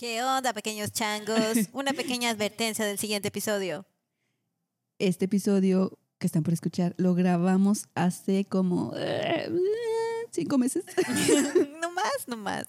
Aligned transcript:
¿Qué 0.00 0.22
onda, 0.22 0.54
pequeños 0.54 0.92
changos? 0.92 1.36
Una 1.74 1.92
pequeña 1.92 2.30
advertencia 2.30 2.86
del 2.86 2.96
siguiente 2.96 3.28
episodio. 3.28 3.84
Este 4.98 5.26
episodio 5.26 5.98
que 6.18 6.26
están 6.26 6.42
por 6.42 6.54
escuchar 6.54 6.94
lo 6.96 7.14
grabamos 7.14 7.84
hace 7.94 8.46
como 8.46 8.94
eh, 8.96 9.52
cinco 10.30 10.56
meses. 10.56 10.86
no 11.82 11.92
más, 11.92 12.28
no 12.28 12.38
más. 12.38 12.64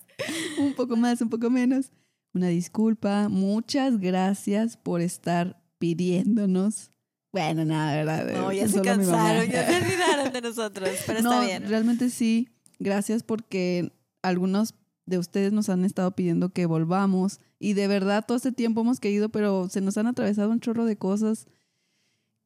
un 0.59 0.73
poco 0.73 0.97
más, 0.97 1.21
un 1.21 1.29
poco 1.29 1.49
menos. 1.49 1.93
Una 2.33 2.49
disculpa. 2.49 3.29
Muchas 3.29 3.97
gracias 3.97 4.75
por 4.75 4.99
estar 4.99 5.63
pidiéndonos. 5.77 6.91
Bueno, 7.31 7.63
nada, 7.63 7.95
¿verdad? 7.95 8.41
No, 8.41 8.51
ya 8.51 8.67
se 8.67 8.73
Solo 8.73 8.83
cansaron, 8.83 9.49
ya 9.49 9.67
se 9.67 9.77
olvidaron 9.77 10.33
de 10.33 10.41
nosotros, 10.41 10.89
pero 11.07 11.21
no, 11.21 11.31
está 11.31 11.45
bien. 11.45 11.69
realmente 11.69 12.09
sí. 12.09 12.49
Gracias 12.77 13.23
porque 13.23 13.93
algunos 14.21 14.73
de 15.05 15.17
ustedes 15.17 15.51
nos 15.51 15.69
han 15.69 15.85
estado 15.85 16.11
pidiendo 16.11 16.49
que 16.49 16.65
volvamos 16.65 17.39
y 17.59 17.73
de 17.73 17.87
verdad 17.87 18.25
todo 18.25 18.37
este 18.37 18.51
tiempo 18.51 18.81
hemos 18.81 18.99
querido, 18.99 19.29
pero 19.29 19.69
se 19.69 19.81
nos 19.81 19.97
han 19.97 20.07
atravesado 20.07 20.49
un 20.49 20.59
chorro 20.59 20.85
de 20.85 20.97
cosas 20.97 21.47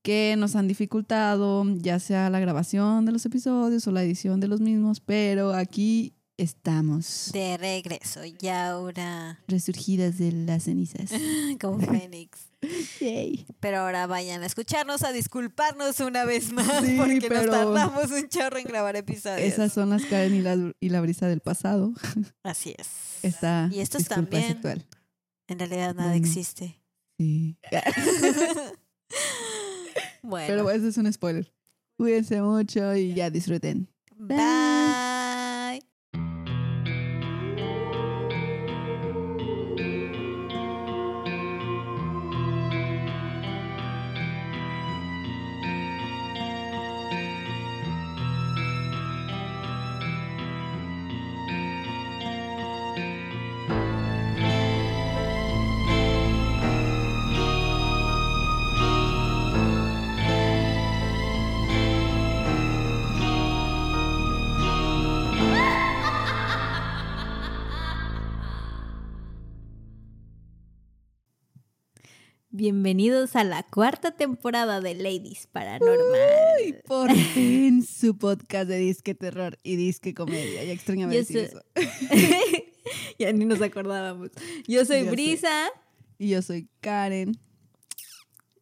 que 0.02 0.36
nos 0.38 0.56
han 0.56 0.68
dificultado, 0.68 1.66
ya 1.78 2.00
sea 2.00 2.30
la 2.30 2.40
grabación 2.40 3.06
de 3.06 3.12
los 3.12 3.26
episodios 3.26 3.88
o 3.88 3.92
la 3.92 4.04
edición 4.04 4.40
de 4.40 4.48
los 4.48 4.62
mismos, 4.62 5.00
pero 5.00 5.54
aquí 5.54 6.14
estamos, 6.38 7.32
De 7.34 7.58
regreso, 7.58 8.22
y 8.24 8.48
ahora 8.48 9.40
resurgidas 9.48 10.18
de 10.18 10.32
las 10.32 10.64
cenizas. 10.64 11.12
como 11.62 11.80
Fénix. 11.80 12.45
Yay. 13.00 13.46
Pero 13.60 13.80
ahora 13.80 14.08
vayan 14.08 14.44
a 14.44 14.46
escucharnos, 14.46 15.04
a 15.04 15.12
disculparnos 15.12 16.00
una 16.00 16.26
vez 16.26 16.52
más, 16.52 16.84
Sí, 16.86 16.96
porque 16.98 17.30
nos 17.30 17.46
tardamos 17.50 18.12
un 18.12 18.28
chorro 18.30 18.58
en 18.58 18.66
grabar 18.66 18.96
episodios. 18.96 19.42
Esas 19.42 19.74
son 19.74 19.90
las 19.90 20.04
Karen 20.06 20.34
y 20.36 20.42
la, 20.42 20.74
y 20.80 20.90
la 20.90 21.02
brisa 21.02 21.28
del 21.28 21.42
pasado. 21.42 21.94
Así 22.44 22.76
es. 22.78 22.88
Esta 23.24 23.70
Y 23.72 23.80
estos 23.80 24.06
también. 24.08 24.60
En 25.48 25.60
realidad 25.60 25.94
nada 25.96 26.10
Bueno. 26.10 26.26
existe. 26.26 26.82
Sí. 27.18 27.58
bueno, 30.22 30.48
Pero 30.48 30.72
eso 30.72 30.88
es 30.88 30.98
un 30.98 31.12
spoiler. 31.12 31.52
Cuídense 31.98 32.42
mucho 32.42 32.96
y 32.96 33.14
ya 33.14 33.30
disfruten. 33.30 33.88
bye. 34.18 35.15
Bienvenidos 72.60 73.36
a 73.36 73.44
la 73.44 73.64
cuarta 73.64 74.12
temporada 74.16 74.80
de 74.80 74.96
Ladies 74.96 75.46
Paranormal. 75.52 75.98
Y 76.66 76.72
por 76.88 77.14
fin 77.14 77.86
su 77.86 78.18
podcast 78.18 78.70
de 78.70 78.78
disque 78.78 79.14
terror 79.14 79.60
y 79.62 79.76
disque 79.76 80.14
comedia. 80.14 80.64
Ya 80.64 80.72
extrañaba 80.72 81.12
Yo 81.12 81.20
decir 81.20 81.50
soy- 81.52 81.84
eso. 81.84 82.64
ya 83.20 83.34
ni 83.34 83.44
nos 83.44 83.62
acordábamos. 83.62 84.30
Yo 84.70 84.86
soy. 84.86 85.04
Brisa. 85.04 85.68
Y 86.18 86.30
yo 86.30 86.42
soy 86.42 86.70
Karen. 86.80 87.38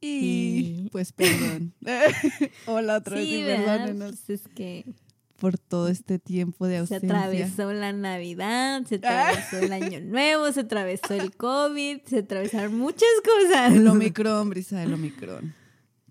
Y 0.02 0.86
Y- 0.86 0.90
pues 0.92 1.14
perdón. 1.14 1.76
Hola 2.66 2.98
otra 2.98 3.18
vez 3.18 3.28
y 3.28 3.44
¿verdad? 3.44 3.78
perdónenos 3.86 4.22
Pues 4.26 4.42
es 4.42 4.48
que 4.56 4.86
por 5.38 5.58
todo 5.58 5.90
este 5.90 6.20
tiempo 6.20 6.68
de 6.68 6.76
se 6.76 6.80
ausencia. 6.96 7.10
atravesó 7.10 7.74
la 7.74 7.92
Navidad, 7.94 8.86
se 8.86 8.96
atravesó 8.96 9.58
el 9.60 9.74
Año 9.74 10.00
Nuevo, 10.02 10.52
se 10.52 10.62
atravesó 10.62 11.14
el 11.14 11.36
COVID, 11.36 12.02
se 12.06 12.20
atravesaron 12.20 12.78
muchas 12.78 13.10
cosas. 13.24 13.74
El 13.74 13.88
Omicron, 13.90 14.50
Brisa, 14.50 14.82
el 14.84 14.94
Omicron. 14.94 15.54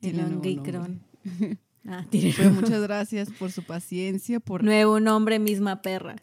El 0.00 0.20
Omicron. 0.20 1.02
Ah, 1.84 2.06
tiene 2.08 2.32
Pero 2.36 2.52
muchas 2.52 2.80
gracias 2.80 3.28
por 3.30 3.50
su 3.50 3.64
paciencia, 3.64 4.38
por 4.38 4.62
nuevo 4.62 5.00
nombre, 5.00 5.40
misma 5.40 5.82
perra. 5.82 6.14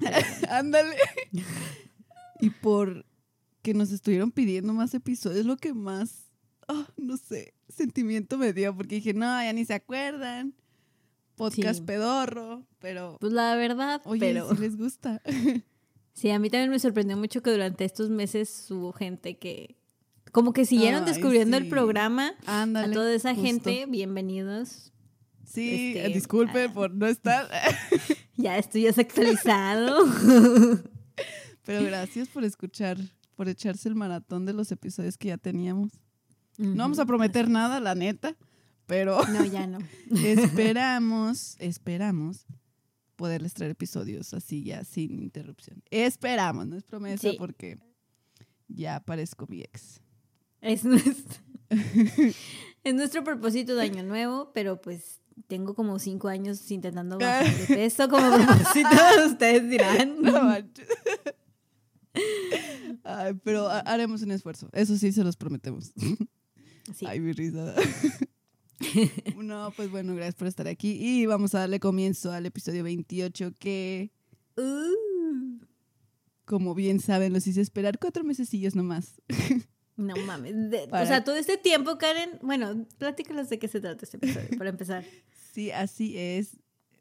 Ándale. 0.50 0.96
y 2.40 2.50
por 2.50 3.06
que 3.62 3.74
nos 3.74 3.92
estuvieron 3.92 4.32
pidiendo 4.32 4.72
más 4.74 4.92
episodios, 4.92 5.46
lo 5.46 5.56
que 5.56 5.72
más, 5.72 6.32
ah, 6.66 6.86
no 6.96 7.16
sé, 7.16 7.54
sentimiento 7.68 8.36
me 8.36 8.52
dio, 8.52 8.74
porque 8.76 8.96
dije, 8.96 9.14
no, 9.14 9.40
ya 9.42 9.52
ni 9.52 9.64
se 9.64 9.74
acuerdan. 9.74 10.52
Podcast 11.36 11.80
Sí. 11.80 11.84
pedorro, 11.86 12.64
pero 12.78 13.16
Pues 13.20 13.32
la 13.32 13.54
verdad, 13.56 14.00
oye, 14.04 14.20
pero 14.20 14.50
si 14.54 14.60
les 14.60 14.76
gusta. 14.76 15.20
sí, 16.12 16.30
a 16.30 16.38
mí 16.38 16.50
también 16.50 16.70
me 16.70 16.78
sorprendió 16.78 17.16
mucho 17.16 17.42
que 17.42 17.50
durante 17.50 17.84
estos 17.84 18.08
meses 18.10 18.70
hubo 18.70 18.92
gente 18.92 19.38
que 19.38 19.76
como 20.32 20.52
que 20.52 20.64
siguieron 20.64 21.04
Ay, 21.04 21.12
descubriendo 21.12 21.56
el 21.56 21.68
programa. 21.68 22.32
Ándale. 22.46 22.92
a 22.92 22.92
toda 22.92 23.14
esa 23.14 23.30
justo. 23.34 23.46
gente, 23.46 23.86
bienvenidos. 23.86 24.92
Sí, 25.44 25.92
este, 25.96 26.08
disculpe 26.08 26.64
ah. 26.64 26.72
por 26.72 26.92
no 26.92 27.06
estar, 27.06 27.48
Ya 28.36 28.58
esto 28.58 28.78
ya 28.78 28.90
es 28.90 28.98
actualizado. 28.98 30.04
pero 31.64 31.84
gracias 31.84 32.28
por 32.28 32.44
escuchar, 32.44 32.98
por 33.36 33.48
echarse 33.48 33.88
el 33.88 33.94
maratón 33.94 34.44
de 34.46 34.52
los 34.52 34.72
episodios 34.72 35.16
que 35.16 35.28
ya 35.28 35.38
teníamos. 35.38 35.92
No 36.58 36.76
vamos 36.84 36.98
a 36.98 37.06
prometer 37.06 37.48
nada, 37.48 37.80
la 37.80 37.94
neta, 37.94 38.36
pero 38.86 39.24
No, 39.26 39.44
ya 39.44 39.66
no. 39.66 39.78
esperamos, 40.24 41.56
esperamos 41.58 42.46
poderles 43.16 43.54
traer 43.54 43.70
episodios 43.72 44.34
así 44.34 44.64
ya 44.64 44.84
sin 44.84 45.22
interrupción. 45.22 45.82
Esperamos, 45.90 46.66
no 46.66 46.76
es 46.76 46.82
promesa 46.84 47.30
Sí. 47.30 47.36
porque 47.38 47.78
ya 48.68 49.00
parezco 49.00 49.46
mi 49.46 49.60
ex. 49.60 50.00
Es 50.60 50.84
nuestro, 50.84 51.42
es 51.70 52.94
nuestro 52.94 53.22
propósito 53.24 53.74
de 53.76 53.82
año 53.82 54.02
nuevo, 54.02 54.50
pero 54.52 54.80
pues 54.80 55.20
tengo 55.46 55.74
como 55.74 55.98
cinco 55.98 56.28
años 56.28 56.70
intentando 56.70 57.18
bajar 57.18 57.44
de 57.54 57.66
peso 57.74 58.08
como 58.08 58.28
propósito, 58.34 58.88
ustedes 59.26 59.68
dirán. 59.70 60.20
No 60.22 60.32
manches. 60.44 60.88
Ay, 63.02 63.34
pero 63.42 63.68
ha- 63.68 63.80
haremos 63.80 64.22
un 64.22 64.30
esfuerzo. 64.30 64.68
Eso 64.72 64.96
sí 64.96 65.12
se 65.12 65.24
los 65.24 65.36
prometemos. 65.36 65.92
Sí. 66.94 67.06
Ay, 67.06 67.20
mi 67.20 67.32
risa. 67.32 67.74
no, 69.36 69.72
pues 69.76 69.90
bueno, 69.90 70.14
gracias 70.14 70.34
por 70.34 70.46
estar 70.48 70.66
aquí 70.68 70.92
y 71.00 71.26
vamos 71.26 71.54
a 71.54 71.60
darle 71.60 71.80
comienzo 71.80 72.32
al 72.32 72.46
episodio 72.46 72.84
28 72.84 73.52
que, 73.58 74.10
Uh, 74.56 75.58
como 76.44 76.74
bien 76.74 77.00
saben, 77.00 77.32
los 77.32 77.46
hice 77.46 77.60
esperar 77.60 77.98
cuatro 77.98 78.22
mesecillos 78.24 78.74
nomás. 78.76 79.20
no 79.96 80.14
mames. 80.26 80.70
De- 80.70 80.86
Para- 80.88 81.04
O 81.04 81.06
sea, 81.06 81.24
todo 81.24 81.36
este 81.36 81.56
tiempo, 81.56 81.98
Karen, 81.98 82.38
bueno, 82.42 82.86
platícalos 82.98 83.48
de 83.48 83.58
qué 83.58 83.68
se 83.68 83.80
trata 83.80 84.04
este 84.04 84.18
episodio, 84.18 84.56
para 84.58 84.70
empezar. 84.70 85.04
Sí, 85.52 85.70
así 85.70 86.16
es. 86.18 86.56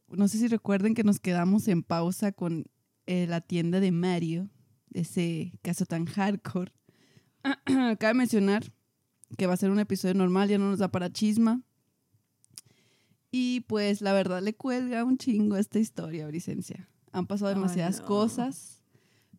No 0.08 0.28
sé 0.28 0.38
si 0.38 0.48
recuerden 0.48 0.94
que 0.96 1.04
nos 1.04 1.20
quedamos 1.20 1.68
en 1.68 1.84
pausa 1.84 2.32
con 2.32 2.66
eh, 3.06 3.26
la 3.28 3.42
tienda 3.42 3.80
de 3.80 3.92
Mario, 3.92 4.50
ese 4.94 5.52
caso 5.62 5.86
tan 5.86 6.06
hardcore. 6.06 6.72
Cabe 8.00 8.14
mencionar 8.14 8.72
que 9.38 9.48
va 9.48 9.54
a 9.54 9.58
ser 9.58 9.70
un 9.72 9.80
episodio 9.80 10.14
normal, 10.14 10.50
ya 10.50 10.58
no 10.58 10.70
nos 10.70 10.80
da 10.80 10.90
para 10.92 11.12
chisma. 11.12 11.62
Y 13.36 13.62
pues 13.62 14.02
la 14.02 14.14
verdad 14.14 14.44
le 14.44 14.54
cuelga 14.54 15.04
un 15.04 15.18
chingo 15.18 15.58
esta 15.58 15.80
historia, 15.80 16.28
Bricencia. 16.28 16.88
Han 17.12 17.26
pasado 17.26 17.50
demasiadas 17.50 18.02
no. 18.02 18.06
cosas. 18.06 18.84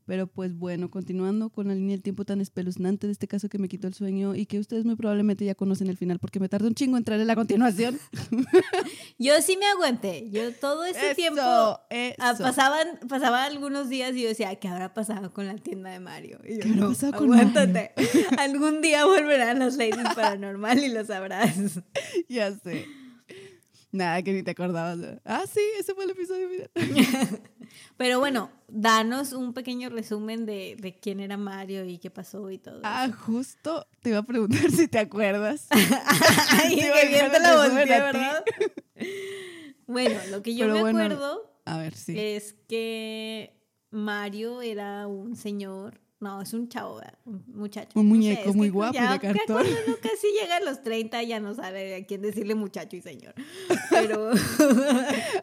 Pero 0.05 0.27
pues 0.27 0.59
bueno, 0.59 0.91
continuando 0.91 1.48
con 1.48 1.69
la 1.69 1.77
línea 1.77 1.92
del 1.92 2.03
tiempo 2.03 2.24
tan 2.24 2.41
espeluznante 2.41 3.07
de 3.07 3.13
este 3.13 3.28
caso 3.28 3.48
que 3.48 3.59
me 3.59 3.69
quitó 3.69 3.86
el 3.86 3.95
sueño 3.95 4.34
y 4.34 4.47
que 4.47 4.59
ustedes 4.59 4.84
muy 4.84 4.97
probablemente 4.97 5.45
ya 5.45 5.54
conocen 5.54 5.86
el 5.86 5.97
final 5.97 6.19
porque 6.19 6.41
me 6.41 6.48
tardó 6.48 6.66
un 6.66 6.74
chingo 6.74 6.97
en 6.97 7.04
traerle 7.04 7.24
la 7.24 7.36
continuación. 7.36 8.01
Yo 9.19 9.41
sí 9.41 9.57
me 9.57 9.66
aguanté. 9.66 10.28
Yo 10.28 10.53
todo 10.54 10.84
ese 10.84 11.07
Eso, 11.07 11.15
tiempo 11.15 11.41
ah, 11.41 11.80
eso. 11.89 12.42
pasaban, 12.42 12.98
pasaban 13.09 13.45
algunos 13.45 13.89
días 13.89 14.15
y 14.16 14.22
yo 14.22 14.28
decía, 14.28 14.57
¿qué 14.57 14.66
habrá 14.66 14.92
pasado 14.92 15.33
con 15.33 15.47
la 15.47 15.54
tienda 15.54 15.91
de 15.91 16.01
Mario? 16.01 16.41
Y 16.45 16.54
yo, 16.57 16.60
¿Qué 16.63 16.69
no, 16.71 16.89
pasado 16.89 17.13
con 17.13 17.33
aguántate. 17.33 17.92
Algún 18.39 18.83
día 18.83 19.07
volverán 19.07 19.60
las 19.60 19.77
ladies 19.77 20.15
paranormal 20.16 20.83
y 20.83 20.89
lo 20.89 21.04
sabrás. 21.04 21.54
Ya 22.28 22.53
sé. 22.59 22.86
Nada, 23.95 24.21
que 24.23 24.33
ni 24.33 24.43
te 24.43 24.51
acordabas. 24.51 24.97
¿no? 24.99 25.21
Ah, 25.25 25.45
sí, 25.47 25.61
ese 25.79 25.95
fue 25.95 26.03
el 26.03 26.11
episodio. 26.11 26.49
Pero 27.97 28.19
bueno, 28.19 28.51
danos 28.67 29.33
un 29.33 29.55
pequeño 29.55 29.89
resumen 29.89 30.47
de, 30.47 30.75
de 30.81 30.99
quién 30.99 31.21
era 31.21 31.37
Mario 31.37 31.85
y 31.85 31.99
qué 31.99 32.11
pasó 32.11 32.51
y 32.51 32.59
todo. 32.59 32.81
Ah, 32.83 33.07
eso. 33.07 33.17
justo 33.19 33.87
te 34.03 34.11
iba 34.11 34.19
a 34.19 34.23
preguntar 34.25 34.69
si 34.73 34.89
te 34.89 34.99
acuerdas. 34.99 35.69
Ay, 35.71 36.75
que 36.77 37.07
bien 37.09 37.31
te 37.31 37.39
la 37.39 37.57
volteé. 37.57 37.85
¿verdad? 37.85 38.45
Bueno, 39.87 40.19
lo 40.31 40.43
que 40.43 40.55
yo 40.57 40.65
Pero 40.65 40.75
me 40.75 40.81
bueno, 40.81 40.99
acuerdo 40.99 41.61
A 41.67 41.77
ver, 41.79 41.95
sí. 41.95 42.19
es 42.19 42.55
que 42.67 43.55
Mario 43.91 44.61
era 44.63 45.07
un 45.07 45.37
señor 45.37 46.01
No, 46.24 46.41
es 46.41 46.53
un 46.54 46.68
chavo, 46.68 46.97
¿verdad? 46.97 47.18
un 47.26 47.44
muchacho. 47.54 47.91
Un 48.00 48.09
No 48.09 48.15
sé, 48.15 48.18
muñeco 48.18 48.54
muy 48.54 48.71
guapo 48.71 48.94
ya- 48.94 49.12
de 49.12 49.21
cartón. 49.21 49.36
ya 49.47 49.53
Cuando 49.54 49.71
uno 49.86 49.97
casi 50.03 50.26
llega 50.41 50.56
a 50.56 50.60
los 50.60 50.82
30 50.82 51.22
ya 51.22 51.38
no 51.38 51.54
sabe 51.54 51.94
a 51.97 52.06
quién 52.06 52.22
decirle 52.22 52.54
muchacho 52.54 52.97
y 52.97 53.03
señor. 53.03 53.34
Pero, 53.91 54.30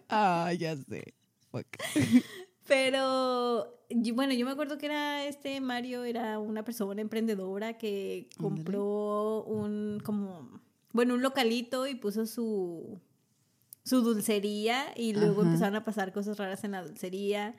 Ah, 0.09 0.51
ya 0.57 0.75
sé. 0.75 1.13
Fuck. 1.51 1.67
pero 2.67 3.77
bueno, 4.13 4.33
yo 4.33 4.45
me 4.45 4.51
acuerdo 4.53 4.77
que 4.77 4.85
era 4.85 5.25
este 5.25 5.59
Mario, 5.59 6.03
era 6.05 6.39
una 6.39 6.63
persona 6.63 7.01
emprendedora 7.01 7.77
que 7.77 8.29
compró 8.37 9.43
un 9.43 9.99
como, 10.03 10.61
bueno, 10.93 11.13
un 11.15 11.21
localito 11.21 11.87
y 11.87 11.95
puso 11.95 12.25
su 12.25 12.99
su 13.83 14.01
dulcería 14.01 14.93
y 14.95 15.13
luego 15.13 15.41
Ajá. 15.41 15.49
empezaron 15.49 15.75
a 15.75 15.83
pasar 15.83 16.13
cosas 16.13 16.37
raras 16.37 16.63
en 16.63 16.71
la 16.71 16.83
dulcería 16.83 17.55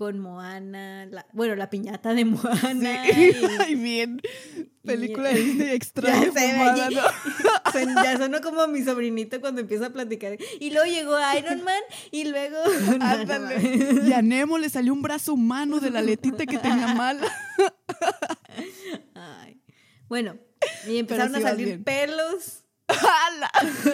con 0.00 0.18
Moana, 0.18 1.04
la- 1.10 1.26
bueno, 1.34 1.54
la 1.56 1.68
piñata 1.68 2.14
de 2.14 2.24
Moana. 2.24 3.04
Sí. 3.04 3.32
y- 3.38 3.46
Ay, 3.60 3.74
bien. 3.74 4.22
Película 4.82 5.30
y- 5.30 5.58
de 5.58 5.74
extraña. 5.74 6.24
Ya 6.24 6.32
sé, 6.32 6.52
allí- 6.52 6.94
¿no? 6.94 7.02
Son- 7.72 7.94
ya 8.02 8.16
sonó 8.16 8.40
como 8.40 8.66
mi 8.66 8.82
sobrinito 8.82 9.42
cuando 9.42 9.60
empieza 9.60 9.88
a 9.88 9.90
platicar. 9.90 10.38
Y 10.58 10.70
luego 10.70 10.86
llegó 10.90 11.18
Iron 11.38 11.62
Man 11.64 11.82
y 12.10 12.24
luego... 12.24 12.56
Ándale. 12.98 14.00
Y 14.08 14.12
a 14.14 14.22
Nemo 14.22 14.56
le 14.56 14.70
salió 14.70 14.94
un 14.94 15.02
brazo 15.02 15.34
humano 15.34 15.80
de 15.80 15.90
la 15.90 16.00
letita 16.00 16.46
que 16.46 16.56
tenía 16.56 16.94
mala. 16.94 17.30
Ay. 19.14 19.60
Bueno, 20.08 20.38
y 20.88 20.96
empezaron 20.96 21.34
sí 21.34 21.40
a 21.40 21.42
salir 21.42 21.84
pelos. 21.84 22.59
¡Hala! 22.90 23.50
¿Sí, 23.82 23.90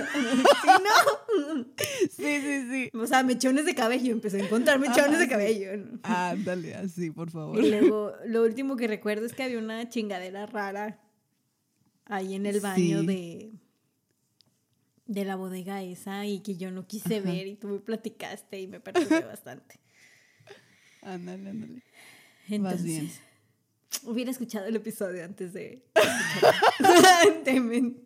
no? 0.67 1.65
Sí, 2.11 2.41
sí, 2.41 2.69
sí. 2.71 2.91
O 2.99 3.07
sea, 3.07 3.23
mechones 3.23 3.65
de 3.67 3.75
cabello. 3.75 4.13
Empecé 4.13 4.41
a 4.41 4.45
encontrar 4.45 4.79
mechones 4.79 5.19
de 5.19 5.29
cabello. 5.29 5.71
Ándale, 6.03 6.75
así, 6.75 7.11
por 7.11 7.31
favor. 7.31 7.59
Y 7.63 7.71
luego, 7.71 8.13
lo 8.27 8.43
último 8.43 8.77
que 8.77 8.89
recuerdo 8.89 9.27
es 9.27 9.33
que 9.35 9.43
había 9.43 9.59
una 9.59 9.89
chingadera 9.89 10.47
rara 10.47 11.01
ahí 12.07 12.35
en 12.35 12.47
el 12.47 12.61
baño 12.61 13.01
Sí. 13.01 13.07
de, 13.07 13.53
de 15.07 15.25
la 15.25 15.37
bodega 15.37 15.83
esa 15.83 16.25
y 16.27 16.41
que 16.41 16.57
yo 16.57 16.71
no 16.71 16.87
quise 16.87 17.17
Ajá. 17.19 17.31
ver 17.31 17.47
y 17.47 17.57
tú 17.57 17.69
me 17.69 17.79
platicaste 17.81 18.61
y 18.61 18.67
me 18.67 18.81
perturbé 18.81 19.21
bastante. 19.25 19.81
Ándale, 21.03 21.51
ándale. 21.51 21.83
Entonces, 22.49 22.85
bien. 22.85 23.11
hubiera 24.05 24.31
escuchado 24.31 24.67
el 24.67 24.77
episodio 24.77 25.25
antes 25.25 25.53
de... 25.53 25.85
escucharlo. 26.81 28.06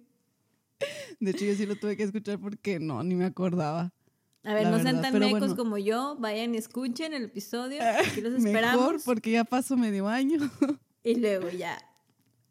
De 1.21 1.31
hecho, 1.33 1.45
yo 1.45 1.55
sí 1.55 1.67
lo 1.67 1.77
tuve 1.77 1.97
que 1.97 2.05
escuchar 2.05 2.39
porque 2.39 2.81
no, 2.81 3.03
ni 3.03 3.15
me 3.15 3.25
acordaba. 3.27 3.93
A 4.43 4.55
ver, 4.55 4.69
no 4.69 4.81
sean 4.81 5.03
tan 5.03 5.19
mecos 5.19 5.41
bueno. 5.41 5.57
como 5.57 5.77
yo, 5.79 6.17
vayan 6.19 6.55
y 6.55 6.59
escuchen 6.59 7.13
el 7.13 7.25
episodio, 7.25 7.81
aquí 7.83 8.23
los 8.23 8.33
esperamos. 8.45 8.87
Mejor 8.87 9.01
porque 9.05 9.31
ya 9.33 9.45
pasó 9.45 9.77
medio 9.77 10.09
año. 10.09 10.39
Y 11.03 11.15
luego 11.15 11.49
ya, 11.49 11.79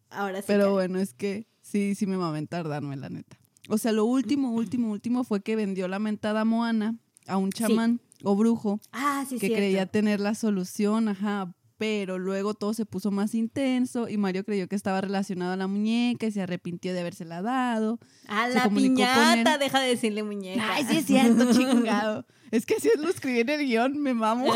ahora 0.10 0.40
sí. 0.42 0.46
Pero 0.48 0.72
bueno, 0.72 0.98
es 0.98 1.14
que 1.14 1.46
sí, 1.62 1.94
sí 1.94 2.08
me 2.08 2.16
va 2.18 2.26
a 2.26 2.30
aventar 2.30 2.68
darme 2.68 2.98
la 2.98 3.08
neta. 3.10 3.38
O 3.70 3.78
sea, 3.78 3.92
lo 3.92 4.06
último, 4.06 4.52
último, 4.54 4.90
último 4.90 5.24
fue 5.24 5.42
que 5.42 5.56
vendió 5.56 5.88
la 5.88 6.00
mentada 6.00 6.46
Moana 6.46 6.98
a 7.28 7.38
un 7.38 7.52
chamán 7.52 8.02
o 8.24 8.36
brujo 8.36 8.80
Ah, 8.92 9.24
sí, 9.30 9.36
que 9.36 9.48
cierto. 9.48 9.58
creía 9.58 9.86
tener 9.86 10.20
la 10.20 10.34
solución, 10.34 11.10
ajá, 11.10 11.54
pero 11.80 12.20
luego 12.20 12.54
todo 12.54 12.74
se 12.74 12.86
puso 12.86 13.10
más 13.10 13.34
intenso 13.34 14.10
y 14.10 14.18
Mario 14.18 14.44
creyó 14.44 14.68
que 14.68 14.76
estaba 14.76 15.00
relacionado 15.00 15.54
a 15.54 15.56
la 15.56 15.66
muñeca 15.66 16.28
y 16.28 16.32
se 16.32 16.42
arrepintió 16.42 16.94
de 16.94 17.00
habérsela 17.00 17.42
dado. 17.42 18.00
A 18.28 18.50
la 18.50 18.70
piñata, 18.70 19.58
deja 19.58 19.80
de 19.80 19.88
decirle 19.88 20.24
muñeca. 20.24 20.62
Ay, 20.74 20.84
sí 20.84 20.98
es 20.98 21.06
cierto, 21.06 21.52
chingado. 21.54 22.26
Es 22.52 22.66
que 22.66 22.76
así 22.76 22.90
lo 23.00 23.08
escribí 23.08 23.40
en 23.40 23.50
el 23.50 23.66
guion, 23.66 23.98
me 23.98 24.14
mamo. 24.14 24.48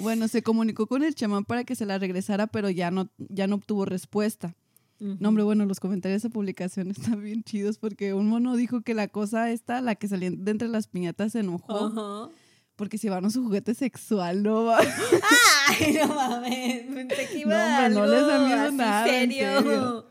bueno, 0.00 0.26
se 0.26 0.42
comunicó 0.42 0.86
con 0.86 1.02
el 1.02 1.14
chamán 1.14 1.44
para 1.44 1.64
que 1.64 1.76
se 1.76 1.84
la 1.84 1.98
regresara, 1.98 2.46
pero 2.46 2.70
ya 2.70 2.90
no, 2.90 3.10
ya 3.18 3.46
no 3.46 3.56
obtuvo 3.56 3.84
respuesta. 3.84 4.54
No, 5.00 5.30
hombre, 5.30 5.42
bueno, 5.42 5.66
los 5.66 5.80
comentarios 5.80 6.22
de 6.22 6.28
esa 6.28 6.32
publicación 6.32 6.92
están 6.92 7.20
bien 7.22 7.42
chidos 7.42 7.76
porque 7.76 8.14
un 8.14 8.28
mono 8.28 8.54
dijo 8.56 8.82
que 8.82 8.94
la 8.94 9.08
cosa 9.08 9.50
esta, 9.50 9.80
la 9.80 9.96
que 9.96 10.06
salía 10.06 10.30
de 10.30 10.50
entre 10.50 10.68
las 10.68 10.86
piñatas, 10.86 11.32
se 11.32 11.40
enojó 11.40 11.88
Ajá. 11.88 12.30
Porque 12.76 12.98
se 12.98 13.06
llevaron 13.06 13.30
su 13.30 13.42
juguete 13.44 13.74
sexual, 13.74 14.42
¿no? 14.42 14.70
Ay, 15.68 15.92
no 15.94 16.14
mames, 16.14 16.84
pensé 16.92 17.28
que 17.28 17.38
iba 17.40 17.50
No, 17.50 17.56
a 17.56 17.86
hombre, 17.86 17.94
no 17.94 18.02
algo 18.02 18.14
les 18.14 18.26
da 18.26 18.38
miedo 18.46 18.72
nada, 18.72 19.06
en 19.22 19.30
serio. 19.30 19.62
serio. 19.62 20.10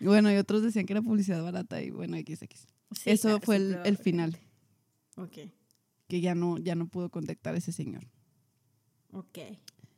bueno, 0.00 0.32
y 0.32 0.36
otros 0.36 0.62
decían 0.62 0.86
que 0.86 0.92
era 0.92 1.02
publicidad 1.02 1.42
barata 1.42 1.82
y 1.82 1.90
bueno, 1.90 2.16
XX. 2.16 2.66
Sí, 2.92 3.10
Eso 3.10 3.28
claro, 3.28 3.40
fue 3.44 3.56
el, 3.56 3.74
va 3.84 3.98
final. 3.98 4.38
Ok, 5.16 5.38
que 6.08 6.20
ya 6.20 6.34
no, 6.34 6.58
ya 6.58 6.74
no 6.74 6.86
pudo 6.88 7.10
contactar 7.10 7.54
a 7.54 7.58
ese 7.58 7.72
señor. 7.72 8.06
ok, 9.12 9.38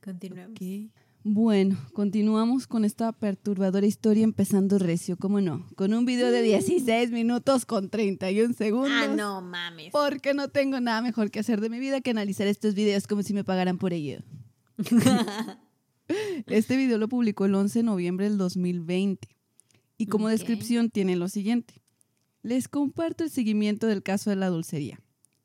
continuemos. 0.02 0.52
Ok. 0.52 0.90
Bueno, 1.24 1.76
continuamos 1.92 2.66
con 2.66 2.84
esta 2.84 3.12
perturbadora 3.12 3.86
historia 3.86 4.24
empezando 4.24 4.78
recio, 4.78 5.16
¿cómo 5.16 5.40
no? 5.40 5.66
Con 5.76 5.92
un 5.92 6.04
video 6.06 6.30
de 6.30 6.42
16 6.42 7.10
minutos 7.10 7.66
con 7.66 7.90
31 7.90 8.54
segundos. 8.54 8.92
Ah, 8.94 9.14
no 9.14 9.40
mames. 9.42 9.90
Porque 9.92 10.32
no 10.32 10.48
tengo 10.48 10.80
nada 10.80 11.02
mejor 11.02 11.30
que 11.30 11.40
hacer 11.40 11.60
de 11.60 11.68
mi 11.70 11.80
vida 11.80 12.00
que 12.00 12.10
analizar 12.10 12.46
estos 12.46 12.74
videos 12.74 13.06
como 13.06 13.22
si 13.22 13.34
me 13.34 13.44
pagaran 13.44 13.78
por 13.78 13.92
ello. 13.92 14.20
Este 16.46 16.78
video 16.78 16.96
lo 16.96 17.06
publicó 17.08 17.44
el 17.44 17.54
11 17.54 17.80
de 17.80 17.82
noviembre 17.82 18.26
del 18.30 18.38
2020 18.38 19.28
y 19.98 20.06
como 20.06 20.24
Ok. 20.26 20.30
descripción 20.30 20.88
tiene 20.88 21.16
lo 21.16 21.28
siguiente. 21.28 21.82
Les 22.42 22.66
comparto 22.68 23.24
el 23.24 23.30
seguimiento 23.30 23.86
del 23.86 24.02
caso 24.02 24.30
de 24.30 24.36
la 24.36 24.48
dulcería. 24.48 25.02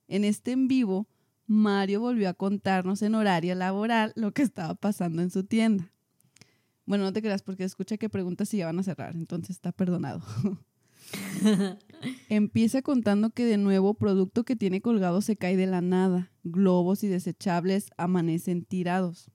En 0.07 0.23
este 0.23 0.51
en 0.53 0.69
vivo, 0.69 1.09
Mario 1.45 1.99
volvió 1.99 2.29
a 2.29 2.33
contarnos 2.33 3.01
en 3.01 3.15
horario 3.15 3.55
laboral 3.55 4.13
lo 4.15 4.33
que 4.33 4.41
estaba 4.41 4.75
pasando 4.75 5.21
en 5.21 5.29
su 5.29 5.43
tienda. 5.43 5.91
Bueno, 6.85 7.05
no 7.05 7.13
te 7.13 7.21
creas 7.21 7.41
porque 7.41 7.63
escucha 7.63 7.97
que 7.97 8.09
pregunta 8.09 8.45
si 8.45 8.57
ya 8.57 8.65
van 8.65 8.79
a 8.79 8.83
cerrar, 8.83 9.15
entonces 9.15 9.51
está 9.51 9.71
perdonado. 9.71 10.21
Empieza 12.29 12.81
contando 12.81 13.29
que 13.29 13.45
de 13.45 13.57
nuevo 13.57 13.93
producto 13.93 14.43
que 14.43 14.55
tiene 14.55 14.81
colgado 14.81 15.21
se 15.21 15.37
cae 15.37 15.55
de 15.55 15.67
la 15.67 15.81
nada. 15.81 16.31
Globos 16.43 17.03
y 17.03 17.07
desechables 17.07 17.91
amanecen 17.97 18.65
tirados. 18.65 19.29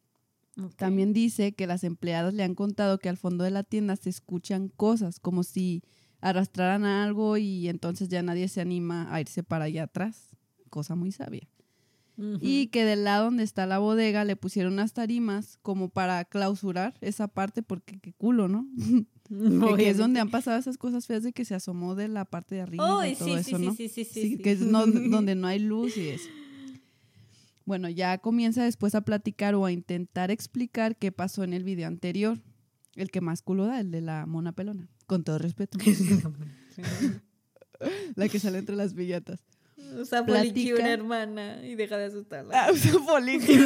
También 0.76 1.12
dice 1.12 1.52
que 1.52 1.68
las 1.68 1.84
empleadas 1.84 2.34
le 2.34 2.42
han 2.42 2.56
contado 2.56 2.98
que 2.98 3.08
al 3.08 3.16
fondo 3.16 3.44
de 3.44 3.52
la 3.52 3.62
tienda 3.62 3.94
se 3.94 4.10
escuchan 4.10 4.68
cosas, 4.68 5.20
como 5.20 5.44
si 5.44 5.84
arrastraran 6.20 6.84
algo 6.84 7.36
y 7.36 7.68
entonces 7.68 8.08
ya 8.08 8.22
nadie 8.22 8.48
se 8.48 8.60
anima 8.60 9.12
a 9.14 9.20
irse 9.20 9.44
para 9.44 9.66
allá 9.66 9.84
atrás. 9.84 10.36
Cosa 10.68 10.96
muy 10.96 11.12
sabia. 11.12 11.48
Y 12.40 12.66
que 12.68 12.84
del 12.84 13.04
lado 13.04 13.26
donde 13.26 13.44
está 13.44 13.64
la 13.66 13.78
bodega 13.78 14.24
le 14.24 14.34
pusieron 14.34 14.72
unas 14.72 14.92
tarimas 14.92 15.58
como 15.62 15.88
para 15.88 16.24
clausurar 16.24 16.94
esa 17.00 17.28
parte 17.28 17.62
porque 17.62 18.00
qué 18.00 18.12
culo, 18.12 18.48
¿no? 18.48 18.66
Que 19.76 19.90
es 19.90 19.98
donde 19.98 20.20
han 20.20 20.30
pasado 20.30 20.58
esas 20.58 20.78
cosas 20.78 21.06
feas 21.06 21.22
de 21.22 21.32
que 21.32 21.44
se 21.44 21.54
asomó 21.54 21.94
de 21.94 22.08
la 22.08 22.24
parte 22.24 22.54
de 22.56 22.62
arriba 22.62 22.84
y 23.08 23.14
todo 23.14 23.26
sí, 23.26 23.32
eso, 23.34 23.58
sí, 23.58 23.64
¿no? 23.66 23.74
sí, 23.74 23.88
sí, 23.88 24.04
sí, 24.04 24.20
Sí, 24.22 24.28
sí. 24.36 24.38
que 24.38 24.52
es 24.52 24.60
no- 24.60 24.86
donde 25.10 25.34
no 25.34 25.46
hay 25.46 25.58
luz 25.60 25.96
y 25.96 26.08
eso. 26.08 26.28
Bueno, 27.66 27.88
ya 27.90 28.16
comienza 28.18 28.64
después 28.64 28.94
a 28.94 29.02
platicar 29.02 29.54
o 29.54 29.66
a 29.66 29.70
intentar 29.72 30.30
explicar 30.30 30.96
qué 30.96 31.12
pasó 31.12 31.44
en 31.44 31.52
el 31.52 31.62
video 31.64 31.86
anterior. 31.86 32.38
El 32.94 33.10
que 33.10 33.20
más 33.20 33.42
culo 33.42 33.66
da, 33.66 33.78
el 33.78 33.90
de 33.90 34.00
la 34.00 34.24
mona 34.26 34.52
pelona. 34.52 34.88
Con 35.06 35.22
todo 35.22 35.38
respeto. 35.38 35.78
la 38.16 38.28
que 38.28 38.38
sale 38.40 38.58
entre 38.58 38.74
las 38.76 38.94
villatas. 38.94 39.40
Usa 39.96 40.24
poliqui 40.24 40.72
una 40.72 40.90
hermana 40.90 41.64
y 41.66 41.74
deja 41.74 41.96
de 41.96 42.06
asustarla. 42.06 42.64
Ah, 42.66 42.72
usa 42.72 42.92
poliquio. 43.06 43.58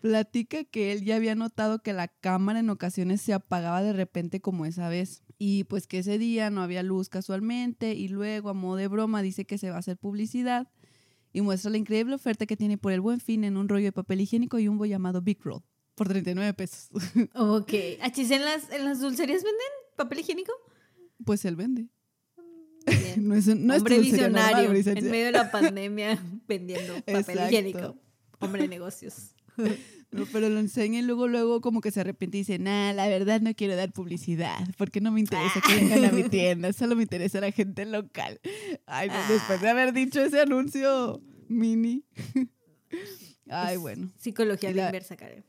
Platica 0.00 0.64
que 0.64 0.92
él 0.92 1.04
ya 1.04 1.16
había 1.16 1.34
notado 1.34 1.80
que 1.80 1.92
la 1.92 2.08
cámara 2.08 2.58
en 2.58 2.70
ocasiones 2.70 3.20
se 3.22 3.32
apagaba 3.32 3.82
de 3.82 3.92
repente 3.92 4.40
como 4.40 4.66
esa 4.66 4.88
vez. 4.88 5.22
Y 5.38 5.64
pues 5.64 5.86
que 5.86 5.98
ese 5.98 6.18
día 6.18 6.50
no 6.50 6.62
había 6.62 6.82
luz 6.82 7.08
casualmente 7.08 7.94
y 7.94 8.08
luego 8.08 8.48
a 8.48 8.54
modo 8.54 8.76
de 8.76 8.88
broma 8.88 9.22
dice 9.22 9.44
que 9.44 9.58
se 9.58 9.70
va 9.70 9.76
a 9.76 9.80
hacer 9.80 9.96
publicidad 9.96 10.68
y 11.32 11.40
muestra 11.40 11.70
la 11.70 11.78
increíble 11.78 12.14
oferta 12.14 12.46
que 12.46 12.56
tiene 12.56 12.78
por 12.78 12.92
el 12.92 13.00
buen 13.00 13.20
fin 13.20 13.44
en 13.44 13.56
un 13.56 13.68
rollo 13.68 13.86
de 13.86 13.92
papel 13.92 14.20
higiénico 14.20 14.58
y 14.58 14.68
un 14.68 14.78
bo 14.78 14.86
llamado 14.86 15.22
Big 15.22 15.42
Roll 15.42 15.62
por 15.94 16.08
39 16.08 16.54
pesos. 16.54 16.88
Ok. 17.34 17.72
¿en 17.72 18.44
las, 18.44 18.70
¿En 18.70 18.84
las 18.84 19.00
dulcerías 19.00 19.42
venden 19.42 19.68
papel 19.96 20.20
higiénico? 20.20 20.52
pues 21.24 21.44
él 21.44 21.56
vende. 21.56 21.88
No 23.20 23.34
es, 23.34 23.46
no 23.46 23.74
Hombre 23.74 23.96
normal, 23.96 24.00
visionario 24.00 24.72
en 24.72 25.10
medio 25.10 25.26
de 25.26 25.32
la 25.32 25.50
pandemia 25.50 26.18
vendiendo 26.48 26.94
papel 26.96 27.16
Exacto. 27.16 27.42
higiénico. 27.46 27.96
Hombre 28.40 28.62
de 28.62 28.68
negocios. 28.68 29.34
No, 30.10 30.26
pero 30.32 30.48
lo 30.48 30.58
enseña 30.58 30.98
y 30.98 31.02
luego, 31.02 31.26
luego 31.28 31.60
como 31.60 31.80
que 31.80 31.90
se 31.90 32.00
arrepiente 32.00 32.36
y 32.38 32.40
dice, 32.40 32.58
nah, 32.58 32.92
la 32.92 33.06
verdad 33.08 33.40
no 33.40 33.54
quiero 33.54 33.76
dar 33.76 33.92
publicidad, 33.92 34.58
porque 34.76 35.00
no 35.00 35.10
me 35.10 35.20
interesa 35.20 35.60
que 35.66 35.74
vengan 35.74 36.04
a 36.06 36.12
mi 36.12 36.24
tienda, 36.24 36.72
solo 36.72 36.96
me 36.96 37.02
interesa 37.04 37.40
la 37.40 37.50
gente 37.52 37.86
local. 37.86 38.40
Ay, 38.86 39.08
no, 39.08 39.14
después 39.28 39.60
de 39.62 39.68
haber 39.70 39.92
dicho 39.92 40.20
ese 40.20 40.40
anuncio 40.40 41.22
mini. 41.48 42.04
Ay, 43.48 43.76
bueno. 43.78 44.10
Psicología 44.18 44.70
la 44.70 44.76
la- 44.76 44.86
inversa, 44.88 45.16
Karen. 45.16 45.44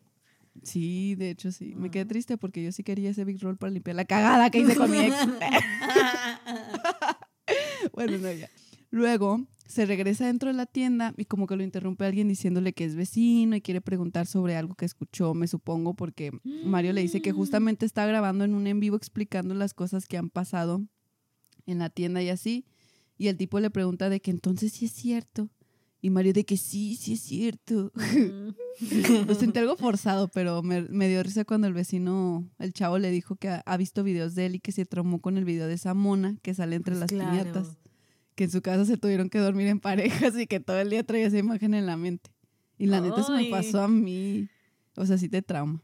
Sí, 0.64 1.16
de 1.16 1.32
hecho 1.32 1.52
sí. 1.52 1.74
Me 1.76 1.88
Ah. 1.88 1.92
quedé 1.92 2.06
triste 2.06 2.38
porque 2.38 2.64
yo 2.64 2.72
sí 2.72 2.84
quería 2.84 3.10
ese 3.10 3.26
Big 3.26 3.42
Roll 3.42 3.58
para 3.58 3.72
limpiar 3.72 3.96
la 3.96 4.06
cagada 4.06 4.50
que 4.50 4.60
hice 4.60 4.76
con 4.76 4.90
mi 4.92 4.98
ex. 5.00 5.16
Bueno, 7.94 8.18
no, 8.18 8.32
ya. 8.32 8.50
Luego 8.90 9.48
se 9.66 9.86
regresa 9.86 10.28
dentro 10.28 10.50
de 10.50 10.56
la 10.56 10.66
tienda 10.66 11.14
y 11.18 11.26
como 11.26 11.48
que 11.48 11.56
lo 11.56 11.64
interrumpe 11.64 12.06
alguien 12.06 12.28
diciéndole 12.28 12.74
que 12.74 12.86
es 12.86 12.96
vecino 12.96 13.56
y 13.56 13.62
quiere 13.62 13.82
preguntar 13.82 14.28
sobre 14.28 14.56
algo 14.56 14.76
que 14.76 14.86
escuchó, 14.86 15.34
me 15.34 15.48
supongo, 15.48 15.96
porque 15.96 16.32
Mario 16.44 16.94
le 16.94 17.02
dice 17.02 17.22
que 17.22 17.32
justamente 17.32 17.86
está 17.86 18.06
grabando 18.06 18.44
en 18.44 18.54
un 18.54 18.68
en 18.68 18.80
vivo 18.80 18.96
explicando 18.96 19.56
las 19.56 19.74
cosas 19.74 20.06
que 20.06 20.18
han 20.18 20.30
pasado 20.30 20.86
en 21.66 21.80
la 21.80 21.90
tienda 21.90 22.22
y 22.22 22.30
así. 22.30 22.66
Y 23.18 23.30
el 23.30 23.38
tipo 23.38 23.60
le 23.60 23.70
pregunta 23.70 24.10
de 24.10 24.20
que 24.20 24.32
entonces 24.32 24.74
sí 24.74 24.86
es 24.86 24.92
cierto. 24.92 25.50
Y 26.02 26.10
Mario 26.10 26.34
de 26.34 26.44
que 26.44 26.58
sí, 26.58 26.96
sí 26.96 27.14
es 27.14 27.22
cierto. 27.22 27.92
Lo 29.28 29.36
sentí 29.36 29.60
algo 29.60 29.78
forzado, 29.78 30.28
pero 30.28 30.62
me, 30.62 30.82
me, 30.82 31.08
dio 31.08 31.24
risa 31.24 31.46
cuando 31.46 31.66
el 31.66 31.74
vecino, 31.74 32.46
el 32.60 32.74
chavo, 32.74 33.00
le 33.00 33.10
dijo 33.10 33.38
que 33.38 33.48
ha, 33.48 33.64
ha, 33.66 33.78
visto 33.78 34.04
videos 34.04 34.36
de 34.36 34.48
él 34.48 34.56
y 34.56 34.60
que 34.60 34.74
se 34.74 34.86
traumó 34.86 35.22
con 35.22 35.38
el 35.38 35.46
video 35.46 35.66
de 35.66 35.76
esa 35.76 35.94
mona 35.94 36.36
que 36.42 36.54
sale 36.54 36.76
entre 36.76 36.96
las 36.96 37.10
claro. 37.10 37.32
piñatas. 37.32 37.78
Que 38.36 38.46
en 38.46 38.52
su 38.52 38.62
casa 38.62 38.86
se 38.86 38.98
tuvieron 38.98 39.30
que 39.30 39.40
dormir 39.40 39.68
en 39.68 39.80
parejas 39.80 40.38
y 40.38 40.48
que 40.48 40.60
todo 40.60 40.80
el 40.80 40.90
día 40.90 41.04
traía 41.04 41.28
esa 41.28 41.38
imagen 41.38 41.74
en 41.74 41.86
la 41.86 41.98
mente. 41.98 42.32
Y 42.78 42.88
la 42.88 43.02
neta 43.02 43.24
se 43.24 43.32
me 43.32 43.46
pasó 43.46 43.82
a 43.82 43.88
mí. 43.88 44.50
O 44.96 45.06
sea, 45.06 45.18
sí 45.18 45.30
te 45.30 45.42
trauma. 45.42 45.82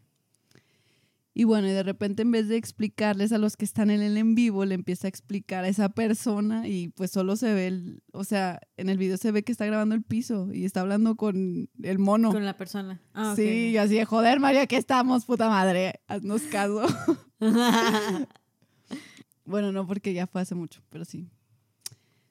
Y 1.40 1.46
bueno, 1.46 1.70
y 1.70 1.72
de 1.72 1.84
repente 1.84 2.24
en 2.24 2.32
vez 2.32 2.50
de 2.50 2.58
explicarles 2.58 3.32
a 3.32 3.38
los 3.38 3.56
que 3.56 3.64
están 3.64 3.92
en 3.92 4.02
el 4.02 4.18
en 4.18 4.36
vivo, 4.36 4.66
le 4.66 4.76
empieza 4.76 5.08
a 5.08 5.10
explicar 5.10 5.64
a 5.64 5.70
esa 5.70 5.88
persona 5.88 6.68
y 6.68 6.90
pues 6.90 7.12
solo 7.12 7.38
se 7.38 7.54
ve, 7.54 7.68
el, 7.68 8.04
o 8.12 8.26
sea, 8.26 8.60
en 8.76 8.90
el 8.90 8.98
video 8.98 9.16
se 9.16 9.32
ve 9.32 9.44
que 9.44 9.54
está 9.54 9.66
grabando 9.66 9.96
el 9.96 10.04
piso 10.04 10.52
y 10.52 10.66
está 10.66 10.82
hablando 10.82 11.16
con 11.16 11.70
el 11.82 11.98
mono. 11.98 12.32
Con 12.32 12.44
la 12.44 12.58
persona. 12.58 13.00
Ah, 13.14 13.36
sí, 13.38 13.44
okay. 13.44 13.70
y 13.70 13.78
así 13.78 13.96
de, 13.96 14.04
joder, 14.04 14.42
María, 14.42 14.64
aquí 14.64 14.76
estamos, 14.76 15.24
puta 15.24 15.48
madre, 15.48 16.02
haznos 16.08 16.42
caso. 16.42 16.82
bueno, 19.46 19.72
no 19.72 19.88
porque 19.88 20.14
ya 20.14 20.28
fue 20.28 20.42
hace 20.42 20.56
mucho, 20.56 20.82
pero 20.90 21.06
sí. 21.06 21.30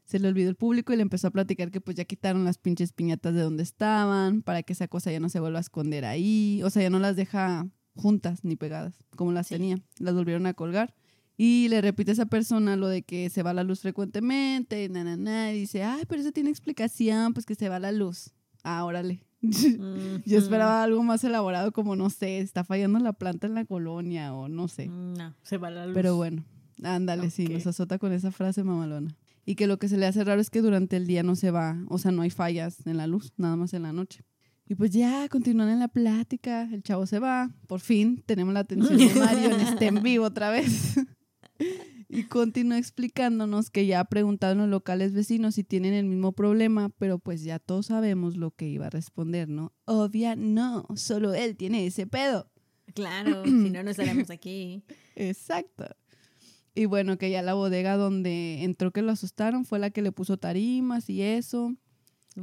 Se 0.09 0.19
le 0.19 0.27
olvidó 0.27 0.49
el 0.49 0.57
público 0.57 0.93
y 0.93 0.97
le 0.97 1.03
empezó 1.03 1.29
a 1.29 1.31
platicar 1.31 1.71
que 1.71 1.83
pues 1.83 1.95
ya 1.95 2.07
quitaron 2.07 2.45
las 2.45 2.57
pinches 2.57 2.93
piñatas 2.93 3.35
de 3.35 3.43
donde 3.43 3.63
estaban 3.63 4.41
para 4.41 4.63
que 4.63 4.73
esa 4.73 4.89
cosa 4.89 5.13
ya 5.13 5.21
no 5.21 5.29
se 5.29 5.39
vuelva 5.39 5.59
a 5.59 5.61
esconder 5.61 6.07
ahí, 6.07 6.63
o 6.65 6.71
sea, 6.71 6.83
ya 6.83 6.89
no 6.89 6.99
las 6.99 7.15
deja 7.15 7.69
juntas 7.95 8.43
ni 8.43 8.57
pegadas, 8.57 8.95
como 9.17 9.33
las 9.33 9.49
sí. 9.49 9.55
tenía. 9.57 9.79
Las 9.99 10.15
volvieron 10.15 10.47
a 10.47 10.55
colgar. 10.55 10.95
Y 11.37 11.69
le 11.69 11.83
repite 11.83 12.11
a 12.11 12.15
esa 12.15 12.27
persona 12.27 12.75
lo 12.75 12.89
de 12.89 13.03
que 13.03 13.29
se 13.29 13.43
va 13.43 13.53
la 13.53 13.65
luz 13.65 13.81
frecuentemente, 13.81 14.83
y, 14.83 14.89
na, 14.89 15.05
na, 15.05 15.17
na, 15.17 15.53
y 15.53 15.61
dice, 15.61 15.85
ay, 15.85 16.05
pero 16.09 16.23
eso 16.23 16.33
tiene 16.33 16.51
explicación, 16.51 17.35
pues 17.35 17.47
que 17.47 17.55
se 17.55 17.69
va 17.69 17.79
la 17.79 17.93
luz. 17.93 18.33
Ah, 18.65 18.85
órale. 18.85 19.23
Yo 20.25 20.39
esperaba 20.39 20.83
algo 20.83 21.03
más 21.03 21.23
elaborado 21.23 21.71
como, 21.71 21.95
no 21.95 22.11
sé, 22.11 22.41
está 22.41 22.65
fallando 22.65 22.99
la 22.99 23.13
planta 23.13 23.47
en 23.47 23.55
la 23.55 23.65
colonia 23.65 24.35
o 24.35 24.49
no 24.49 24.67
sé. 24.67 24.89
No, 24.89 25.35
se 25.43 25.59
va 25.59 25.71
la 25.71 25.87
luz. 25.87 25.95
Pero 25.95 26.17
bueno, 26.17 26.45
ándale, 26.83 27.29
okay. 27.29 27.31
sí, 27.31 27.47
nos 27.47 27.67
azota 27.67 27.99
con 27.99 28.13
esa 28.13 28.33
frase 28.33 28.65
mamalona. 28.65 29.15
Y 29.49 29.55
que 29.55 29.67
lo 29.67 29.79
que 29.79 29.89
se 29.89 29.97
le 29.97 30.05
hace 30.05 30.25
raro 30.25 30.43
es 30.43 30.51
que 30.51 30.61
durante 30.61 30.99
el 30.99 31.07
día 31.07 31.23
no 31.23 31.35
se 31.35 31.51
va, 31.51 31.83
o 31.89 31.97
sea, 31.97 32.11
no 32.11 32.21
hay 32.21 32.29
fallas 32.29 32.87
en 32.87 32.99
la 32.99 33.07
luz, 33.07 33.33
nada 33.39 33.57
más 33.57 33.73
en 33.73 33.85
la 33.85 33.95
noche. 33.95 34.23
Y 34.67 34.75
pues 34.75 34.91
ya, 34.91 35.27
continúan 35.31 35.71
en 35.71 35.79
la 35.79 35.89
plática, 35.89 36.69
el 36.71 36.83
chavo 36.83 37.07
se 37.07 37.19
va, 37.19 37.51
por 37.67 37.81
fin 37.81 38.23
tenemos 38.27 38.53
la 38.53 38.61
atención 38.61 38.99
de 38.99 39.07
Mario 39.15 39.55
en 39.55 39.61
este 39.63 39.87
en 39.87 40.03
vivo 40.03 40.27
otra 40.27 40.51
vez. 40.51 40.99
y 42.11 42.25
continúa 42.25 42.77
explicándonos 42.77 43.71
que 43.71 43.87
ya 43.87 44.01
ha 44.01 44.05
preguntado 44.05 44.53
en 44.53 44.59
los 44.59 44.69
locales 44.69 45.15
vecinos 45.15 45.55
si 45.55 45.65
tienen 45.65 45.95
el 45.95 46.05
mismo 46.05 46.33
problema, 46.33 46.91
pero 46.99 47.19
pues 47.19 47.43
ya 47.43 47.59
todos 47.59 47.87
sabemos 47.87 48.37
lo 48.37 48.51
que 48.51 48.69
iba 48.69 48.89
a 48.89 48.91
responder, 48.91 49.49
¿no? 49.49 49.73
Obvia, 49.87 50.37
no, 50.37 50.87
solo 50.95 51.33
él 51.33 51.57
tiene 51.57 51.87
ese 51.87 52.07
pedo. 52.07 52.51
Claro, 52.93 53.45
si 53.47 53.71
no, 53.71 53.83
no 53.83 53.89
estaríamos 53.89 54.29
aquí. 54.29 54.83
Exacto. 55.17 55.87
Y 56.75 56.87
bueno, 56.87 57.19
que 57.19 57.31
ya 57.31 57.43
la 57.43 57.55
bodega 57.55 57.97
donde 57.97 58.63
entró 58.63 58.93
que 58.93 59.03
lo 59.03 59.13
asustaron 59.13 59.65
fue 59.65 59.79
la 59.79 59.91
que 59.91 60.03
le 60.03 60.13
puso 60.13 60.37
tarimas 60.37 61.11
y 61.11 61.23
eso. 61.23 61.75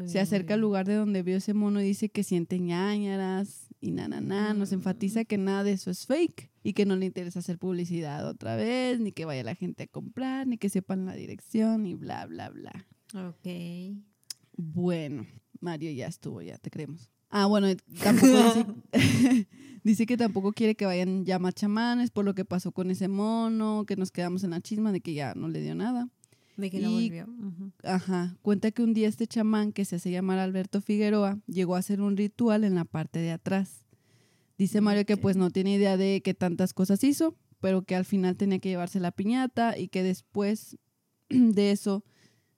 Se 0.05 0.19
acerca 0.19 0.55
al 0.55 0.59
lugar 0.59 0.85
de 0.85 0.95
donde 0.95 1.23
vio 1.23 1.37
ese 1.37 1.53
mono 1.53 1.79
y 1.79 1.85
dice 1.85 2.09
que 2.09 2.23
siente 2.23 2.59
ñañaras 2.59 3.69
y 3.79 3.91
na, 3.91 4.09
na, 4.09 4.19
na. 4.19 4.53
Nos 4.53 4.73
enfatiza 4.73 5.23
que 5.23 5.37
nada 5.37 5.63
de 5.63 5.71
eso 5.71 5.89
es 5.89 6.05
fake 6.05 6.51
y 6.63 6.73
que 6.73 6.85
no 6.85 6.97
le 6.97 7.05
interesa 7.05 7.39
hacer 7.39 7.57
publicidad 7.57 8.27
otra 8.27 8.57
vez, 8.57 8.99
ni 8.99 9.13
que 9.13 9.23
vaya 9.23 9.43
la 9.43 9.55
gente 9.55 9.83
a 9.83 9.87
comprar, 9.87 10.47
ni 10.47 10.57
que 10.57 10.67
sepan 10.67 11.05
la 11.05 11.13
dirección 11.13 11.85
y 11.85 11.93
bla, 11.93 12.25
bla, 12.25 12.49
bla. 12.49 12.87
Ok. 13.13 13.47
Bueno, 14.57 15.25
Mario 15.61 15.91
ya 15.91 16.07
estuvo, 16.07 16.41
ya 16.41 16.57
te 16.57 16.69
creemos. 16.69 17.09
Ah, 17.37 17.47
bueno, 17.47 17.67
tampoco 18.01 18.31
dice, 18.31 18.65
dice 19.83 20.05
que 20.05 20.15
tampoco 20.15 20.53
quiere 20.53 20.75
que 20.75 20.85
vayan 20.85 21.25
ya 21.25 21.37
más 21.37 21.53
chamanes 21.53 22.09
por 22.09 22.23
lo 22.23 22.33
que 22.33 22.45
pasó 22.45 22.71
con 22.71 22.89
ese 22.91 23.09
mono, 23.09 23.83
que 23.85 23.97
nos 23.97 24.09
quedamos 24.09 24.45
en 24.45 24.51
la 24.51 24.61
chisma 24.61 24.93
de 24.93 25.01
que 25.01 25.13
ya 25.13 25.33
no 25.35 25.49
le 25.49 25.61
dio 25.61 25.75
nada. 25.75 26.07
De 26.55 26.71
que 26.71 26.79
no 26.79 26.91
y, 26.91 27.09
volvió. 27.09 27.25
Uh 27.25 27.51
-huh. 27.51 27.71
Ajá. 27.83 28.37
Cuenta 28.41 28.71
que 28.71 28.83
un 28.83 28.93
día 28.93 29.09
este 29.09 29.27
chamán, 29.27 29.73
que 29.73 29.83
se 29.83 29.97
hace 29.97 30.11
llamar 30.11 30.39
Alberto 30.39 30.79
Figueroa, 30.79 31.41
llegó 31.45 31.75
a 31.75 31.79
hacer 31.79 31.99
un 31.99 32.15
ritual 32.15 32.63
en 32.63 32.75
la 32.75 32.85
parte 32.85 33.19
de 33.19 33.31
atrás. 33.31 33.85
Dice 34.57 34.79
Mario 34.79 35.01
okay. 35.01 35.17
que 35.17 35.21
pues 35.21 35.35
no 35.35 35.49
tiene 35.49 35.73
idea 35.73 35.97
de 35.97 36.21
qué 36.23 36.33
tantas 36.33 36.73
cosas 36.73 37.03
hizo, 37.03 37.35
pero 37.59 37.81
que 37.81 37.97
al 37.97 38.05
final 38.05 38.37
tenía 38.37 38.59
que 38.59 38.69
llevarse 38.69 39.01
la 39.01 39.11
piñata 39.11 39.77
y 39.77 39.89
que 39.89 40.03
después 40.03 40.77
de 41.29 41.71
eso 41.71 42.05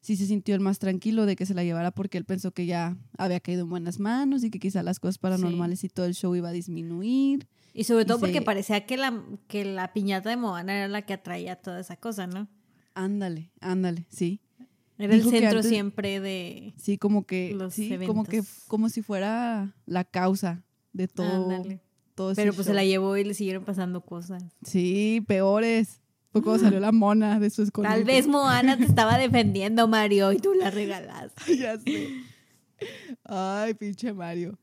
sí 0.01 0.15
se 0.15 0.25
sintió 0.25 0.55
el 0.55 0.61
más 0.61 0.79
tranquilo 0.79 1.25
de 1.25 1.35
que 1.35 1.45
se 1.45 1.53
la 1.53 1.63
llevara 1.63 1.91
porque 1.91 2.17
él 2.17 2.25
pensó 2.25 2.51
que 2.51 2.65
ya 2.65 2.97
había 3.17 3.39
caído 3.39 3.63
en 3.63 3.69
buenas 3.69 3.99
manos 3.99 4.43
y 4.43 4.49
que 4.49 4.59
quizá 4.59 4.83
las 4.83 4.99
cosas 4.99 5.17
paranormales 5.17 5.79
sí. 5.79 5.87
y 5.87 5.89
todo 5.89 6.05
el 6.05 6.13
show 6.13 6.35
iba 6.35 6.49
a 6.49 6.53
disminuir. 6.53 7.47
Y 7.73 7.83
sobre 7.83 8.05
todo 8.05 8.17
y 8.17 8.21
porque 8.21 8.39
se... 8.39 8.41
parecía 8.41 8.85
que 8.85 8.97
la, 8.97 9.23
que 9.47 9.65
la 9.65 9.93
piñata 9.93 10.29
de 10.29 10.37
Moana 10.37 10.75
era 10.75 10.87
la 10.87 11.03
que 11.03 11.13
atraía 11.13 11.55
toda 11.57 11.79
esa 11.79 11.95
cosa, 11.97 12.25
¿no? 12.27 12.47
Ándale, 12.93 13.51
ándale, 13.59 14.07
sí. 14.09 14.41
Era 14.97 15.13
Dijo 15.13 15.29
el 15.29 15.35
centro 15.35 15.57
antes, 15.57 15.69
siempre 15.69 16.19
de 16.19 16.73
Sí, 16.77 16.97
como 16.97 17.25
que 17.25 17.53
los 17.53 17.73
sí, 17.73 17.93
eventos. 17.93 18.07
como 18.07 18.23
que 18.25 18.41
como 18.67 18.89
si 18.89 19.03
fuera 19.03 19.75
la 19.85 20.03
causa 20.03 20.63
de 20.93 21.07
todo. 21.07 21.53
Ándale. 21.53 21.81
todo 22.15 22.33
Pero 22.33 22.53
pues 22.53 22.65
show. 22.65 22.71
se 22.71 22.73
la 22.73 22.83
llevó 22.83 23.15
y 23.17 23.23
le 23.23 23.35
siguieron 23.35 23.63
pasando 23.63 24.01
cosas. 24.01 24.43
Sí, 24.63 25.23
peores. 25.27 26.01
Fue 26.31 26.41
cuando 26.41 26.63
salió 26.63 26.79
la 26.79 26.91
mona 26.91 27.39
de 27.39 27.49
su 27.49 27.63
escondite. 27.63 27.95
Tal 27.95 28.03
vez 28.03 28.27
Moana 28.27 28.77
te 28.77 28.83
estaba 28.83 29.17
defendiendo, 29.17 29.87
Mario, 29.87 30.33
y 30.33 30.39
tú 30.39 30.53
la 30.53 30.69
regalaste. 30.69 31.57
ya 31.57 31.79
sé. 31.79 32.09
Ay, 33.23 33.73
pinche 33.73 34.13
Mario. 34.13 34.57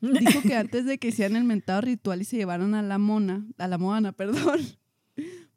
Dijo 0.00 0.42
que 0.42 0.54
antes 0.54 0.84
de 0.84 0.98
que 0.98 1.08
hicieran 1.08 1.36
el 1.36 1.44
mentado 1.44 1.80
ritual 1.80 2.20
y 2.20 2.24
se 2.24 2.36
llevaron 2.36 2.74
a 2.74 2.82
la 2.82 2.98
mona, 2.98 3.46
a 3.58 3.66
la 3.66 3.78
Moana, 3.78 4.12
perdón, 4.12 4.60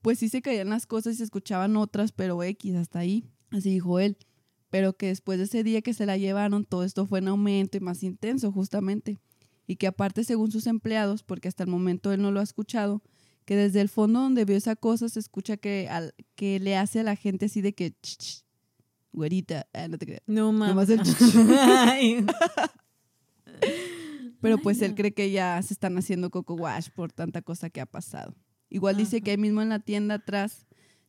pues 0.01 0.19
sí 0.19 0.29
se 0.29 0.41
caían 0.41 0.69
las 0.69 0.85
cosas 0.85 1.15
y 1.15 1.17
se 1.17 1.23
escuchaban 1.25 1.75
otras, 1.75 2.11
pero 2.11 2.41
X 2.41 2.75
hasta 2.75 2.99
ahí, 2.99 3.25
así 3.51 3.71
dijo 3.71 3.99
él. 3.99 4.17
Pero 4.69 4.95
que 4.95 5.07
después 5.07 5.39
de 5.39 5.45
ese 5.45 5.63
día 5.63 5.81
que 5.81 5.93
se 5.93 6.05
la 6.05 6.17
llevaron, 6.17 6.63
todo 6.63 6.83
esto 6.83 7.05
fue 7.05 7.19
en 7.19 7.27
aumento 7.27 7.77
y 7.77 7.81
más 7.81 8.03
intenso, 8.03 8.51
justamente. 8.51 9.17
Y 9.67 9.75
que 9.75 9.87
aparte, 9.87 10.23
según 10.23 10.51
sus 10.51 10.67
empleados, 10.67 11.23
porque 11.23 11.47
hasta 11.47 11.63
el 11.63 11.69
momento 11.69 12.13
él 12.13 12.21
no 12.21 12.31
lo 12.31 12.39
ha 12.39 12.43
escuchado, 12.43 13.01
que 13.49 13.55
desde 13.55 13.81
el 13.81 13.89
fondo 13.89 14.19
donde 14.19 14.45
vio 14.45 14.55
esa 14.55 14.75
cosa 14.75 15.09
se 15.09 15.19
escucha 15.19 15.57
que, 15.57 15.89
al, 15.89 16.13
que 16.35 16.59
le 16.59 16.77
hace 16.77 16.99
a 16.99 17.03
la 17.03 17.15
gente 17.15 17.45
así 17.45 17.61
de 17.61 17.73
que, 17.73 17.95
ch, 17.99 18.15
ch, 18.15 18.45
güerita, 19.11 19.65
ah, 19.73 19.87
no 19.87 19.97
te 19.97 20.05
creas. 20.05 20.21
No 20.27 20.51
mames. 20.51 20.87
Pero 24.39 24.59
pues 24.59 24.83
él 24.83 24.93
cree 24.93 25.15
que 25.15 25.31
ya 25.31 25.59
se 25.63 25.73
están 25.73 25.97
haciendo 25.97 26.29
coco 26.29 26.53
wash 26.53 26.89
por 26.91 27.11
tanta 27.11 27.41
cosa 27.41 27.71
que 27.71 27.81
ha 27.81 27.87
pasado. 27.87 28.35
Igual 28.69 28.93
Ajá. 28.93 29.03
dice 29.03 29.21
que 29.21 29.31
ahí 29.31 29.37
mismo 29.37 29.63
en 29.63 29.69
la 29.69 29.79
tienda 29.79 30.13
atrás 30.13 30.67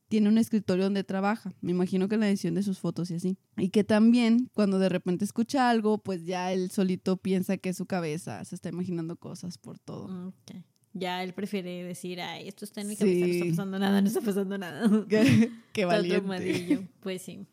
tiene 0.08 0.30
un 0.30 0.38
escritorio 0.38 0.84
donde 0.84 1.04
trabaja. 1.04 1.52
Me 1.60 1.72
imagino 1.72 2.08
que 2.08 2.14
en 2.14 2.22
la 2.22 2.28
edición 2.30 2.54
de 2.54 2.62
sus 2.62 2.78
fotos 2.78 3.10
y 3.10 3.16
así. 3.16 3.36
Y 3.58 3.68
que 3.68 3.84
también 3.84 4.50
cuando 4.54 4.78
de 4.78 4.88
repente 4.88 5.26
escucha 5.26 5.68
algo, 5.68 5.98
pues 5.98 6.24
ya 6.24 6.54
él 6.54 6.70
solito 6.70 7.18
piensa 7.18 7.58
que 7.58 7.68
es 7.68 7.76
su 7.76 7.84
cabeza. 7.84 8.42
Se 8.46 8.54
está 8.54 8.70
imaginando 8.70 9.16
cosas 9.16 9.58
por 9.58 9.78
todo. 9.78 10.28
Okay. 10.28 10.64
Ya 10.92 11.22
él 11.22 11.32
prefiere 11.32 11.84
decir, 11.84 12.20
ay, 12.20 12.48
esto 12.48 12.64
está 12.64 12.80
en 12.80 12.88
mi 12.88 12.96
cabeza, 12.96 13.14
sí. 13.14 13.20
no 13.20 13.26
está 13.32 13.50
pasando 13.50 13.78
nada, 13.78 14.00
no 14.02 14.08
está 14.08 14.20
pasando 14.20 14.58
nada. 14.58 14.88
Qué, 15.08 15.50
qué 15.72 15.84
valiente. 15.86 16.88
Pues 17.00 17.22
sí. 17.22 17.46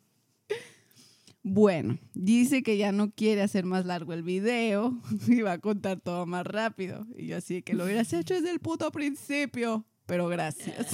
Bueno, 1.50 1.98
dice 2.14 2.62
que 2.62 2.78
ya 2.78 2.92
no 2.92 3.12
quiere 3.12 3.42
hacer 3.42 3.64
más 3.64 3.86
largo 3.86 4.12
el 4.12 4.22
video 4.22 5.00
y 5.28 5.42
va 5.42 5.54
a 5.54 5.60
contar 5.60 6.02
todo 6.02 6.26
más 6.26 6.46
rápido. 6.46 7.08
Y 7.16 7.28
yo 7.28 7.38
así 7.38 7.62
que 7.62 7.74
lo 7.74 7.86
hubieras 7.86 8.12
hecho 8.12 8.34
desde 8.34 8.52
el 8.52 8.60
puto 8.60 8.92
principio. 8.92 9.86
Pero 10.06 10.28
gracias. 10.28 10.88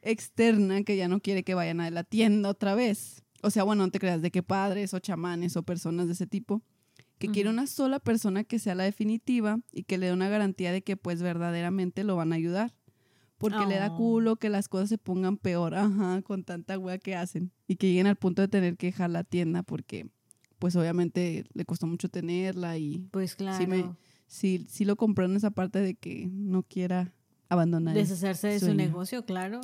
Externa, 0.00 0.82
que 0.84 0.96
ya 0.96 1.08
no 1.08 1.20
quiere 1.20 1.42
que 1.42 1.54
vayan 1.54 1.80
a 1.80 1.90
la 1.90 2.04
tienda 2.04 2.48
otra 2.48 2.74
vez. 2.74 3.22
O 3.42 3.50
sea, 3.50 3.64
bueno, 3.64 3.84
no 3.84 3.90
te 3.90 3.98
creas 3.98 4.22
de 4.22 4.30
que 4.30 4.42
padres 4.42 4.94
o 4.94 4.98
chamanes 4.98 5.56
o 5.56 5.62
personas 5.62 6.06
de 6.06 6.12
ese 6.14 6.26
tipo. 6.26 6.62
Que 7.18 7.26
uh 7.26 7.30
-huh. 7.30 7.34
quiere 7.34 7.50
una 7.50 7.66
sola 7.66 7.98
persona 7.98 8.44
que 8.44 8.58
sea 8.58 8.74
la 8.74 8.84
definitiva 8.84 9.60
y 9.72 9.84
que 9.84 9.98
le 9.98 10.06
dé 10.06 10.12
una 10.12 10.28
garantía 10.28 10.72
de 10.72 10.82
que 10.82 10.96
pues 10.96 11.22
verdaderamente 11.22 12.04
lo 12.04 12.16
van 12.16 12.32
a 12.32 12.36
ayudar. 12.36 12.74
Porque 13.38 13.58
oh. 13.58 13.66
le 13.66 13.76
da 13.76 13.94
culo 13.94 14.36
que 14.36 14.48
las 14.48 14.68
cosas 14.68 14.88
se 14.88 14.98
pongan 14.98 15.36
peor, 15.36 15.74
ajá, 15.76 16.22
con 16.22 16.44
tanta 16.44 16.78
wea 16.78 16.98
que 16.98 17.14
hacen. 17.14 17.52
Y 17.66 17.76
que 17.76 17.88
lleguen 17.88 18.06
al 18.06 18.16
punto 18.16 18.42
de 18.42 18.48
tener 18.48 18.76
que 18.76 18.88
dejar 18.88 19.10
la 19.10 19.24
tienda 19.24 19.62
porque, 19.62 20.08
pues 20.58 20.74
obviamente 20.74 21.44
le 21.52 21.64
costó 21.64 21.86
mucho 21.86 22.08
tenerla 22.08 22.78
y... 22.78 23.08
Pues 23.12 23.36
claro. 23.36 23.58
Sí, 23.58 23.66
me, 23.66 23.84
sí, 24.26 24.66
sí 24.68 24.84
lo 24.84 24.96
compró 24.96 25.24
en 25.24 25.36
esa 25.36 25.50
parte 25.50 25.80
de 25.80 25.94
que 25.94 26.28
no 26.30 26.62
quiera 26.62 27.12
abandonar. 27.48 27.94
Deshacerse 27.94 28.48
de 28.48 28.60
su 28.60 28.74
negocio, 28.74 29.24
claro. 29.24 29.60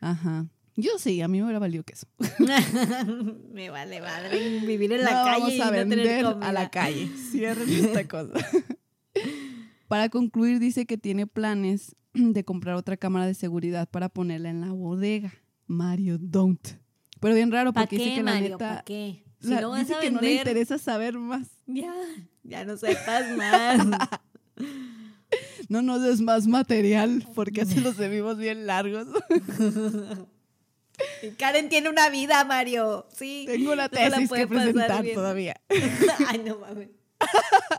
Ajá. 0.00 0.46
Yo 0.80 0.92
sí, 0.98 1.20
a 1.22 1.26
mí 1.28 1.38
me 1.38 1.44
hubiera 1.44 1.58
valido 1.58 1.82
queso. 1.82 2.06
me 3.52 3.68
vale 3.68 4.00
madre 4.00 4.60
vivir 4.60 4.92
en 4.92 5.02
la 5.02 5.10
No, 5.10 5.24
calle 5.24 5.40
vamos 5.40 5.52
y 5.54 5.60
a 5.60 5.64
no 5.66 5.70
vender 5.72 5.98
tener 5.98 6.26
a 6.26 6.32
comida. 6.34 6.52
la 6.52 6.70
calle. 6.70 7.08
Cierren 7.32 7.68
esta 7.68 8.06
cosa. 8.06 8.34
Para 9.88 10.08
concluir, 10.08 10.60
dice 10.60 10.86
que 10.86 10.96
tiene 10.96 11.26
planes 11.26 11.96
de 12.14 12.44
comprar 12.44 12.76
otra 12.76 12.96
cámara 12.96 13.26
de 13.26 13.34
seguridad 13.34 13.88
para 13.90 14.08
ponerla 14.08 14.50
en 14.50 14.60
la 14.60 14.70
bodega. 14.72 15.32
Mario, 15.66 16.16
don't. 16.20 16.60
Pero 17.20 17.34
bien 17.34 17.50
raro 17.50 17.72
¿Para 17.72 17.86
porque 17.86 17.96
dice 17.98 18.14
que 18.14 18.22
la 18.22 18.40
neta... 18.40 18.56
¿Para 18.58 18.82
qué? 18.82 19.24
Si 19.40 19.48
la- 19.48 19.60
no 19.62 19.70
vas 19.70 19.80
dice 19.80 19.94
a 19.94 20.00
que 20.00 20.10
no 20.12 20.20
le 20.20 20.26
vender, 20.28 20.46
interesa 20.46 20.78
saber 20.78 21.18
más. 21.18 21.48
ya, 21.66 21.92
ya 22.44 22.64
no 22.64 22.76
sepas 22.76 23.36
más. 23.36 23.78
No 25.68 25.82
nos 25.82 26.02
des 26.02 26.20
más 26.20 26.46
material 26.46 27.26
porque 27.34 27.62
así 27.62 27.80
los 27.80 27.96
vivimos 27.98 28.38
bien 28.38 28.66
largos. 28.66 29.06
Karen 31.38 31.68
tiene 31.68 31.88
una 31.88 32.10
vida, 32.10 32.44
Mario. 32.44 33.06
Sí. 33.12 33.44
Tengo 33.46 33.72
una 33.72 33.88
tesis 33.88 34.30
que 34.30 34.46
presentar 34.46 35.04
todavía. 35.14 35.60
Ay, 36.28 36.42
no 36.44 36.58
mames. 36.58 36.90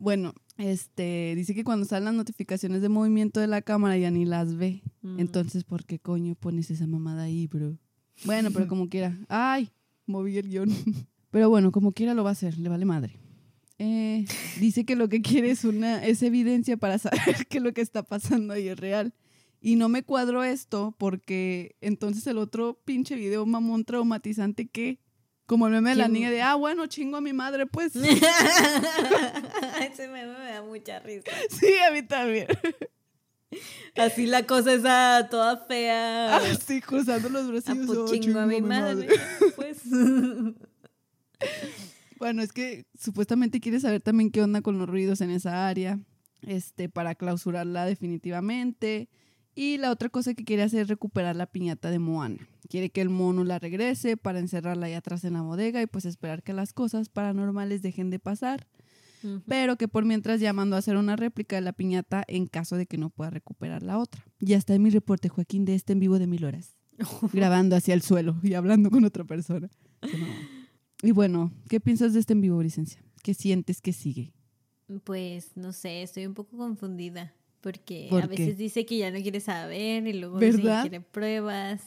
Bueno, 0.00 0.32
este 0.58 1.34
dice 1.34 1.56
que 1.56 1.64
cuando 1.64 1.84
salen 1.84 2.04
las 2.04 2.14
notificaciones 2.14 2.82
de 2.82 2.88
movimiento 2.88 3.40
de 3.40 3.48
la 3.48 3.62
cámara 3.62 3.96
ya 3.96 4.12
ni 4.12 4.24
las 4.24 4.56
ve. 4.56 4.80
Mm. 5.02 5.18
Entonces, 5.18 5.64
¿por 5.64 5.84
qué 5.84 5.98
coño 5.98 6.36
pones 6.36 6.70
esa 6.70 6.86
mamada 6.86 7.24
ahí, 7.24 7.48
bro? 7.48 7.76
Bueno, 8.24 8.52
pero 8.52 8.68
como 8.68 8.88
quiera. 8.88 9.18
Ay, 9.28 9.70
moví 10.06 10.38
el 10.38 10.48
guion. 10.48 10.70
Pero 11.30 11.50
bueno, 11.50 11.72
como 11.72 11.90
quiera 11.92 12.14
lo 12.14 12.22
va 12.22 12.30
a 12.30 12.32
hacer, 12.32 12.58
le 12.58 12.68
vale 12.68 12.84
madre. 12.84 13.18
Eh, 13.78 14.24
dice 14.58 14.84
que 14.84 14.96
lo 14.96 15.08
que 15.08 15.20
quiere 15.20 15.50
es 15.50 15.64
una 15.64 16.04
es 16.04 16.22
evidencia 16.22 16.76
para 16.76 16.98
saber 16.98 17.46
que 17.48 17.60
lo 17.60 17.72
que 17.72 17.80
está 17.80 18.02
pasando 18.02 18.54
ahí 18.54 18.68
es 18.68 18.78
real. 18.78 19.12
Y 19.60 19.76
no 19.76 19.88
me 19.88 20.04
cuadro 20.04 20.44
esto 20.44 20.94
porque 20.98 21.76
entonces 21.80 22.26
el 22.26 22.38
otro 22.38 22.80
pinche 22.84 23.16
video 23.16 23.44
mamón 23.46 23.84
traumatizante 23.84 24.68
que 24.68 25.00
como 25.48 25.66
el 25.66 25.72
meme 25.72 25.90
de 25.90 25.96
la 25.96 26.08
niña 26.08 26.30
de, 26.30 26.42
ah, 26.42 26.56
bueno, 26.56 26.86
chingo 26.88 27.16
a 27.16 27.20
mi 27.22 27.32
madre, 27.32 27.64
pues. 27.64 27.96
Ese 27.96 28.12
meme 30.08 30.38
me 30.38 30.50
da 30.50 30.62
mucha 30.62 30.98
risa. 31.00 31.30
sí, 31.50 31.72
a 31.88 31.90
mí 31.90 32.02
también. 32.02 32.48
Así 33.96 34.26
la 34.26 34.44
cosa 34.46 34.74
esa 34.74 35.26
toda 35.30 35.56
fea. 35.56 36.36
Ah, 36.36 36.42
sí, 36.54 36.82
cruzando 36.82 37.30
los 37.30 37.48
brazos. 37.48 37.78
pues 37.86 37.98
oh, 37.98 38.12
chingo 38.12 38.40
a 38.40 38.46
mi 38.46 38.60
madre. 38.60 39.08
Pues. 39.56 39.80
Bueno, 42.18 42.42
es 42.42 42.52
que 42.52 42.84
supuestamente 42.98 43.60
quiere 43.60 43.80
saber 43.80 44.02
también 44.02 44.30
qué 44.30 44.42
onda 44.42 44.60
con 44.60 44.78
los 44.78 44.86
ruidos 44.86 45.22
en 45.22 45.30
esa 45.30 45.66
área, 45.66 45.98
este, 46.42 46.90
para 46.90 47.14
clausurarla 47.14 47.86
definitivamente. 47.86 49.08
Y 49.58 49.76
la 49.76 49.90
otra 49.90 50.08
cosa 50.08 50.34
que 50.34 50.44
quiere 50.44 50.62
hacer 50.62 50.82
es 50.82 50.86
recuperar 50.86 51.34
la 51.34 51.46
piñata 51.46 51.90
de 51.90 51.98
Moana. 51.98 52.46
Quiere 52.68 52.90
que 52.90 53.00
el 53.00 53.08
mono 53.08 53.42
la 53.42 53.58
regrese 53.58 54.16
para 54.16 54.38
encerrarla 54.38 54.86
ahí 54.86 54.92
atrás 54.92 55.24
en 55.24 55.32
la 55.32 55.42
bodega 55.42 55.82
y 55.82 55.88
pues 55.88 56.04
esperar 56.04 56.44
que 56.44 56.52
las 56.52 56.72
cosas 56.72 57.08
paranormales 57.08 57.82
dejen 57.82 58.08
de 58.08 58.20
pasar. 58.20 58.68
Pero 59.48 59.74
que 59.74 59.88
por 59.88 60.04
mientras 60.04 60.38
ya 60.38 60.52
mandó 60.52 60.76
a 60.76 60.78
hacer 60.78 60.96
una 60.96 61.16
réplica 61.16 61.56
de 61.56 61.62
la 61.62 61.72
piñata 61.72 62.22
en 62.28 62.46
caso 62.46 62.76
de 62.76 62.86
que 62.86 62.98
no 62.98 63.10
pueda 63.10 63.30
recuperar 63.30 63.82
la 63.82 63.98
otra. 63.98 64.24
Ya 64.38 64.56
está 64.56 64.76
en 64.76 64.82
mi 64.82 64.90
reporte, 64.90 65.28
Joaquín, 65.28 65.64
de 65.64 65.74
este 65.74 65.92
en 65.92 65.98
vivo 65.98 66.20
de 66.20 66.28
mil 66.28 66.44
horas. 66.44 66.76
grabando 67.32 67.74
hacia 67.74 67.94
el 67.94 68.02
suelo 68.02 68.38
y 68.44 68.54
hablando 68.54 68.92
con 68.92 69.02
otra 69.02 69.24
persona. 69.24 69.68
Y 71.02 71.10
bueno, 71.10 71.52
¿qué 71.68 71.80
piensas 71.80 72.12
de 72.12 72.20
este 72.20 72.32
en 72.32 72.42
vivo, 72.42 72.62
licencia? 72.62 73.02
¿Qué 73.24 73.34
sientes 73.34 73.80
que 73.80 73.92
sigue? 73.92 74.32
Pues 75.02 75.56
no 75.56 75.72
sé, 75.72 76.04
estoy 76.04 76.26
un 76.26 76.34
poco 76.34 76.56
confundida. 76.56 77.34
Porque 77.60 78.06
¿Por 78.08 78.22
a 78.24 78.28
qué? 78.28 78.36
veces 78.36 78.56
dice 78.58 78.86
que 78.86 78.98
ya 78.98 79.10
no 79.10 79.20
quiere 79.20 79.40
saber 79.40 80.06
y 80.06 80.12
luego 80.14 80.38
dice 80.38 80.62
que 80.62 80.78
quiere 80.82 81.00
pruebas. 81.00 81.82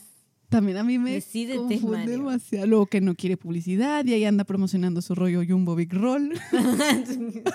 También 0.50 0.78
a 0.78 0.84
mí 0.84 0.98
me 1.00 1.14
Decídete, 1.14 1.58
confunde 1.58 1.98
Mario. 2.00 2.12
demasiado. 2.12 2.68
Luego 2.68 2.86
que 2.88 3.00
no 3.00 3.16
quiere 3.16 3.38
publicidad 3.38 4.04
y 4.06 4.14
ahí 4.14 4.26
anda 4.26 4.44
promocionando 4.44 5.02
su 5.02 5.16
rollo 5.16 5.42
Jumbo 5.48 5.76
Big 5.76 5.94
Roll. 5.94 6.34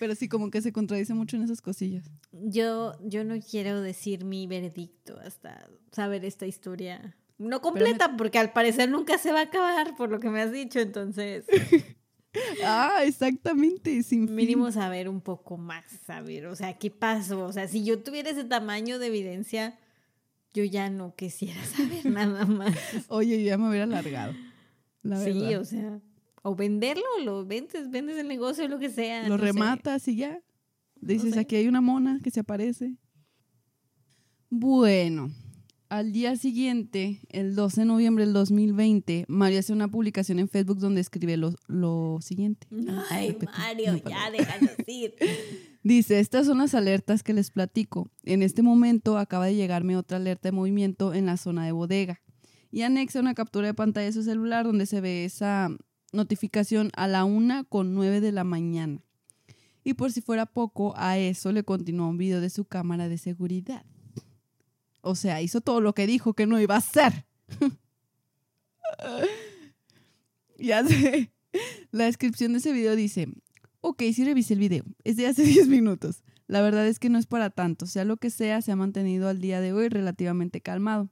Pero 0.00 0.14
sí, 0.16 0.28
como 0.28 0.50
que 0.50 0.60
se 0.60 0.72
contradice 0.72 1.14
mucho 1.14 1.36
en 1.36 1.44
esas 1.44 1.62
cosillas. 1.62 2.04
yo, 2.32 2.94
yo 3.04 3.24
no 3.24 3.36
quiero 3.40 3.80
decir 3.80 4.24
mi 4.24 4.46
veredicto 4.46 5.18
hasta 5.20 5.68
saber 5.92 6.24
esta 6.24 6.46
historia. 6.46 7.16
No 7.38 7.60
completa, 7.62 8.16
porque 8.16 8.38
al 8.38 8.52
parecer 8.52 8.90
nunca 8.90 9.18
se 9.18 9.32
va 9.32 9.40
a 9.40 9.44
acabar, 9.44 9.96
por 9.96 10.10
lo 10.10 10.20
que 10.20 10.30
me 10.30 10.40
has 10.40 10.52
dicho. 10.52 10.80
Entonces, 10.80 11.44
Ah, 12.64 13.00
exactamente. 13.04 14.02
Sin 14.02 14.26
fin. 14.26 14.36
mínimo 14.36 14.72
saber 14.72 15.08
un 15.08 15.20
poco 15.20 15.56
más, 15.56 15.84
saber, 16.06 16.46
o 16.46 16.56
sea, 16.56 16.76
qué 16.78 16.90
pasó. 16.90 17.44
O 17.44 17.52
sea, 17.52 17.68
si 17.68 17.84
yo 17.84 18.02
tuviera 18.02 18.30
ese 18.30 18.44
tamaño 18.44 18.98
de 18.98 19.06
evidencia, 19.06 19.78
yo 20.52 20.64
ya 20.64 20.90
no 20.90 21.14
quisiera 21.14 21.62
saber 21.76 22.06
nada 22.06 22.46
más. 22.46 22.76
Oye, 23.08 23.42
yo 23.42 23.46
ya 23.46 23.58
me 23.58 23.68
hubiera 23.68 23.84
alargado. 23.84 24.34
La 25.02 25.18
sí, 25.18 25.32
verdad. 25.32 25.60
o 25.60 25.64
sea, 25.64 26.00
o 26.42 26.54
venderlo, 26.54 27.04
lo 27.22 27.44
vendes, 27.44 27.90
vendes 27.90 28.16
el 28.16 28.28
negocio, 28.28 28.66
lo 28.68 28.78
que 28.78 28.90
sea. 28.90 29.28
Lo 29.28 29.36
no 29.36 29.38
sé. 29.38 29.44
rematas 29.52 30.08
y 30.08 30.16
ya. 30.16 30.40
Dices, 30.96 31.34
sé. 31.34 31.40
aquí 31.40 31.56
hay 31.56 31.68
una 31.68 31.80
mona 31.80 32.20
que 32.22 32.30
se 32.30 32.40
aparece. 32.40 32.96
Bueno, 34.48 35.30
al 35.98 36.10
día 36.10 36.34
siguiente, 36.36 37.20
el 37.28 37.54
12 37.54 37.82
de 37.82 37.84
noviembre 37.84 38.24
del 38.24 38.34
2020, 38.34 39.26
Mario 39.28 39.60
hace 39.60 39.72
una 39.72 39.86
publicación 39.86 40.40
en 40.40 40.48
Facebook 40.48 40.78
donde 40.78 41.00
escribe 41.00 41.36
lo, 41.36 41.54
lo 41.68 42.18
siguiente. 42.20 42.66
Ay, 43.10 43.36
Mario, 43.58 43.92
no 43.92 43.98
ya 43.98 44.02
para. 44.02 44.30
déjanos 44.32 44.70
ir. 44.88 45.14
Dice, 45.84 46.18
estas 46.18 46.46
son 46.46 46.58
las 46.58 46.74
alertas 46.74 47.22
que 47.22 47.32
les 47.32 47.50
platico. 47.50 48.10
En 48.24 48.42
este 48.42 48.62
momento 48.62 49.18
acaba 49.18 49.46
de 49.46 49.54
llegarme 49.54 49.96
otra 49.96 50.16
alerta 50.16 50.48
de 50.48 50.52
movimiento 50.52 51.14
en 51.14 51.26
la 51.26 51.36
zona 51.36 51.64
de 51.64 51.72
bodega. 51.72 52.20
Y 52.72 52.82
anexa 52.82 53.20
una 53.20 53.34
captura 53.34 53.68
de 53.68 53.74
pantalla 53.74 54.06
de 54.06 54.12
su 54.12 54.24
celular 54.24 54.66
donde 54.66 54.86
se 54.86 55.00
ve 55.00 55.24
esa 55.24 55.70
notificación 56.12 56.90
a 56.96 57.06
la 57.06 57.24
una 57.24 57.62
con 57.62 57.94
nueve 57.94 58.20
de 58.20 58.32
la 58.32 58.42
mañana. 58.42 59.00
Y 59.84 59.94
por 59.94 60.10
si 60.10 60.22
fuera 60.22 60.46
poco, 60.46 60.92
a 60.96 61.18
eso 61.18 61.52
le 61.52 61.62
continuó 61.62 62.08
un 62.08 62.16
video 62.16 62.40
de 62.40 62.50
su 62.50 62.64
cámara 62.64 63.08
de 63.08 63.18
seguridad. 63.18 63.84
O 65.04 65.14
sea, 65.14 65.42
hizo 65.42 65.60
todo 65.60 65.80
lo 65.80 65.94
que 65.94 66.06
dijo 66.06 66.34
que 66.34 66.46
no 66.46 66.60
iba 66.60 66.74
a 66.74 66.78
hacer. 66.78 67.26
ya 70.58 70.84
sé. 70.84 71.30
La 71.90 72.04
descripción 72.04 72.52
de 72.52 72.58
ese 72.58 72.72
video 72.72 72.96
dice, 72.96 73.28
Ok, 73.86 74.02
sí 74.14 74.24
revisé 74.24 74.54
el 74.54 74.60
video. 74.60 74.82
Es 75.04 75.16
de 75.16 75.26
hace 75.26 75.42
10 75.44 75.68
minutos. 75.68 76.22
La 76.46 76.62
verdad 76.62 76.86
es 76.88 76.98
que 76.98 77.10
no 77.10 77.18
es 77.18 77.26
para 77.26 77.50
tanto. 77.50 77.84
Sea 77.84 78.06
lo 78.06 78.16
que 78.16 78.30
sea, 78.30 78.62
se 78.62 78.72
ha 78.72 78.76
mantenido 78.76 79.28
al 79.28 79.42
día 79.42 79.60
de 79.60 79.74
hoy 79.74 79.90
relativamente 79.90 80.62
calmado. 80.62 81.10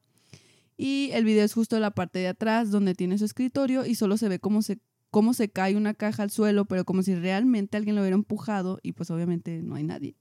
Y 0.79 1.11
el 1.13 1.27
video 1.27 1.45
es 1.45 1.53
justo 1.53 1.79
la 1.79 1.91
parte 1.91 2.21
de 2.21 2.29
atrás 2.29 2.71
donde 2.71 2.95
tiene 2.95 3.19
su 3.19 3.27
escritorio 3.27 3.85
y 3.85 3.95
solo 3.95 4.17
se 4.17 4.31
ve 4.31 4.39
cómo 4.39 4.63
se, 4.63 4.79
cómo 5.11 5.35
se 5.35 5.51
cae 5.51 5.77
una 5.77 5.93
caja 5.93 6.23
al 6.23 6.31
suelo, 6.31 6.65
pero 6.65 6.87
como 6.87 7.03
si 7.03 7.15
realmente 7.15 7.77
alguien 7.77 7.95
lo 7.95 8.01
hubiera 8.01 8.17
empujado 8.17 8.79
y 8.83 8.93
pues 8.93 9.11
obviamente 9.11 9.61
no 9.63 9.75
hay 9.75 9.85
nadie. 9.85 10.17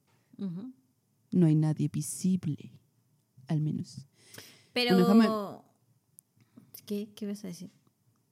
No 1.31 1.45
hay 1.45 1.55
nadie 1.55 1.88
visible, 1.88 2.73
al 3.47 3.62
menos. 3.62 4.06
Pero. 4.73 4.95
Bueno, 4.95 5.08
déjame- 5.08 5.62
¿Qué, 6.86 7.10
¿Qué 7.15 7.27
vas 7.27 7.43
a 7.43 7.47
decir? 7.47 7.71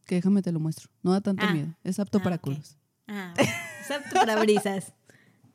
Que 0.05 0.15
déjame 0.15 0.41
te 0.41 0.51
lo 0.51 0.59
muestro. 0.59 0.89
No 1.03 1.11
da 1.11 1.21
tanto 1.21 1.45
Ah. 1.47 1.53
miedo. 1.53 1.75
Es 1.83 1.99
apto 1.99 2.17
Ah, 2.19 2.23
para 2.23 2.37
culos. 2.39 2.77
Ah, 3.07 3.33
es 3.37 3.91
apto 3.91 4.13
para 4.15 4.35
brisas. 4.39 4.93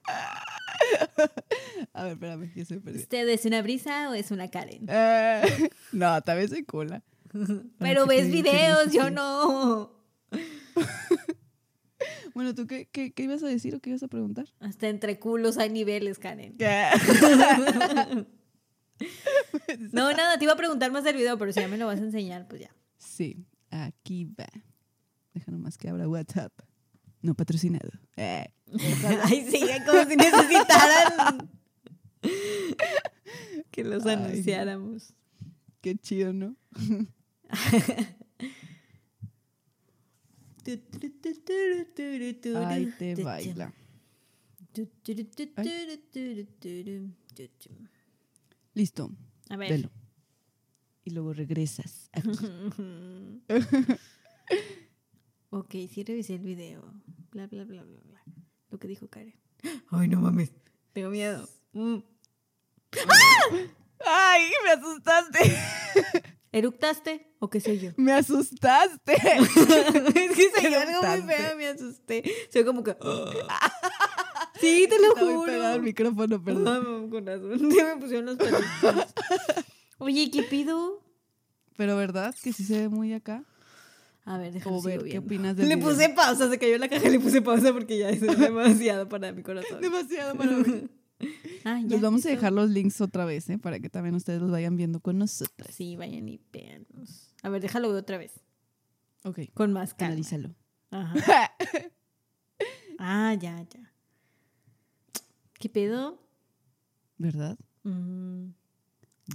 A 1.92 2.04
ver, 2.04 2.12
espérame, 2.14 2.52
ya 2.54 2.64
se 2.64 2.74
me 2.74 2.80
perdió. 2.80 3.00
¿Usted 3.00 3.28
es 3.28 3.44
una 3.44 3.62
brisa 3.62 4.10
o 4.10 4.14
es 4.14 4.30
una 4.30 4.48
Karen? 4.48 4.86
Eh, 4.88 5.42
no, 5.92 6.20
tal 6.22 6.38
vez 6.38 6.50
soy 6.50 6.64
cola. 6.64 7.02
Pero 7.78 8.06
ves 8.06 8.30
videos, 8.30 8.92
yo 8.92 9.10
no. 9.10 9.92
Bueno, 12.34 12.54
¿tú 12.54 12.66
qué, 12.66 12.88
qué, 12.90 13.12
qué 13.12 13.22
ibas 13.22 13.42
a 13.44 13.46
decir 13.46 13.74
o 13.76 13.80
qué 13.80 13.90
ibas 13.90 14.02
a 14.02 14.08
preguntar? 14.08 14.46
Hasta 14.60 14.88
entre 14.88 15.18
culos 15.20 15.56
hay 15.58 15.70
niveles, 15.70 16.18
Karen. 16.18 16.56
No, 19.92 20.12
nada, 20.12 20.38
te 20.38 20.44
iba 20.44 20.52
a 20.52 20.56
preguntar 20.56 20.90
más 20.92 21.04
del 21.04 21.16
video, 21.16 21.36
pero 21.38 21.52
si 21.52 21.60
ya 21.60 21.68
me 21.68 21.76
lo 21.78 21.86
vas 21.86 22.00
a 22.00 22.04
enseñar, 22.04 22.46
pues 22.48 22.62
ya. 22.62 22.70
Sí, 22.98 23.44
aquí 23.70 24.24
va. 24.24 24.46
Deja 25.32 25.50
nomás 25.50 25.76
que 25.78 25.88
abra 25.88 26.08
WhatsApp. 26.08 26.52
No 27.22 27.34
patrocinado. 27.34 27.90
Eh, 28.16 28.46
Ay, 29.24 29.46
sí, 29.50 29.60
como 29.86 30.04
si 30.04 30.16
necesitaran 30.16 31.50
que 33.70 33.84
los 33.84 34.04
Ay, 34.06 34.14
anunciáramos. 34.14 35.14
qué 35.80 35.96
chido, 35.96 36.32
¿no? 36.32 36.56
Ahí 42.66 42.92
te 42.98 43.14
baila. 43.22 43.72
Listo, 48.74 49.10
A 49.50 49.56
ver. 49.56 49.70
velo. 49.70 49.90
Y 51.04 51.10
luego 51.10 51.32
regresas. 51.32 52.10
aquí. 52.12 52.30
Ok, 55.56 55.70
sí 55.88 56.02
revisé 56.02 56.34
el 56.34 56.40
video. 56.42 56.82
Bla, 57.30 57.46
bla, 57.46 57.62
bla, 57.62 57.84
bla, 57.84 58.00
bla. 58.00 58.20
Lo 58.70 58.78
que 58.80 58.88
dijo 58.88 59.06
Karen. 59.06 59.38
Ay, 59.92 60.08
no 60.08 60.20
mames. 60.20 60.50
Tengo 60.92 61.10
miedo. 61.10 61.48
Mm. 61.72 61.98
¡Ay, 64.04 64.50
me 64.64 64.70
asustaste! 64.72 65.56
¿Eructaste 66.52 67.36
o 67.38 67.48
qué 67.48 67.60
sé 67.60 67.78
yo? 67.78 67.92
¡Me 67.96 68.12
asustaste! 68.12 69.12
es 69.14 70.36
que 70.36 70.50
se 70.50 70.74
algo 70.74 71.02
muy 71.06 71.22
feo, 71.22 71.56
me 71.56 71.68
asusté. 71.68 72.24
Se 72.50 72.58
ve 72.58 72.64
como 72.64 72.82
que. 72.82 72.96
sí, 74.60 74.86
te 74.88 74.98
lo 75.00 75.08
Está 75.08 75.24
muy 75.24 75.34
juro. 75.34 75.52
pegado 75.52 75.74
el 75.76 75.82
micrófono, 75.82 76.42
perdón. 76.42 76.86
Ay, 77.04 77.10
con 77.10 77.26
razón. 77.26 77.70
Ya 77.76 77.94
me 77.94 78.00
pusieron 78.00 78.26
los 78.26 78.36
pelitos. 78.36 79.14
Oye, 79.98 80.30
¿qué 80.30 80.42
pido? 80.44 81.02
Pero 81.76 81.96
¿verdad 81.96 82.34
que 82.42 82.52
sí 82.52 82.64
se 82.64 82.80
ve 82.80 82.88
muy 82.88 83.12
acá? 83.12 83.44
A 84.24 84.38
ver, 84.38 84.52
déjame 84.52 84.80
ver, 84.82 85.04
¿qué 85.04 85.18
opinas 85.18 85.54
del 85.56 85.68
Le 85.68 85.76
video? 85.76 85.90
puse 85.90 86.08
pausa, 86.10 86.48
se 86.48 86.58
cayó 86.58 86.78
la 86.78 86.88
caja 86.88 87.06
y 87.08 87.10
le 87.10 87.20
puse 87.20 87.42
pausa 87.42 87.72
porque 87.74 87.98
ya 87.98 88.08
eso 88.10 88.24
es 88.26 88.38
demasiado 88.38 89.08
para 89.08 89.32
mi 89.32 89.42
corazón. 89.42 89.80
Demasiado 89.80 90.34
para 90.36 90.50
mí. 90.52 90.88
Ah, 91.64 91.80
ya, 91.80 91.86
Les 91.88 92.00
vamos 92.02 92.26
a 92.26 92.28
dejar 92.28 92.52
los 92.52 92.68
links 92.68 93.00
otra 93.00 93.24
vez, 93.24 93.48
¿eh? 93.48 93.56
Para 93.56 93.78
que 93.80 93.88
también 93.88 94.14
ustedes 94.14 94.42
los 94.42 94.50
vayan 94.50 94.76
viendo 94.76 95.00
con 95.00 95.16
nosotras. 95.16 95.74
Sí, 95.74 95.96
vayan 95.96 96.28
y 96.28 96.38
veanlos. 96.52 97.32
A 97.42 97.48
ver, 97.48 97.62
déjalo 97.62 97.88
ver 97.88 97.98
otra 97.98 98.18
vez. 98.18 98.32
Ok, 99.22 99.38
Con 99.54 99.72
más 99.72 99.94
calma. 99.94 100.08
analízalo. 100.08 100.54
Ajá. 100.90 101.14
Ah, 102.98 103.34
ya, 103.40 103.62
ya. 103.62 103.92
¿Qué 105.58 105.68
pedo? 105.68 106.18
¿Verdad? 107.18 107.56
Mm, 107.84 108.48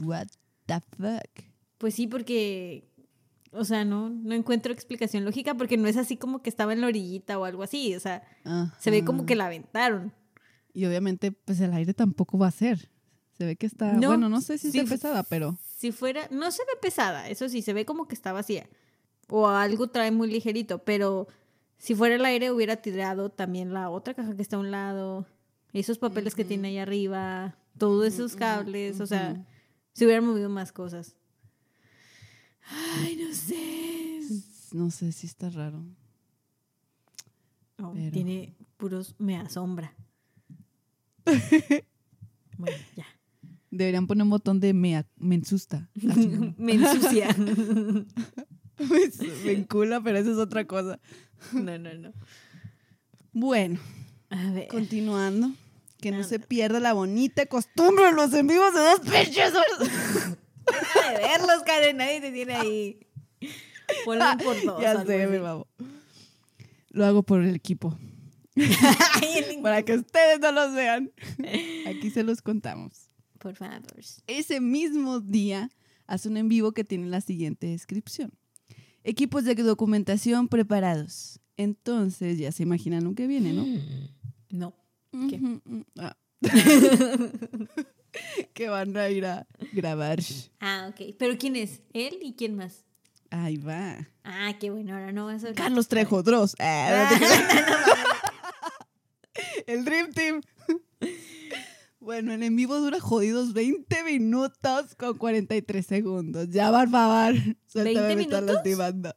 What 0.04 0.28
the 0.66 0.80
fuck? 0.98 1.46
pues 1.78 1.96
sí, 1.96 2.08
porque. 2.08 2.86
O 3.52 3.66
sea, 3.66 3.84
no, 3.84 4.10
no 4.10 4.36
encuentro 4.36 4.72
explicación 4.72 5.26
lógica 5.26 5.56
porque 5.56 5.76
no 5.76 5.88
es 5.88 5.98
así 5.98 6.18
como 6.18 6.44
que 6.44 6.52
estaba 6.52 6.72
en 6.74 6.82
la 6.82 6.88
orillita 6.88 7.40
o 7.40 7.46
algo 7.46 7.64
así. 7.64 7.96
O 7.96 8.00
sea, 8.00 8.22
se 8.80 8.92
ve 8.92 9.04
como 9.04 9.26
que 9.26 9.36
la 9.36 9.48
aventaron. 9.48 10.14
Y 10.72 10.86
obviamente, 10.86 11.32
pues 11.32 11.60
el 11.62 11.74
aire 11.74 11.96
tampoco 11.96 12.38
va 12.38 12.48
a 12.48 12.52
ser. 12.52 12.92
Se 13.32 13.46
ve 13.46 13.56
que 13.56 13.66
está. 13.66 13.94
No, 13.94 14.10
bueno, 14.10 14.30
no 14.30 14.42
sé 14.42 14.60
si 14.60 14.72
sí 14.72 14.78
está 14.78 14.92
pesada, 14.92 15.24
pero. 15.24 15.58
Si 15.78 15.92
fuera, 15.92 16.28
no 16.30 16.52
se 16.52 16.62
ve 16.64 16.74
pesada, 16.80 17.28
eso 17.28 17.50
sí, 17.50 17.64
se 17.64 17.74
ve 17.74 17.86
como 17.86 18.08
que 18.08 18.14
está 18.14 18.34
vacía. 18.34 18.70
O 19.30 19.48
algo 19.48 19.88
trae 19.88 20.12
muy 20.12 20.30
ligerito, 20.30 20.84
pero 20.84 21.28
si 21.78 21.96
fuera 21.96 22.16
el 22.16 22.26
aire 22.26 22.52
hubiera 22.52 22.76
tirado 22.76 23.30
también 23.32 23.74
la 23.74 23.90
otra 23.90 24.14
caja 24.14 24.36
que 24.36 24.42
está 24.44 24.58
a 24.58 24.60
un 24.60 24.70
lado, 24.70 25.26
esos 25.74 25.98
papeles 25.98 26.36
que 26.36 26.46
tiene 26.46 26.70
ahí 26.70 26.78
arriba, 26.78 27.56
todos 27.78 28.06
esos 28.14 28.36
cables, 28.36 29.00
o 29.00 29.06
sea, 29.08 29.46
se 29.94 30.06
hubieran 30.06 30.26
movido 30.26 30.50
más 30.50 30.72
cosas. 30.72 31.16
Ay, 33.02 33.16
no 33.18 33.34
sé. 33.34 34.20
No 34.74 34.92
sé 34.92 35.12
si 35.12 35.26
está 35.28 35.50
raro. 35.50 35.84
Oh, 37.82 37.94
Pero- 37.94 38.12
Tiene 38.12 38.56
puros 38.78 39.16
me 39.18 39.38
asombra. 39.38 39.96
bueno, 42.58 42.78
ya. 42.96 43.06
Deberían 43.72 44.08
poner 44.08 44.24
un 44.24 44.30
botón 44.32 44.60
de 44.60 44.74
me, 44.74 44.98
a- 44.98 45.08
me 45.18 45.36
ensusta. 45.36 45.90
Ah, 46.10 46.54
me 46.58 46.74
ensucia. 46.74 47.36
me, 47.38 48.06
me 49.46 49.52
encula, 49.52 50.02
pero 50.02 50.18
eso 50.18 50.32
es 50.32 50.38
otra 50.38 50.66
cosa. 50.66 51.00
no, 51.54 51.78
no, 51.78 51.94
no. 51.94 52.14
Bueno, 53.32 53.80
A 54.30 54.52
ver. 54.52 54.68
continuando. 54.68 55.52
Que 56.02 56.12
no 56.12 56.24
se 56.24 56.40
pierda 56.40 56.80
la 56.80 56.94
bonita 56.94 57.46
costumbre 57.48 58.06
de 58.06 58.12
los 58.14 58.34
en 58.34 58.48
vivos 58.48 58.74
de 58.74 58.80
dos 58.80 59.00
pinches 59.02 59.52
de 59.54 61.18
verlos, 61.18 61.64
Karen, 61.66 61.98
nadie 61.98 62.22
te 62.22 62.32
tiene 62.32 62.54
ahí. 62.54 63.00
Ponlo 64.06 64.26
por 64.44 64.62
dos. 64.64 64.82
ya 64.82 65.04
sé, 65.04 65.28
me 65.28 65.40
babo. 65.40 65.68
Lo 66.90 67.06
hago 67.06 67.24
por 67.24 67.42
el 67.44 67.54
equipo. 67.56 67.98
Para 69.62 69.84
que 69.84 69.94
ustedes 69.96 70.40
no 70.40 70.52
los 70.52 70.74
vean. 70.74 71.12
Aquí 71.88 72.10
se 72.10 72.24
los 72.24 72.42
contamos. 72.42 73.10
Por 73.38 73.56
favor. 73.56 73.82
Ese 74.28 74.60
mismo 74.62 75.20
día 75.20 75.70
hace 76.08 76.30
un 76.30 76.38
en 76.38 76.50
vivo 76.50 76.72
que 76.72 76.84
tiene 76.84 77.08
la 77.08 77.22
siguiente 77.22 77.68
descripción. 77.68 78.34
Equipos 79.04 79.44
de 79.44 79.56
documentación 79.56 80.48
preparados. 80.48 81.40
Entonces 81.58 82.38
ya 82.38 82.52
se 82.52 82.64
imaginan 82.64 83.04
lo 83.04 83.14
que 83.16 83.28
viene, 83.28 83.54
¿no? 83.54 83.66
No. 84.50 84.74
¿Qué? 85.12 85.38
Mm, 85.38 85.84
ah. 86.00 86.16
que 88.54 88.70
van 88.70 88.96
a 88.98 89.10
ir 89.10 89.26
a 89.26 89.48
grabar. 89.74 90.20
Ah, 90.60 90.90
ok. 90.90 91.16
¿Pero 91.18 91.38
quién 91.38 91.56
es? 91.56 91.82
¿Él 91.94 92.20
y 92.22 92.34
quién 92.34 92.56
más? 92.56 92.86
Ahí 93.32 93.58
va. 93.58 94.08
Ah, 94.24 94.54
qué 94.60 94.72
bueno, 94.72 94.94
ahora 94.94 95.12
no 95.12 95.26
vas 95.26 95.44
a. 95.44 95.54
Carlos 95.54 95.88
Trejo 95.88 96.24
Dross. 96.24 96.56
Ah, 96.60 97.10
no 97.12 97.18
creas. 97.18 97.44
el 99.68 99.86
Dream 99.86 100.12
Team. 100.14 100.42
Bueno, 102.00 102.34
el 102.34 102.42
en 102.42 102.56
vivo 102.56 102.80
dura 102.80 103.00
jodidos 103.00 103.54
20 103.54 104.04
minutos 104.04 104.96
con 104.96 105.18
43 105.18 105.86
segundos. 105.86 106.50
Ya, 106.50 106.72
por 106.72 106.90
favor. 106.90 107.36
Suéltame, 107.68 108.14
¿20 108.14 108.16
me 108.16 108.22
están 108.24 108.46
minutos? 108.46 108.56
lastimando. 108.56 109.16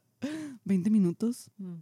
¿20 0.65 0.91
minutos? 0.91 1.49
Mm. 1.57 1.75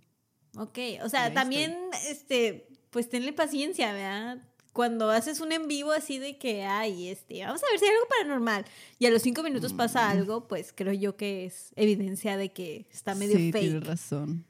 Ok, 0.57 0.77
o 1.03 1.09
sea, 1.09 1.33
también, 1.33 1.75
este, 2.09 2.67
pues 2.91 3.09
tenle 3.09 3.33
paciencia, 3.33 3.91
¿verdad? 3.93 4.37
Cuando 4.73 5.09
haces 5.09 5.41
un 5.41 5.51
en 5.51 5.67
vivo 5.67 5.91
así 5.91 6.17
de 6.19 6.37
que, 6.37 6.63
ay, 6.63 7.09
este, 7.09 7.43
vamos 7.43 7.61
a 7.61 7.65
ver 7.71 7.79
si 7.79 7.85
hay 7.85 7.91
algo 7.91 8.07
paranormal, 8.07 8.65
y 8.99 9.05
a 9.05 9.09
los 9.09 9.21
cinco 9.21 9.43
minutos 9.43 9.73
pasa 9.73 10.09
algo, 10.09 10.47
pues 10.47 10.71
creo 10.73 10.93
yo 10.93 11.17
que 11.17 11.43
es 11.45 11.73
evidencia 11.75 12.37
de 12.37 12.53
que 12.53 12.87
está 12.91 13.13
medio 13.15 13.35
sí, 13.37 13.51
fake. 13.51 13.63
tienes 13.65 13.83
razón. 13.87 14.45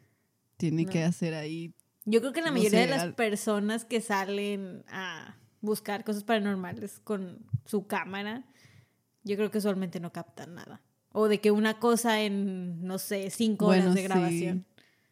Tiene 0.58 0.84
No. 0.84 0.91
que 0.91 1.04
hacer 1.04 1.34
ahí. 1.34 1.73
Yo 2.06 2.19
creo 2.19 2.34
que 2.34 2.41
la 2.41 2.47
No 2.51 2.54
mayoría 2.58 2.82
sé, 2.82 2.88
de 2.88 2.95
las 2.95 3.13
personas 3.15 3.84
que 3.86 3.99
salen 4.01 4.84
a 4.89 5.38
buscar 5.62 6.04
cosas 6.04 6.23
paranormales 6.23 6.99
con 6.99 7.39
su 7.65 7.88
cámara, 7.88 8.45
yo 9.23 9.36
creo 9.38 9.49
que 9.49 9.58
usualmente 9.60 9.99
no 9.99 10.12
captan 10.12 10.54
nada. 10.56 10.82
O 11.13 11.27
de 11.27 11.39
que 11.41 11.49
una 11.51 11.80
cosa 11.80 12.21
en, 12.21 12.84
no 12.84 12.97
sé, 12.99 13.30
cinco 13.32 13.65
Bueno, 13.65 13.84
horas 13.86 13.95
de 13.95 14.01
sí. 14.01 14.08
grabación. 14.08 14.65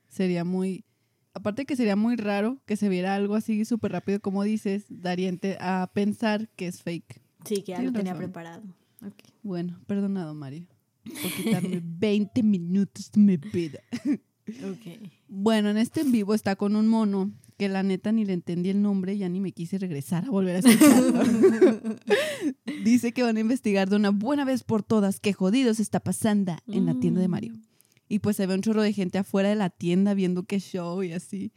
Sería 0.07 0.43
muy. 0.43 0.85
Aparte 1.33 1.65
que 1.65 1.75
sería 1.75 1.95
muy 1.95 2.15
raro 2.15 2.59
que 2.65 2.75
se 2.75 2.89
viera 2.89 3.15
algo 3.15 3.35
así 3.35 3.63
súper 3.65 3.91
rápido, 3.91 4.19
como 4.19 4.43
dices, 4.43 4.85
daría 4.89 5.31
a 5.59 5.91
pensar 5.93 6.49
que 6.55 6.67
es 6.67 6.81
fake. 6.81 7.21
Sí, 7.45 7.61
que 7.63 7.73
ya 7.73 7.81
lo 7.81 7.91
tenía 7.91 8.13
razón. 8.13 8.25
preparado. 8.25 8.63
Ok. 9.05 9.13
Bueno, 9.43 9.79
perdonado, 9.87 10.33
Mario. 10.33 10.65
Por 11.03 11.31
quitarme 11.35 11.81
20 11.83 12.43
minutos 12.43 13.11
de 13.11 13.21
mi 13.21 13.37
vida. 13.37 13.79
Ok. 14.47 15.09
Bueno, 15.27 15.69
en 15.69 15.77
este 15.77 16.01
en 16.01 16.11
vivo 16.11 16.33
está 16.33 16.55
con 16.55 16.75
un 16.75 16.87
mono 16.87 17.31
que 17.57 17.67
la 17.67 17.83
neta 17.83 18.11
ni 18.11 18.25
le 18.25 18.33
entendí 18.33 18.69
el 18.69 18.81
nombre, 18.81 19.17
ya 19.17 19.27
ni 19.27 19.41
me 19.41 19.51
quise 19.51 19.77
regresar 19.77 20.25
a 20.25 20.29
volver 20.29 20.55
a 20.55 20.59
escucharlo. 20.59 21.21
Dice 22.83 23.11
que 23.11 23.21
van 23.21 23.35
a 23.35 23.41
investigar 23.41 23.89
de 23.89 23.97
una 23.97 24.11
buena 24.11 24.45
vez 24.45 24.63
por 24.63 24.81
todas 24.81 25.19
qué 25.19 25.33
jodidos 25.33 25.79
está 25.79 25.99
pasando 25.99 26.55
en 26.67 26.85
la 26.85 26.97
tienda 26.99 27.19
de 27.19 27.27
Mario. 27.27 27.53
Y 28.09 28.19
pues 28.19 28.35
se 28.35 28.47
ve 28.47 28.55
un 28.55 28.61
chorro 28.61 28.81
de 28.81 28.91
gente 28.91 29.19
afuera 29.19 29.49
de 29.49 29.55
la 29.55 29.69
tienda 29.69 30.13
viendo 30.15 30.43
qué 30.43 30.59
show 30.59 31.03
y 31.03 31.13
así. 31.13 31.53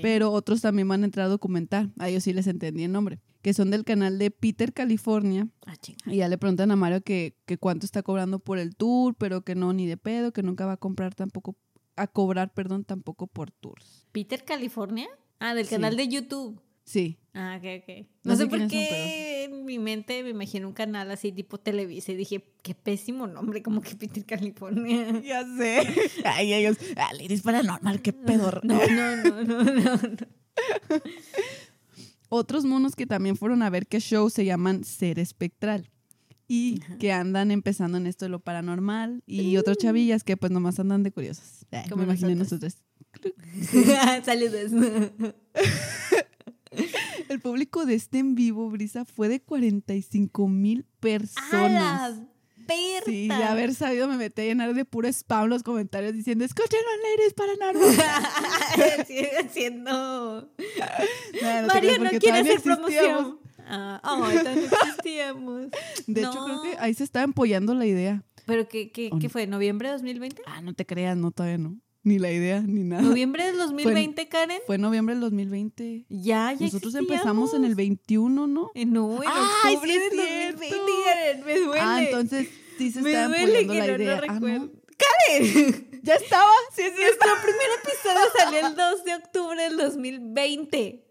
Pero 0.00 0.30
otros 0.32 0.62
también 0.62 0.88
van 0.88 1.02
a 1.02 1.06
entrar 1.06 1.26
a 1.26 1.28
documentar. 1.28 1.90
A 1.98 2.08
ellos 2.08 2.22
sí 2.24 2.32
les 2.32 2.46
entendí 2.46 2.84
el 2.84 2.92
nombre. 2.92 3.18
Que 3.42 3.52
son 3.54 3.70
del 3.70 3.84
canal 3.84 4.18
de 4.18 4.30
Peter 4.30 4.72
California. 4.72 5.48
Ah. 5.66 5.74
Y 6.06 6.16
ya 6.16 6.28
le 6.28 6.38
preguntan 6.38 6.70
a 6.70 6.76
Mario 6.76 7.02
que, 7.02 7.36
que 7.44 7.58
cuánto 7.58 7.86
está 7.86 8.02
cobrando 8.02 8.38
por 8.38 8.58
el 8.58 8.76
tour, 8.76 9.14
pero 9.18 9.42
que 9.42 9.54
no, 9.54 9.72
ni 9.72 9.86
de 9.86 9.96
pedo, 9.96 10.32
que 10.32 10.42
nunca 10.42 10.64
va 10.64 10.72
a 10.72 10.76
comprar 10.76 11.14
tampoco, 11.14 11.56
a 11.96 12.06
cobrar, 12.06 12.54
perdón, 12.54 12.84
tampoco 12.84 13.26
por 13.26 13.50
tours. 13.50 14.06
¿Peter 14.12 14.44
California? 14.44 15.08
Ah, 15.40 15.54
del 15.54 15.66
Sí. 15.66 15.74
canal 15.74 15.96
de 15.96 16.06
YouTube. 16.08 16.60
Sí, 16.90 17.18
Ah, 17.34 17.56
ok, 17.60 17.82
ok. 17.82 18.06
No 18.24 18.32
No, 18.32 18.36
sé 18.36 18.42
sé 18.42 18.48
por 18.48 18.58
son, 18.58 18.68
qué 18.68 19.44
en 19.44 19.64
mi 19.64 19.78
mente 19.78 20.24
me 20.24 20.30
imaginé 20.30 20.66
un 20.66 20.72
canal 20.72 21.08
así 21.12 21.30
tipo 21.30 21.56
Televisa 21.58 22.10
y 22.10 22.16
dije, 22.16 22.44
qué 22.64 22.74
pésimo 22.74 23.28
nombre, 23.28 23.62
como 23.62 23.80
que 23.80 23.94
Peter 23.94 24.24
California. 24.26 25.20
ya 25.24 25.44
sé. 25.56 25.86
Ay, 26.24 26.52
ellos, 26.52 26.78
ah, 26.96 27.12
Ladies 27.12 27.42
Paranormal, 27.42 28.02
qué 28.02 28.12
pedo. 28.12 28.60
No, 28.64 28.80
no, 28.88 29.16
no, 29.16 29.44
no, 29.44 29.62
no. 29.62 29.84
no. 29.84 30.00
Otros 32.28 32.64
monos 32.64 32.96
que 32.96 33.06
también 33.06 33.36
fueron 33.36 33.62
a 33.62 33.70
ver 33.70 33.86
qué 33.86 34.00
show 34.00 34.28
se 34.28 34.44
llaman 34.44 34.82
Ser 34.82 35.20
Espectral. 35.20 35.88
Y 36.48 36.80
que 36.98 37.12
andan 37.12 37.52
empezando 37.52 37.98
en 37.98 38.08
esto 38.08 38.24
de 38.24 38.30
lo 38.30 38.40
paranormal. 38.40 39.22
Y 39.24 39.56
otros 39.56 39.78
chavillas 39.78 40.24
que 40.24 40.36
pues 40.36 40.50
nomás 40.50 40.80
andan 40.80 41.04
de 41.04 41.12
curiosas. 41.12 41.64
Como 41.88 41.98
me 41.98 42.04
imaginé 42.04 42.34
nosotros. 42.34 42.78
Saludos. 44.24 44.72
El 47.30 47.38
público 47.38 47.86
de 47.86 47.94
este 47.94 48.18
en 48.18 48.34
vivo, 48.34 48.68
Brisa, 48.70 49.04
fue 49.04 49.28
de 49.28 49.40
45 49.40 50.48
mil 50.48 50.80
¡A 50.80 51.00
personas. 51.00 52.16
la 52.18 52.26
Berta! 52.56 53.04
Sí, 53.06 53.28
de 53.28 53.44
haber 53.44 53.72
sabido 53.72 54.08
me 54.08 54.16
metí 54.16 54.42
a 54.42 54.44
llenar 54.46 54.74
de 54.74 54.84
puro 54.84 55.06
spam 55.06 55.48
los 55.48 55.62
comentarios 55.62 56.12
diciendo, 56.12 56.44
escúchenlo 56.44 56.88
en 56.96 57.02
Ladies 57.12 57.34
Paranormal. 57.34 59.06
Sigue 59.06 59.48
siendo... 59.52 59.92
No, 61.40 61.62
no 61.62 61.66
Mario 61.68 61.98
no 62.00 62.10
quiere 62.18 62.38
hacer 62.40 62.60
promoción. 62.62 63.38
Ah, 63.64 64.28
existíamos. 64.82 65.66
De 66.08 66.22
hecho, 66.22 66.44
creo 66.44 66.62
que 66.62 66.76
ahí 66.80 66.94
se 66.94 67.04
estaba 67.04 67.22
empollando 67.22 67.74
la 67.74 67.86
idea. 67.86 68.24
¿Pero 68.44 68.66
qué, 68.66 68.90
qué, 68.90 69.10
¿O 69.12 69.20
qué 69.20 69.28
fue? 69.28 69.46
¿Noviembre 69.46 69.86
de 69.86 69.92
2020? 69.92 70.42
Ah, 70.46 70.62
no 70.62 70.74
te 70.74 70.84
creas, 70.84 71.16
no, 71.16 71.30
todavía 71.30 71.58
no. 71.58 71.78
Ni 72.02 72.18
la 72.18 72.30
idea, 72.32 72.60
ni 72.60 72.82
nada. 72.84 73.02
Noviembre 73.02 73.44
del 73.46 73.58
2020, 73.58 74.28
Karen. 74.28 74.60
Fue 74.66 74.78
noviembre 74.78 75.14
del 75.14 75.20
2020. 75.22 76.06
Ya, 76.08 76.52
ya 76.52 76.66
Nosotros 76.66 76.94
empezamos 76.94 77.52
en 77.54 77.64
el 77.64 77.74
21, 77.74 78.46
¿no? 78.46 78.70
Eh, 78.74 78.86
No, 78.86 79.22
en 79.22 79.28
¡Ay, 79.64 79.74
octubre 79.76 79.92
sí 79.92 79.98
del 79.98 80.20
es 80.20 80.52
2020, 80.56 80.66
cierto! 80.66 80.86
Karen. 81.04 81.44
Me 81.46 81.58
duele. 81.60 81.80
Ah, 81.82 82.02
entonces 82.04 82.48
sí 82.78 82.90
se 82.90 83.02
me 83.02 83.10
está 83.10 83.28
duele 83.28 83.66
que 83.66 83.74
la 83.74 83.86
no, 83.86 83.92
no 83.98 84.02
idea. 84.02 84.22
Ah. 84.28 84.40
¿no? 84.40 84.70
¡Karen! 84.96 85.86
Ya 86.02 86.14
estaba. 86.14 86.50
Sí, 86.74 86.80
sí, 86.82 87.02
nuestro 87.02 87.28
primer 87.42 87.66
episodio 87.84 88.20
salió 88.38 88.66
el 88.68 88.74
2 88.74 89.04
de 89.04 89.14
octubre 89.16 89.62
del 89.64 89.76
2020. 89.76 91.04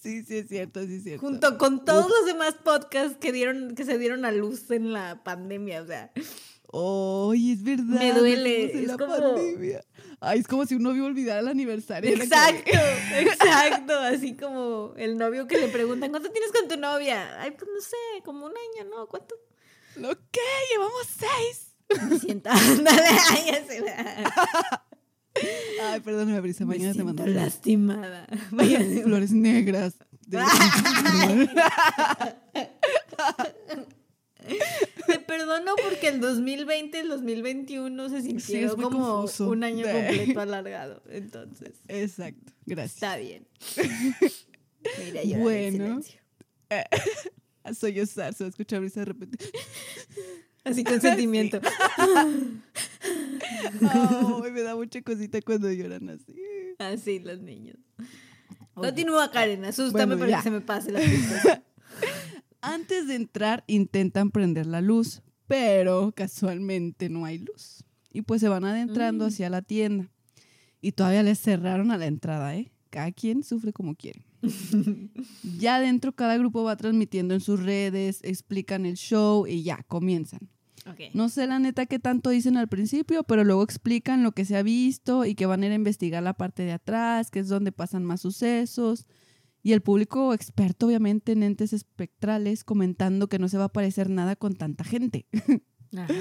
Sí, 0.00 0.22
sí 0.24 0.36
es 0.36 0.48
cierto, 0.48 0.84
sí 0.86 0.94
es 0.94 1.02
cierto. 1.02 1.26
Junto 1.26 1.58
con 1.58 1.84
todos 1.84 2.08
los 2.08 2.26
demás 2.26 2.54
podcasts 2.62 3.16
que 3.20 3.32
dieron, 3.32 3.74
que 3.74 3.84
se 3.84 3.98
dieron 3.98 4.24
a 4.24 4.30
luz 4.30 4.70
en 4.70 4.92
la 4.92 5.24
pandemia. 5.24 5.82
O 5.82 5.86
sea, 5.88 6.12
Ay, 6.72 7.52
es 7.52 7.62
verdad. 7.64 7.98
Me 7.98 8.12
duele, 8.12 8.64
es 8.82 8.86
la 8.86 8.96
como- 8.96 9.10
pandemia. 9.12 9.84
Ay, 10.24 10.38
es 10.38 10.46
como 10.46 10.64
si 10.66 10.76
un 10.76 10.84
novio 10.84 11.04
olvidara 11.04 11.40
el 11.40 11.48
aniversario. 11.48 12.08
exacto, 12.14 12.70
exacto. 13.18 13.98
Así 13.98 14.36
como 14.36 14.94
el 14.96 15.18
novio 15.18 15.48
que 15.48 15.58
le 15.58 15.66
preguntan, 15.66 16.10
¿cuánto 16.10 16.30
tienes 16.30 16.52
con 16.52 16.68
tu 16.68 16.76
novia? 16.76 17.40
Ay, 17.40 17.50
pues 17.50 17.68
no 17.74 17.80
sé, 17.80 17.96
como 18.24 18.46
un 18.46 18.52
año, 18.52 18.88
¿no? 18.88 19.08
¿Cuánto? 19.08 19.34
¿Lo 19.96 20.14
qué? 20.30 20.40
Llevamos 20.70 21.08
seis. 21.18 21.74
Me 22.08 22.18
siento, 22.20 22.50
ándale, 22.50 23.02
ay, 23.30 23.64
Ay, 25.82 26.00
perdóname, 26.00 26.40
Brisa. 26.40 26.64
Me 26.64 26.76
Mañana 26.76 26.92
te 26.92 27.00
siento 27.02 27.14
mando 27.14 27.26
lastimada. 27.26 28.26
Vaya, 28.52 28.78
flores 29.02 29.32
negras. 29.32 29.94
de- 30.28 30.38
Te 35.06 35.18
perdono 35.18 35.72
porque 35.82 36.08
el 36.08 36.20
2020 36.20 36.96
y 36.96 37.00
el 37.00 37.08
2021 37.08 38.08
se 38.08 38.20
muy 38.22 38.68
como 38.82 38.98
confuso. 38.98 39.48
un 39.48 39.64
año 39.64 39.84
completo 39.84 40.40
alargado. 40.40 41.02
Entonces, 41.10 41.72
Exacto. 41.88 42.52
Gracias. 42.66 42.94
está 42.94 43.16
bien. 43.16 43.46
Mira, 45.04 45.22
yo 45.24 45.38
Bueno. 45.38 46.00
Soy 47.78 47.92
yo, 47.94 48.06
Sar. 48.06 48.34
Se 48.34 48.44
va 48.44 48.48
a 48.48 48.50
escuchar 48.50 48.80
Brisa 48.80 49.00
de 49.00 49.06
repente. 49.06 49.38
Así 50.64 50.84
con 50.84 51.00
sentimiento. 51.00 51.60
Ay, 53.80 54.50
me 54.52 54.62
da 54.62 54.74
mucha 54.76 55.02
cosita 55.02 55.40
cuando 55.42 55.70
lloran 55.72 56.08
así. 56.10 56.34
Así 56.78 57.18
los 57.20 57.40
niños. 57.40 57.76
Continúa, 58.74 59.30
Karen. 59.30 59.64
Asústame 59.64 60.16
Bueno, 60.16 60.18
para 60.18 60.30
ya. 60.30 60.36
que 60.38 60.42
se 60.44 60.50
me 60.50 60.60
pase 60.60 60.92
la 60.92 61.00
tristeza. 61.00 61.62
Antes 62.62 63.06
de 63.08 63.16
entrar 63.16 63.64
intentan 63.66 64.30
prender 64.30 64.66
la 64.66 64.80
luz, 64.80 65.22
pero 65.46 66.12
casualmente 66.12 67.08
no 67.08 67.24
hay 67.24 67.38
luz. 67.38 67.84
Y 68.12 68.22
pues 68.22 68.40
se 68.40 68.48
van 68.48 68.64
adentrando 68.64 69.24
Mm. 69.24 69.28
hacia 69.28 69.50
la 69.50 69.62
tienda. 69.62 70.10
Y 70.80 70.92
todavía 70.92 71.22
les 71.22 71.38
cerraron 71.40 71.90
a 71.90 71.98
la 71.98 72.06
entrada, 72.06 72.56
¿eh? 72.56 72.72
Cada 72.90 73.12
quien 73.12 73.42
sufre 73.42 73.72
como 73.72 73.94
quiere. 73.94 74.24
ya 75.58 75.80
dentro 75.80 76.12
cada 76.14 76.36
grupo 76.36 76.64
va 76.64 76.76
transmitiendo 76.76 77.34
en 77.34 77.40
sus 77.40 77.62
redes, 77.62 78.20
explican 78.22 78.86
el 78.86 78.96
show 78.96 79.46
y 79.46 79.62
ya, 79.62 79.82
comienzan. 79.88 80.40
Ok. 80.86 81.14
No 81.14 81.28
sé 81.28 81.46
la 81.46 81.58
neta 81.60 81.86
qué 81.86 81.98
tanto 82.00 82.30
dicen 82.30 82.56
al 82.56 82.68
principio, 82.68 83.22
pero 83.22 83.44
luego 83.44 83.62
explican 83.62 84.22
lo 84.24 84.32
que 84.32 84.44
se 84.44 84.56
ha 84.56 84.62
visto 84.62 85.24
y 85.24 85.34
que 85.36 85.46
van 85.46 85.62
a 85.62 85.66
ir 85.66 85.72
a 85.72 85.76
investigar 85.76 86.22
la 86.22 86.34
parte 86.34 86.64
de 86.64 86.72
atrás, 86.72 87.30
que 87.30 87.38
es 87.38 87.48
donde 87.48 87.70
pasan 87.72 88.04
más 88.04 88.20
sucesos. 88.20 89.06
Y 89.62 89.72
el 89.72 89.80
público 89.80 90.34
experto, 90.34 90.86
obviamente, 90.86 91.32
en 91.32 91.42
entes 91.42 91.72
espectrales, 91.72 92.64
comentando 92.64 93.28
que 93.28 93.38
no 93.38 93.48
se 93.48 93.58
va 93.58 93.64
a 93.64 93.72
parecer 93.72 94.10
nada 94.10 94.34
con 94.36 94.54
tanta 94.54 94.84
gente. 94.84 95.26
Ajá. 95.96 96.12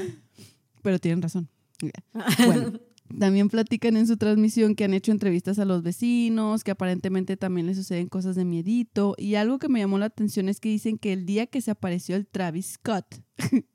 Pero 0.82 1.00
tienen 1.00 1.22
razón. 1.22 1.50
Bueno, 2.46 2.80
también 3.20 3.50
platican 3.50 3.98
en 3.98 4.08
su 4.08 4.18
transmisión 4.18 4.76
que 4.76 4.84
han 4.84 4.94
hecho 4.94 5.12
entrevistas 5.12 5.60
a 5.60 5.66
los 5.66 5.84
vecinos, 5.84 6.64
que 6.64 6.72
aparentemente 6.72 7.38
también 7.38 7.68
les 7.68 7.78
suceden 7.78 8.08
cosas 8.08 8.36
de 8.36 8.46
miedito. 8.46 9.16
Y 9.18 9.36
algo 9.36 9.60
que 9.60 9.70
me 9.70 9.80
llamó 9.80 9.98
la 9.98 10.06
atención 10.06 10.50
es 10.50 10.60
que 10.60 10.70
dicen 10.70 10.98
que 10.98 11.14
el 11.14 11.26
día 11.26 11.48
que 11.48 11.62
se 11.62 11.72
apareció 11.72 12.16
el 12.16 12.28
Travis 12.28 12.74
Scott, 12.74 13.22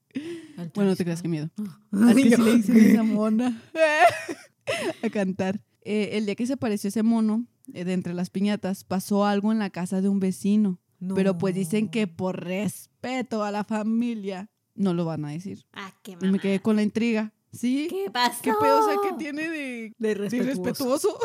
bueno, 0.74 0.90
no 0.90 0.96
te 0.96 1.04
creas 1.04 1.22
que 1.22 1.28
miedo. 1.28 1.50
Al 1.90 2.14
que 2.14 2.36
sí 2.36 2.42
le 2.42 2.56
dicen 2.56 2.76
esa 2.76 3.02
mona 3.02 3.62
a 5.02 5.10
cantar. 5.10 5.60
Eh, 5.82 6.10
el 6.12 6.26
día 6.26 6.34
que 6.34 6.46
se 6.46 6.54
apareció 6.54 6.88
ese 6.88 7.02
mono, 7.02 7.46
de 7.66 7.92
entre 7.92 8.14
las 8.14 8.30
piñatas, 8.30 8.84
pasó 8.84 9.24
algo 9.24 9.52
en 9.52 9.58
la 9.58 9.70
casa 9.70 10.00
de 10.00 10.08
un 10.08 10.20
vecino. 10.20 10.78
Pero 11.14 11.36
pues 11.36 11.54
dicen 11.54 11.88
que 11.88 12.06
por 12.06 12.42
respeto 12.42 13.44
a 13.44 13.50
la 13.50 13.64
familia 13.64 14.50
no 14.74 14.94
lo 14.94 15.04
van 15.04 15.24
a 15.26 15.30
decir. 15.30 15.66
Ah, 15.72 15.92
qué 16.02 16.12
Y 16.12 16.16
me 16.16 16.26
mamá. 16.28 16.38
quedé 16.38 16.60
con 16.60 16.76
la 16.76 16.82
intriga. 16.82 17.32
¿Sí? 17.52 17.86
¿Qué 17.88 18.10
pasó? 18.10 18.42
¿Qué 18.42 18.52
pedo? 18.60 18.80
O 18.84 18.86
sea, 18.88 18.96
¿qué 19.02 19.16
tiene 19.18 19.48
de, 19.48 19.92
De 19.98 20.08
de 20.08 20.14
respetuoso. 20.14 20.36
irrespetuoso? 20.42 21.18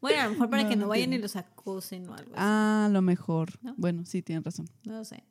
Bueno, 0.00 0.20
a 0.20 0.24
lo 0.24 0.30
mejor 0.32 0.50
para 0.50 0.62
No, 0.64 0.68
que 0.68 0.76
no 0.76 0.82
no 0.82 0.88
vayan 0.88 1.12
y 1.12 1.18
los 1.18 1.36
acosen 1.36 2.08
o 2.08 2.14
algo 2.14 2.32
así. 2.32 2.36
Ah, 2.36 2.86
a 2.86 2.88
lo 2.90 3.00
mejor. 3.02 3.50
¿No? 3.62 3.74
Bueno, 3.78 4.04
sí, 4.04 4.22
tienen 4.22 4.42
razón. 4.44 4.66
No 4.84 4.94
lo 4.94 5.04
sé. 5.04 5.24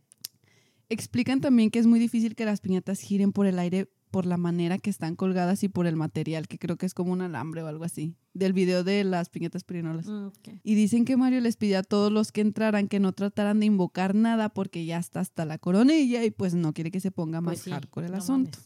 Explican 0.89 1.41
también 1.41 1.69
que 1.71 1.79
es 1.79 1.87
muy 1.87 1.99
difícil 1.99 2.35
que 2.35 2.45
las 2.45 2.59
piñatas 2.61 2.99
giren 3.01 3.31
por 3.31 3.45
el 3.45 3.59
aire 3.59 3.89
por 4.11 4.25
la 4.25 4.37
manera 4.37 4.77
que 4.77 4.89
están 4.89 5.15
colgadas 5.15 5.63
y 5.63 5.69
por 5.69 5.87
el 5.87 5.95
material, 5.95 6.47
que 6.47 6.59
creo 6.59 6.77
que 6.77 6.85
es 6.85 6.93
como 6.93 7.11
un 7.13 7.21
alambre 7.21 7.63
o 7.63 7.67
algo 7.67 7.83
así, 7.85 8.15
del 8.33 8.53
video 8.53 8.83
de 8.83 9.03
las 9.03 9.29
piñatas 9.29 9.63
pirinolas. 9.63 10.07
Ok. 10.07 10.49
Y 10.63 10.75
dicen 10.75 11.05
que 11.05 11.17
Mario 11.17 11.39
les 11.41 11.55
pidió 11.57 11.79
a 11.79 11.83
todos 11.83 12.11
los 12.11 12.31
que 12.31 12.41
entraran 12.41 12.87
que 12.87 12.99
no 12.99 13.13
trataran 13.13 13.59
de 13.61 13.65
invocar 13.65 14.13
nada 14.13 14.49
porque 14.49 14.85
ya 14.85 14.99
está 14.99 15.21
hasta 15.21 15.45
la 15.45 15.57
coronilla 15.57 16.23
y 16.23 16.31
pues 16.31 16.53
no 16.53 16.73
quiere 16.73 16.91
que 16.91 16.99
se 16.99 17.09
ponga 17.11 17.41
más 17.41 17.53
Pues 17.53 17.61
sí, 17.63 17.71
hardcore 17.71 18.05
el 18.07 18.11
no 18.11 18.17
asunto. 18.19 18.59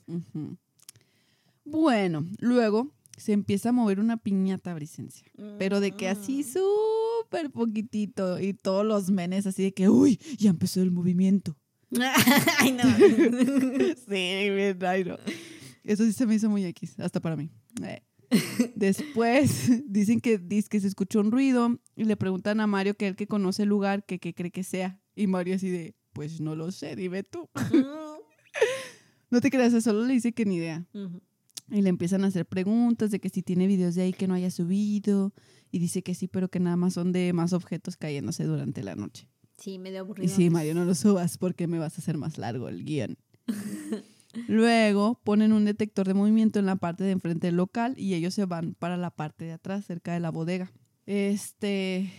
Bueno, 1.63 2.25
luego 2.39 2.91
se 3.17 3.33
empieza 3.33 3.69
a 3.69 3.71
mover 3.71 3.99
una 3.99 4.17
piñata 4.17 4.73
bricencia, 4.73 5.25
pero 5.57 5.79
de 5.79 5.91
que 5.91 6.09
así 6.09 6.41
Mm. 6.43 6.53
súper 7.23 7.49
poquitito 7.51 8.39
y 8.39 8.53
todos 8.53 8.85
los 8.85 9.09
menes 9.09 9.47
así 9.47 9.63
de 9.63 9.73
que, 9.73 9.89
uy, 9.89 10.19
ya 10.37 10.49
empezó 10.49 10.81
el 10.81 10.91
movimiento. 10.91 11.55
Ay, 12.59 12.71
no. 12.71 12.83
Sí, 14.07 14.49
bien, 14.49 14.77
ay, 14.85 15.03
no. 15.03 15.17
Eso 15.83 16.03
sí 16.05 16.13
se 16.13 16.25
me 16.25 16.35
hizo 16.35 16.49
muy 16.49 16.65
X, 16.65 16.99
hasta 16.99 17.19
para 17.19 17.35
mí. 17.35 17.49
Eh. 17.83 18.01
Después 18.75 19.71
dicen 19.85 20.19
que, 20.19 20.37
dice 20.37 20.67
que 20.69 20.79
se 20.79 20.87
escuchó 20.87 21.19
un 21.19 21.31
ruido 21.31 21.79
y 21.95 22.05
le 22.05 22.17
preguntan 22.17 22.59
a 22.59 22.67
Mario 22.67 22.95
que 22.95 23.07
él 23.07 23.15
que 23.15 23.27
conoce 23.27 23.63
el 23.63 23.69
lugar, 23.69 24.05
que 24.05 24.19
qué 24.19 24.33
cree 24.33 24.51
que 24.51 24.63
sea. 24.63 24.99
Y 25.15 25.27
Mario 25.27 25.55
así 25.55 25.69
de, 25.69 25.95
pues 26.13 26.41
no 26.41 26.55
lo 26.55 26.71
sé, 26.71 26.95
dime 26.95 27.23
tú. 27.23 27.49
No 29.29 29.41
te 29.41 29.49
creas, 29.49 29.83
solo 29.83 30.05
le 30.05 30.13
dice 30.13 30.33
que 30.33 30.45
ni 30.45 30.57
idea. 30.57 30.85
Y 31.69 31.81
le 31.81 31.89
empiezan 31.89 32.23
a 32.23 32.27
hacer 32.27 32.45
preguntas 32.45 33.11
de 33.11 33.19
que 33.19 33.29
si 33.29 33.41
tiene 33.41 33.67
videos 33.67 33.95
de 33.95 34.03
ahí 34.03 34.13
que 34.13 34.27
no 34.27 34.33
haya 34.33 34.51
subido. 34.51 35.33
Y 35.71 35.79
dice 35.79 36.03
que 36.03 36.13
sí, 36.13 36.27
pero 36.27 36.47
que 36.49 36.59
nada 36.59 36.77
más 36.77 36.93
son 36.93 37.11
de 37.11 37.33
más 37.33 37.51
objetos 37.51 37.97
cayéndose 37.97 38.45
durante 38.45 38.83
la 38.83 38.95
noche. 38.95 39.27
Sí, 39.57 39.79
medio 39.79 40.01
aburrido. 40.01 40.25
Y 40.25 40.35
sí, 40.35 40.49
Mario, 40.49 40.75
no 40.75 40.85
lo 40.85 40.95
subas 40.95 41.37
porque 41.37 41.67
me 41.67 41.79
vas 41.79 41.97
a 41.97 42.01
hacer 42.01 42.17
más 42.17 42.37
largo 42.37 42.69
el 42.69 42.83
guion. 42.83 43.17
Luego 44.47 45.19
ponen 45.23 45.53
un 45.53 45.65
detector 45.65 46.07
de 46.07 46.13
movimiento 46.13 46.59
en 46.59 46.65
la 46.65 46.75
parte 46.75 47.03
de 47.03 47.11
enfrente 47.11 47.47
del 47.47 47.55
local 47.55 47.93
y 47.97 48.15
ellos 48.15 48.33
se 48.33 48.45
van 48.45 48.75
para 48.75 48.97
la 48.97 49.11
parte 49.11 49.45
de 49.45 49.53
atrás, 49.53 49.85
cerca 49.85 50.13
de 50.13 50.19
la 50.19 50.29
bodega. 50.29 50.71
Este. 51.05 52.11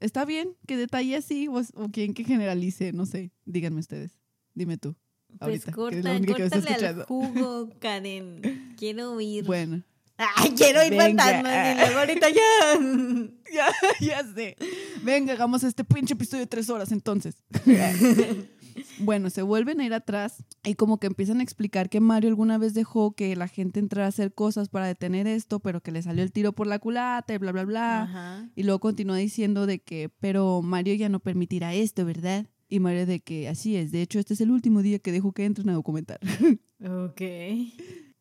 ¿Está 0.00 0.24
bien 0.24 0.56
que 0.66 0.76
detalle 0.76 1.16
así 1.16 1.48
o, 1.48 1.60
o 1.74 1.88
quieren 1.90 2.14
que 2.14 2.24
generalice? 2.24 2.92
No 2.92 3.06
sé. 3.06 3.30
Díganme 3.44 3.80
ustedes. 3.80 4.18
Dime 4.54 4.76
tú. 4.76 4.96
Pues 5.28 5.40
ahorita, 5.40 5.64
que 5.66 5.72
corta, 5.72 5.98
es 5.98 6.04
la 6.04 6.16
única 6.16 6.34
que 6.34 6.40
me 6.40 6.46
está 6.46 6.60
córtale 6.60 6.86
al 6.86 7.02
jugo, 7.04 7.70
Karen. 7.80 8.74
Quiero 8.76 9.12
oír. 9.12 9.44
Bueno. 9.44 9.82
Ay, 10.18 10.50
quiero 10.56 10.84
ir 10.84 10.90
Venga. 10.90 11.24
fantasmas 11.24 11.74
y 11.76 11.78
luego 11.80 11.98
ahorita 12.00 12.28
ya. 12.30 12.40
Ya, 13.50 13.72
ya 14.00 14.22
sé. 14.34 14.56
Venga, 15.02 15.32
hagamos 15.32 15.62
este 15.62 15.82
pinche 15.82 16.12
episodio 16.12 16.40
de 16.40 16.46
tres 16.48 16.68
horas 16.68 16.92
entonces. 16.92 17.42
bueno, 18.98 19.30
se 19.30 19.40
vuelven 19.40 19.80
a 19.80 19.86
ir 19.86 19.94
atrás 19.94 20.44
y 20.64 20.74
como 20.74 20.98
que 20.98 21.06
empiezan 21.06 21.40
a 21.40 21.42
explicar 21.42 21.88
que 21.88 22.00
Mario 22.00 22.28
alguna 22.28 22.58
vez 22.58 22.74
dejó 22.74 23.12
que 23.12 23.34
la 23.36 23.48
gente 23.48 23.80
entrara 23.80 24.04
a 24.04 24.10
hacer 24.10 24.34
cosas 24.34 24.68
para 24.68 24.86
detener 24.86 25.26
esto, 25.26 25.60
pero 25.60 25.80
que 25.80 25.92
le 25.92 26.02
salió 26.02 26.22
el 26.22 26.30
tiro 26.30 26.52
por 26.52 26.66
la 26.66 26.78
culata 26.78 27.32
y 27.32 27.38
bla, 27.38 27.52
bla, 27.52 27.64
bla. 27.64 28.02
Ajá. 28.02 28.50
Y 28.54 28.64
luego 28.64 28.80
continúa 28.80 29.16
diciendo 29.16 29.64
de 29.64 29.78
que, 29.78 30.10
pero 30.20 30.60
Mario 30.60 30.92
ya 30.94 31.08
no 31.08 31.20
permitirá 31.20 31.72
esto, 31.72 32.04
¿verdad? 32.04 32.46
Y 32.68 32.80
Mario 32.80 33.06
de 33.06 33.20
que 33.20 33.48
así 33.48 33.76
es. 33.76 33.92
De 33.92 34.02
hecho, 34.02 34.18
este 34.18 34.34
es 34.34 34.42
el 34.42 34.50
último 34.50 34.82
día 34.82 34.98
que 34.98 35.10
dejo 35.10 35.32
que 35.32 35.46
entren 35.46 35.70
a 35.70 35.72
documentar. 35.74 36.20
Ok. 36.80 37.22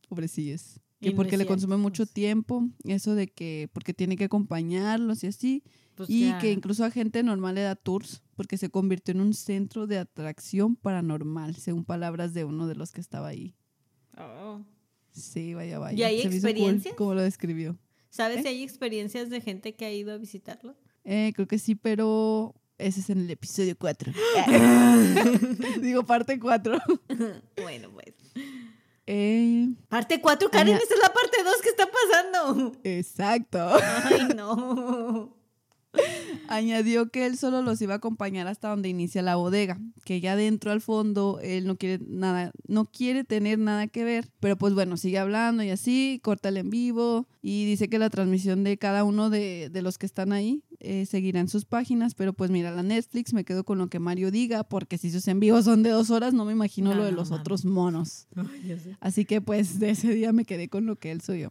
Pobrecillos. 0.09 0.79
Que 0.99 1.11
porque 1.11 1.37
le 1.37 1.45
consume 1.45 1.77
mucho 1.77 2.03
pues. 2.05 2.13
tiempo, 2.13 2.67
eso 2.83 3.13
de 3.13 3.27
que, 3.27 3.69
porque 3.71 3.93
tiene 3.93 4.15
que 4.15 4.23
acompañarlos 4.23 5.23
y 5.23 5.27
así. 5.27 5.63
Pues 5.95 6.09
y 6.09 6.27
ya. 6.27 6.39
que 6.39 6.51
incluso 6.51 6.83
a 6.85 6.91
gente 6.91 7.21
normal 7.23 7.55
le 7.55 7.61
da 7.61 7.75
tours, 7.75 8.23
porque 8.35 8.57
se 8.57 8.69
convirtió 8.69 9.13
en 9.13 9.21
un 9.21 9.33
centro 9.33 9.87
de 9.87 9.97
atracción 9.97 10.75
paranormal, 10.75 11.55
según 11.55 11.85
palabras 11.85 12.33
de 12.33 12.45
uno 12.45 12.67
de 12.67 12.75
los 12.75 12.91
que 12.91 13.01
estaba 13.01 13.27
ahí. 13.27 13.55
Oh. 14.17 14.61
Sí, 15.11 15.53
vaya, 15.53 15.79
vaya. 15.79 15.97
¿Y 15.97 16.03
hay 16.03 16.21
Se 16.21 16.27
hizo 16.27 16.29
cool 16.29 16.49
experiencias? 16.49 16.95
cómo 16.95 17.13
lo 17.13 17.21
describió. 17.21 17.77
¿Sabes 18.09 18.39
¿Eh? 18.39 18.41
si 18.43 18.47
hay 18.47 18.63
experiencias 18.63 19.29
de 19.29 19.41
gente 19.41 19.75
que 19.75 19.85
ha 19.85 19.91
ido 19.91 20.13
a 20.13 20.17
visitarlo? 20.17 20.75
Eh, 21.03 21.31
creo 21.35 21.47
que 21.47 21.59
sí, 21.59 21.75
pero 21.75 22.55
ese 22.77 22.99
es 22.99 23.09
en 23.09 23.19
el 23.19 23.31
episodio 23.31 23.75
4. 23.77 24.13
Digo, 25.81 26.03
parte 26.05 26.39
4. 26.39 26.77
bueno, 27.61 27.89
pues. 27.91 28.13
Eh, 29.09 29.69
Parte 29.87 30.19
4, 30.21 30.51
Karen, 30.51 30.75
esta 30.75 30.93
es 30.93 30.99
la 31.01 31.13
parte 31.13 31.41
2 31.43 31.61
que 31.61 31.69
está 31.69 31.87
pasando. 31.89 32.73
exacto. 32.83 33.57
Ay, 34.03 34.27
no. 34.35 35.33
Añadió 36.49 37.09
que 37.09 37.25
él 37.25 37.37
solo 37.37 37.61
los 37.61 37.81
iba 37.81 37.95
a 37.95 37.97
acompañar 37.97 38.47
hasta 38.47 38.69
donde 38.69 38.89
inicia 38.89 39.21
la 39.21 39.35
bodega, 39.35 39.79
que 40.05 40.21
ya 40.21 40.35
dentro 40.35 40.71
al 40.71 40.81
fondo 40.81 41.39
él 41.41 41.67
no 41.67 41.77
quiere 41.77 42.03
nada, 42.07 42.51
no 42.67 42.85
quiere 42.85 43.23
tener 43.23 43.59
nada 43.59 43.87
que 43.87 44.05
ver, 44.05 44.29
pero 44.39 44.57
pues 44.57 44.73
bueno, 44.73 44.95
sigue 44.95 45.19
hablando 45.19 45.63
y 45.63 45.71
así, 45.71 46.21
corta 46.23 46.49
el 46.49 46.57
en 46.57 46.69
vivo 46.69 47.27
y 47.41 47.65
dice 47.65 47.89
que 47.89 47.99
la 47.99 48.09
transmisión 48.09 48.63
de 48.63 48.77
cada 48.77 49.03
uno 49.03 49.29
de, 49.29 49.69
de 49.69 49.81
los 49.81 49.97
que 49.97 50.05
están 50.05 50.31
ahí 50.31 50.63
eh, 50.79 51.07
seguirá 51.07 51.39
en 51.39 51.47
sus 51.47 51.65
páginas, 51.65 52.13
pero 52.13 52.33
pues 52.33 52.51
mira, 52.51 52.69
la 52.71 52.83
Netflix 52.83 53.33
me 53.33 53.43
quedo 53.43 53.63
con 53.63 53.79
lo 53.79 53.87
que 53.89 53.99
Mario 53.99 54.29
diga, 54.29 54.63
porque 54.63 54.99
si 54.99 55.09
sus 55.09 55.27
en 55.27 55.39
vivos 55.39 55.65
son 55.65 55.81
de 55.81 55.89
dos 55.89 56.11
horas, 56.11 56.33
no 56.33 56.45
me 56.45 56.51
imagino 56.51 56.91
No, 56.91 56.97
lo 56.97 57.03
de 57.03 57.11
los 57.11 57.31
otros 57.31 57.65
monos. 57.65 58.27
Así 58.99 59.25
que 59.25 59.41
pues 59.41 59.79
de 59.79 59.89
ese 59.89 60.13
día 60.13 60.31
me 60.33 60.45
quedé 60.45 60.69
con 60.69 60.85
lo 60.85 60.95
que 60.95 61.11
él 61.11 61.21
soy 61.21 61.41
yo. 61.41 61.49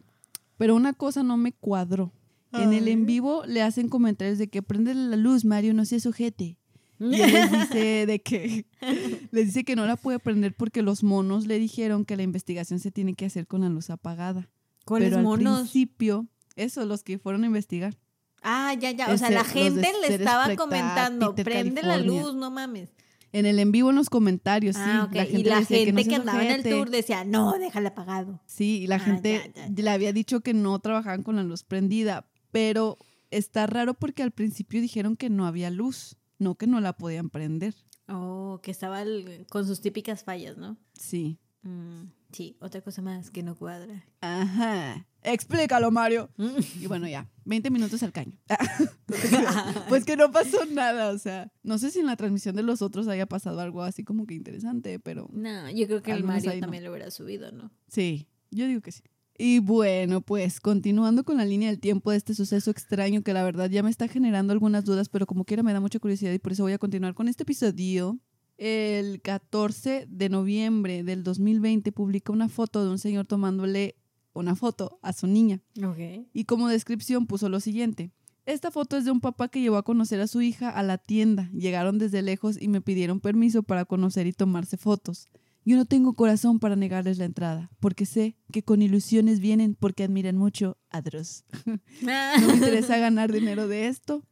Pero 0.57 0.75
una 0.75 0.93
cosa 0.93 1.23
no 1.23 1.35
me 1.35 1.51
cuadró. 1.51 2.13
En 2.53 2.73
el 2.73 2.87
en 2.87 3.05
vivo 3.05 3.43
le 3.45 3.61
hacen 3.61 3.89
comentarios 3.89 4.37
de 4.37 4.47
que 4.47 4.61
prende 4.63 4.93
la 4.95 5.15
luz, 5.17 5.45
Mario, 5.45 5.73
no 5.73 5.85
seas 5.85 6.05
ojete. 6.05 6.57
Y 6.99 7.21
él 7.21 7.31
les 7.33 7.51
dice 7.51 8.05
de 8.07 8.19
que 8.21 8.65
les 9.31 9.45
dice 9.47 9.63
que 9.63 9.75
no 9.75 9.85
la 9.85 9.95
puede 9.97 10.19
prender 10.19 10.55
porque 10.55 10.81
los 10.81 11.03
monos 11.03 11.45
le 11.45 11.59
dijeron 11.59 12.05
que 12.05 12.15
la 12.17 12.23
investigación 12.23 12.79
se 12.79 12.89
tiene 12.91 13.13
que 13.13 13.25
hacer 13.25 13.45
con 13.47 13.61
la 13.61 13.69
luz 13.69 13.89
apagada. 13.89 14.49
¿Cuáles 14.85 15.09
Pero 15.09 15.17
al 15.19 15.23
monos? 15.23 15.59
principio, 15.61 16.27
eso, 16.55 16.85
los 16.85 17.03
que 17.03 17.19
fueron 17.19 17.43
a 17.43 17.47
investigar. 17.47 17.97
Ah, 18.41 18.73
ya, 18.79 18.91
ya. 18.91 19.11
O 19.13 19.17
sea, 19.17 19.29
la 19.29 19.43
gente 19.43 19.91
le 20.07 20.15
estaba 20.15 20.55
comentando, 20.55 21.35
Peter, 21.35 21.43
prende 21.53 21.83
la 21.83 21.97
luz, 21.97 22.33
no 22.35 22.49
mames. 22.49 22.89
En 23.33 23.45
el 23.45 23.59
en 23.59 23.73
vivo 23.73 23.89
en 23.89 23.97
los 23.97 24.09
comentarios, 24.09 24.77
sí. 24.77 24.81
ah, 24.85 25.09
ok. 25.09 25.15
y 25.33 25.43
le 25.43 25.49
la 25.49 25.65
gente 25.65 25.91
no 25.91 25.97
que, 25.97 26.03
seas 26.05 26.19
andaba 26.21 26.45
en 26.45 26.51
el 26.51 26.63
tour 26.63 26.89
decía, 26.89 27.25
no, 27.25 27.51
déjala 27.59 27.89
apagado. 27.89 28.39
Sí, 28.45 28.79
y 28.83 28.87
la 28.87 28.95
Ah, 28.95 28.99
gente 28.99 29.51
ya, 29.53 29.67
ya, 29.67 29.83
le 29.83 29.89
había 29.89 30.13
dicho 30.13 30.39
que 30.39 30.53
no 30.53 30.79
trabajaban 30.79 31.23
con 31.23 31.35
la 31.35 31.43
luz 31.43 31.63
prendida, 31.63 32.25
pero 32.51 32.97
está 33.31 33.67
raro 33.67 33.93
porque 33.93 34.23
al 34.23 34.31
principio 34.31 34.81
dijeron 34.81 35.15
que 35.17 35.29
no 35.29 35.45
había 35.45 35.69
luz, 35.69 36.17
no 36.39 36.55
que 36.55 36.67
no 36.67 36.79
la 36.81 36.93
podían 36.93 37.29
prender. 37.29 37.75
Oh, 38.07 38.59
que 38.63 38.71
estaba 38.71 39.01
el- 39.01 39.45
con 39.49 39.65
sus 39.67 39.81
típicas 39.81 40.23
fallas, 40.23 40.57
¿no? 40.57 40.77
Sí. 40.93 41.39
Mm, 41.63 42.03
sí, 42.31 42.55
otra 42.61 42.81
cosa 42.81 43.01
más 43.01 43.29
que 43.29 43.43
no 43.43 43.55
cuadra. 43.55 44.05
Ajá. 44.21 45.05
Explícalo, 45.23 45.91
Mario. 45.91 46.29
Y 46.81 46.87
bueno, 46.87 47.07
ya, 47.07 47.29
20 47.43 47.69
minutos 47.69 48.01
al 48.03 48.13
caño. 48.13 48.33
pues 49.89 50.05
que 50.05 50.15
no 50.15 50.31
pasó 50.31 50.65
nada, 50.65 51.09
o 51.11 51.17
sea, 51.17 51.51
no 51.63 51.77
sé 51.77 51.91
si 51.91 51.99
en 51.99 52.05
la 52.05 52.15
transmisión 52.15 52.55
de 52.55 52.63
los 52.63 52.81
otros 52.81 53.07
haya 53.07 53.25
pasado 53.25 53.59
algo 53.59 53.81
así 53.83 54.03
como 54.03 54.25
que 54.25 54.35
interesante, 54.35 54.99
pero 54.99 55.29
no, 55.33 55.69
yo 55.71 55.87
creo 55.87 56.01
que 56.01 56.11
el 56.11 56.23
Mario 56.23 56.53
no. 56.53 56.59
también 56.61 56.83
lo 56.83 56.91
hubiera 56.91 57.11
subido, 57.11 57.51
¿no? 57.51 57.71
sí, 57.87 58.27
yo 58.51 58.65
digo 58.67 58.79
que 58.81 58.91
sí. 58.93 59.03
Y 59.37 59.59
bueno, 59.59 60.21
pues 60.21 60.59
continuando 60.59 61.23
con 61.23 61.37
la 61.37 61.45
línea 61.45 61.69
del 61.69 61.79
tiempo 61.79 62.09
de 62.09 62.17
este 62.17 62.33
suceso 62.33 62.71
extraño 62.71 63.21
que 63.21 63.33
la 63.33 63.43
verdad 63.43 63.69
ya 63.69 63.83
me 63.83 63.91
está 63.91 64.07
generando 64.07 64.51
algunas 64.51 64.83
dudas, 64.83 65.09
pero 65.09 65.27
como 65.27 65.45
quiera 65.45 65.61
me 65.61 65.73
da 65.73 65.79
mucha 65.79 65.99
curiosidad 65.99 66.33
y 66.33 66.39
por 66.39 66.53
eso 66.53 66.63
voy 66.63 66.73
a 66.73 66.79
continuar 66.79 67.13
con 67.13 67.27
este 67.27 67.43
episodio. 67.43 68.19
El 68.57 69.21
14 69.21 70.07
de 70.09 70.29
noviembre 70.29 71.03
del 71.03 71.23
2020 71.23 71.91
publica 71.91 72.33
una 72.33 72.49
foto 72.49 72.83
de 72.83 72.89
un 72.89 72.97
señor 72.97 73.25
tomándole 73.27 73.95
una 74.33 74.55
foto 74.55 74.99
a 75.03 75.13
su 75.13 75.27
niña. 75.27 75.61
Ok. 75.83 76.27
Y 76.33 76.45
como 76.45 76.67
descripción 76.67 77.27
puso 77.27 77.47
lo 77.49 77.59
siguiente. 77.59 78.11
Esta 78.47 78.71
foto 78.71 78.97
es 78.97 79.05
de 79.05 79.11
un 79.11 79.19
papá 79.19 79.49
que 79.49 79.61
llevó 79.61 79.77
a 79.77 79.83
conocer 79.83 80.19
a 80.21 80.27
su 80.27 80.41
hija 80.41 80.69
a 80.69 80.81
la 80.81 80.97
tienda. 80.97 81.51
Llegaron 81.51 81.99
desde 81.99 82.21
lejos 82.23 82.59
y 82.59 82.69
me 82.69 82.81
pidieron 82.81 83.19
permiso 83.19 83.61
para 83.61 83.85
conocer 83.85 84.25
y 84.25 84.33
tomarse 84.33 84.77
fotos. 84.77 85.27
Yo 85.67 85.75
no 85.75 85.83
tengo 85.83 86.13
corazón 86.13 86.59
para 86.59 86.77
negarles 86.77 87.17
la 87.17 87.25
entrada, 87.25 87.69
porque 87.81 88.05
sé 88.05 88.37
que 88.53 88.63
con 88.63 88.81
ilusiones 88.81 89.41
vienen 89.41 89.75
porque 89.75 90.05
admiran 90.05 90.37
mucho 90.37 90.77
a 90.89 91.01
Dross. 91.01 91.43
No 92.39 92.47
me 92.47 92.53
interesa 92.53 92.97
ganar 92.99 93.33
dinero 93.33 93.67
de 93.67 93.87
esto, 93.89 94.23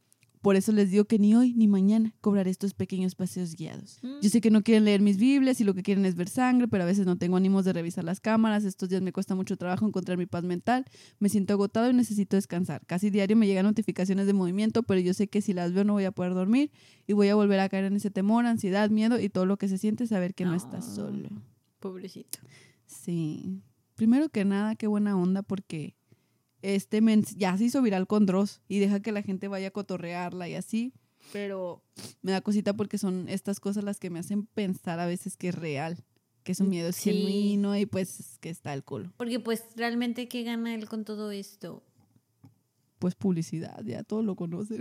por 0.46 0.54
eso 0.54 0.70
les 0.70 0.92
digo 0.92 1.06
que 1.06 1.18
ni 1.18 1.34
hoy 1.34 1.54
ni 1.54 1.66
mañana 1.66 2.14
cobraré 2.20 2.50
estos 2.52 2.72
pequeños 2.72 3.16
paseos 3.16 3.56
guiados. 3.56 3.98
Yo 4.22 4.30
sé 4.30 4.40
que 4.40 4.52
no 4.52 4.62
quieren 4.62 4.84
leer 4.84 5.00
mis 5.00 5.16
Biblias 5.16 5.60
y 5.60 5.64
lo 5.64 5.74
que 5.74 5.82
quieren 5.82 6.06
es 6.06 6.14
ver 6.14 6.28
sangre, 6.28 6.68
pero 6.68 6.84
a 6.84 6.86
veces 6.86 7.04
no 7.04 7.18
tengo 7.18 7.36
ánimos 7.36 7.64
de 7.64 7.72
revisar 7.72 8.04
las 8.04 8.20
cámaras. 8.20 8.62
Estos 8.62 8.88
días 8.88 9.02
me 9.02 9.12
cuesta 9.12 9.34
mucho 9.34 9.56
trabajo 9.56 9.84
encontrar 9.84 10.18
mi 10.18 10.26
paz 10.26 10.44
mental. 10.44 10.84
Me 11.18 11.30
siento 11.30 11.52
agotado 11.54 11.90
y 11.90 11.94
necesito 11.94 12.36
descansar. 12.36 12.86
Casi 12.86 13.10
diario 13.10 13.36
me 13.36 13.48
llegan 13.48 13.66
notificaciones 13.66 14.28
de 14.28 14.34
movimiento, 14.34 14.84
pero 14.84 15.00
yo 15.00 15.14
sé 15.14 15.26
que 15.26 15.42
si 15.42 15.52
las 15.52 15.72
veo 15.72 15.82
no 15.82 15.94
voy 15.94 16.04
a 16.04 16.12
poder 16.12 16.34
dormir 16.34 16.70
y 17.08 17.12
voy 17.12 17.26
a 17.26 17.34
volver 17.34 17.58
a 17.58 17.68
caer 17.68 17.86
en 17.86 17.96
ese 17.96 18.12
temor, 18.12 18.46
ansiedad, 18.46 18.88
miedo 18.88 19.18
y 19.18 19.28
todo 19.28 19.46
lo 19.46 19.56
que 19.56 19.66
se 19.66 19.78
siente 19.78 20.06
saber 20.06 20.32
que 20.32 20.44
no 20.44 20.54
estás 20.54 20.86
Ah. 20.86 20.94
solo. 20.94 21.28
Pobrecito. 21.80 22.38
Sí. 22.86 23.62
Primero 23.96 24.28
que 24.28 24.44
nada, 24.44 24.76
qué 24.76 24.86
buena 24.86 25.16
onda 25.16 25.42
porque 25.42 25.95
este 26.74 27.00
men 27.00 27.22
ya 27.36 27.56
se 27.56 27.64
hizo 27.64 27.80
viral 27.82 28.06
con 28.06 28.26
Dross 28.26 28.60
y 28.68 28.78
deja 28.80 29.00
que 29.00 29.12
la 29.12 29.22
gente 29.22 29.48
vaya 29.48 29.68
a 29.68 29.70
cotorrearla 29.70 30.48
y 30.48 30.54
así. 30.54 30.92
Pero 31.32 31.82
me 32.22 32.32
da 32.32 32.40
cosita 32.40 32.74
porque 32.74 32.98
son 32.98 33.28
estas 33.28 33.60
cosas 33.60 33.84
las 33.84 33.98
que 34.00 34.10
me 34.10 34.18
hacen 34.18 34.46
pensar 34.46 34.98
a 35.00 35.06
veces 35.06 35.36
que 35.36 35.48
es 35.48 35.54
real, 35.54 36.04
que 36.44 36.54
su 36.54 36.64
miedo 36.64 36.88
es 36.88 36.96
Sí. 36.96 37.12
genuino 37.12 37.76
y 37.76 37.86
pues 37.86 38.38
que 38.40 38.50
está 38.50 38.72
el 38.74 38.84
culo. 38.84 39.12
Porque 39.16 39.40
pues 39.40 39.64
realmente, 39.76 40.28
¿qué 40.28 40.42
gana 40.44 40.74
él 40.74 40.88
con 40.88 41.04
todo 41.04 41.30
esto? 41.30 41.82
Pues 42.98 43.14
publicidad, 43.14 43.82
ya 43.84 44.02
todos 44.04 44.24
lo 44.24 44.36
conocen. 44.36 44.80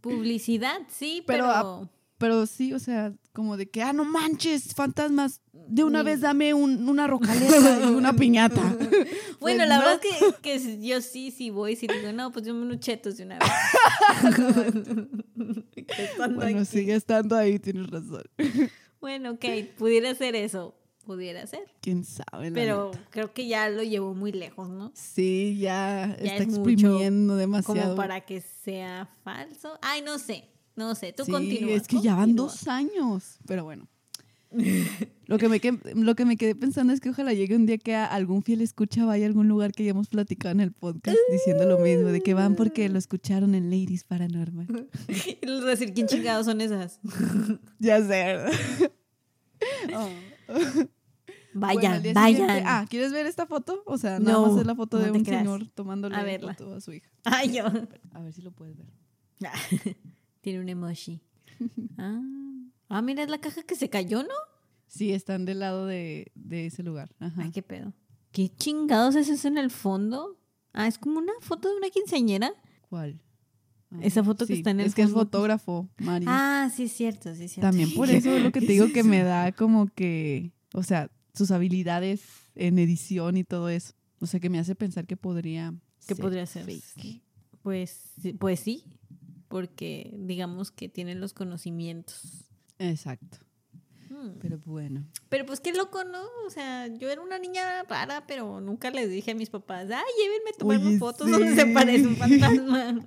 Publicidad, 0.00 0.78
sí, 0.88 1.22
Pero 1.26 1.44
pero... 1.44 1.50
a- 1.50 1.90
Pero 2.20 2.44
sí, 2.46 2.74
o 2.74 2.78
sea, 2.78 3.14
como 3.32 3.56
de 3.56 3.70
que, 3.70 3.82
ah, 3.82 3.94
no 3.94 4.04
manches, 4.04 4.74
fantasmas, 4.74 5.40
de 5.52 5.84
una 5.84 6.00
Ni- 6.00 6.04
vez 6.04 6.20
dame 6.20 6.52
un- 6.52 6.86
una 6.86 7.06
rocaleta 7.06 7.80
y 7.82 7.86
una 7.94 8.12
piñata. 8.12 8.60
Bueno, 9.40 9.60
Pues 9.64 9.68
la 9.68 9.78
no. 9.78 9.82
verdad 9.82 10.00
es 10.04 10.34
que, 10.36 10.42
que 10.60 10.86
yo 10.86 11.00
sí, 11.00 11.30
sí 11.30 11.48
voy, 11.48 11.76
sí 11.76 11.86
digo, 11.86 12.12
no, 12.12 12.30
pues 12.30 12.44
yo 12.44 12.52
unos 12.54 12.78
chetos 12.80 13.16
de 13.16 13.24
una 13.24 13.38
vez. 13.38 13.48
Bueno, 16.34 16.58
aquí. 16.60 16.64
sigue 16.66 16.94
estando 16.94 17.36
ahí, 17.36 17.58
tienes 17.58 17.88
razón. 17.90 18.22
Bueno, 19.00 19.30
ok, 19.32 19.44
pudiera 19.78 20.14
ser 20.14 20.36
eso, 20.36 20.74
pudiera 21.06 21.46
ser. 21.46 21.64
Quién 21.80 22.04
sabe. 22.04 22.50
la 22.50 22.54
Pero 22.54 22.90
neta. 22.92 23.06
creo 23.10 23.32
que 23.32 23.46
ya 23.48 23.68
lo 23.70 23.82
llevó 23.82 24.14
muy 24.14 24.32
lejos, 24.32 24.68
¿no? 24.68 24.92
Sí, 24.94 25.56
ya, 25.58 26.16
Ya 26.22 26.32
está 26.34 26.42
es 26.44 26.48
exprimiendo 26.50 27.36
demasiado. 27.36 27.80
Como 27.80 27.96
para 27.96 28.20
que 28.20 28.40
sea 28.42 29.08
falso. 29.24 29.78
Ay, 29.82 30.02
no 30.02 30.18
sé, 30.18 30.44
no 30.88 30.94
sé, 30.94 31.12
tú 31.12 31.24
sí, 31.24 31.30
continúa. 31.32 31.72
es 31.74 31.86
que 31.86 32.00
ya 32.00 32.14
van 32.16 32.34
dos 32.36 32.66
años. 32.68 33.38
Pero 33.46 33.64
bueno. 33.64 33.88
Lo 35.26 35.38
que, 35.38 35.48
me 35.48 35.60
quedé, 35.60 35.78
lo 35.94 36.16
que 36.16 36.24
me 36.24 36.36
quedé 36.36 36.56
pensando 36.56 36.92
es 36.92 36.98
que 37.00 37.08
ojalá 37.10 37.32
llegue 37.32 37.54
un 37.54 37.64
día 37.66 37.78
que 37.78 37.94
a 37.94 38.04
algún 38.04 38.42
fiel 38.42 38.62
escucha 38.62 39.04
vaya 39.04 39.24
a 39.24 39.28
algún 39.28 39.46
lugar 39.46 39.70
que 39.70 39.84
hayamos 39.84 40.08
platicado 40.08 40.50
en 40.50 40.58
el 40.60 40.72
podcast 40.72 41.16
diciendo 41.30 41.66
lo 41.66 41.78
mismo, 41.78 42.08
de 42.08 42.20
que 42.20 42.34
van 42.34 42.56
porque 42.56 42.88
lo 42.88 42.98
escucharon 42.98 43.54
en 43.54 43.70
Ladies 43.70 44.02
Paranormal. 44.02 44.66
Y 45.40 45.46
les 45.46 45.60
voy 45.60 45.68
a 45.68 45.70
decir, 45.70 45.94
¿quién 45.94 46.08
chingados 46.08 46.46
son 46.46 46.60
esas? 46.60 46.98
Ya 47.78 48.02
sé. 48.04 48.38
Oh. 49.94 50.08
Bueno, 50.48 50.88
Vayan, 51.52 52.02
día 52.02 52.12
vayan. 52.14 52.36
siguiente- 52.48 52.62
ah, 52.66 52.86
¿quieres 52.90 53.12
ver 53.12 53.26
esta 53.26 53.46
foto? 53.46 53.82
O 53.86 53.98
sea, 53.98 54.18
nada 54.18 54.32
No, 54.32 54.46
más 54.52 54.60
es 54.60 54.66
la 54.66 54.74
foto 54.74 54.98
no 54.98 55.04
de 55.04 55.10
un 55.12 55.24
creas. 55.24 55.42
señor 55.42 55.68
tomándole 55.74 56.16
A 56.16 56.24
verla. 56.24 56.54
foto 56.54 56.74
a 56.74 56.80
su 56.80 56.92
hija. 56.92 57.08
Ay, 57.24 57.52
yo. 57.52 57.66
A 58.12 58.20
ver 58.20 58.32
si 58.32 58.42
lo 58.42 58.50
puedes 58.50 58.76
ver. 58.76 58.88
Tiene 60.40 60.60
un 60.60 60.68
emoji. 60.68 61.20
Ah. 61.98 62.20
ah, 62.88 63.02
mira, 63.02 63.22
es 63.22 63.28
la 63.28 63.38
caja 63.38 63.62
que 63.62 63.74
se 63.76 63.90
cayó, 63.90 64.22
¿no? 64.22 64.34
Sí, 64.86 65.12
están 65.12 65.44
del 65.44 65.58
lado 65.60 65.86
de, 65.86 66.32
de 66.34 66.66
ese 66.66 66.82
lugar. 66.82 67.14
Ajá. 67.20 67.42
Ay, 67.42 67.50
qué 67.50 67.62
pedo. 67.62 67.92
¿Qué 68.32 68.48
chingados 68.48 69.14
es 69.16 69.28
eso 69.28 69.48
en 69.48 69.58
el 69.58 69.70
fondo? 69.70 70.38
Ah, 70.72 70.86
es 70.86 70.98
como 70.98 71.18
una 71.18 71.32
foto 71.40 71.68
de 71.68 71.76
una 71.76 71.90
quinceañera. 71.90 72.52
¿Cuál? 72.88 73.20
Ah, 73.90 73.98
Esa 74.02 74.24
foto 74.24 74.46
que 74.46 74.54
está 74.54 74.70
en 74.70 74.80
el 74.80 74.86
Es 74.86 74.94
que 74.94 75.02
es 75.02 75.10
fotógrafo, 75.10 75.88
Mario. 75.98 76.28
Ah, 76.30 76.70
sí, 76.74 76.84
es 76.84 76.92
cierto, 76.92 77.34
sí, 77.34 77.44
es 77.44 77.52
cierto. 77.52 77.68
También 77.68 77.92
por 77.94 78.08
eso 78.10 78.34
es 78.34 78.42
lo 78.42 78.52
que 78.52 78.60
te 78.60 78.72
digo 78.72 78.92
que 78.92 79.02
me 79.02 79.22
da 79.24 79.52
como 79.52 79.86
que, 79.88 80.52
o 80.72 80.82
sea, 80.82 81.10
sus 81.34 81.50
habilidades 81.50 82.22
en 82.54 82.78
edición 82.78 83.36
y 83.36 83.44
todo 83.44 83.68
eso. 83.68 83.92
O 84.20 84.26
sea, 84.26 84.40
que 84.40 84.48
me 84.50 84.58
hace 84.58 84.74
pensar 84.74 85.06
que 85.06 85.16
podría 85.16 85.74
¿Qué 86.06 86.16
podría 86.16 86.46
ser? 86.46 86.64
fake. 86.64 87.22
Pues, 87.62 88.12
pues 88.38 88.60
sí, 88.60 88.84
porque 89.50 90.14
digamos 90.16 90.70
que 90.70 90.88
tienen 90.88 91.20
los 91.20 91.34
conocimientos. 91.34 92.48
Exacto. 92.78 93.38
Hmm. 94.08 94.38
Pero 94.40 94.60
bueno. 94.64 95.04
Pero 95.28 95.44
pues 95.44 95.58
qué 95.58 95.72
loco, 95.72 96.04
¿no? 96.04 96.22
O 96.46 96.50
sea, 96.50 96.86
yo 96.86 97.10
era 97.10 97.20
una 97.20 97.36
niña 97.40 97.82
rara, 97.82 98.24
pero 98.28 98.60
nunca 98.60 98.92
les 98.92 99.10
dije 99.10 99.32
a 99.32 99.34
mis 99.34 99.50
papás, 99.50 99.88
ay, 99.90 100.04
llévenme 100.22 100.50
a 100.50 100.58
tomarme 100.58 100.98
fotos 100.98 101.26
sí. 101.26 101.32
donde 101.32 101.56
se 101.56 101.66
parece 101.66 102.06
un 102.06 102.16
fantasma. 102.16 103.04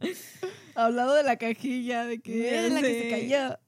Hablado 0.74 1.14
de 1.14 1.22
la 1.22 1.36
cajilla, 1.36 2.06
de 2.06 2.20
que 2.20 2.66
es 2.66 2.72
la 2.72 2.80
que 2.80 3.02
se 3.02 3.10
cayó. 3.10 3.58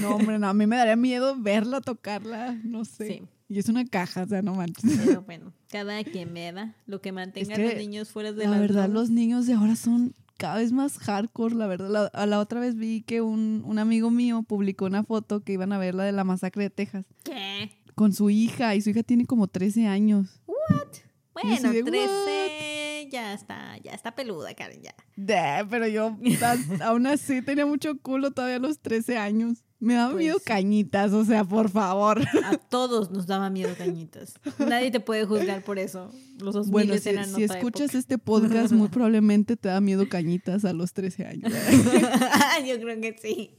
No, 0.00 0.16
hombre, 0.16 0.38
no, 0.38 0.48
a 0.48 0.54
mí 0.54 0.66
me 0.66 0.76
daría 0.76 0.96
miedo 0.96 1.36
verla, 1.38 1.82
tocarla, 1.82 2.58
no 2.64 2.86
sé. 2.86 3.06
Sí. 3.06 3.22
Y 3.48 3.58
es 3.58 3.68
una 3.68 3.84
caja, 3.84 4.22
o 4.22 4.26
sea, 4.26 4.40
no 4.40 4.54
manches. 4.54 4.90
Pero 5.04 5.20
bueno, 5.20 5.52
cada 5.68 6.02
quien 6.02 6.32
me 6.32 6.50
da 6.50 6.74
lo 6.86 7.02
que 7.02 7.12
mantenga 7.12 7.52
a 7.52 7.56
que 7.58 7.64
los 7.64 7.74
niños 7.74 8.08
fuera 8.08 8.32
de 8.32 8.44
La 8.44 8.52
las 8.52 8.60
verdad, 8.60 8.88
los 8.88 9.10
niños 9.10 9.46
de 9.46 9.52
ahora 9.52 9.76
son 9.76 10.14
cada 10.36 10.56
vez 10.56 10.72
más 10.72 10.98
hardcore, 10.98 11.54
la 11.54 11.66
verdad. 11.66 11.88
La, 11.88 12.06
a 12.06 12.26
la 12.26 12.40
otra 12.40 12.60
vez 12.60 12.76
vi 12.76 13.02
que 13.02 13.20
un, 13.20 13.62
un 13.64 13.78
amigo 13.78 14.10
mío 14.10 14.42
publicó 14.42 14.86
una 14.86 15.04
foto 15.04 15.42
que 15.42 15.52
iban 15.52 15.72
a 15.72 15.78
ver 15.78 15.94
la 15.94 16.04
de 16.04 16.12
la 16.12 16.24
masacre 16.24 16.64
de 16.64 16.70
Texas. 16.70 17.06
¿Qué? 17.22 17.70
con 17.94 18.12
su 18.12 18.30
hija 18.30 18.74
y 18.74 18.80
su 18.80 18.90
hija 18.90 19.02
tiene 19.02 19.26
como 19.26 19.48
13 19.48 19.86
años. 19.86 20.40
Bueno, 21.32 21.50
así 21.54 21.68
de, 21.68 21.82
13 21.82 23.08
ya 23.10 23.32
está, 23.32 23.78
ya 23.78 23.92
está 23.92 24.14
peluda, 24.14 24.54
Karen, 24.54 24.82
ya. 24.82 24.94
De, 25.16 25.66
pero 25.68 25.86
yo 25.86 26.16
aún 26.82 27.06
así 27.06 27.42
tenía 27.42 27.66
mucho 27.66 27.98
culo 27.98 28.30
todavía 28.30 28.56
a 28.56 28.60
los 28.60 28.80
13 28.80 29.16
años. 29.16 29.64
Me 29.82 29.94
daba 29.94 30.12
Pues 30.12 30.22
miedo 30.22 30.38
sí. 30.38 30.44
cañitas, 30.46 31.12
o 31.12 31.24
sea, 31.24 31.42
por 31.44 31.68
favor. 31.68 32.22
A 32.44 32.56
todos 32.56 33.10
nos 33.10 33.26
daba 33.26 33.50
miedo 33.50 33.74
cañitas. 33.76 34.34
Nadie 34.58 34.90
te 34.92 35.00
puede 35.00 35.24
juzgar 35.24 35.64
por 35.64 35.78
eso. 35.80 36.10
Los 36.38 36.54
2000 36.54 36.70
Bueno, 36.72 36.96
si, 36.98 37.08
eran 37.08 37.26
si 37.34 37.42
escuchas 37.42 37.86
época. 37.90 37.98
este 37.98 38.18
podcast, 38.18 38.72
muy 38.72 38.88
probablemente 38.90 39.56
te 39.56 39.68
da 39.68 39.80
miedo 39.80 40.08
cañitas 40.08 40.64
a 40.64 40.72
los 40.72 40.92
13 40.92 41.26
años. 41.26 41.52
Yo 42.66 42.80
creo 42.80 43.00
que 43.00 43.16
sí. 43.20 43.56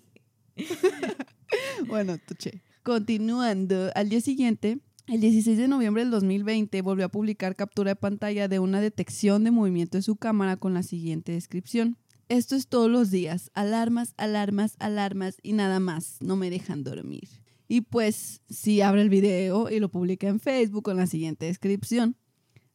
Bueno, 1.88 2.18
tuche. 2.26 2.62
Continuando, 2.84 3.92
al 3.96 4.10
día 4.10 4.22
siguiente, 4.22 4.80
el 5.08 5.22
16 5.22 5.58
de 5.58 5.68
noviembre 5.68 6.04
del 6.04 6.12
2020, 6.12 6.82
volvió 6.82 7.06
a 7.06 7.10
publicar 7.10 7.56
captura 7.56 7.92
de 7.92 7.96
pantalla 7.96 8.48
de 8.48 8.60
una 8.60 8.82
detección 8.82 9.44
de 9.44 9.52
movimiento 9.52 9.98
de 9.98 10.02
su 10.04 10.16
cámara 10.16 10.58
con 10.58 10.74
la 10.74 10.84
siguiente 10.84 11.34
descripción. 11.34 11.98
Esto 12.30 12.56
es 12.56 12.68
todos 12.68 12.90
los 12.90 13.12
días, 13.12 13.52
alarmas, 13.54 14.14
alarmas, 14.18 14.76
alarmas 14.80 15.38
y 15.44 15.54
nada 15.54 15.80
más, 15.80 16.18
no 16.22 16.36
me 16.36 16.50
dejan 16.50 16.84
dormir. 16.84 17.28
Y 17.68 17.82
pues, 17.82 18.42
sí 18.50 18.82
abre 18.82 19.02
el 19.02 19.10
video 19.10 19.70
y 19.70 19.80
lo 19.80 19.90
publica 19.90 20.28
en 20.28 20.40
Facebook 20.40 20.84
con 20.84 20.98
la 20.98 21.08
siguiente 21.08 21.46
descripción. 21.46 22.16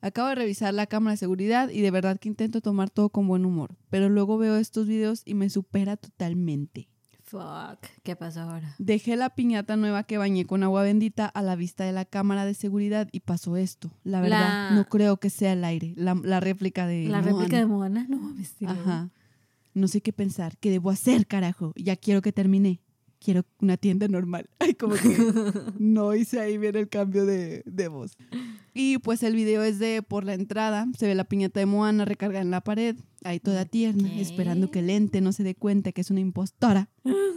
Acabo 0.00 0.28
de 0.28 0.36
revisar 0.36 0.72
la 0.74 0.86
cámara 0.86 1.12
de 1.12 1.16
seguridad 1.18 1.70
y 1.70 1.80
de 1.80 1.90
verdad 1.90 2.18
que 2.20 2.28
intento 2.28 2.60
tomar 2.60 2.88
todo 2.90 3.08
con 3.10 3.26
buen 3.26 3.44
humor, 3.44 3.76
pero 3.90 4.08
luego 4.08 4.38
veo 4.38 4.56
estos 4.56 4.86
videos 4.86 5.22
y 5.24 5.34
me 5.34 5.50
supera 5.50 5.96
totalmente. 5.96 6.88
Fuck. 7.24 7.80
¿Qué 8.04 8.16
pasó 8.16 8.40
ahora? 8.42 8.74
Dejé 8.78 9.16
la 9.16 9.30
piñata 9.34 9.76
nueva 9.76 10.04
que 10.04 10.16
bañé 10.16 10.46
con 10.46 10.62
agua 10.62 10.82
bendita 10.82 11.26
a 11.26 11.42
la 11.42 11.56
vista 11.56 11.84
de 11.84 11.92
la 11.92 12.04
cámara 12.06 12.44
de 12.46 12.54
seguridad 12.54 13.08
y 13.12 13.20
pasó 13.20 13.56
esto. 13.56 13.90
La 14.04 14.20
verdad, 14.22 14.70
La- 14.70 14.76
no 14.76 14.84
creo 14.88 15.18
que 15.18 15.28
sea 15.30 15.52
el 15.52 15.64
aire, 15.64 15.92
la, 15.96 16.14
la 16.14 16.40
réplica 16.40 16.86
de 16.86 17.04
¿La 17.08 17.20
Moana. 17.20 17.32
réplica 17.38 17.56
de 17.58 17.66
Moana? 17.66 18.06
No 18.08 18.18
mames. 18.18 18.54
Ajá. 18.66 19.10
No 19.78 19.88
sé 19.88 20.00
qué 20.00 20.12
pensar, 20.12 20.56
qué 20.58 20.70
debo 20.70 20.90
hacer, 20.90 21.26
carajo. 21.26 21.72
Ya 21.76 21.96
quiero 21.96 22.20
que 22.20 22.32
termine. 22.32 22.80
Quiero 23.20 23.44
una 23.60 23.76
tienda 23.76 24.06
normal. 24.08 24.48
Ay, 24.58 24.74
como 24.74 24.94
que 24.94 25.16
no 25.78 26.14
hice 26.14 26.40
ahí 26.40 26.58
bien 26.58 26.76
el 26.76 26.88
cambio 26.88 27.26
de, 27.26 27.62
de 27.64 27.88
voz. 27.88 28.16
Y 28.74 28.98
pues 28.98 29.22
el 29.22 29.34
video 29.34 29.62
es 29.62 29.78
de 29.78 30.02
por 30.02 30.24
la 30.24 30.34
entrada, 30.34 30.86
se 30.96 31.06
ve 31.06 31.14
la 31.14 31.24
piñata 31.24 31.58
de 31.58 31.66
Moana 31.66 32.04
recargada 32.04 32.42
en 32.42 32.52
la 32.52 32.60
pared, 32.60 32.96
ahí 33.24 33.40
toda 33.40 33.64
tierna, 33.64 34.20
esperando 34.20 34.70
que 34.70 34.78
el 34.78 34.90
ente 34.90 35.20
no 35.20 35.32
se 35.32 35.42
dé 35.42 35.56
cuenta 35.56 35.90
que 35.90 36.00
es 36.00 36.10
una 36.10 36.20
impostora. 36.20 36.88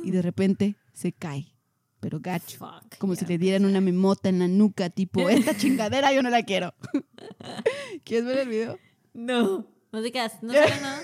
Y 0.03 0.11
de 0.11 0.21
repente 0.21 0.75
se 0.93 1.13
cae, 1.13 1.55
pero 1.99 2.19
gacho. 2.19 2.59
Fuck. 2.59 2.97
Como 2.99 3.15
si 3.15 3.25
le 3.25 3.39
dieran 3.39 3.65
una 3.65 3.81
memota 3.81 4.29
en 4.29 4.39
la 4.39 4.47
nuca, 4.47 4.91
tipo, 4.91 5.29
esta 5.29 5.57
chingadera 5.57 6.13
yo 6.13 6.21
no 6.21 6.29
la 6.29 6.43
quiero. 6.43 6.75
¿Quieres 8.03 8.25
ver 8.25 8.37
el 8.39 8.49
video? 8.49 8.79
No. 9.13 9.67
No 9.91 10.01
quedas. 10.03 10.41
No 10.41 10.53
sabes 10.53 10.81
nada. 10.81 11.01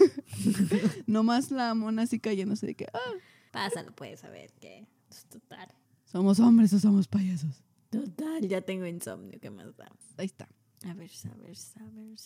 Nomás 1.07 1.51
la 1.51 1.73
mona 1.73 2.03
así 2.03 2.19
cayéndose 2.19 2.67
de 2.67 2.75
que, 2.75 2.87
ah, 2.93 2.99
Pásalo, 3.51 3.91
puedes 3.93 4.19
saber 4.21 4.51
que. 4.59 4.87
es 5.09 5.25
Total. 5.25 5.67
somos 6.05 6.39
hombres 6.39 6.71
o 6.73 6.79
somos 6.79 7.07
payasos. 7.07 7.63
Total, 7.89 8.47
ya 8.47 8.61
tengo 8.61 8.85
insomnio. 8.85 9.39
¿Qué 9.39 9.49
más 9.49 9.75
da? 9.77 9.91
Ahí 10.17 10.25
está. 10.25 10.47
A 10.85 10.93
ver, 10.93 11.09
a 11.31 11.35
ver, 11.37 11.55
a 11.79 11.83
ver. 11.89 12.17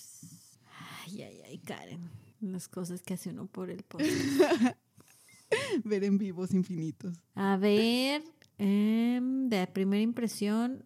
Ay, 1.06 1.22
ay, 1.22 1.42
ay, 1.46 1.58
Karen. 1.60 2.10
Las 2.42 2.68
cosas 2.68 3.02
que 3.02 3.14
hace 3.14 3.30
uno 3.30 3.46
por 3.46 3.70
el 3.70 3.84
podcast. 3.84 4.12
Ver 5.84 6.04
en 6.06 6.18
vivos 6.18 6.54
infinitos. 6.54 7.14
A 7.36 7.58
ver, 7.58 8.24
em, 8.58 9.50
de 9.50 9.68
primera 9.68 10.02
impresión, 10.02 10.86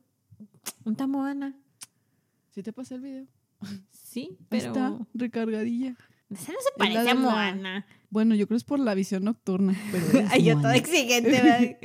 un 0.84 0.96
tamoana. 0.96 1.56
¿Sí 2.52 2.64
te 2.64 2.74
pasé 2.74 2.96
el 2.96 3.02
video? 3.02 3.28
Sí, 3.92 4.38
pero. 4.50 4.68
está, 4.68 4.98
recargadilla. 5.14 5.96
Esa 6.30 6.52
no 6.54 6.60
se 6.60 6.70
parece 6.78 6.98
a 7.00 7.04
la- 7.04 7.16
Moana. 7.16 7.86
Bueno, 8.10 8.34
yo 8.36 8.48
creo 8.48 8.58
es 8.58 8.64
por 8.64 8.80
la 8.80 8.94
visión 8.96 9.24
nocturna, 9.26 9.76
pero 9.92 10.06
Ay, 10.32 10.44
yo 10.44 10.56
toda 10.58 10.76
exigente, 10.76 11.30
¿verdad? 11.32 11.78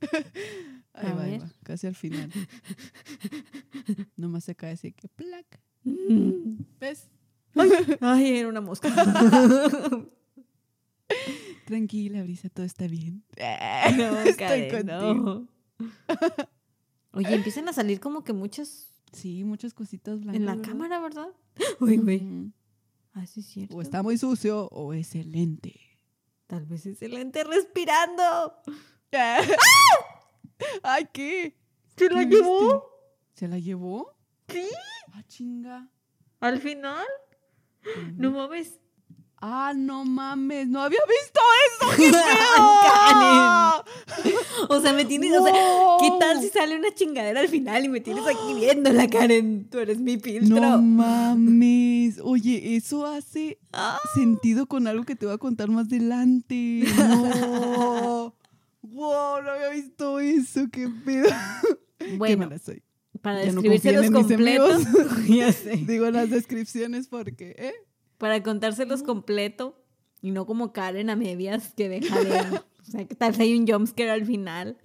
Ahí 0.94 1.12
va, 1.12 1.22
ahí 1.22 1.38
va, 1.38 1.48
casi 1.62 1.86
al 1.86 1.94
final. 1.94 2.28
Nomás 4.16 4.42
se 4.44 4.56
cae 4.56 4.72
así 4.72 4.90
que 4.92 5.06
plac. 5.08 5.46
¿Ves? 6.80 7.08
Ay, 8.00 8.36
era 8.38 8.48
una 8.48 8.60
mosca. 8.60 8.88
Tranquila, 11.66 12.22
Brisa, 12.22 12.48
todo 12.48 12.66
está 12.66 12.86
bien. 12.88 13.22
No, 13.96 14.18
Estoy 14.20 14.34
Karen, 14.36 14.70
contigo. 14.70 15.14
no. 15.14 15.48
Oye, 17.12 17.34
empiezan 17.34 17.68
a 17.68 17.72
salir 17.72 18.00
como 18.00 18.24
que 18.24 18.32
muchas 18.32 18.88
Sí, 19.12 19.44
muchas 19.44 19.74
cositas 19.74 20.20
blancas. 20.20 20.36
en 20.36 20.46
la 20.46 20.54
¿verdad? 20.54 20.68
cámara, 20.68 21.00
¿verdad? 21.00 21.28
Uy, 21.80 21.96
güey. 21.98 22.18
Ujú. 22.18 22.52
Ah, 23.14 23.26
sí, 23.26 23.40
es 23.40 23.46
cierto. 23.46 23.76
O 23.76 23.82
está 23.82 24.02
muy 24.02 24.16
sucio 24.18 24.68
o 24.68 24.92
es 24.92 25.14
el 25.14 25.32
lente. 25.32 25.80
Tal 26.46 26.64
vez 26.66 26.86
es 26.86 27.02
el 27.02 27.14
ente 27.16 27.44
respirando. 27.44 28.54
¡Ay, 30.82 31.08
qué! 31.12 31.56
¿Se 31.96 32.08
¿Qué 32.08 32.14
la 32.14 32.20
viste? 32.20 32.36
llevó? 32.36 32.84
¿Se 33.34 33.48
la 33.48 33.58
llevó? 33.58 34.14
Sí. 34.48 34.66
Ah, 35.12 35.22
chinga. 35.26 35.88
Al 36.40 36.60
final. 36.60 37.06
No 38.14 38.30
mames. 38.30 38.78
Ah, 39.40 39.72
no 39.76 40.04
mames, 40.04 40.66
no 40.68 40.82
había 40.82 40.98
visto 41.06 41.40
eso. 41.68 41.96
¡Qué 41.96 42.10
Karen. 42.86 44.34
O 44.68 44.80
sea, 44.80 44.92
me 44.92 45.04
tienes. 45.04 45.32
O 45.38 45.44
sea, 45.44 45.52
¿qué 45.52 46.08
Wow. 46.10 46.18
tal 46.18 46.40
si 46.40 46.48
sale 46.48 46.76
una 46.76 46.92
chingadera 46.92 47.40
al 47.40 47.48
final 47.48 47.84
y 47.84 47.88
me 47.88 48.00
tienes 48.00 48.24
aquí 48.26 48.54
viéndola, 48.56 49.08
Karen? 49.08 49.68
Tú 49.70 49.78
eres 49.78 49.98
mi 50.00 50.18
filtro. 50.18 50.58
No 50.60 50.82
mames. 50.82 52.18
Oye, 52.22 52.74
eso 52.76 53.06
hace 53.06 53.58
Ah. 53.72 53.98
sentido 54.14 54.66
con 54.66 54.88
algo 54.88 55.04
que 55.04 55.14
te 55.14 55.26
voy 55.26 55.34
a 55.36 55.38
contar 55.38 55.68
más 55.68 55.86
adelante. 55.86 56.84
No. 56.96 58.34
wow, 58.82 59.42
no 59.42 59.50
había 59.50 59.68
visto 59.70 60.18
eso. 60.20 60.62
Qué 60.72 60.88
pedo. 61.04 61.28
Qué 61.98 62.16
Bueno, 62.16 62.38
mala 62.38 62.58
soy. 62.58 62.82
para 63.22 63.44
ya 63.44 63.52
no 63.52 63.62
mis 63.62 63.82
completos. 64.10 64.82
ya 65.28 65.52
sé. 65.52 65.76
Digo 65.76 66.10
las 66.10 66.28
descripciones 66.30 67.06
porque, 67.08 67.54
¿eh? 67.56 67.74
Para 68.18 68.42
contárselos 68.42 69.02
completo 69.02 69.80
y 70.20 70.30
no 70.32 70.44
como 70.46 70.72
Karen 70.72 71.10
a 71.10 71.16
medias 71.16 71.72
que 71.76 71.88
deja 71.88 72.18
de. 72.22 72.60
O 72.88 72.90
sea, 72.90 73.06
que 73.06 73.14
tal 73.14 73.32
vez 73.32 73.40
hay 73.40 73.58
un 73.58 73.66
jumpscare 73.66 74.10
al 74.10 74.24
final. 74.24 74.76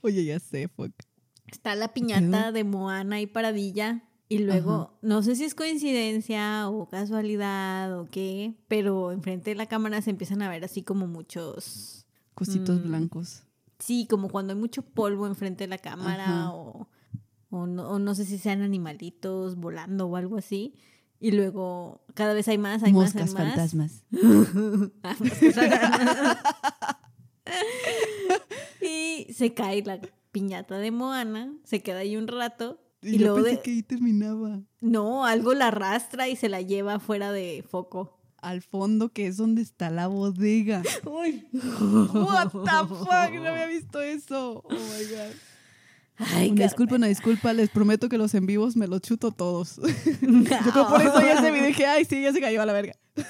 Oye, 0.00 0.24
ya 0.24 0.40
sé, 0.40 0.68
fuck. 0.68 0.92
Está 1.46 1.74
la 1.74 1.92
piñata 1.92 2.50
de 2.52 2.64
Moana 2.64 3.20
y 3.20 3.26
Paradilla. 3.26 4.04
Y 4.28 4.38
luego, 4.38 4.96
no 5.02 5.22
sé 5.24 5.34
si 5.34 5.44
es 5.44 5.54
coincidencia 5.56 6.68
o 6.70 6.88
casualidad 6.88 7.98
o 7.98 8.06
qué, 8.08 8.54
pero 8.68 9.10
enfrente 9.10 9.50
de 9.50 9.56
la 9.56 9.66
cámara 9.66 10.00
se 10.02 10.10
empiezan 10.10 10.40
a 10.42 10.48
ver 10.48 10.64
así 10.64 10.82
como 10.82 11.08
muchos. 11.08 12.06
Cositos 12.34 12.78
Mm. 12.80 12.88
blancos. 12.88 13.42
Sí, 13.80 14.06
como 14.08 14.28
cuando 14.28 14.52
hay 14.52 14.58
mucho 14.58 14.82
polvo 14.82 15.26
enfrente 15.26 15.64
de 15.64 15.68
la 15.68 15.78
cámara 15.78 16.24
Ajá. 16.24 16.52
o, 16.52 16.88
o, 17.50 17.66
no, 17.66 17.88
o 17.90 17.98
no 17.98 18.14
sé 18.14 18.24
si 18.24 18.38
sean 18.38 18.62
animalitos 18.62 19.56
volando 19.56 20.06
o 20.06 20.14
algo 20.16 20.36
así. 20.36 20.74
Y 21.20 21.32
luego 21.32 22.02
cada 22.14 22.32
vez 22.34 22.48
hay 22.48 22.56
más, 22.58 22.82
hay 22.82 22.92
Moscas 22.92 23.34
más, 23.34 23.40
hay 23.40 23.46
más. 23.46 23.54
fantasmas. 23.54 24.04
Ah, 25.02 25.16
moscas 25.18 25.54
fantasmas. 25.54 26.36
y 28.80 29.26
se 29.32 29.52
cae 29.54 29.82
la 29.82 30.00
piñata 30.32 30.78
de 30.78 30.90
Moana, 30.90 31.52
se 31.64 31.82
queda 31.82 31.98
ahí 32.00 32.16
un 32.16 32.28
rato. 32.28 32.80
Y, 33.02 33.16
Y, 33.16 33.18
yo 33.18 33.26
luego 33.26 33.36
pensé 33.44 33.50
de- 33.56 33.62
que 33.62 33.70
ahí 33.70 33.82
terminaba. 33.82 34.60
No, 34.80 35.24
algo 35.24 35.54
la 35.54 35.68
arrastra 35.68 36.28
y 36.28 36.36
se 36.36 36.48
la 36.48 36.60
lleva 36.60 36.98
fuera 37.00 37.32
de 37.32 37.64
foco. 37.68 38.16
Al 38.42 38.62
fondo, 38.62 39.10
que 39.10 39.26
es 39.26 39.36
donde 39.36 39.60
está 39.62 39.90
la 39.90 40.06
bodega. 40.06 40.82
Uy. 41.04 41.46
What 41.52 42.48
the 42.52 42.88
fuck, 42.88 43.34
no 43.34 43.48
había 43.48 43.66
visto 43.66 44.00
eso. 44.00 44.62
Oh 44.64 44.70
my 44.72 45.04
god. 45.10 45.34
Ay, 46.34 46.50
Una 46.50 46.64
disculpa, 46.64 46.94
una 46.96 47.06
disculpa, 47.06 47.52
les 47.52 47.70
prometo 47.70 48.08
que 48.08 48.18
los 48.18 48.34
en 48.34 48.46
vivos 48.46 48.76
me 48.76 48.86
los 48.86 49.00
chuto 49.00 49.30
todos. 49.30 49.76
Yo 50.20 50.72
creo 50.72 50.88
por 50.88 51.00
eso 51.00 51.20
ya 51.20 51.40
se 51.40 51.50
me 51.50 51.66
dije, 51.66 51.86
ay, 51.86 52.04
sí, 52.04 52.20
ya 52.22 52.32
se 52.32 52.40
cayó 52.40 52.60
a 52.62 52.66
la 52.66 52.72
verga. 52.72 52.94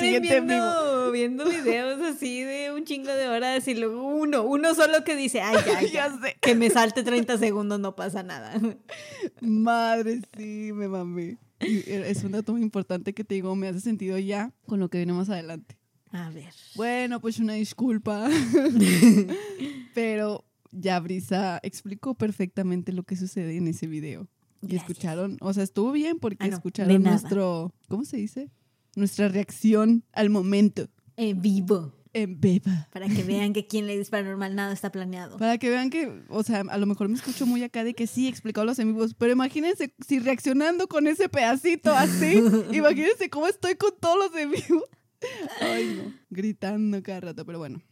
Viendo, 0.00 1.10
viendo 1.10 1.44
videos 1.46 2.00
así 2.00 2.42
de 2.42 2.72
un 2.72 2.84
chingo 2.84 3.12
de 3.12 3.28
horas 3.28 3.66
y 3.66 3.74
luego 3.74 4.06
uno, 4.06 4.44
uno 4.44 4.72
solo 4.74 5.02
que 5.04 5.16
dice, 5.16 5.40
ay, 5.40 5.56
ya, 5.66 5.82
ya, 5.82 5.88
Ya 5.90 6.18
sé. 6.20 6.36
que 6.40 6.54
me 6.54 6.70
salte 6.70 7.02
30 7.02 7.36
segundos, 7.38 7.80
no 7.80 7.96
pasa 7.96 8.22
nada. 8.22 8.52
Madre, 9.40 10.20
sí, 10.36 10.70
me 10.72 10.86
mamé. 10.86 11.38
Y 11.60 11.82
es 11.90 12.22
un 12.22 12.32
dato 12.32 12.52
muy 12.52 12.62
importante 12.62 13.14
que 13.14 13.24
te 13.24 13.34
digo, 13.34 13.56
me 13.56 13.66
hace 13.66 13.80
sentido 13.80 14.16
ya 14.18 14.52
con 14.66 14.78
lo 14.78 14.88
que 14.90 14.98
viene 14.98 15.12
más 15.12 15.28
adelante. 15.28 15.76
A 16.12 16.30
ver. 16.30 16.52
Bueno, 16.76 17.18
pues 17.20 17.40
una 17.40 17.54
disculpa. 17.54 18.28
Pero 19.94 20.44
ya 20.78 21.00
Brisa 21.00 21.58
explicó 21.62 22.14
perfectamente 22.14 22.92
lo 22.92 23.02
que 23.04 23.16
sucede 23.16 23.56
en 23.56 23.68
ese 23.68 23.86
video. 23.86 24.28
Y 24.62 24.68
Gracias. 24.68 24.90
escucharon, 24.90 25.36
o 25.40 25.52
sea, 25.52 25.62
estuvo 25.62 25.92
bien 25.92 26.18
porque 26.18 26.44
Ah, 26.44 26.48
no, 26.48 26.56
escucharon 26.56 27.02
nuestro, 27.02 27.74
¿cómo 27.88 28.04
se 28.04 28.16
dice? 28.16 28.50
Nuestra 28.94 29.28
reacción 29.28 30.04
al 30.12 30.30
momento. 30.30 30.88
En 31.16 31.40
vivo. 31.42 31.92
en 32.12 32.40
vivo. 32.40 32.70
Para 32.92 33.08
que 33.08 33.22
vean 33.22 33.52
que 33.52 33.66
quien 33.66 33.86
le 33.86 33.96
dice 33.98 34.10
paranormal 34.10 34.54
nada 34.54 34.72
está 34.72 34.90
planeado. 34.90 35.36
Para 35.36 35.58
que 35.58 35.68
vean 35.68 35.90
que, 35.90 36.22
o 36.30 36.42
sea, 36.42 36.60
a 36.60 36.78
lo 36.78 36.86
mejor 36.86 37.08
me 37.08 37.14
escucho 37.16 37.46
muy 37.46 37.62
acá 37.62 37.84
de 37.84 37.92
que 37.94 38.06
sí, 38.06 38.26
explicado 38.26 38.64
los 38.64 38.78
en 38.78 38.94
vivos, 38.94 39.14
pero 39.14 39.32
imagínense 39.32 39.94
si 40.06 40.18
reaccionando 40.18 40.88
con 40.88 41.06
ese 41.06 41.28
pedacito 41.28 41.92
así, 41.94 42.42
imagínense 42.72 43.28
cómo 43.28 43.46
estoy 43.48 43.74
con 43.76 43.92
todos 44.00 44.16
los 44.16 44.40
en 44.40 44.50
vivo. 44.50 44.84
Ay, 45.60 46.00
no, 46.02 46.14
gritando 46.30 47.02
cada 47.02 47.20
rato, 47.20 47.44
pero 47.44 47.58
bueno. 47.58 47.82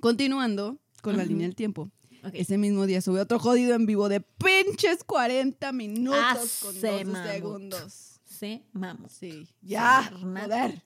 Continuando 0.00 0.78
con 1.02 1.16
la 1.16 1.24
línea 1.24 1.46
del 1.46 1.56
tiempo. 1.56 1.90
Ok. 2.24 2.30
Ese 2.34 2.56
mismo 2.58 2.86
día 2.86 3.00
sube 3.00 3.20
otro 3.20 3.38
jodido 3.38 3.74
en 3.74 3.86
vivo 3.86 4.08
de 4.08 4.20
pinches 4.20 5.02
40 5.04 5.72
minutos 5.72 6.20
Ah, 6.22 6.36
con 6.62 6.74
se 6.74 6.90
12 6.90 7.04
mamó. 7.06 7.28
segundos. 7.28 8.20
Se 8.24 8.62
mamo. 8.72 9.08
Sí, 9.08 9.48
ya, 9.60 10.10
joder. 10.20 10.82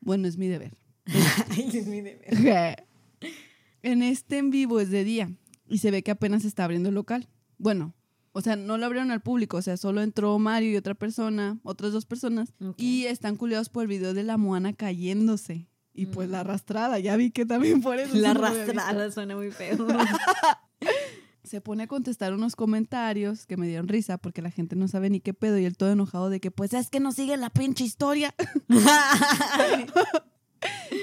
Bueno, 0.00 0.28
es 0.28 0.36
mi 0.36 0.48
deber. 0.48 0.76
Es 1.56 1.86
mi 1.86 2.00
deber. 2.02 2.84
en 3.82 4.02
este 4.02 4.38
en 4.38 4.50
vivo 4.50 4.80
es 4.80 4.90
de 4.90 5.04
día 5.04 5.30
y 5.66 5.78
se 5.78 5.90
ve 5.90 6.02
que 6.02 6.10
apenas 6.10 6.44
está 6.44 6.64
abriendo 6.64 6.88
el 6.90 6.94
local. 6.94 7.28
Bueno, 7.56 7.94
o 8.32 8.40
sea, 8.40 8.56
no 8.56 8.78
lo 8.78 8.86
abrieron 8.86 9.10
al 9.10 9.22
público, 9.22 9.56
o 9.56 9.62
sea, 9.62 9.76
solo 9.76 10.02
entró 10.02 10.38
Mario 10.38 10.70
y 10.70 10.76
otra 10.76 10.94
persona, 10.94 11.58
otras 11.62 11.92
dos 11.92 12.04
personas, 12.06 12.52
y 12.76 13.04
están 13.06 13.36
culiados 13.36 13.68
por 13.68 13.82
el 13.82 13.88
video 13.88 14.14
de 14.14 14.22
la 14.22 14.36
Moana 14.36 14.72
cayéndose. 14.74 15.66
Y 15.98 16.06
pues 16.06 16.30
la 16.30 16.40
arrastrada, 16.40 17.00
ya 17.00 17.16
vi 17.16 17.32
que 17.32 17.44
también 17.44 17.82
por 17.82 17.98
eso. 17.98 18.14
La 18.16 18.30
arrastrada 18.30 19.10
suena 19.10 19.34
muy 19.34 19.50
feo. 19.50 19.76
Se 21.42 21.60
pone 21.60 21.82
a 21.82 21.86
contestar 21.88 22.32
unos 22.34 22.54
comentarios 22.54 23.46
que 23.46 23.56
me 23.56 23.66
dieron 23.66 23.88
risa 23.88 24.16
porque 24.16 24.40
la 24.40 24.52
gente 24.52 24.76
no 24.76 24.86
sabe 24.86 25.10
ni 25.10 25.18
qué 25.18 25.34
pedo 25.34 25.58
y 25.58 25.64
él 25.64 25.76
todo 25.76 25.90
enojado 25.90 26.30
de 26.30 26.38
que 26.38 26.52
pues 26.52 26.72
es 26.72 26.88
que 26.88 27.00
no 27.00 27.10
sigue 27.10 27.36
la 27.36 27.50
pinche 27.50 27.84
historia. 27.84 28.32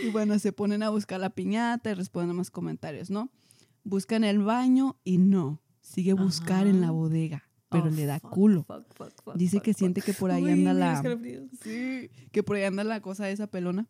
Y 0.03 0.09
bueno, 0.09 0.37
se 0.37 0.51
ponen 0.51 0.83
a 0.83 0.89
buscar 0.89 1.19
la 1.19 1.29
piñata 1.29 1.89
y 1.89 1.93
responden 1.93 2.35
más 2.35 2.51
comentarios, 2.51 3.09
¿no? 3.09 3.31
Buscan 3.83 4.23
el 4.23 4.39
baño 4.39 4.97
y 5.03 5.17
no. 5.17 5.61
Sigue 5.81 6.11
a 6.11 6.15
buscar 6.15 6.67
en 6.67 6.81
la 6.81 6.91
bodega, 6.91 7.43
pero 7.69 7.85
Oh, 7.85 7.89
le 7.89 8.05
da 8.05 8.19
fuck, 8.19 8.31
culo. 8.31 8.63
fuck, 8.65 8.93
fuck, 8.93 9.13
fuck, 9.23 9.35
Dice 9.35 9.61
que 9.61 9.73
siente 9.73 10.01
que 10.01 10.13
por 10.13 10.31
ahí 10.31 10.43
Uy, 10.43 10.51
anda 10.51 10.73
la... 10.73 11.01
Sí, 11.63 12.09
que 12.31 12.43
por 12.43 12.57
ahí 12.57 12.63
anda 12.63 12.83
la 12.83 13.01
cosa 13.01 13.29
esa 13.29 13.47
pelona. 13.47 13.87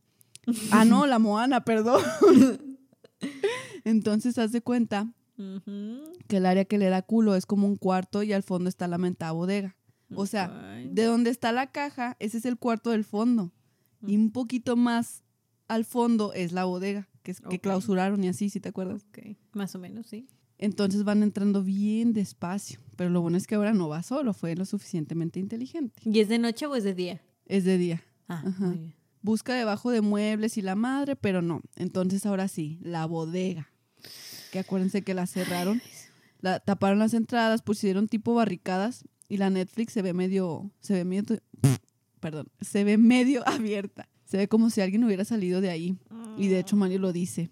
Ah, 0.71 0.85
no, 0.85 1.05
la 1.07 1.19
Moana, 1.19 1.63
perdón. 1.63 2.01
Entonces, 3.83 4.37
haz 4.37 4.51
de 4.51 4.61
cuenta 4.61 5.11
que 6.27 6.37
el 6.37 6.45
área 6.45 6.65
que 6.65 6.77
le 6.77 6.89
da 6.89 7.01
culo 7.01 7.35
es 7.35 7.45
como 7.45 7.67
un 7.67 7.75
cuarto 7.75 8.23
y 8.23 8.31
al 8.33 8.43
fondo 8.43 8.69
está 8.69 8.87
la 8.87 8.97
mentada 8.97 9.31
bodega. 9.33 9.75
O 10.15 10.25
sea, 10.25 10.47
de 10.89 11.03
donde 11.03 11.29
está 11.29 11.51
la 11.51 11.71
caja, 11.71 12.15
ese 12.19 12.37
es 12.37 12.45
el 12.45 12.57
cuarto 12.57 12.91
del 12.91 13.03
fondo. 13.03 13.51
Y 14.07 14.17
un 14.17 14.31
poquito 14.31 14.75
más 14.75 15.23
al 15.67 15.83
fondo 15.83 16.31
es 16.33 16.51
la 16.51 16.65
bodega, 16.65 17.09
que, 17.23 17.31
es, 17.31 17.41
que 17.41 17.59
clausuraron 17.59 18.23
y 18.23 18.27
así, 18.27 18.49
si 18.49 18.59
te 18.59 18.69
acuerdas. 18.69 19.03
Ok, 19.09 19.35
Más 19.53 19.73
o 19.75 19.79
menos, 19.79 20.07
sí. 20.07 20.27
Entonces 20.57 21.03
van 21.03 21.23
entrando 21.23 21.63
bien 21.63 22.13
despacio. 22.13 22.79
Pero 22.95 23.09
lo 23.09 23.21
bueno 23.21 23.37
es 23.37 23.45
que 23.45 23.55
ahora 23.55 23.73
no 23.73 23.89
va 23.89 24.03
solo, 24.03 24.33
fue 24.33 24.55
lo 24.55 24.63
suficientemente 24.63 25.39
inteligente. 25.39 26.01
¿Y 26.05 26.19
es 26.19 26.29
de 26.29 26.39
noche 26.39 26.65
o 26.65 26.75
es 26.75 26.83
de 26.83 26.93
día? 26.93 27.21
Es 27.45 27.65
de 27.65 27.77
día. 27.77 28.03
Ah, 28.27 28.43
Ajá. 28.45 28.67
muy 28.67 28.77
bien. 28.77 28.94
Busca 29.25 29.55
debajo 29.55 29.89
de 29.89 30.01
muebles 30.01 30.55
y 30.55 30.61
la 30.61 30.75
madre, 30.75 31.15
pero 31.15 31.41
no. 31.41 31.63
Entonces 31.75 32.27
ahora 32.27 32.47
sí, 32.47 32.77
la 32.83 33.07
bodega. 33.07 33.71
Que 34.51 34.59
acuérdense 34.59 35.01
que 35.01 35.15
la 35.15 35.25
cerraron. 35.25 35.81
La, 36.41 36.59
taparon 36.59 36.99
las 36.99 37.15
entradas, 37.15 37.63
pusieron 37.63 38.07
tipo 38.07 38.35
barricadas 38.35 39.03
y 39.27 39.37
la 39.37 39.49
Netflix 39.49 39.93
se 39.93 40.03
ve 40.03 40.13
medio, 40.13 40.69
se 40.79 40.93
ve 40.93 41.05
medio, 41.05 41.39
perdón, 42.19 42.49
se 42.61 42.83
ve 42.83 42.99
medio 42.99 43.41
abierta. 43.49 44.07
Se 44.25 44.37
ve 44.37 44.47
como 44.47 44.69
si 44.69 44.81
alguien 44.81 45.03
hubiera 45.03 45.25
salido 45.25 45.59
de 45.59 45.71
ahí. 45.71 45.97
Y 46.37 46.49
de 46.49 46.59
hecho 46.59 46.75
Mario 46.75 46.99
lo 46.99 47.11
dice. 47.11 47.49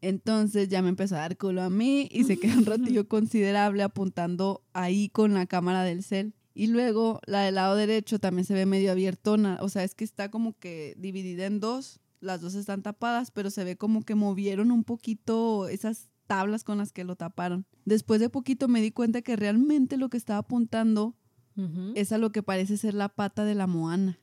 Entonces 0.00 0.68
ya 0.68 0.82
me 0.82 0.88
empezó 0.88 1.14
a 1.14 1.20
dar 1.20 1.36
culo 1.36 1.62
a 1.62 1.70
mí 1.70 2.08
y 2.10 2.24
se 2.24 2.40
quedó 2.40 2.58
un 2.58 2.66
ratillo 2.66 3.06
considerable 3.08 3.84
apuntando 3.84 4.64
ahí 4.72 5.10
con 5.10 5.32
la 5.32 5.46
cámara 5.46 5.84
del 5.84 6.02
cel. 6.02 6.34
Y 6.60 6.66
luego 6.66 7.20
la 7.26 7.40
del 7.40 7.54
lado 7.54 7.74
derecho 7.74 8.18
también 8.18 8.44
se 8.44 8.52
ve 8.52 8.66
medio 8.66 8.92
abiertona. 8.92 9.56
O 9.62 9.70
sea, 9.70 9.82
es 9.82 9.94
que 9.94 10.04
está 10.04 10.30
como 10.30 10.58
que 10.58 10.94
dividida 10.98 11.46
en 11.46 11.58
dos. 11.58 12.00
Las 12.20 12.42
dos 12.42 12.54
están 12.54 12.82
tapadas, 12.82 13.30
pero 13.30 13.48
se 13.48 13.64
ve 13.64 13.76
como 13.76 14.02
que 14.02 14.14
movieron 14.14 14.70
un 14.70 14.84
poquito 14.84 15.68
esas 15.68 16.10
tablas 16.26 16.62
con 16.62 16.76
las 16.76 16.92
que 16.92 17.04
lo 17.04 17.16
taparon. 17.16 17.64
Después 17.86 18.20
de 18.20 18.28
poquito 18.28 18.68
me 18.68 18.82
di 18.82 18.90
cuenta 18.90 19.22
que 19.22 19.36
realmente 19.36 19.96
lo 19.96 20.10
que 20.10 20.18
estaba 20.18 20.40
apuntando 20.40 21.16
es 21.94 22.12
a 22.12 22.18
lo 22.18 22.30
que 22.30 22.42
parece 22.42 22.76
ser 22.76 22.92
la 22.92 23.08
pata 23.08 23.44
de 23.46 23.54
la 23.54 23.66
Moana. 23.66 24.18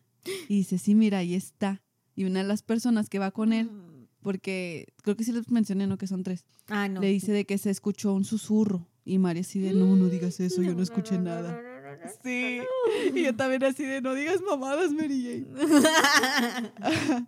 Y 0.48 0.58
dice, 0.58 0.78
sí, 0.78 0.94
mira, 0.94 1.18
ahí 1.18 1.34
está. 1.34 1.82
Y 2.16 2.26
una 2.26 2.44
de 2.44 2.48
las 2.48 2.62
personas 2.62 3.10
que 3.10 3.18
va 3.18 3.32
con 3.32 3.52
él, 3.52 3.72
porque 4.22 4.94
creo 5.02 5.16
que 5.16 5.24
sí 5.24 5.32
les 5.32 5.50
mencioné, 5.50 5.88
¿no? 5.88 5.98
Que 5.98 6.06
son 6.06 6.22
tres, 6.22 6.46
Ah, 6.68 6.88
no. 6.88 7.02
le 7.02 7.08
dice 7.08 7.32
de 7.32 7.46
que 7.46 7.58
se 7.58 7.72
escuchó 7.72 8.14
un 8.14 8.26
susurro. 8.26 8.88
Y 9.06 9.20
María 9.20 9.42
así 9.42 9.60
de, 9.60 9.74
no, 9.74 9.96
no 9.96 10.08
digas 10.10 10.40
eso, 10.40 10.62
yo 10.62 10.76
no 10.76 10.84
escuché 10.84 11.18
nada. 11.18 11.60
Sí. 12.24 12.60
Y 13.14 13.24
yo 13.24 13.36
también 13.36 13.64
así 13.64 13.84
de, 13.84 14.02
no 14.02 14.14
digas 14.14 14.42
mamadas, 14.42 14.92
Mary 14.92 15.46
Jane. 15.48 17.28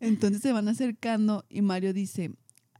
Entonces 0.00 0.42
se 0.42 0.52
van 0.52 0.68
acercando 0.68 1.44
y 1.48 1.62
Mario 1.62 1.92
dice, 1.92 2.32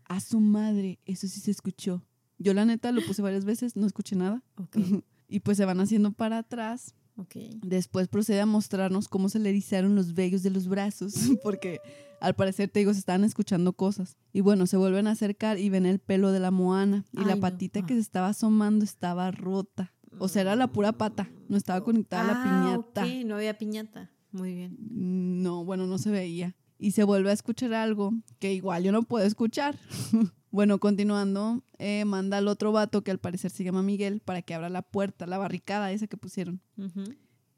a 0.04 0.20
su 0.20 0.40
madre, 0.40 0.98
eso 1.06 1.26
sí 1.28 1.40
se 1.40 1.50
escuchó. 1.50 2.02
Yo 2.38 2.52
la 2.52 2.64
neta 2.64 2.92
lo 2.92 3.00
puse 3.06 3.22
varias 3.22 3.44
veces, 3.44 3.76
no 3.76 3.86
escuché 3.86 4.16
nada. 4.16 4.42
Ok, 4.56 4.76
Y 5.28 5.40
pues 5.40 5.56
se 5.56 5.64
van 5.64 5.80
haciendo 5.80 6.12
para 6.12 6.38
atrás. 6.38 6.94
ok. 7.16 7.36
Después 7.62 8.08
procede 8.08 8.40
a 8.40 8.46
mostrarnos 8.46 9.08
cómo 9.08 9.28
se 9.30 9.38
le 9.38 9.48
erizaron 9.50 9.94
los 9.94 10.14
vellos 10.14 10.42
de 10.42 10.50
los 10.50 10.68
brazos, 10.68 11.14
porque 11.42 11.80
al 12.20 12.34
parecer, 12.34 12.68
te 12.68 12.80
digo, 12.80 12.92
se 12.92 12.98
estaban 13.00 13.24
escuchando 13.24 13.72
cosas. 13.72 14.16
Y 14.32 14.40
bueno, 14.42 14.66
se 14.66 14.76
vuelven 14.76 15.06
a 15.06 15.12
acercar 15.12 15.58
y 15.58 15.70
ven 15.70 15.86
el 15.86 15.98
pelo 15.98 16.32
de 16.32 16.40
la 16.40 16.50
Moana. 16.50 17.04
Y 17.12 17.24
la 17.24 17.34
no. 17.36 17.40
patita 17.40 17.84
que 17.86 17.94
Ah. 17.94 17.96
se 17.96 18.00
estaba 18.02 18.28
asomando 18.28 18.84
estaba 18.84 19.30
rota. 19.30 19.92
O 20.18 20.28
sea, 20.28 20.42
era 20.42 20.56
la 20.56 20.68
pura 20.68 20.92
pata, 20.92 21.28
no 21.48 21.56
estaba 21.56 21.82
conectada 21.82 22.22
a 22.22 22.26
la 22.26 22.32
Ah, 22.36 22.44
piñata. 22.44 23.04
ok, 23.04 23.24
no 23.26 23.36
había 23.36 23.56
piñata. 23.58 24.10
Muy 24.32 24.54
bien. 24.54 24.76
No, 24.90 25.64
bueno, 25.64 25.86
no 25.86 25.98
se 25.98 26.10
veía. 26.10 26.54
Y 26.78 26.90
se 26.90 27.04
vuelve 27.04 27.30
a 27.30 27.32
escuchar 27.34 27.72
algo 27.74 28.12
que 28.40 28.52
igual 28.52 28.82
yo 28.82 28.92
no 28.92 29.02
puedo 29.04 29.24
escuchar. 29.24 29.78
bueno, 30.50 30.78
continuando, 30.78 31.62
eh, 31.78 32.04
manda 32.04 32.38
al 32.38 32.48
otro 32.48 32.72
vato 32.72 33.02
que 33.04 33.10
al 33.10 33.18
parecer 33.18 33.50
se 33.50 33.62
llama 33.64 33.82
Miguel 33.82 34.20
para 34.20 34.42
que 34.42 34.54
abra 34.54 34.68
la 34.68 34.82
puerta, 34.82 35.26
la 35.26 35.38
barricada 35.38 35.92
esa 35.92 36.06
que 36.08 36.16
pusieron, 36.16 36.60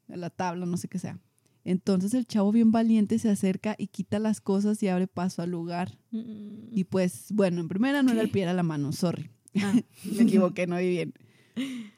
la 0.07 0.29
tabla, 0.29 0.65
no 0.65 0.77
sé 0.77 0.87
qué 0.87 0.99
sea. 0.99 1.19
Entonces 1.63 2.13
el 2.13 2.25
chavo 2.25 2.51
bien 2.53 2.71
valiente 2.71 3.19
se 3.19 3.29
acerca 3.29 3.75
y 3.77 3.87
quita 3.87 4.19
las 4.19 4.39
cosas 4.39 4.81
y 4.81 4.87
abre 4.87 5.07
paso 5.07 5.41
al 5.41 5.49
lugar. 5.51 5.97
Mm. 6.11 6.69
Y 6.71 6.85
pues, 6.85 7.27
bueno, 7.33 7.59
en 7.59 7.67
primera 7.67 8.03
no 8.03 8.11
era 8.13 8.21
el 8.21 8.27
¿Qué? 8.27 8.33
pie, 8.33 8.43
era 8.43 8.53
la 8.53 8.63
mano, 8.63 8.93
sorry. 8.93 9.29
Ah. 9.59 9.73
Me 10.15 10.21
equivoqué, 10.23 10.65
no 10.67 10.77
vi 10.77 10.89
bien. 10.89 11.13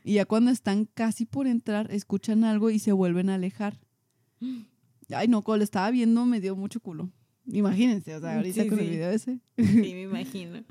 Y 0.03 0.13
ya 0.13 0.25
cuando 0.25 0.51
están 0.51 0.85
casi 0.85 1.25
por 1.25 1.47
entrar, 1.47 1.91
escuchan 1.91 2.43
algo 2.43 2.69
y 2.69 2.79
se 2.79 2.91
vuelven 2.91 3.29
a 3.29 3.35
alejar. 3.35 3.79
Ay, 5.13 5.27
no, 5.27 5.41
cuando 5.41 5.59
lo 5.59 5.63
estaba 5.63 5.89
viendo 5.91 6.25
me 6.25 6.39
dio 6.39 6.55
mucho 6.55 6.79
culo. 6.79 7.09
Imagínense, 7.51 8.15
o 8.15 8.19
sea, 8.19 8.35
ahorita 8.35 8.63
Sí, 8.63 8.69
con 8.69 8.79
el 8.79 8.89
video 8.89 9.09
ese. 9.11 9.39
Sí, 9.57 9.93
me 9.93 10.01
imagino. 10.03 10.63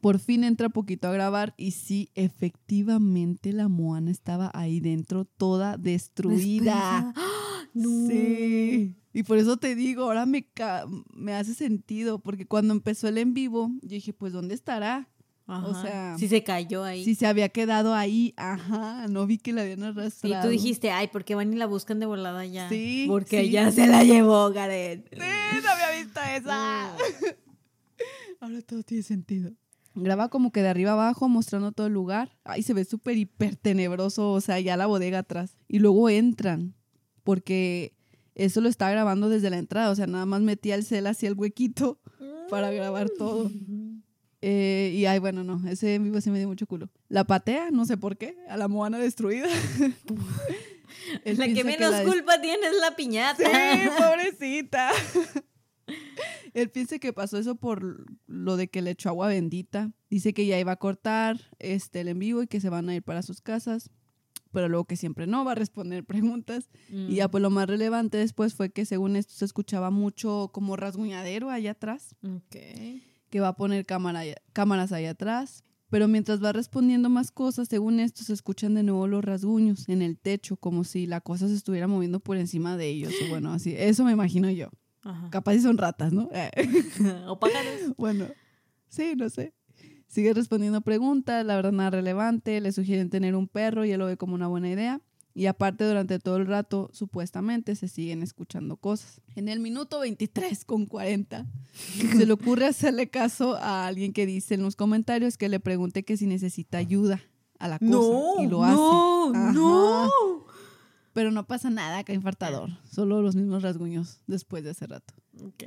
Por 0.00 0.18
fin 0.18 0.44
entra 0.44 0.68
poquito 0.70 1.08
a 1.08 1.12
grabar 1.12 1.54
y 1.58 1.72
sí, 1.72 2.08
efectivamente 2.14 3.52
la 3.52 3.68
Moana 3.68 4.10
estaba 4.10 4.50
ahí 4.54 4.80
dentro 4.80 5.24
toda 5.24 5.76
destruida. 5.76 7.12
¡Ah! 7.14 7.14
No. 7.74 7.88
Sí. 8.06 8.94
Y 9.14 9.22
por 9.22 9.38
eso 9.38 9.56
te 9.56 9.74
digo, 9.74 10.02
ahora 10.02 10.26
me, 10.26 10.44
ca- 10.44 10.84
me 11.14 11.32
hace 11.32 11.54
sentido, 11.54 12.18
porque 12.18 12.44
cuando 12.46 12.74
empezó 12.74 13.08
el 13.08 13.16
en 13.16 13.32
vivo, 13.32 13.70
yo 13.80 13.88
dije, 13.88 14.12
pues, 14.12 14.34
¿dónde 14.34 14.54
estará? 14.54 15.08
Ajá. 15.46 15.82
sea, 15.82 16.16
Sí 16.18 16.28
se 16.28 16.42
cayó 16.44 16.84
ahí. 16.84 17.04
Si 17.04 17.14
se 17.14 17.26
había 17.26 17.48
quedado 17.48 17.94
ahí, 17.94 18.32
ajá, 18.36 19.06
no 19.08 19.26
vi 19.26 19.38
que 19.38 19.52
la 19.52 19.62
habían 19.62 19.80
Y 19.80 19.84
arrastrado. 19.84 20.42
tú 20.44 20.48
dijiste, 20.48 20.90
ay, 20.90 21.08
¿por 21.08 21.24
qué 21.24 21.34
van 21.34 21.52
y 21.52 21.56
la 21.56 21.66
buscan 21.66 21.98
de 22.00 22.06
volada 22.06 22.44
ya? 22.46 22.68
Sí, 22.68 23.06
Porque 23.08 23.42
sí. 23.44 23.50
ya 23.50 23.70
se 23.72 23.86
la 23.86 24.04
llevó, 24.04 24.50
Gareth. 24.50 25.08
Sí, 25.12 25.18
no 25.18 25.70
había 25.70 26.02
visto 26.02 26.20
esa. 26.36 26.96
Ahora 28.40 28.60
todo 28.62 28.82
tiene 28.82 29.02
sentido. 29.02 29.52
Graba 29.94 30.28
como 30.30 30.52
que 30.52 30.62
de 30.62 30.68
arriba 30.68 30.92
abajo, 30.92 31.28
mostrando 31.28 31.70
todo 31.72 31.86
el 31.86 31.92
lugar. 31.92 32.36
Ay, 32.44 32.62
se 32.62 32.72
ve 32.74 32.84
súper 32.84 33.16
hiper 33.18 33.56
tenebroso, 33.56 34.32
o 34.32 34.40
sea, 34.40 34.58
ya 34.58 34.76
la 34.76 34.86
bodega 34.86 35.18
atrás. 35.18 35.56
Y 35.68 35.80
luego 35.80 36.08
entran, 36.08 36.74
porque 37.24 37.94
eso 38.34 38.60
lo 38.62 38.68
está 38.70 38.90
grabando 38.90 39.28
desde 39.28 39.50
la 39.50 39.58
entrada, 39.58 39.90
o 39.90 39.94
sea, 39.94 40.06
nada 40.06 40.24
más 40.24 40.40
metía 40.40 40.74
el 40.76 40.84
cel 40.84 41.06
hacia 41.06 41.28
el 41.28 41.34
huequito 41.34 42.00
para 42.48 42.70
grabar 42.70 43.10
todo. 43.10 43.50
Eh, 44.44 44.92
y 44.94 45.06
ay, 45.06 45.20
bueno, 45.20 45.44
no, 45.44 45.62
ese 45.68 45.94
en 45.94 46.04
vivo 46.04 46.20
sí 46.20 46.30
me 46.30 46.38
dio 46.38 46.48
mucho 46.48 46.66
culo. 46.66 46.90
La 47.08 47.24
patea, 47.24 47.70
no 47.70 47.86
sé 47.86 47.96
por 47.96 48.16
qué, 48.16 48.36
a 48.48 48.56
la 48.56 48.66
moana 48.68 48.98
destruida. 48.98 49.46
Él 51.24 51.38
La 51.38 51.46
que 51.46 51.64
menos 51.64 51.90
la 51.90 52.04
culpa 52.04 52.40
tiene 52.40 52.66
es 52.66 52.80
la 52.80 52.96
piñata. 52.96 53.44
Sí, 53.44 53.88
pobrecita. 53.98 54.90
Él 56.54 56.70
piensa 56.70 56.98
que 56.98 57.12
pasó 57.12 57.38
eso 57.38 57.54
por 57.54 58.04
lo 58.26 58.56
de 58.56 58.68
que 58.68 58.82
le 58.82 58.90
echó 58.90 59.08
agua 59.08 59.28
bendita. 59.28 59.92
Dice 60.10 60.34
que 60.34 60.46
ya 60.46 60.58
iba 60.58 60.72
a 60.72 60.76
cortar 60.76 61.40
este, 61.58 62.00
el 62.00 62.08
en 62.08 62.18
vivo 62.18 62.42
y 62.42 62.46
que 62.46 62.60
se 62.60 62.68
van 62.68 62.88
a 62.88 62.94
ir 62.94 63.02
para 63.02 63.22
sus 63.22 63.40
casas. 63.40 63.90
pero 64.52 64.68
luego 64.68 64.84
que 64.84 64.96
siempre 64.96 65.26
no, 65.26 65.44
va 65.46 65.52
a 65.52 65.54
responder 65.54 66.04
preguntas. 66.04 66.68
Y 66.90 67.14
ya 67.16 67.28
Mm, 67.28 67.30
pues 67.30 67.42
lo 67.42 67.50
más 67.50 67.68
relevante 67.68 68.18
después 68.18 68.54
fue 68.54 68.70
que 68.70 68.84
según 68.84 69.16
esto 69.16 69.32
se 69.34 69.44
escuchaba 69.46 69.90
mucho 69.90 70.50
como 70.52 70.76
rasguñadero 70.76 71.48
allá 71.48 71.70
atrás, 71.70 72.16
Ok. 72.22 72.56
Que 73.32 73.40
va 73.40 73.48
a 73.48 73.56
poner 73.56 73.86
cámara 73.86 74.22
cámaras 74.52 74.92
allá 74.92 75.10
atrás. 75.10 75.64
Pero 75.88 76.06
mientras 76.06 76.42
va 76.42 76.52
respondiendo 76.52 77.08
más 77.08 77.30
cosas, 77.30 77.68
según 77.68 77.98
esto 77.98 78.22
se 78.22 78.32
escuchan 78.32 78.74
de 78.74 78.82
nuevo 78.82 79.06
los 79.08 79.24
rasguños 79.24 79.88
en 79.88 80.00
el 80.00 80.18
techo, 80.18 80.56
como 80.56 80.84
si 80.84 81.06
la 81.06 81.20
cosa 81.20 81.48
se 81.48 81.54
estuviera 81.54 81.86
moviendo 81.86 82.20
por 82.20 82.36
encima 82.36 82.76
de 82.76 82.88
ellos. 82.88 83.12
O 83.24 83.28
bueno, 83.30 83.52
así, 83.52 83.74
eso 83.76 84.04
me 84.04 84.12
imagino 84.12 84.50
yo. 84.50 84.68
Ajá. 85.02 85.30
Capaz 85.30 85.54
si 85.54 85.60
son 85.60 85.78
ratas, 85.78 86.12
¿no? 86.12 86.30
o 87.26 87.38
pájaros. 87.38 87.72
Bueno, 87.96 88.26
sí, 88.88 89.14
no 89.16 89.28
sé. 89.28 89.54
Sigue 90.06 90.34
respondiendo 90.34 90.82
preguntas, 90.82 91.44
la 91.44 91.56
verdad 91.56 91.72
nada 91.72 91.90
relevante, 91.90 92.60
le 92.60 92.70
sugieren 92.72 93.08
tener 93.08 93.34
un 93.34 93.48
perro 93.48 93.86
y 93.86 93.92
él 93.92 93.98
lo 93.98 94.06
ve 94.06 94.18
como 94.18 94.34
una 94.34 94.46
buena 94.46 94.70
idea. 94.70 95.00
Y 95.34 95.46
aparte 95.46 95.84
durante 95.84 96.18
todo 96.18 96.36
el 96.36 96.46
rato, 96.46 96.90
supuestamente, 96.92 97.74
se 97.74 97.88
siguen 97.88 98.22
escuchando 98.22 98.76
cosas. 98.76 99.20
En 99.34 99.48
el 99.48 99.60
minuto 99.60 100.00
23 100.00 100.64
con 100.64 100.86
40, 100.86 101.46
se 102.18 102.26
le 102.26 102.32
ocurre 102.32 102.66
hacerle 102.66 103.08
caso 103.08 103.56
a 103.56 103.86
alguien 103.86 104.12
que 104.12 104.26
dice 104.26 104.54
en 104.54 104.62
los 104.62 104.76
comentarios 104.76 105.38
que 105.38 105.48
le 105.48 105.58
pregunte 105.60 106.02
que 106.04 106.16
si 106.16 106.26
necesita 106.26 106.78
ayuda 106.78 107.22
a 107.58 107.68
la 107.68 107.78
cosa. 107.78 108.42
y 108.42 108.46
lo 108.46 108.64
hace. 108.64 108.74
no, 108.76 109.32
Ajá. 109.34 109.52
no. 109.52 110.41
Pero 111.12 111.30
no 111.30 111.46
pasa 111.46 111.68
nada 111.70 111.98
acá 111.98 112.14
infartador, 112.14 112.70
solo 112.90 113.20
los 113.20 113.36
mismos 113.36 113.62
rasguños 113.62 114.20
después 114.26 114.64
de 114.64 114.70
hace 114.70 114.86
rato. 114.86 115.14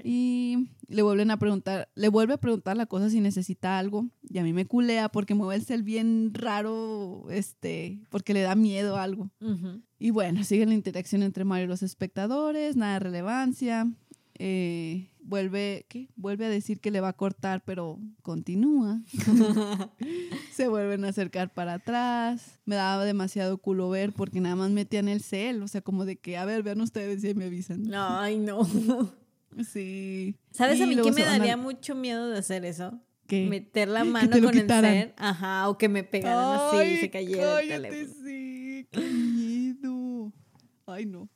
Y 0.04 0.70
le 0.88 1.02
vuelven 1.02 1.32
a 1.32 1.38
preguntar, 1.38 1.90
le 1.96 2.10
vuelve 2.10 2.34
a 2.34 2.38
preguntar 2.38 2.78
la 2.78 2.86
cosa 2.86 3.10
si 3.10 3.20
necesita 3.20 3.78
algo. 3.78 4.08
Y 4.28 4.38
a 4.40 4.44
mí 4.44 4.54
me 4.54 4.66
culea 4.66 5.10
porque 5.10 5.34
mueve 5.34 5.56
el 5.56 5.66
cel 5.66 5.84
bien 5.84 6.32
raro, 6.34 7.26
este, 7.30 8.00
porque 8.10 8.34
le 8.34 8.42
da 8.42 8.56
miedo 8.56 8.96
a 8.96 9.04
algo. 9.04 9.30
Y 10.00 10.12
bueno, 10.12 10.44
sigue 10.44 10.66
la 10.66 10.74
interacción 10.74 11.24
entre 11.24 11.46
Mario 11.46 11.66
y 11.66 11.70
los 11.70 11.84
espectadores, 11.84 12.76
nada 12.76 12.94
de 12.94 13.00
relevancia. 13.00 13.92
Eh, 14.38 15.10
vuelve, 15.26 15.86
¿qué? 15.90 16.08
Vuelve 16.16 16.46
a 16.46 16.50
decir 16.50 16.80
que 16.80 16.92
le 16.92 17.02
va 17.02 17.10
a 17.10 17.14
cortar, 17.14 17.64
pero 17.66 18.00
continúa. 18.22 19.02
Se 20.52 20.68
vuelven 20.68 21.04
a 21.06 21.10
acercar 21.10 21.54
para 21.54 21.74
atrás. 21.74 22.60
Me 22.66 22.76
daba 22.76 23.04
demasiado 23.06 23.58
culo 23.58 23.90
ver 23.90 24.14
porque 24.14 24.40
nada 24.40 24.56
más 24.56 24.72
metían 24.72 25.08
el 25.08 25.22
cel, 25.22 25.62
o 25.64 25.68
sea, 25.68 25.82
como 25.82 26.06
de 26.06 26.18
que, 26.18 26.38
a 26.38 26.46
ver, 26.46 26.64
vean 26.64 26.82
ustedes 26.82 27.24
y 27.24 27.34
me 27.34 27.46
avisan. 27.46 27.92
Ay, 27.94 28.38
no. 28.38 28.62
Sí. 29.72 30.36
¿Sabes 30.52 30.80
Y 30.80 30.84
a 30.84 30.88
mí 30.88 30.96
qué 31.02 31.12
me 31.12 31.24
daría 31.24 31.58
mucho 31.58 31.96
miedo 31.96 32.30
de 32.30 32.40
hacer 32.40 32.66
eso? 32.66 33.00
¿Qué? 33.28 33.48
Meter 33.48 33.88
la 33.88 34.04
Que 34.04 34.10
mano 34.10 34.42
con 34.42 34.58
el 34.58 34.68
ser, 34.68 35.16
ajá, 35.18 35.70
o 35.70 35.78
que 35.78 35.90
me 35.90 36.04
pegaran 36.04 36.60
así 36.60 36.94
y 36.94 36.98
se 36.98 37.10
cayera 37.10 37.62
el 37.62 37.68
teléfono. 37.70 38.14
sí, 38.24 38.88
qué 38.92 39.02
miedo. 39.02 40.32
Ay, 40.86 41.06
no. 41.06 41.30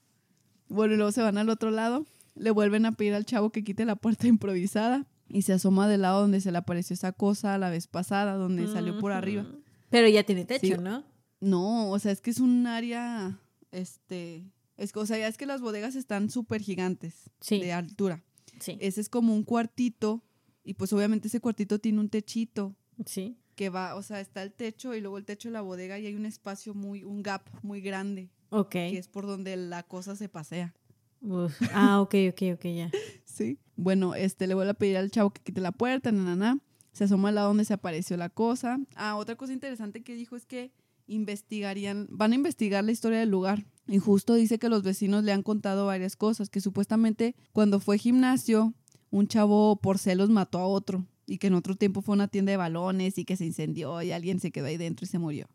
Bueno, 0.67 0.93
y 0.93 0.97
luego 0.97 1.11
se 1.11 1.21
van 1.21 1.37
al 1.37 1.49
otro 1.49 1.71
lado, 1.71 2.05
le 2.39 2.51
vuelven 2.51 2.85
a 2.85 2.93
pedir 2.93 3.13
al 3.13 3.25
chavo 3.25 3.51
que 3.51 3.63
quite 3.63 3.85
la 3.85 3.95
puerta 3.95 4.27
improvisada 4.27 5.05
y 5.27 5.43
se 5.43 5.53
asoma 5.53 5.87
del 5.87 6.01
lado 6.01 6.21
donde 6.21 6.41
se 6.41 6.51
le 6.51 6.57
apareció 6.57 6.93
esa 6.95 7.11
cosa 7.11 7.57
la 7.57 7.69
vez 7.69 7.85
pasada, 7.87 8.33
donde 8.33 8.67
salió 8.67 8.97
por 8.99 9.11
arriba. 9.11 9.45
Pero 9.89 10.07
ya 10.07 10.23
tiene 10.23 10.45
techo, 10.45 10.75
Sí. 10.75 10.81
¿no? 10.81 11.03
No, 11.41 11.91
o 11.91 11.99
sea, 11.99 12.11
es 12.11 12.19
que 12.21 12.31
es 12.31 12.39
un 12.39 12.65
área, 12.67 13.39
este, 13.71 14.43
es, 14.77 14.91
que, 14.91 14.99
o 14.99 15.05
sea, 15.05 15.17
ya 15.17 15.27
es 15.27 15.37
que 15.37 15.45
las 15.45 15.61
bodegas 15.61 15.95
están 15.95 16.29
súper 16.29 16.61
gigantes 16.61 17.29
Sí. 17.41 17.59
de 17.59 17.73
altura. 17.73 18.23
Sí. 18.59 18.77
Ese 18.81 18.99
es 19.01 19.09
como 19.09 19.33
un 19.33 19.43
cuartito 19.43 20.23
y 20.63 20.73
pues 20.73 20.91
obviamente 20.93 21.27
ese 21.27 21.39
cuartito 21.39 21.79
tiene 21.79 21.99
un 21.99 22.09
techito 22.09 22.75
Sí. 23.05 23.37
que 23.55 23.69
va, 23.69 23.95
o 23.95 24.01
sea, 24.03 24.19
está 24.19 24.41
el 24.43 24.51
techo 24.51 24.95
y 24.95 25.01
luego 25.01 25.17
el 25.17 25.25
techo 25.25 25.47
de 25.49 25.53
la 25.53 25.61
bodega 25.61 25.97
y 25.99 26.05
hay 26.07 26.15
un 26.15 26.25
espacio 26.25 26.73
muy, 26.73 27.03
un 27.03 27.21
gap 27.23 27.47
muy 27.61 27.81
grande, 27.81 28.31
Ok. 28.49 28.71
que 28.71 28.97
es 28.97 29.07
por 29.07 29.25
donde 29.27 29.55
la 29.57 29.83
cosa 29.83 30.15
se 30.15 30.27
pasea. 30.27 30.73
Uf. 31.21 31.59
Ah, 31.73 32.01
ok, 32.01 32.15
ok, 32.29 32.41
ok, 32.55 32.65
ya. 32.65 32.91
Sí. 33.25 33.57
Bueno, 33.77 34.15
este, 34.15 34.47
le 34.47 34.53
vuelve 34.53 34.71
a 34.71 34.73
pedir 34.73 34.97
al 34.97 35.11
chavo 35.11 35.29
que 35.29 35.41
quite 35.41 35.61
la 35.61 35.71
puerta, 35.71 36.11
na, 36.11 36.23
na, 36.23 36.35
na. 36.35 36.59
Se 36.91 37.05
asoma 37.05 37.29
al 37.29 37.35
lado 37.35 37.47
donde 37.49 37.63
se 37.63 37.73
apareció 37.73 38.17
la 38.17 38.29
cosa. 38.29 38.79
Ah, 38.95 39.15
otra 39.15 39.35
cosa 39.37 39.53
interesante 39.53 40.03
que 40.03 40.13
dijo 40.15 40.35
es 40.35 40.45
que 40.45 40.73
investigarían, 41.07 42.07
van 42.09 42.33
a 42.33 42.35
investigar 42.35 42.83
la 42.83 42.91
historia 42.91 43.19
del 43.19 43.29
lugar. 43.29 43.65
Y 43.87 43.97
justo 43.99 44.33
dice 44.33 44.59
que 44.59 44.67
los 44.69 44.83
vecinos 44.83 45.23
le 45.23 45.31
han 45.31 45.43
contado 45.43 45.85
varias 45.85 46.15
cosas, 46.15 46.49
que 46.49 46.59
supuestamente 46.61 47.35
cuando 47.53 47.79
fue 47.79 47.97
gimnasio, 47.97 48.73
un 49.09 49.27
chavo 49.27 49.77
por 49.77 49.97
celos 49.97 50.29
mató 50.29 50.59
a 50.59 50.67
otro 50.67 51.05
y 51.25 51.37
que 51.37 51.47
en 51.47 51.53
otro 51.53 51.75
tiempo 51.75 52.01
fue 52.01 52.13
una 52.13 52.27
tienda 52.27 52.51
de 52.51 52.57
balones 52.57 53.17
y 53.17 53.25
que 53.25 53.37
se 53.37 53.45
incendió 53.45 54.01
y 54.01 54.11
alguien 54.11 54.39
se 54.39 54.51
quedó 54.51 54.65
ahí 54.65 54.77
dentro 54.77 55.05
y 55.05 55.07
se 55.07 55.19
murió. 55.19 55.47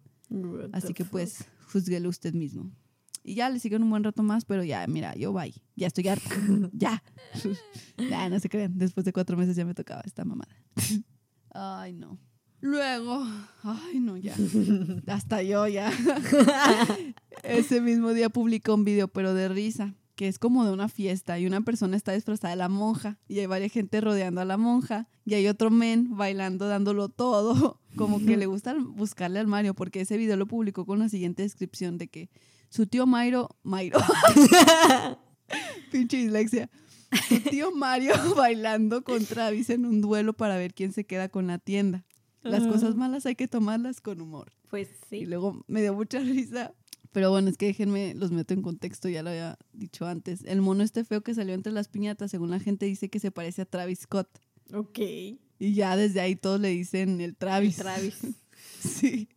Así 0.72 0.94
que 0.94 1.04
fuck. 1.04 1.12
pues, 1.12 1.44
juzguelo 1.70 2.08
usted 2.08 2.32
mismo. 2.34 2.70
Y 3.26 3.36
ya 3.36 3.48
le 3.48 3.58
siguen 3.58 3.82
un 3.82 3.88
buen 3.88 4.04
rato 4.04 4.22
más, 4.22 4.44
pero 4.44 4.62
ya, 4.62 4.86
mira, 4.86 5.14
yo 5.14 5.32
bye. 5.32 5.54
Ya 5.76 5.86
estoy 5.86 6.06
harta. 6.06 6.28
ya. 6.72 7.02
ya, 7.96 8.28
no 8.28 8.38
se 8.38 8.50
crean. 8.50 8.76
Después 8.76 9.06
de 9.06 9.14
cuatro 9.14 9.36
meses 9.38 9.56
ya 9.56 9.64
me 9.64 9.74
tocaba 9.74 10.02
esta 10.04 10.24
mamada. 10.26 10.54
ay, 11.54 11.94
no. 11.94 12.18
Luego, 12.60 13.26
ay, 13.62 13.98
no, 14.00 14.18
ya. 14.18 14.34
Hasta 15.06 15.42
yo 15.42 15.66
ya. 15.66 15.90
Ese 17.42 17.80
mismo 17.80 18.12
día 18.12 18.28
publicó 18.28 18.74
un 18.74 18.84
video, 18.84 19.08
pero 19.08 19.34
de 19.34 19.48
risa, 19.48 19.94
que 20.14 20.28
es 20.28 20.38
como 20.38 20.64
de 20.64 20.72
una 20.72 20.88
fiesta 20.88 21.38
y 21.38 21.46
una 21.46 21.60
persona 21.62 21.96
está 21.96 22.12
disfrazada 22.12 22.52
de 22.52 22.56
la 22.56 22.68
monja 22.68 23.18
y 23.28 23.40
hay 23.40 23.46
varias 23.46 23.72
gente 23.72 24.00
rodeando 24.00 24.40
a 24.40 24.44
la 24.44 24.56
monja 24.56 25.08
y 25.24 25.34
hay 25.34 25.46
otro 25.48 25.70
men 25.70 26.16
bailando, 26.16 26.68
dándolo 26.68 27.08
todo, 27.08 27.80
como 27.96 28.18
que 28.24 28.36
le 28.36 28.46
gusta 28.46 28.74
buscarle 28.74 29.40
al 29.40 29.46
Mario, 29.46 29.74
porque 29.74 30.02
ese 30.02 30.16
video 30.16 30.36
lo 30.36 30.46
publicó 30.46 30.86
con 30.86 30.98
la 30.98 31.08
siguiente 31.08 31.42
descripción 31.42 31.98
de 31.98 32.08
que 32.08 32.30
su 32.74 32.86
tío 32.88 33.06
Mairo, 33.06 33.48
Mairo, 33.62 34.00
pinche 35.92 36.16
dislexia, 36.16 36.68
su 37.28 37.38
tío 37.38 37.70
Mario 37.70 38.14
bailando 38.36 39.04
con 39.04 39.24
Travis 39.24 39.70
en 39.70 39.86
un 39.86 40.00
duelo 40.00 40.32
para 40.32 40.56
ver 40.56 40.74
quién 40.74 40.92
se 40.92 41.04
queda 41.04 41.28
con 41.28 41.46
la 41.46 41.58
tienda. 41.58 42.04
Las 42.42 42.66
cosas 42.66 42.96
malas 42.96 43.26
hay 43.26 43.36
que 43.36 43.46
tomarlas 43.46 44.00
con 44.00 44.20
humor. 44.20 44.52
Pues 44.68 44.88
Y 45.10 45.20
sí. 45.20 45.24
luego 45.24 45.64
me 45.68 45.82
dio 45.82 45.94
mucha 45.94 46.18
risa. 46.18 46.74
Pero 47.12 47.30
bueno, 47.30 47.48
es 47.48 47.56
que 47.56 47.66
déjenme, 47.66 48.12
los 48.14 48.32
meto 48.32 48.52
en 48.54 48.60
contexto, 48.60 49.08
ya 49.08 49.22
lo 49.22 49.30
había 49.30 49.56
dicho 49.72 50.04
antes. 50.04 50.42
El 50.44 50.60
mono 50.60 50.82
este 50.82 51.04
feo 51.04 51.22
que 51.22 51.32
salió 51.32 51.54
entre 51.54 51.72
las 51.72 51.86
piñatas, 51.86 52.32
según 52.32 52.50
la 52.50 52.58
gente 52.58 52.86
dice 52.86 53.08
que 53.08 53.20
se 53.20 53.30
parece 53.30 53.62
a 53.62 53.66
Travis 53.66 54.00
Scott. 54.00 54.28
Ok. 54.74 54.98
Y 54.98 55.74
ya 55.74 55.96
desde 55.96 56.20
ahí 56.20 56.34
todos 56.34 56.60
le 56.60 56.70
dicen 56.70 57.20
el 57.20 57.36
Travis. 57.36 57.76
Travis. 57.76 58.16
Sí. 58.80 59.28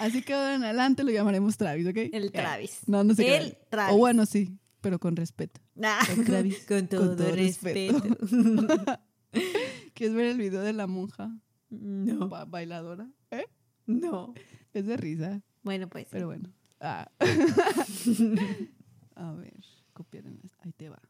Así 0.00 0.22
que 0.22 0.34
ahora 0.34 0.54
en 0.56 0.64
adelante 0.64 1.04
lo 1.04 1.10
llamaremos 1.10 1.56
Travis, 1.56 1.86
¿ok? 1.86 1.96
El. 2.12 2.32
Travis. 2.32 2.80
No, 2.86 3.04
no 3.04 3.14
sé 3.14 3.36
El 3.36 3.56
Travis. 3.70 3.94
O 3.94 3.98
bueno, 3.98 4.26
sí, 4.26 4.58
pero 4.80 4.98
con 4.98 5.16
respeto. 5.16 5.60
Ah, 5.82 6.00
el 6.10 6.24
Travis, 6.24 6.64
Con 6.68 6.86
todo, 6.88 7.16
todo 7.16 7.30
respeto. 7.34 7.98
respeto. 8.00 9.00
¿Quieres 9.94 10.14
ver 10.16 10.26
el 10.26 10.38
video 10.38 10.60
de 10.62 10.72
la 10.72 10.86
monja 10.86 11.30
no. 11.70 12.28
ba- 12.28 12.44
bailadora? 12.44 13.08
¿Eh? 13.30 13.46
No. 13.86 14.34
Es 14.72 14.86
de 14.86 14.96
risa, 14.96 15.42
Bueno, 15.62 15.88
pues. 15.88 16.08
pero 16.10 16.26
bueno. 16.26 16.52
Ah. 16.80 17.10
A 19.16 19.32
ver, 19.32 19.54
copiar 19.92 20.26
en. 20.26 20.40
Ahí 20.60 20.72
te 20.72 20.88
va. 20.88 21.00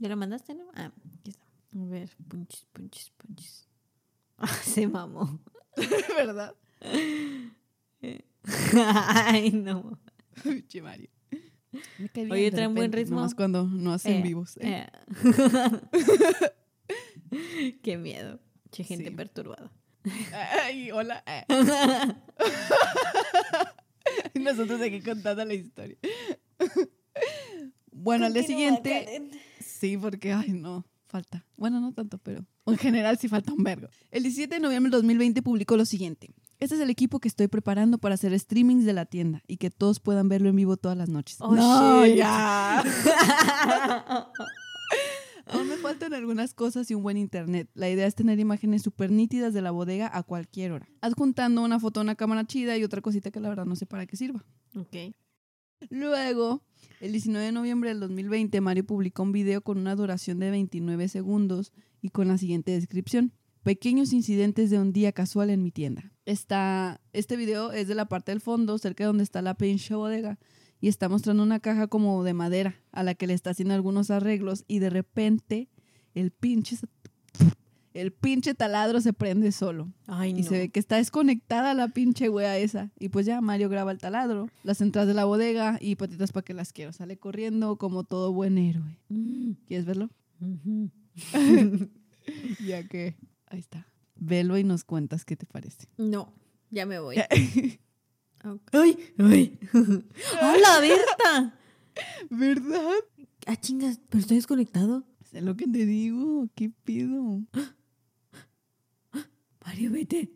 ¿Ya 0.00 0.08
lo 0.08 0.16
mandaste, 0.16 0.54
no? 0.54 0.64
Ah, 0.74 0.90
aquí 1.20 1.30
está. 1.30 1.44
A 1.76 1.84
ver, 1.86 2.10
punches, 2.28 2.66
punches, 2.72 3.10
punches. 3.16 3.68
Ah, 4.38 4.48
se 4.48 4.86
mamó. 4.88 5.40
¿Verdad? 6.16 6.54
Ay, 9.26 9.50
no. 9.52 9.98
Pinche 10.42 10.82
Mario. 10.82 11.08
Me 11.98 12.08
cae 12.08 12.24
bien 12.24 12.32
Oye, 12.32 12.42
de 12.44 12.50
traen 12.52 12.74
buen 12.74 12.92
ritmo. 12.92 13.16
nomás 13.16 13.34
cuando 13.34 13.64
no 13.66 13.92
hacen 13.92 14.14
Eh, 14.18 14.22
vivos. 14.22 14.56
¿eh? 14.60 14.86
eh. 17.32 17.78
Qué 17.82 17.96
miedo. 17.96 18.40
Che, 18.70 18.84
gente 18.84 19.10
Sí. 19.10 19.14
perturbada. 19.16 19.72
Ay, 20.64 20.90
hola. 20.92 21.24
Nosotros 24.34 24.80
aquí 24.80 25.00
contando 25.00 25.44
la 25.44 25.54
historia. 25.54 25.96
bueno, 27.92 28.26
al 28.26 28.34
día 28.34 28.42
siguiente. 28.42 29.30
Sí, 29.60 29.96
porque, 29.96 30.32
ay, 30.32 30.50
no, 30.52 30.84
falta. 31.06 31.44
Bueno, 31.56 31.80
no 31.80 31.92
tanto, 31.92 32.18
pero 32.18 32.44
en 32.66 32.76
general 32.76 33.18
sí 33.18 33.28
falta 33.28 33.52
un 33.52 33.62
vergo. 33.64 33.88
El 34.10 34.22
17 34.24 34.56
de 34.56 34.60
noviembre 34.60 34.90
del 34.90 34.98
2020 35.02 35.42
publicó 35.42 35.76
lo 35.76 35.84
siguiente. 35.86 36.30
Este 36.60 36.76
es 36.76 36.80
el 36.80 36.90
equipo 36.90 37.20
que 37.20 37.28
estoy 37.28 37.48
preparando 37.48 37.98
para 37.98 38.14
hacer 38.14 38.38
streamings 38.38 38.84
de 38.84 38.92
la 38.92 39.06
tienda 39.06 39.42
y 39.46 39.56
que 39.56 39.70
todos 39.70 40.00
puedan 40.00 40.28
verlo 40.28 40.48
en 40.48 40.56
vivo 40.56 40.76
todas 40.76 40.96
las 40.96 41.08
noches. 41.08 41.36
Oh, 41.40 41.54
no, 41.54 42.06
shit. 42.06 42.16
ya. 42.16 42.82
Aún 45.46 45.68
me 45.68 45.76
faltan 45.76 46.14
algunas 46.14 46.54
cosas 46.54 46.90
y 46.90 46.94
un 46.94 47.02
buen 47.02 47.16
internet. 47.18 47.68
La 47.74 47.90
idea 47.90 48.06
es 48.06 48.14
tener 48.14 48.38
imágenes 48.40 48.82
súper 48.82 49.10
nítidas 49.10 49.52
de 49.52 49.60
la 49.60 49.72
bodega 49.72 50.10
a 50.12 50.22
cualquier 50.22 50.72
hora. 50.72 50.88
Adjuntando 51.02 51.62
una 51.62 51.78
foto 51.78 52.00
a 52.00 52.02
una 52.02 52.14
cámara 52.14 52.46
chida 52.46 52.78
y 52.78 52.84
otra 52.84 53.02
cosita 53.02 53.30
que 53.30 53.40
la 53.40 53.50
verdad 53.50 53.66
no 53.66 53.76
sé 53.76 53.84
para 53.86 54.06
qué 54.06 54.16
sirva. 54.16 54.44
ok. 54.76 55.14
Luego, 55.90 56.62
el 57.00 57.12
19 57.12 57.44
de 57.44 57.52
noviembre 57.52 57.90
del 57.90 58.00
2020, 58.00 58.58
Mario 58.62 58.86
publicó 58.86 59.22
un 59.22 59.32
video 59.32 59.60
con 59.62 59.76
una 59.76 59.94
duración 59.94 60.38
de 60.38 60.50
29 60.50 61.08
segundos 61.08 61.72
y 62.00 62.08
con 62.08 62.28
la 62.28 62.38
siguiente 62.38 62.72
descripción. 62.72 63.32
Pequeños 63.64 64.12
incidentes 64.12 64.68
de 64.68 64.78
un 64.78 64.92
día 64.92 65.12
casual 65.12 65.48
en 65.48 65.62
mi 65.62 65.70
tienda. 65.70 66.12
Está, 66.26 67.00
este 67.14 67.36
video 67.38 67.72
es 67.72 67.88
de 67.88 67.94
la 67.94 68.04
parte 68.04 68.30
del 68.30 68.42
fondo, 68.42 68.76
cerca 68.76 69.04
de 69.04 69.06
donde 69.06 69.24
está 69.24 69.40
la 69.40 69.54
pinche 69.54 69.94
bodega, 69.94 70.38
y 70.82 70.88
está 70.88 71.08
mostrando 71.08 71.42
una 71.42 71.60
caja 71.60 71.86
como 71.86 72.22
de 72.24 72.34
madera 72.34 72.76
a 72.92 73.02
la 73.02 73.14
que 73.14 73.26
le 73.26 73.32
está 73.32 73.50
haciendo 73.50 73.72
algunos 73.72 74.10
arreglos 74.10 74.64
y 74.68 74.80
de 74.80 74.90
repente 74.90 75.70
el 76.14 76.30
pinche 76.30 76.76
el 77.94 78.12
pinche 78.12 78.54
taladro 78.54 79.00
se 79.00 79.14
prende 79.14 79.50
solo. 79.50 79.90
Ay, 80.08 80.34
Y 80.36 80.42
se 80.42 80.58
ve 80.58 80.68
que 80.68 80.80
está 80.80 80.96
desconectada 80.96 81.72
la 81.72 81.88
pinche 81.88 82.28
wea 82.28 82.58
esa. 82.58 82.90
Y 82.98 83.08
pues 83.08 83.24
ya 83.24 83.40
Mario 83.40 83.70
graba 83.70 83.92
el 83.92 83.98
taladro, 83.98 84.50
las 84.62 84.82
entradas 84.82 85.08
de 85.08 85.14
la 85.14 85.24
bodega 85.24 85.78
y 85.80 85.94
patitas 85.94 86.32
para 86.32 86.44
que 86.44 86.52
las 86.52 86.72
quiero. 86.72 86.92
Sale 86.92 87.16
corriendo 87.16 87.76
como 87.76 88.04
todo 88.04 88.32
buen 88.32 88.58
héroe. 88.58 88.98
Mm, 89.08 89.52
¿Quieres 89.66 89.86
verlo? 89.86 90.10
Ya 92.66 92.88
que. 92.88 93.16
Ahí 93.54 93.60
está. 93.60 93.86
Velo 94.16 94.58
y 94.58 94.64
nos 94.64 94.82
cuentas 94.82 95.24
qué 95.24 95.36
te 95.36 95.46
parece. 95.46 95.86
No, 95.96 96.34
ya 96.70 96.86
me 96.86 96.98
voy. 96.98 97.16
Ok. 98.46 98.60
¡Ay! 98.72 98.98
¡Ay! 99.16 99.58
¡Hola, 99.72 100.80
Berta! 100.80 101.58
¿Verdad? 102.28 102.92
Ah, 103.46 103.56
chingas, 103.56 103.98
pero 104.10 104.20
estoy 104.20 104.36
desconectado. 104.36 105.06
Sé 105.30 105.40
lo 105.40 105.56
que 105.56 105.66
te 105.66 105.86
digo. 105.86 106.46
¿Qué 106.54 106.68
pido? 106.68 107.40
Mario, 109.64 109.92
vete. 109.92 110.30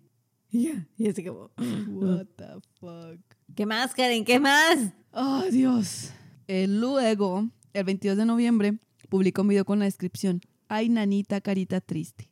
Y 0.50 0.68
Ya, 0.68 0.88
ya 0.96 1.12
se 1.12 1.20
acabó. 1.20 1.50
What 1.58 2.28
the 2.36 2.46
fuck. 2.80 3.20
¿Qué 3.54 3.66
más, 3.66 3.92
Karen? 3.92 4.24
¿Qué 4.24 4.40
más? 4.40 4.94
Oh, 5.12 5.44
Dios. 5.50 6.10
Eh, 6.46 6.66
luego, 6.66 7.50
el 7.74 7.84
22 7.84 8.16
de 8.16 8.24
noviembre, 8.24 8.78
publicó 9.10 9.42
un 9.42 9.48
video 9.48 9.66
con 9.66 9.80
la 9.80 9.84
descripción 9.84 10.40
Ay, 10.68 10.88
nanita, 10.88 11.42
carita 11.42 11.82
triste. 11.82 12.27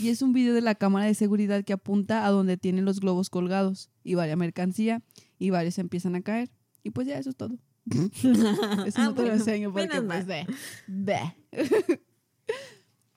Y 0.00 0.08
es 0.08 0.22
un 0.22 0.32
video 0.32 0.54
de 0.54 0.60
la 0.60 0.74
cámara 0.74 1.06
de 1.06 1.14
seguridad 1.14 1.64
que 1.64 1.72
apunta 1.72 2.26
a 2.26 2.30
donde 2.30 2.56
tienen 2.56 2.84
los 2.84 3.00
globos 3.00 3.30
colgados 3.30 3.90
y 4.02 4.14
varias 4.14 4.36
mercancía 4.36 5.02
y 5.38 5.50
varios 5.50 5.78
empiezan 5.78 6.14
a 6.16 6.22
caer. 6.22 6.50
Y 6.82 6.90
pues 6.90 7.06
ya, 7.06 7.18
eso 7.18 7.30
es 7.30 7.36
todo. 7.36 7.56
Eso 7.90 8.96
Ah, 8.96 9.04
no 9.04 9.14
te 9.14 9.22
lo 9.22 9.32
enseño 9.32 9.72
porque 9.72 10.00
pues 10.00 10.26
ve. 10.26 10.46
ve. 10.86 11.18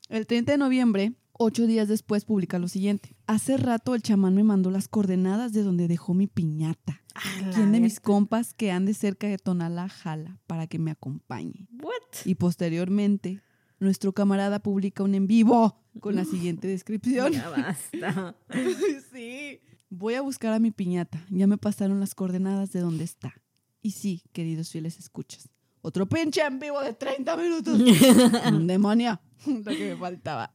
El 0.10 0.26
30 0.26 0.54
de 0.54 0.58
noviembre, 0.58 1.14
ocho 1.34 1.68
días 1.68 1.88
después, 1.88 2.26
publica 2.26 2.60
lo 2.60 2.68
siguiente. 2.68 3.16
Hace 3.28 3.58
rato 3.58 3.94
el 3.94 4.02
chamán 4.02 4.36
me 4.36 4.44
mandó 4.44 4.72
las 4.72 4.88
coordenadas 4.88 5.52
de 5.54 5.64
donde 5.64 5.88
dejó 5.88 6.14
mi 6.14 6.28
piñata. 6.28 7.02
A 7.16 7.42
la 7.42 7.50
¿Quién 7.52 7.72
de 7.72 7.80
mis 7.82 8.00
compas 8.00 8.54
que 8.54 8.72
ande 8.72 8.94
cerca 8.94 9.28
de 9.28 9.38
Tonalá 9.38 9.90
jala 9.90 10.40
para 10.48 10.68
que 10.68 10.80
me 10.80 10.92
acompañe? 10.92 11.68
What? 11.82 12.26
Y 12.26 12.36
posteriormente, 12.36 13.42
nuestro 13.80 14.14
camarada 14.14 14.60
publica 14.60 15.04
un 15.04 15.16
en 15.16 15.28
vivo 15.28 15.80
con 16.00 16.16
la 16.16 16.26
siguiente 16.26 16.68
descripción. 16.68 17.34
Ya 17.34 17.50
basta. 17.50 18.36
sí. 19.14 19.60
Voy 19.90 20.16
a 20.16 20.22
buscar 20.22 20.54
a 20.54 20.60
mi 20.60 20.72
piñata. 20.72 21.24
Ya 21.30 21.48
me 21.48 21.58
pasaron 21.58 22.00
las 22.00 22.16
coordenadas 22.16 22.72
de 22.72 22.82
dónde 22.82 23.04
está. 23.04 23.34
Y 23.82 23.92
sí, 23.92 24.24
queridos 24.34 24.70
fieles 24.70 25.00
escuchas. 25.00 25.50
Otro 25.82 26.08
pinche 26.08 26.42
en 26.42 26.60
vivo 26.60 26.82
de 26.82 26.94
30 26.94 27.38
minutos. 27.38 27.80
Un 28.52 28.68
demonio. 28.68 29.20
Lo 29.46 29.64
que 29.64 29.92
me 29.92 29.96
faltaba. 29.96 30.54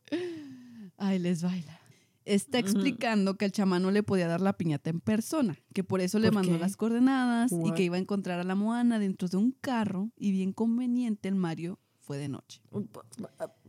Ay, 0.98 1.18
les 1.18 1.42
baila. 1.42 1.80
Está 2.24 2.58
explicando 2.58 3.36
que 3.36 3.46
el 3.46 3.52
chamán 3.52 3.82
no 3.82 3.90
le 3.90 4.04
podía 4.04 4.28
dar 4.28 4.40
la 4.40 4.56
piñata 4.56 4.90
en 4.90 5.00
persona, 5.00 5.58
que 5.74 5.82
por 5.82 6.00
eso 6.00 6.20
le 6.20 6.28
¿Por 6.28 6.34
mandó 6.36 6.52
qué? 6.52 6.58
las 6.58 6.76
coordenadas 6.76 7.50
y 7.50 7.72
que 7.72 7.82
iba 7.82 7.96
a 7.96 7.98
encontrar 7.98 8.38
a 8.38 8.44
la 8.44 8.54
Moana 8.54 9.00
dentro 9.00 9.26
de 9.26 9.38
un 9.38 9.50
carro 9.50 10.12
y 10.16 10.30
bien 10.30 10.52
conveniente 10.52 11.28
el 11.28 11.34
Mario 11.34 11.80
fue 12.03 12.18
de 12.18 12.28
noche. 12.28 12.61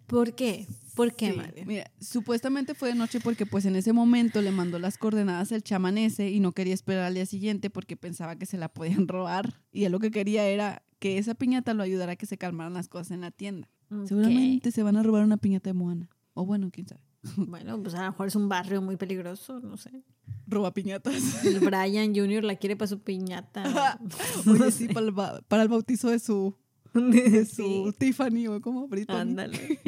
¿Por 0.07 0.33
qué? 0.35 0.67
¿Por 0.95 1.15
qué, 1.15 1.31
Sí, 1.31 1.37
Mario? 1.37 1.63
Mira, 1.65 1.91
supuestamente 1.99 2.73
fue 2.75 2.89
de 2.89 2.95
noche 2.95 3.19
porque 3.19 3.45
pues 3.45 3.65
en 3.65 3.75
ese 3.75 3.93
momento 3.93 4.41
le 4.41 4.51
mandó 4.51 4.79
las 4.79 4.97
coordenadas 4.97 5.51
el 5.51 5.63
chamán 5.63 5.97
ese 5.97 6.29
y 6.29 6.39
no 6.39 6.51
quería 6.51 6.73
esperar 6.73 7.05
al 7.05 7.13
día 7.13 7.25
siguiente 7.25 7.69
porque 7.69 7.95
pensaba 7.95 8.35
que 8.35 8.45
se 8.45 8.57
la 8.57 8.69
podían 8.69 9.07
robar 9.07 9.61
y 9.71 9.85
él 9.85 9.91
lo 9.91 9.99
que 9.99 10.11
quería 10.11 10.45
era 10.47 10.83
que 10.99 11.17
esa 11.17 11.35
piñata 11.35 11.73
lo 11.73 11.83
ayudara 11.83 12.13
a 12.13 12.15
que 12.15 12.25
se 12.25 12.37
calmaran 12.37 12.73
las 12.73 12.87
cosas 12.87 13.11
en 13.11 13.21
la 13.21 13.31
tienda. 13.31 13.69
Seguramente 14.05 14.71
se 14.71 14.81
van 14.81 14.97
a 14.97 15.03
robar 15.03 15.23
una 15.23 15.37
piñata 15.37 15.69
de 15.69 15.73
Moana. 15.73 16.09
O 16.33 16.45
bueno, 16.45 16.69
quién 16.71 16.87
sabe. 16.87 17.01
Bueno, 17.37 17.81
pues 17.81 17.95
a 17.95 18.03
lo 18.03 18.11
mejor 18.11 18.27
es 18.27 18.35
un 18.35 18.49
barrio 18.49 18.81
muy 18.81 18.97
peligroso, 18.97 19.59
no 19.59 19.77
sé. 19.77 20.03
Roba 20.47 20.73
piñatas. 20.73 21.43
El 21.45 21.59
Brian 21.59 22.13
Jr. 22.15 22.43
la 22.43 22.55
quiere 22.55 22.75
para 22.75 22.87
su 22.87 22.99
piñata. 22.99 23.99
Oye, 24.45 24.71
sí, 24.71 24.87
para 24.87 25.05
el, 25.05 25.13
para 25.47 25.63
el 25.63 25.69
bautizo 25.69 26.09
de 26.09 26.19
su, 26.19 26.55
de 26.93 27.45
su 27.45 27.91
Sí, 27.91 27.95
Tiffany 27.97 28.47
o 28.47 28.61
como 28.61 28.87
Brittany. 28.87 29.19
ándale. 29.19 29.79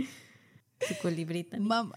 Su 0.88 0.96
colibrita. 1.02 1.58
Va, 1.60 1.90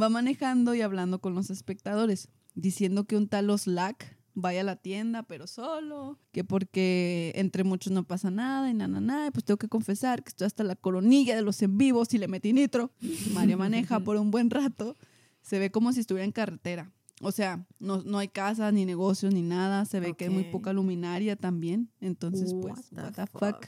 va 0.00 0.08
manejando 0.08 0.74
y 0.74 0.80
hablando 0.82 1.20
con 1.20 1.34
los 1.34 1.50
espectadores, 1.50 2.28
diciendo 2.54 3.04
que 3.04 3.16
un 3.16 3.28
tal 3.28 3.50
Oslac 3.50 4.16
vaya 4.34 4.60
a 4.60 4.64
la 4.64 4.76
tienda, 4.76 5.24
pero 5.24 5.46
solo, 5.46 6.18
que 6.32 6.44
porque 6.44 7.32
entre 7.34 7.64
muchos 7.64 7.92
no 7.92 8.04
pasa 8.04 8.30
nada 8.30 8.70
y 8.70 8.74
nada, 8.74 9.00
nada, 9.00 9.30
pues 9.32 9.44
tengo 9.44 9.58
que 9.58 9.68
confesar 9.68 10.22
que 10.22 10.28
estoy 10.28 10.46
hasta 10.46 10.62
la 10.62 10.76
coronilla 10.76 11.34
de 11.34 11.42
los 11.42 11.60
en 11.62 11.76
vivos 11.76 12.14
y 12.14 12.18
le 12.18 12.28
metí 12.28 12.52
nitro. 12.52 12.92
Mario 13.32 13.58
maneja 13.58 13.98
por 14.00 14.16
un 14.16 14.30
buen 14.30 14.50
rato, 14.50 14.96
se 15.42 15.58
ve 15.58 15.70
como 15.70 15.92
si 15.92 16.00
estuviera 16.00 16.24
en 16.24 16.32
carretera. 16.32 16.92
O 17.20 17.32
sea, 17.32 17.66
no, 17.78 18.02
no 18.02 18.18
hay 18.18 18.28
casas, 18.28 18.72
ni 18.72 18.84
negocios, 18.84 19.34
ni 19.34 19.42
nada. 19.42 19.84
Se 19.84 20.00
ve 20.00 20.14
que 20.14 20.24
hay 20.24 20.30
muy 20.30 20.44
poca 20.44 20.72
luminaria 20.72 21.36
también. 21.36 21.90
Entonces, 22.00 22.54
pues, 22.54 22.92
what 22.92 23.12
the 23.14 23.26
fuck. 23.26 23.66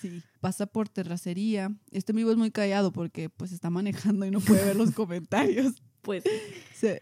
Sí, 0.00 0.22
pasa 0.40 0.66
por 0.66 0.88
terracería. 0.88 1.74
Este 1.90 2.12
vivo 2.12 2.30
es 2.30 2.36
muy 2.36 2.50
callado 2.50 2.92
porque 2.92 3.30
pues 3.30 3.52
está 3.52 3.70
manejando 3.70 4.26
y 4.26 4.30
no 4.30 4.40
puede 4.40 4.64
ver 4.64 4.76
los 4.76 4.90
comentarios. 4.94 5.82
Pues 6.02 6.24
Se, 6.74 7.00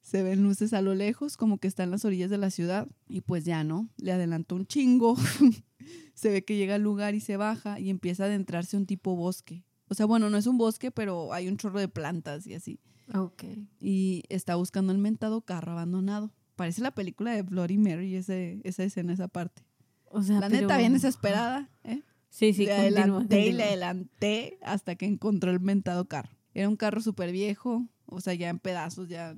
se 0.00 0.22
ven 0.22 0.42
luces 0.42 0.72
a 0.72 0.82
lo 0.82 0.94
lejos 0.94 1.36
como 1.36 1.58
que 1.58 1.68
está 1.68 1.82
en 1.82 1.90
las 1.90 2.04
orillas 2.04 2.30
de 2.30 2.38
la 2.38 2.50
ciudad 2.50 2.88
y 3.08 3.20
pues 3.20 3.44
ya 3.44 3.64
no, 3.64 3.88
le 3.98 4.12
adelantó 4.12 4.54
un 4.54 4.66
chingo. 4.66 5.16
se 6.14 6.30
ve 6.30 6.44
que 6.44 6.56
llega 6.56 6.76
al 6.76 6.82
lugar 6.82 7.14
y 7.14 7.20
se 7.20 7.36
baja 7.36 7.78
y 7.78 7.90
empieza 7.90 8.24
a 8.24 8.26
adentrarse 8.26 8.76
un 8.76 8.86
tipo 8.86 9.14
bosque. 9.16 9.64
O 9.88 9.94
sea, 9.94 10.06
bueno, 10.06 10.30
no 10.30 10.36
es 10.36 10.46
un 10.46 10.58
bosque, 10.58 10.90
pero 10.90 11.32
hay 11.32 11.48
un 11.48 11.56
chorro 11.56 11.78
de 11.78 11.88
plantas 11.88 12.46
y 12.46 12.54
así. 12.54 12.80
Ok. 13.14 13.44
Y 13.80 14.24
está 14.28 14.56
buscando 14.56 14.92
el 14.92 14.98
mentado 14.98 15.40
carro 15.42 15.72
abandonado. 15.72 16.32
Parece 16.56 16.82
la 16.82 16.90
película 16.90 17.32
de 17.32 17.42
Bloody 17.42 17.78
Mary 17.78 18.16
ese, 18.16 18.60
esa 18.64 18.84
escena, 18.84 19.12
esa 19.12 19.28
parte. 19.28 19.62
O 20.10 20.22
sea, 20.22 20.40
La 20.40 20.48
neta, 20.48 20.76
bien 20.78 20.92
desesperada, 20.92 21.70
¿eh? 21.84 22.02
Sí, 22.30 22.52
sí, 22.52 22.66
le 22.66 22.76
continúa, 22.76 23.02
adelanté 23.02 23.46
y 23.46 23.52
le 23.52 23.64
adelanté 23.64 24.58
hasta 24.62 24.96
que 24.96 25.06
encontró 25.06 25.50
el 25.50 25.60
mentado 25.60 26.06
carro. 26.06 26.36
Era 26.54 26.68
un 26.68 26.76
carro 26.76 27.00
súper 27.00 27.32
viejo, 27.32 27.88
o 28.06 28.20
sea, 28.20 28.34
ya 28.34 28.48
en 28.48 28.58
pedazos, 28.58 29.08
ya 29.08 29.36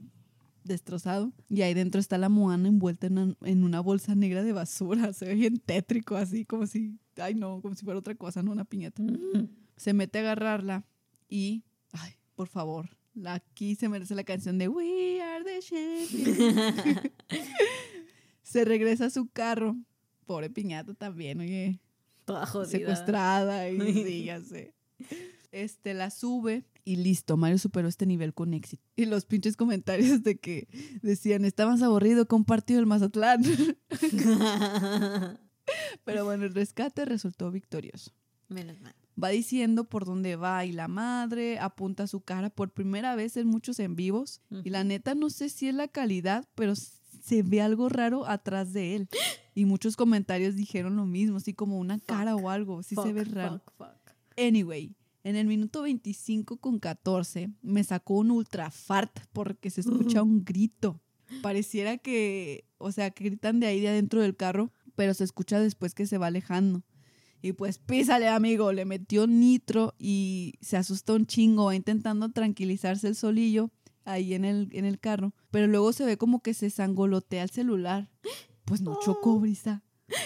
destrozado. 0.64 1.32
Y 1.48 1.62
ahí 1.62 1.74
dentro 1.74 2.00
está 2.00 2.18
la 2.18 2.28
Moana 2.28 2.68
envuelta 2.68 3.06
en 3.06 3.18
una, 3.18 3.36
en 3.42 3.64
una 3.64 3.80
bolsa 3.80 4.14
negra 4.14 4.42
de 4.42 4.52
basura. 4.52 5.12
Se 5.12 5.26
ve 5.26 5.34
bien 5.34 5.58
tétrico, 5.58 6.16
así 6.16 6.44
como 6.44 6.66
si, 6.66 6.98
ay 7.16 7.34
no, 7.34 7.60
como 7.60 7.74
si 7.74 7.84
fuera 7.84 7.98
otra 7.98 8.14
cosa, 8.14 8.42
no 8.42 8.52
una 8.52 8.64
piñata. 8.64 9.02
Mm. 9.02 9.48
Se 9.76 9.92
mete 9.92 10.18
a 10.18 10.22
agarrarla 10.22 10.84
y, 11.28 11.64
ay, 11.92 12.12
por 12.34 12.48
favor, 12.48 12.90
aquí 13.26 13.74
se 13.74 13.88
merece 13.88 14.14
la 14.14 14.24
canción 14.24 14.58
de 14.58 14.68
We 14.68 15.20
Are 15.22 15.44
the 15.44 15.60
Champions. 15.60 17.00
se 18.42 18.64
regresa 18.64 19.06
a 19.06 19.10
su 19.10 19.28
carro. 19.28 19.76
Pobre 20.26 20.50
piñata 20.50 20.94
también, 20.94 21.40
oye 21.40 21.80
Toda 22.24 22.46
jodida. 22.46 22.70
secuestrada 22.70 23.68
y 23.68 23.80
sí, 24.04 24.24
ya 24.24 24.40
sé. 24.40 24.74
Este, 25.52 25.94
la 25.94 26.10
sube 26.10 26.64
y 26.84 26.96
listo, 26.96 27.36
Mario 27.36 27.58
superó 27.58 27.88
este 27.88 28.06
nivel 28.06 28.32
con 28.32 28.54
éxito. 28.54 28.82
Y 28.96 29.06
los 29.06 29.24
pinches 29.26 29.56
comentarios 29.56 30.22
de 30.22 30.38
que 30.38 30.68
decían, 31.02 31.44
estabas 31.44 31.82
aburrido 31.82 32.26
con 32.26 32.40
un 32.40 32.44
partido 32.44 32.78
del 32.78 32.86
Mazatlán. 32.86 33.42
Pero 36.04 36.24
bueno, 36.24 36.44
el 36.44 36.54
rescate 36.54 37.04
resultó 37.04 37.50
victorioso. 37.50 38.12
Menos 38.48 38.80
mal. 38.80 38.94
Va 39.22 39.28
diciendo 39.28 39.84
por 39.84 40.04
dónde 40.04 40.36
va 40.36 40.64
y 40.64 40.72
la 40.72 40.88
madre 40.88 41.58
apunta 41.58 42.06
su 42.06 42.20
cara 42.20 42.50
por 42.50 42.70
primera 42.70 43.14
vez 43.14 43.36
en 43.36 43.46
muchos 43.46 43.78
en 43.80 43.96
vivos. 43.96 44.40
Y 44.64 44.70
la 44.70 44.84
neta 44.84 45.14
no 45.14 45.30
sé 45.30 45.48
si 45.48 45.68
es 45.68 45.74
la 45.74 45.88
calidad, 45.88 46.48
pero 46.54 46.74
se 46.74 47.42
ve 47.42 47.60
algo 47.60 47.88
raro 47.88 48.26
atrás 48.26 48.72
de 48.72 48.96
él. 48.96 49.08
Y 49.52 49.64
muchos 49.64 49.96
comentarios 49.96 50.54
dijeron 50.54 50.94
lo 50.96 51.06
mismo, 51.06 51.36
así 51.38 51.52
como 51.52 51.78
una 51.80 51.98
cara 51.98 52.36
o 52.36 52.48
algo, 52.50 52.84
sí 52.84 52.94
se 52.94 53.12
ve 53.12 53.24
raro. 53.24 53.60
fuck. 53.76 53.88
Anyway, 54.38 54.94
en 55.24 55.36
el 55.36 55.46
minuto 55.48 55.82
25 55.82 56.58
con 56.58 56.78
14 56.78 57.50
me 57.60 57.84
sacó 57.84 58.14
un 58.14 58.30
ultra 58.30 58.70
fart 58.70 59.10
porque 59.32 59.68
se 59.68 59.82
escucha 59.82 60.22
un 60.22 60.44
grito. 60.44 61.00
Pareciera 61.42 61.98
que, 61.98 62.64
o 62.78 62.90
sea, 62.92 63.10
que 63.10 63.24
gritan 63.24 63.60
de 63.60 63.66
ahí 63.66 63.80
de 63.80 63.88
adentro 63.88 64.22
del 64.22 64.36
carro, 64.36 64.72
pero 64.94 65.14
se 65.14 65.24
escucha 65.24 65.60
después 65.60 65.94
que 65.94 66.06
se 66.06 66.16
va 66.16 66.28
alejando. 66.28 66.82
Y 67.42 67.52
pues 67.52 67.78
písale, 67.78 68.28
amigo, 68.28 68.72
le 68.72 68.84
metió 68.84 69.26
nitro 69.26 69.94
y 69.98 70.54
se 70.60 70.76
asustó 70.76 71.14
un 71.14 71.26
chingo, 71.26 71.66
va 71.66 71.74
intentando 71.74 72.30
tranquilizarse 72.30 73.08
el 73.08 73.16
solillo 73.16 73.70
ahí 74.04 74.34
en 74.34 74.44
el, 74.44 74.68
en 74.72 74.84
el 74.84 74.98
carro, 74.98 75.34
pero 75.50 75.66
luego 75.66 75.92
se 75.92 76.04
ve 76.04 76.16
como 76.18 76.42
que 76.42 76.52
se 76.54 76.68
sangolotea 76.70 77.42
el 77.42 77.50
celular. 77.50 78.08
Pues 78.64 78.80
no 78.82 78.98
chocó, 79.02 79.38
Brisa. 79.40 79.82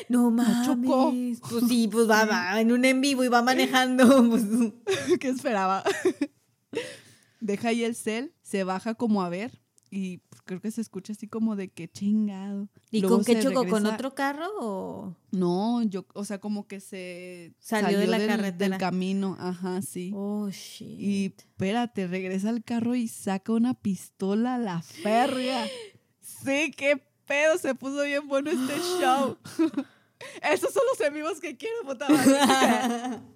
No 0.09 0.31
No 0.31 0.65
chocó. 0.65 1.07
mames. 1.13 1.41
Pues 1.49 1.65
sí, 1.69 1.89
pues 1.89 2.09
va, 2.09 2.25
va 2.25 2.61
en 2.61 2.73
un 2.73 2.85
en 2.85 3.01
vivo 3.01 3.23
y 3.25 3.29
va 3.29 3.43
manejando. 3.43 4.05
Pues, 4.31 4.45
¿Qué 5.21 5.29
esperaba? 5.29 5.85
deja 7.41 7.69
ahí 7.69 7.85
el 7.85 7.95
cel, 7.95 8.33
se 8.43 8.65
baja 8.65 8.95
como 8.95 9.23
a 9.23 9.29
ver 9.29 9.61
y 9.95 10.19
pues, 10.29 10.43
creo 10.45 10.61
que 10.61 10.73
se 10.73 10.81
escucha 10.81 11.13
así 11.13 11.29
como 11.29 11.55
de 11.55 11.69
que 11.69 11.87
chingado. 11.89 12.69
¿Y 12.91 13.01
Luego 13.01 13.17
con 13.19 13.25
qué 13.25 13.41
chocó? 13.41 13.65
¿Con 13.69 13.87
otro 13.87 14.13
carro 14.13 14.49
o...? 14.61 15.17
No, 15.31 15.83
yo, 15.85 16.05
o 16.15 16.25
sea, 16.25 16.41
como 16.41 16.67
que 16.67 16.81
se 16.81 17.55
Salió 17.61 18.01
de 18.01 18.09
la 18.09 18.19
del, 18.19 18.27
carretera. 18.29 18.71
del 18.71 18.79
camino, 18.79 19.37
ajá, 19.39 19.83
sí. 19.83 20.11
Oh, 20.13 20.51
shit. 20.51 20.99
Y 20.99 21.35
espérate, 21.39 22.09
regresa 22.09 22.49
al 22.49 22.65
carro 22.65 22.97
y 22.97 23.07
saca 23.07 23.53
una 23.53 23.75
pistola 23.75 24.57
a 24.57 24.59
la 24.59 24.83
ferga. 24.83 25.65
Sí, 26.21 26.73
qué 26.77 27.03
pedo, 27.27 27.57
se 27.57 27.75
puso 27.75 28.03
bien 28.03 28.27
bueno 28.27 28.51
este 28.51 28.75
show. 29.01 29.39
Esos 30.43 30.73
son 30.75 30.83
los 30.91 31.07
amigos 31.07 31.41
que 31.41 31.57
quiero, 31.57 31.77
puta. 31.85 32.07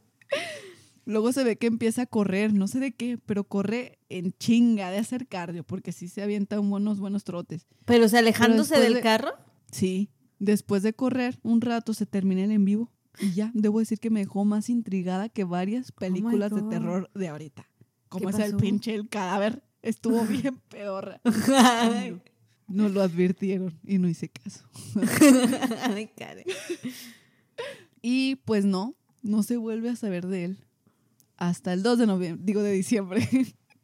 Luego 1.08 1.32
se 1.32 1.42
ve 1.42 1.56
que 1.56 1.66
empieza 1.68 2.02
a 2.02 2.06
correr, 2.06 2.52
no 2.52 2.68
sé 2.68 2.80
de 2.80 2.92
qué, 2.92 3.16
pero 3.24 3.44
corre 3.44 3.98
en 4.10 4.34
chinga 4.38 4.90
de 4.90 4.98
hacer 4.98 5.26
cardio, 5.26 5.64
porque 5.64 5.90
sí 5.90 6.06
se 6.06 6.20
avienta 6.20 6.58
buenos, 6.58 7.00
buenos 7.00 7.24
trotes. 7.24 7.66
Pero, 7.86 8.04
o 8.04 8.08
sea, 8.10 8.18
alejándose 8.18 8.78
del 8.78 8.92
de- 8.92 9.00
carro. 9.00 9.32
Sí, 9.72 10.10
después 10.38 10.82
de 10.82 10.92
correr 10.92 11.38
un 11.42 11.62
rato 11.62 11.94
se 11.94 12.04
termina 12.04 12.44
el 12.44 12.50
en 12.50 12.66
vivo. 12.66 12.92
Y 13.18 13.32
ya, 13.32 13.50
debo 13.54 13.78
decir 13.78 13.98
que 13.98 14.10
me 14.10 14.20
dejó 14.20 14.44
más 14.44 14.68
intrigada 14.68 15.30
que 15.30 15.44
varias 15.44 15.92
películas 15.92 16.54
de 16.54 16.60
terror 16.60 17.10
de 17.14 17.28
ahorita. 17.28 17.66
Como 18.10 18.28
¿Qué 18.28 18.36
es 18.36 18.50
el 18.50 18.56
pinche 18.58 18.94
el 18.94 19.08
cadáver. 19.08 19.62
Estuvo 19.80 20.22
bien 20.26 20.60
peor. 20.68 21.22
No 22.68 22.90
lo 22.90 23.00
advirtieron 23.00 23.80
y 23.82 23.96
no 23.96 24.10
hice 24.10 24.28
caso. 24.28 24.68
Ay. 25.84 26.10
Y 28.02 28.36
pues 28.44 28.66
no, 28.66 28.94
no 29.22 29.42
se 29.42 29.56
vuelve 29.56 29.88
a 29.88 29.96
saber 29.96 30.26
de 30.26 30.44
él. 30.44 30.58
Hasta 31.38 31.72
el 31.72 31.82
2 31.82 31.98
de 31.98 32.06
noviembre, 32.06 32.44
digo 32.44 32.62
de 32.62 32.72
diciembre, 32.72 33.26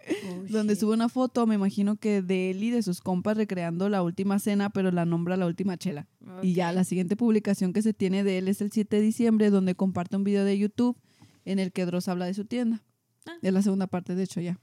Oh, 0.06 0.44
donde 0.48 0.76
sube 0.76 0.94
una 0.94 1.08
foto, 1.08 1.46
me 1.46 1.54
imagino 1.54 1.96
que 1.96 2.22
de 2.22 2.50
él 2.50 2.62
y 2.62 2.70
de 2.70 2.82
sus 2.82 3.00
compas 3.00 3.36
recreando 3.36 3.88
la 3.88 4.02
última 4.02 4.38
cena, 4.38 4.70
pero 4.70 4.90
la 4.90 5.04
nombra 5.04 5.36
la 5.36 5.46
última 5.46 5.76
chela. 5.76 6.06
Y 6.42 6.54
ya 6.54 6.72
la 6.72 6.84
siguiente 6.84 7.16
publicación 7.16 7.72
que 7.72 7.82
se 7.82 7.94
tiene 7.94 8.24
de 8.24 8.38
él 8.38 8.48
es 8.48 8.60
el 8.60 8.70
7 8.70 8.96
de 8.96 9.02
diciembre, 9.02 9.50
donde 9.50 9.74
comparte 9.74 10.16
un 10.16 10.24
video 10.24 10.44
de 10.44 10.58
YouTube 10.58 10.98
en 11.44 11.58
el 11.58 11.72
que 11.72 11.86
Dross 11.86 12.08
habla 12.08 12.26
de 12.26 12.34
su 12.34 12.44
tienda. 12.44 12.82
Ah. 13.26 13.36
Es 13.42 13.52
la 13.52 13.62
segunda 13.62 13.86
parte, 13.86 14.14
de 14.14 14.22
hecho, 14.22 14.40
ya. 14.40 14.60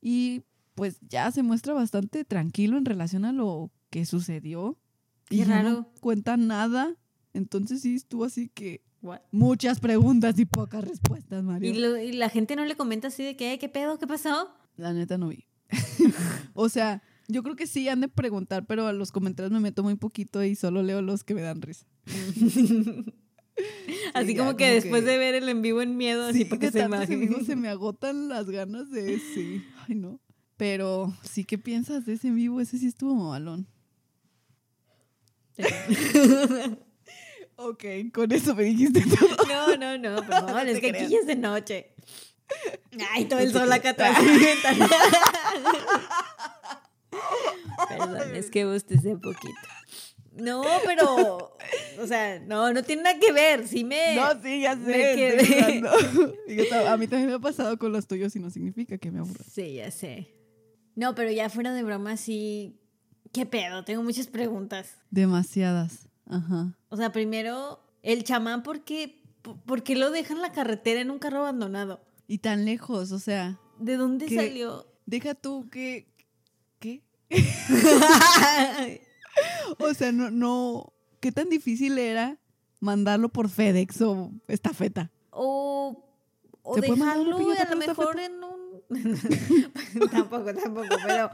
Y 0.00 0.42
pues 0.74 0.98
ya 1.08 1.30
se 1.30 1.42
muestra 1.42 1.74
bastante 1.74 2.24
tranquilo 2.24 2.78
en 2.78 2.84
relación 2.84 3.24
a 3.24 3.32
lo 3.32 3.70
que 3.90 4.06
sucedió. 4.06 4.78
Qué 5.26 5.36
y 5.36 5.38
ya 5.40 5.62
no 5.62 5.68
raro. 5.68 5.92
cuenta 6.00 6.36
nada. 6.36 6.96
Entonces 7.32 7.82
sí 7.82 7.94
estuvo 7.94 8.24
así 8.24 8.48
que 8.48 8.82
What? 9.02 9.20
muchas 9.32 9.80
preguntas 9.80 10.38
y 10.38 10.44
pocas 10.44 10.84
respuestas, 10.84 11.42
Mario. 11.42 11.70
¿Y, 11.70 11.78
lo- 11.78 11.96
y 11.98 12.12
la 12.12 12.28
gente 12.28 12.54
no 12.56 12.64
le 12.66 12.76
comenta 12.76 13.08
así 13.08 13.22
de 13.24 13.34
que, 13.36 13.48
"Ay, 13.50 13.58
¿qué 13.58 13.68
pedo? 13.70 13.98
¿Qué 13.98 14.06
pasó? 14.06 14.50
La 14.76 14.92
neta 14.92 15.16
no 15.18 15.28
vi. 15.28 15.46
o 16.54 16.68
sea, 16.68 17.02
yo 17.28 17.42
creo 17.42 17.56
que 17.56 17.66
sí 17.66 17.88
han 17.88 18.00
de 18.02 18.08
preguntar, 18.08 18.66
pero 18.66 18.86
a 18.86 18.92
los 18.92 19.10
comentarios 19.12 19.52
me 19.52 19.60
meto 19.60 19.82
muy 19.82 19.94
poquito 19.96 20.42
y 20.44 20.54
solo 20.54 20.82
leo 20.82 21.00
los 21.00 21.24
que 21.24 21.34
me 21.34 21.40
dan 21.42 21.62
risa. 21.62 21.86
así 24.14 24.34
ya, 24.34 24.38
como 24.38 24.56
que 24.56 24.64
como 24.64 24.74
después 24.74 25.02
que- 25.04 25.10
de 25.10 25.18
ver 25.18 25.34
el 25.34 25.48
en 25.48 25.62
vivo 25.62 25.80
en 25.82 25.96
miedo, 25.96 26.26
así 26.26 26.40
Sí, 26.40 26.44
para 26.44 26.58
que 26.60 26.70
de 26.70 27.06
se 27.06 27.16
vivo 27.16 27.40
se 27.44 27.56
me 27.56 27.68
agotan 27.68 28.28
las 28.28 28.50
ganas 28.50 28.90
de 28.90 29.18
sí. 29.18 29.62
Ay, 29.88 29.94
no. 29.94 30.20
Pero 30.56 31.14
sí, 31.22 31.44
¿qué 31.44 31.56
piensas 31.56 32.04
de 32.04 32.12
ese 32.14 32.28
en 32.28 32.36
vivo? 32.36 32.60
Ese 32.60 32.76
sí 32.78 32.86
estuvo 32.86 33.14
mamalón. 33.14 33.66
Ok, 37.62 37.84
con 38.14 38.32
eso 38.32 38.54
me 38.54 38.64
dijiste 38.64 39.02
todo. 39.02 39.36
No, 39.48 39.76
no, 39.76 39.98
no, 39.98 40.22
perdón, 40.26 40.52
No 40.52 40.60
es 40.60 40.80
que 40.80 40.90
aquí 40.90 41.08
ya 41.08 41.18
es 41.18 41.26
de 41.26 41.36
noche. 41.36 41.92
Ay, 43.12 43.26
todo 43.26 43.40
el 43.40 43.52
sol 43.52 43.70
acá 43.70 43.90
atrás. 43.90 44.16
Perdón, 47.88 48.34
es 48.34 48.50
que 48.50 48.64
bostecé 48.64 49.16
poquito. 49.16 49.54
No, 50.32 50.64
pero, 50.86 51.56
o 52.00 52.06
sea, 52.06 52.40
no, 52.40 52.72
no 52.72 52.82
tiene 52.82 53.02
nada 53.02 53.18
que 53.18 53.32
ver. 53.32 53.68
Sí 53.68 53.84
me... 53.84 54.14
No, 54.16 54.40
sí, 54.42 54.62
ya 54.62 54.74
sé. 54.76 55.82
a 56.86 56.96
mí 56.96 57.06
también 57.06 57.28
me 57.28 57.34
ha 57.34 57.38
pasado 57.40 57.78
con 57.78 57.92
los 57.92 58.06
tuyos 58.06 58.34
y 58.36 58.38
no 58.38 58.50
significa 58.50 58.96
que 58.98 59.10
me 59.10 59.18
aburra. 59.18 59.44
Sí, 59.50 59.74
ya 59.74 59.90
sé. 59.90 60.34
No, 60.94 61.14
pero 61.14 61.30
ya 61.30 61.50
fuera 61.50 61.72
de 61.74 61.82
broma, 61.82 62.16
sí. 62.16 62.80
¿Qué 63.32 63.44
pedo? 63.46 63.84
Tengo 63.84 64.02
muchas 64.02 64.28
preguntas. 64.28 64.96
Demasiadas. 65.10 66.08
Ajá. 66.26 66.76
O 66.90 66.96
sea, 66.96 67.12
primero, 67.12 67.80
el 68.02 68.24
chamán, 68.24 68.62
¿por 68.62 68.82
qué, 68.82 69.22
por 69.64 69.82
qué 69.82 69.96
lo 69.96 70.10
deja 70.10 70.34
en 70.34 70.42
la 70.42 70.52
carretera 70.52 71.00
en 71.00 71.10
un 71.10 71.18
carro 71.18 71.38
abandonado? 71.38 72.04
Y 72.26 72.38
tan 72.38 72.64
lejos, 72.64 73.12
o 73.12 73.18
sea, 73.18 73.58
¿De 73.78 73.96
dónde 73.96 74.28
salió? 74.28 74.86
deja 75.06 75.34
tú 75.34 75.68
que... 75.70 76.06
¿Qué? 76.78 77.02
O 79.78 79.94
sea, 79.94 80.10
no, 80.10 80.30
no... 80.30 80.92
¿Qué 81.20 81.30
tan 81.32 81.48
difícil 81.48 81.96
era 81.96 82.38
mandarlo 82.80 83.28
por 83.28 83.48
FedEx 83.48 84.02
o 84.02 84.32
estafeta? 84.48 85.10
o 85.30 86.10
o 86.62 86.74
¿Se 86.74 86.80
dejarlo 86.82 87.36
a 87.36 87.64
lo 87.70 87.76
mejor 87.76 88.20
en 88.20 88.44
un... 88.44 88.82
tampoco, 90.10 90.54
tampoco, 90.54 90.96
pero... 91.06 91.30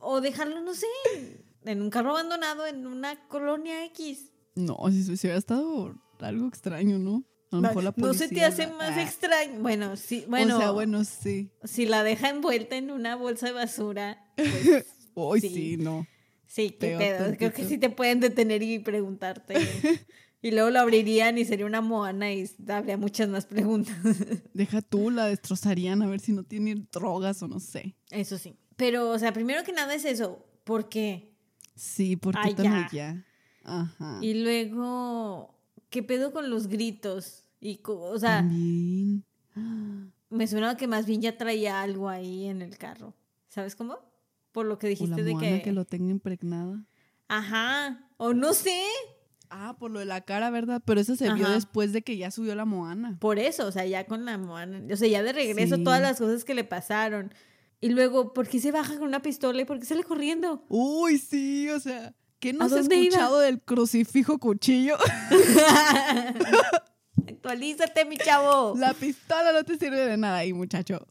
O 0.00 0.20
dejarlo, 0.20 0.60
no 0.60 0.74
sé, 0.74 0.86
en 1.64 1.82
un 1.82 1.90
carro 1.90 2.10
abandonado 2.10 2.66
en 2.66 2.86
una 2.86 3.26
colonia 3.28 3.84
X. 3.86 4.30
No, 4.54 4.76
si 4.90 5.02
si 5.04 5.26
hubiera 5.26 5.38
estado 5.38 5.94
algo 6.20 6.48
extraño, 6.48 6.98
¿no? 6.98 7.24
A 7.50 7.56
lo 7.56 7.62
mejor 7.62 7.84
la 7.84 7.94
no 7.96 8.12
se 8.12 8.28
te 8.28 8.34
policía 8.34 8.48
hace 8.48 8.66
más 8.66 8.96
Ah. 8.96 9.02
extraño. 9.02 9.60
Bueno, 9.60 9.96
sí, 9.96 10.24
bueno, 10.28 10.56
O 10.56 10.60
sea, 10.60 10.70
bueno, 10.72 11.04
sí. 11.04 11.50
si 11.64 11.86
la 11.86 12.02
deja 12.02 12.28
envuelta 12.28 12.76
en 12.76 12.90
una 12.90 13.16
bolsa 13.16 13.46
de 13.46 13.52
basura, 13.52 14.22
pues 14.36 14.86
Hoy 15.14 15.40
Sí. 15.40 15.48
sí. 15.48 15.76
no. 15.78 16.06
sí, 16.46 16.70
qué 16.70 16.96
pedo. 16.98 17.36
Creo 17.36 17.52
que 17.52 17.64
sí 17.64 17.78
te 17.78 17.88
pueden 17.90 18.20
detener 18.20 18.62
y 18.62 18.78
preguntarte. 18.80 19.54
y 20.42 20.50
luego 20.50 20.70
lo 20.70 20.78
abrirían 20.80 21.38
y 21.38 21.44
sería 21.44 21.66
una 21.66 21.80
moana 21.80 22.32
y 22.32 22.48
habría 22.68 22.96
muchas 22.98 23.28
más 23.28 23.46
preguntas. 23.46 23.96
Deja 24.54 24.82
tú, 24.82 25.10
la 25.10 25.26
destrozarían 25.26 26.02
a 26.02 26.06
ver 26.06 26.20
si 26.20 26.32
no 26.32 26.44
tiene 26.44 26.86
drogas 26.92 27.42
o 27.42 27.48
no 27.48 27.58
sé. 27.60 27.96
Eso 28.10 28.36
sí. 28.38 28.56
Pero, 28.76 29.10
o 29.10 29.18
sea, 29.18 29.32
primero 29.32 29.64
que 29.64 29.72
nada 29.72 29.94
es 29.94 30.04
eso. 30.04 30.44
¿Por 30.64 30.88
qué? 30.88 31.34
Sí, 31.74 32.16
porque 32.16 32.40
Ay, 32.42 32.54
tan 32.54 32.88
ya. 32.92 33.24
Ajá. 33.68 34.18
Y 34.22 34.34
luego, 34.42 35.54
¿qué 35.90 36.02
pedo 36.02 36.32
con 36.32 36.50
los 36.50 36.66
gritos? 36.68 37.44
Y, 37.60 37.80
o 37.84 38.18
sea, 38.18 38.38
También. 38.38 39.24
me 40.30 40.46
suena 40.46 40.76
que 40.76 40.86
más 40.86 41.06
bien 41.06 41.20
ya 41.22 41.36
traía 41.36 41.82
algo 41.82 42.08
ahí 42.08 42.46
en 42.46 42.62
el 42.62 42.78
carro. 42.78 43.14
¿Sabes 43.48 43.74
cómo? 43.76 43.98
Por 44.52 44.66
lo 44.66 44.78
que 44.78 44.86
O 44.86 44.88
la 44.88 44.90
dijiste 44.90 45.22
de 45.22 45.36
que... 45.36 45.62
que... 45.62 45.72
lo 45.72 45.84
tenga 45.84 46.10
impregnada. 46.10 46.84
Ajá. 47.28 48.08
O 48.16 48.32
no 48.34 48.52
sé. 48.54 48.80
Ah, 49.50 49.76
por 49.78 49.90
lo 49.90 49.98
de 49.98 50.04
la 50.04 50.20
cara, 50.22 50.50
¿verdad? 50.50 50.82
Pero 50.84 51.00
eso 51.00 51.16
se 51.16 51.32
vio 51.32 51.48
después 51.48 51.92
de 51.92 52.02
que 52.02 52.16
ya 52.16 52.30
subió 52.30 52.54
la 52.54 52.64
moana. 52.66 53.16
Por 53.20 53.38
eso, 53.38 53.66
o 53.66 53.72
sea, 53.72 53.86
ya 53.86 54.06
con 54.06 54.24
la 54.24 54.36
moana. 54.38 54.82
O 54.92 54.96
sea, 54.96 55.08
ya 55.08 55.22
de 55.22 55.32
regreso 55.32 55.76
Sí. 55.76 55.84
todas 55.84 56.02
las 56.02 56.18
cosas 56.18 56.44
que 56.44 56.54
le 56.54 56.64
pasaron. 56.64 57.32
Y 57.80 57.90
luego, 57.90 58.34
¿por 58.34 58.48
qué 58.48 58.60
se 58.60 58.72
baja 58.72 58.98
con 58.98 59.08
una 59.08 59.22
pistola 59.22 59.62
y 59.62 59.64
por 59.64 59.78
qué 59.78 59.86
sale 59.86 60.04
corriendo? 60.04 60.64
Uy, 60.68 61.18
sí, 61.18 61.68
o 61.70 61.80
sea. 61.80 62.14
¿Qué 62.40 62.52
no 62.52 62.62
¿A 62.62 62.66
has 62.66 62.72
iba? 62.72 62.94
escuchado 62.94 63.38
del 63.40 63.60
crucifijo 63.60 64.38
cuchillo? 64.38 64.96
Actualízate, 67.28 68.04
mi 68.04 68.16
chavo. 68.16 68.74
La 68.76 68.94
pistola 68.94 69.52
no 69.52 69.64
te 69.64 69.76
sirve 69.78 70.06
de 70.06 70.16
nada 70.16 70.38
ahí, 70.38 70.52
muchacho. 70.52 71.06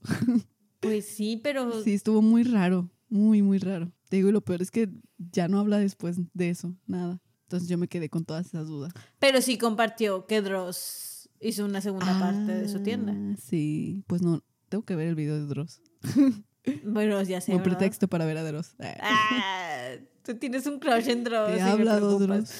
Pues 0.79 1.05
sí, 1.07 1.39
pero 1.43 1.83
Sí, 1.83 1.93
estuvo 1.93 2.21
muy 2.21 2.43
raro. 2.43 2.89
Muy, 3.09 3.41
muy 3.41 3.57
raro. 3.57 3.91
Te 4.09 4.17
digo, 4.17 4.29
y 4.29 4.31
lo 4.31 4.41
peor 4.41 4.61
es 4.61 4.71
que 4.71 4.89
ya 5.17 5.47
no 5.47 5.59
habla 5.59 5.77
después 5.79 6.17
de 6.33 6.49
eso, 6.49 6.75
nada. 6.85 7.19
Entonces 7.43 7.67
yo 7.69 7.77
me 7.77 7.87
quedé 7.87 8.09
con 8.09 8.25
todas 8.25 8.47
esas 8.47 8.67
dudas. 8.67 8.93
pero 9.19 9.41
sí 9.41 9.57
compartió 9.57 10.25
que 10.27 10.41
Dross 10.41 11.29
hizo 11.39 11.65
una 11.65 11.81
segunda 11.81 12.19
parte 12.19 12.51
de 12.53 12.67
su 12.67 12.81
tienda. 12.83 13.13
Ah, 13.15 13.35
Sí, 13.41 14.03
pues 14.07 14.21
no, 14.21 14.43
tengo 14.69 14.83
que 14.83 14.95
ver 14.95 15.07
el 15.07 15.15
video 15.15 15.35
de 15.35 15.45
Dross. 15.45 15.81
Bueno, 16.83 17.21
ya 17.23 17.41
sé. 17.41 17.51
¿verdad? 17.51 17.63
pretexto 17.63 18.07
para 18.07 18.25
ver 18.25 18.37
a 18.37 18.43
Dross. 18.43 18.75
Ah. 18.79 18.97
Ah, 19.01 19.89
tú 20.23 20.35
tienes 20.35 20.65
un 20.67 20.79
crush 20.79 21.07
en 21.09 21.23
Dross. 21.23 21.49
Te 21.51 21.55
me 21.55 21.61
hablado. 21.61 22.19
Dross. 22.19 22.51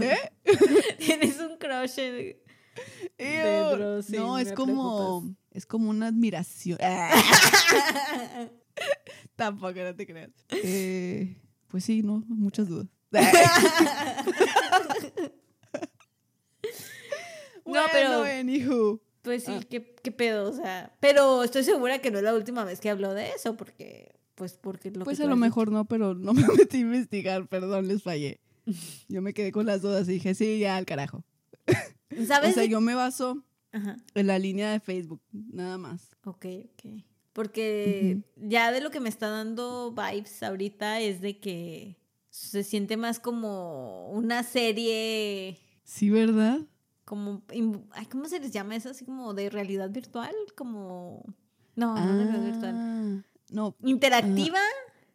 ¿Eh? 0.00 0.16
Tienes 0.98 1.38
un 1.40 1.56
crush 1.58 1.98
en... 1.98 2.36
Ew. 3.18 3.76
Dross, 3.76 4.10
no, 4.10 4.38
es 4.38 4.52
como, 4.52 5.20
preocupas. 5.20 5.36
es 5.52 5.66
como 5.66 5.90
una 5.90 6.06
admiración. 6.08 6.78
Tampoco, 9.36 9.80
no 9.80 9.94
te 9.94 10.06
creas. 10.06 10.30
Eh, 10.50 11.36
pues 11.68 11.84
sí, 11.84 12.02
no, 12.02 12.24
muchas 12.28 12.68
dudas. 12.68 12.86
No, 17.64 17.80
pero- 17.92 18.18
Bueno, 18.20 18.40
anywho. 18.40 19.00
Pues 19.22 19.44
sí, 19.44 19.52
Ah. 19.54 19.60
¿qué, 19.68 19.94
qué 20.02 20.12
pedo, 20.12 20.50
o 20.50 20.52
sea. 20.52 20.94
Pero 21.00 21.42
estoy 21.44 21.62
segura 21.64 22.00
que 22.00 22.10
no 22.10 22.18
es 22.18 22.24
la 22.24 22.34
última 22.34 22.64
vez 22.64 22.80
que 22.80 22.90
habló 22.90 23.14
de 23.14 23.30
eso, 23.30 23.56
porque, 23.56 24.14
pues, 24.34 24.54
porque 24.54 24.90
lo 24.90 25.04
Pues 25.04 25.18
que 25.18 25.24
a 25.24 25.28
lo 25.28 25.36
mejor 25.36 25.70
no, 25.70 25.84
pero 25.86 26.14
no 26.14 26.32
me 26.34 26.46
metí 26.56 26.78
a 26.78 26.80
investigar, 26.80 27.46
perdón, 27.48 27.88
les 27.88 28.02
fallé. 28.02 28.40
Yo 29.08 29.22
me 29.22 29.32
quedé 29.34 29.52
con 29.52 29.66
las 29.66 29.82
dudas 29.82 30.08
y 30.08 30.12
dije, 30.14 30.34
sí, 30.34 30.58
ya 30.58 30.76
al 30.76 30.86
carajo. 30.86 31.24
¿Sabes? 32.26 32.50
O 32.50 32.54
sea, 32.54 32.64
yo 32.64 32.80
me 32.80 32.94
baso 32.94 33.42
Ajá, 33.72 33.96
en 34.14 34.26
la 34.26 34.38
línea 34.38 34.70
de 34.72 34.80
Facebook, 34.80 35.22
nada 35.32 35.78
más. 35.78 36.10
ok, 36.24 36.46
ok. 36.74 37.02
Porque 37.32 38.18
ya 38.36 38.70
de 38.72 38.82
lo 38.82 38.90
que 38.90 39.00
me 39.00 39.08
está 39.08 39.28
dando 39.30 39.92
vibes 39.92 40.42
ahorita 40.42 41.00
es 41.00 41.22
de 41.22 41.38
que 41.40 41.96
se 42.28 42.62
siente 42.64 42.98
más 42.98 43.18
como 43.20 44.10
una 44.10 44.42
serie, 44.42 45.58
Sí, 45.84 46.10
¿verdad? 46.10 46.58
Como, 47.04 47.42
ay, 47.90 48.06
¿cómo 48.06 48.26
se 48.26 48.38
les 48.40 48.50
llama 48.52 48.76
eso? 48.76 48.90
Así 48.90 49.04
como 49.04 49.34
de 49.34 49.50
realidad 49.50 49.90
virtual, 49.90 50.34
como... 50.56 51.24
No, 51.74 51.94
no 51.94 52.16
de 52.16 52.24
realidad 52.24 52.44
virtual. 52.44 52.74
Ah, 52.78 53.22
No, 53.50 53.74
Interactiva, 53.84 54.58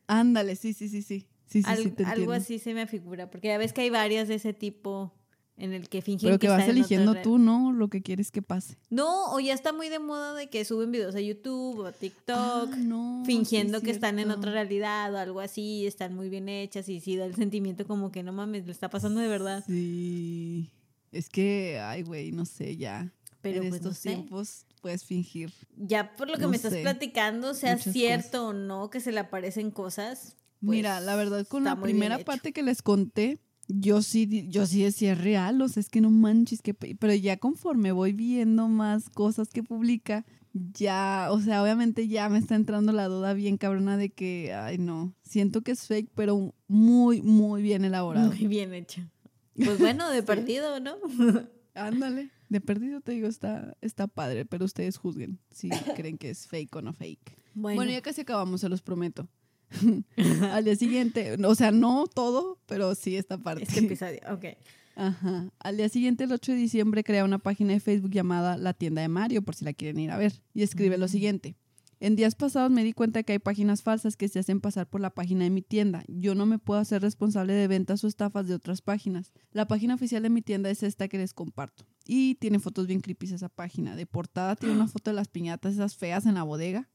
ándale, 0.07 0.55
sí, 0.55 0.73
sí, 0.73 0.89
sí, 0.89 1.01
sí. 1.01 1.27
Sí, 1.45 1.63
sí, 1.63 1.69
al- 1.69 1.77
sí, 1.83 1.91
te 1.91 2.03
algo 2.03 2.33
así 2.33 2.59
se 2.59 2.73
me 2.73 2.87
figura, 2.87 3.29
porque 3.31 3.47
ya 3.47 3.57
ves 3.57 3.71
que 3.71 3.81
hay 3.81 3.89
varias 3.89 4.27
de 4.27 4.35
ese 4.35 4.53
tipo 4.53 5.13
en 5.55 5.73
el 5.73 5.87
que 5.87 6.01
fingen 6.01 6.27
Pero 6.27 6.39
que 6.39 6.49
vas 6.49 6.67
eligiendo 6.67 7.13
tú, 7.21 7.37
¿no? 7.37 7.71
Lo 7.71 7.87
que 7.87 8.01
quieres 8.03 8.31
que 8.31 8.41
pase. 8.41 8.77
No, 8.89 9.31
o 9.33 9.39
ya 9.39 9.53
está 9.53 9.71
muy 9.71 9.87
de 9.87 9.99
moda 9.99 10.33
de 10.33 10.49
que 10.49 10.65
suben 10.65 10.91
videos 10.91 11.15
a 11.15 11.21
YouTube 11.21 11.79
o 11.79 11.85
a 11.85 11.93
TikTok. 11.93 12.69
Ah, 12.73 12.75
no, 12.79 13.21
sí 13.25 13.31
fingiendo 13.31 13.77
es 13.77 13.83
que 13.83 13.91
están 13.91 14.19
en 14.19 14.29
otra 14.31 14.51
realidad 14.51 15.13
o 15.13 15.17
algo 15.17 15.39
así, 15.39 15.87
están 15.87 16.13
muy 16.15 16.27
bien 16.29 16.49
hechas 16.49 16.89
y 16.89 16.99
sí 16.99 17.15
da 17.15 17.25
el 17.25 17.35
sentimiento 17.35 17.87
como 17.87 18.11
que 18.11 18.23
no 18.23 18.33
mames, 18.33 18.65
le 18.65 18.71
está 18.73 18.89
pasando 18.89 19.21
de 19.21 19.29
verdad. 19.29 19.63
Sí. 19.65 20.69
Es 21.17 21.29
que, 21.29 21.79
ay, 21.79 22.03
güey, 22.03 22.31
no 22.31 22.45
sé, 22.45 22.77
ya. 22.77 23.11
Pero 23.41 23.63
en 23.63 23.69
pues 23.69 23.81
no 23.81 23.89
estos 23.89 23.97
sé. 23.97 24.09
tiempos 24.09 24.65
puedes 24.81 25.03
fingir. 25.03 25.51
Ya 25.75 26.15
por 26.15 26.29
lo 26.29 26.35
que 26.35 26.43
no 26.43 26.49
me 26.49 26.57
estás 26.57 26.75
platicando, 26.75 27.53
sea 27.53 27.75
muchas 27.75 27.91
cierto 27.93 28.49
o 28.49 28.53
no 28.53 28.89
que 28.89 28.99
se 28.99 29.11
le 29.11 29.19
aparecen 29.19 29.71
cosas. 29.71 30.35
pues, 30.59 30.77
Mira, 30.77 30.99
la 30.99 31.15
verdad, 31.15 31.47
con 31.47 31.63
la 31.63 31.79
primera 31.81 32.19
parte 32.19 32.53
que 32.53 32.61
les 32.61 32.81
conté, 32.81 33.39
yo 33.67 34.01
sí, 34.01 34.47
yo 34.49 34.65
sí 34.65 34.83
decía 34.83 35.13
es 35.13 35.17
real, 35.21 35.61
o 35.61 35.67
sea, 35.67 35.81
es 35.81 35.89
que 35.89 36.01
no 36.01 36.11
manches, 36.11 36.61
que, 36.61 36.73
pe-". 36.73 36.95
pero 36.95 37.13
ya 37.13 37.37
conforme 37.37 37.91
voy 37.91 38.13
viendo 38.13 38.67
más 38.67 39.09
cosas 39.09 39.49
que 39.49 39.63
publica, 39.63 40.23
ya, 40.53 41.27
o 41.31 41.39
sea, 41.39 41.61
obviamente 41.61 42.07
ya 42.07 42.29
me 42.29 42.39
está 42.39 42.55
entrando 42.55 42.91
la 42.91 43.07
duda 43.07 43.33
bien 43.33 43.57
cabrona 43.57 43.97
de 43.97 44.09
que, 44.09 44.53
ay, 44.53 44.77
no, 44.77 45.13
siento 45.23 45.61
que 45.61 45.71
es 45.71 45.85
fake, 45.87 46.09
pero 46.15 46.53
muy, 46.67 47.21
muy 47.21 47.61
bien 47.61 47.85
elaborado. 47.85 48.29
Muy 48.29 48.47
bien 48.47 48.73
hecho. 48.73 49.01
Pues 49.63 49.79
bueno, 49.79 50.09
de 50.09 50.23
perdido, 50.23 50.79
¿no? 50.79 50.95
Ándale, 51.73 52.29
de 52.49 52.61
perdido 52.61 53.01
te 53.01 53.11
digo, 53.11 53.27
está, 53.27 53.75
está 53.81 54.07
padre, 54.07 54.45
pero 54.45 54.65
ustedes 54.65 54.97
juzguen 54.97 55.39
si 55.51 55.69
creen 55.95 56.17
que 56.17 56.29
es 56.29 56.47
fake 56.47 56.75
o 56.75 56.81
no 56.81 56.93
fake. 56.93 57.37
Bueno, 57.53 57.75
Bueno, 57.77 57.91
ya 57.91 58.01
casi 58.01 58.21
acabamos, 58.21 58.61
se 58.61 58.69
los 58.69 58.81
prometo. 58.81 59.27
Al 60.51 60.63
día 60.63 60.75
siguiente, 60.75 61.35
o 61.43 61.55
sea, 61.55 61.71
no 61.71 62.07
todo, 62.07 62.59
pero 62.67 62.95
sí 62.95 63.15
esta 63.17 63.37
parte. 63.37 63.63
este 63.63 63.79
episodio, 63.81 64.19
ok. 64.31 64.45
Ajá. 64.95 65.51
Al 65.59 65.77
día 65.77 65.89
siguiente, 65.89 66.23
el 66.23 66.31
8 66.31 66.53
de 66.53 66.57
diciembre, 66.57 67.03
crea 67.03 67.23
una 67.25 67.37
página 67.37 67.73
de 67.73 67.79
Facebook 67.79 68.11
llamada 68.11 68.57
La 68.57 68.73
Tienda 68.73 69.01
de 69.03 69.07
Mario, 69.09 69.43
por 69.43 69.53
si 69.55 69.63
la 69.65 69.73
quieren 69.73 69.99
ir 69.99 70.09
a 70.09 70.17
ver. 70.17 70.33
Y 70.55 70.63
escribe 70.63 70.97
lo 70.97 71.05
Mm. 71.05 71.09
siguiente. 71.09 71.55
En 71.99 72.15
días 72.15 72.35
pasados 72.35 72.69
me 72.69 72.83
di 72.83 72.93
cuenta 72.93 73.23
que 73.23 73.33
hay 73.33 73.39
páginas 73.39 73.81
falsas 73.81 74.15
que 74.15 74.27
se 74.27 74.39
hacen 74.39 74.61
pasar 74.61 74.87
por 74.87 75.01
la 75.01 75.09
página 75.09 75.45
de 75.45 75.49
mi 75.49 75.61
tienda. 75.63 76.03
Yo 76.07 76.35
no 76.35 76.45
me 76.45 76.59
puedo 76.59 76.79
hacer 76.79 77.01
responsable 77.01 77.53
de 77.53 77.67
ventas 77.67 78.03
o 78.03 78.07
estafas 78.07 78.47
de 78.47 78.53
otras 78.53 78.81
páginas. 78.81 79.31
La 79.51 79.67
página 79.67 79.95
oficial 79.95 80.21
de 80.23 80.29
mi 80.29 80.41
tienda 80.41 80.69
es 80.69 80.83
esta 80.83 81.07
que 81.07 81.17
les 81.17 81.33
comparto. 81.33 81.85
Y 82.05 82.35
tiene 82.35 82.59
fotos 82.59 82.85
bien 82.87 83.01
creepy 83.01 83.33
esa 83.33 83.49
página. 83.49 83.95
De 83.95 84.05
portada 84.05 84.55
tiene 84.55 84.75
una 84.75 84.87
foto 84.87 85.09
de 85.09 85.15
las 85.15 85.27
piñatas 85.27 85.73
esas 85.73 85.95
feas 85.95 86.25
en 86.27 86.35
la 86.35 86.43
bodega. 86.43 86.87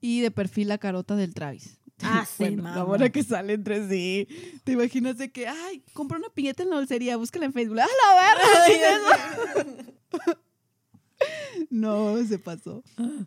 Y 0.00 0.20
de 0.20 0.30
perfil 0.30 0.68
la 0.68 0.78
carota 0.78 1.14
del 1.16 1.34
Travis. 1.34 1.78
Ah, 2.00 2.24
bueno, 2.38 2.62
la 2.62 2.74
mamó. 2.76 2.92
hora 2.92 3.10
que 3.10 3.24
sale 3.24 3.54
entre 3.54 3.88
sí. 3.88 4.28
¿Te 4.62 4.70
imaginas 4.70 5.18
de 5.18 5.32
que, 5.32 5.48
ay, 5.48 5.82
compré 5.94 6.16
una 6.16 6.28
piñata 6.28 6.62
en 6.62 6.70
la 6.70 6.76
dulcería, 6.76 7.16
búscala 7.16 7.46
en 7.46 7.52
Facebook? 7.52 7.80
¡Ah, 7.80 7.86
la 8.04 8.76
verga! 8.76 10.38
no, 11.70 12.22
se 12.24 12.38
pasó. 12.38 12.82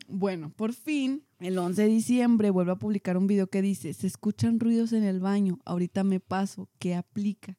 Bueno, 0.08 0.52
por 0.56 0.74
fin, 0.74 1.24
el 1.40 1.58
11 1.58 1.82
de 1.82 1.88
diciembre 1.88 2.50
vuelve 2.50 2.74
a 2.74 2.80
publicar 2.80 3.18
un 3.18 3.28
video 3.28 3.48
que 3.48 3.62
dice, 3.62 3.94
se 3.94 4.08
escuchan 4.08 4.60
ruidos 4.60 4.94
en 4.94 5.04
el 5.04 5.20
baño, 5.20 5.60
ahorita 5.66 6.04
me 6.04 6.20
paso, 6.20 6.70
¿qué 6.80 6.96
aplica? 6.96 7.58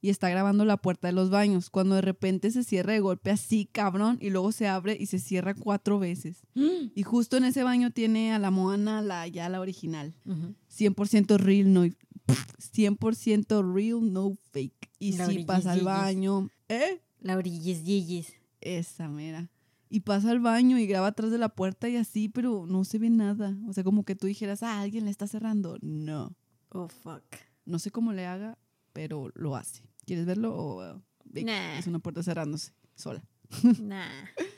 Y 0.00 0.10
está 0.10 0.28
grabando 0.28 0.66
la 0.66 0.76
puerta 0.76 1.08
de 1.08 1.14
los 1.14 1.30
baños, 1.30 1.70
cuando 1.70 1.94
de 1.94 2.02
repente 2.02 2.50
se 2.50 2.62
cierra 2.62 2.92
de 2.92 3.00
golpe 3.00 3.30
así, 3.30 3.64
cabrón, 3.64 4.18
y 4.20 4.28
luego 4.28 4.52
se 4.52 4.68
abre 4.68 4.96
y 5.00 5.06
se 5.06 5.18
cierra 5.18 5.54
cuatro 5.54 5.98
veces. 5.98 6.42
Y 6.94 7.02
justo 7.02 7.36
en 7.38 7.44
ese 7.44 7.62
baño 7.62 7.90
tiene 7.90 8.32
a 8.32 8.38
la 8.38 8.50
Moana, 8.50 9.00
la, 9.00 9.26
ya 9.26 9.48
la 9.48 9.60
original. 9.60 10.14
Ujú. 10.26 10.54
100% 10.70 11.38
real, 11.38 11.72
no 11.72 11.84
100% 11.86 13.74
real, 13.74 14.12
no 14.12 14.36
fake. 14.52 14.90
Y 14.98 15.12
La 15.16 15.26
si 15.26 15.44
pasa 15.44 15.72
al 15.72 15.82
baño, 15.82 16.50
¿eh? 16.68 17.00
La 17.20 17.36
orillis. 17.36 18.32
Esa 18.60 19.08
mera. 19.08 19.50
Y 19.94 20.00
pasa 20.00 20.32
al 20.32 20.40
baño 20.40 20.76
y 20.76 20.88
graba 20.88 21.06
atrás 21.06 21.30
de 21.30 21.38
la 21.38 21.50
puerta 21.50 21.88
y 21.88 21.94
así, 21.94 22.28
pero 22.28 22.66
no 22.66 22.82
se 22.82 22.98
ve 22.98 23.10
nada. 23.10 23.56
O 23.68 23.72
sea, 23.72 23.84
como 23.84 24.04
que 24.04 24.16
tú 24.16 24.26
dijeras, 24.26 24.64
ah, 24.64 24.80
alguien 24.80 25.04
le 25.04 25.12
está 25.12 25.28
cerrando. 25.28 25.78
No. 25.82 26.34
Oh, 26.70 26.88
fuck. 26.88 27.22
No 27.64 27.78
sé 27.78 27.92
cómo 27.92 28.12
le 28.12 28.26
haga, 28.26 28.58
pero 28.92 29.30
lo 29.36 29.54
hace. 29.54 29.84
¿Quieres 30.04 30.26
verlo? 30.26 30.52
O 30.52 30.94
uh, 30.96 31.00
Nah. 31.44 31.78
es 31.78 31.86
una 31.86 32.00
puerta 32.00 32.24
cerrándose 32.24 32.72
sola. 32.96 33.24
Nah. 33.80 34.08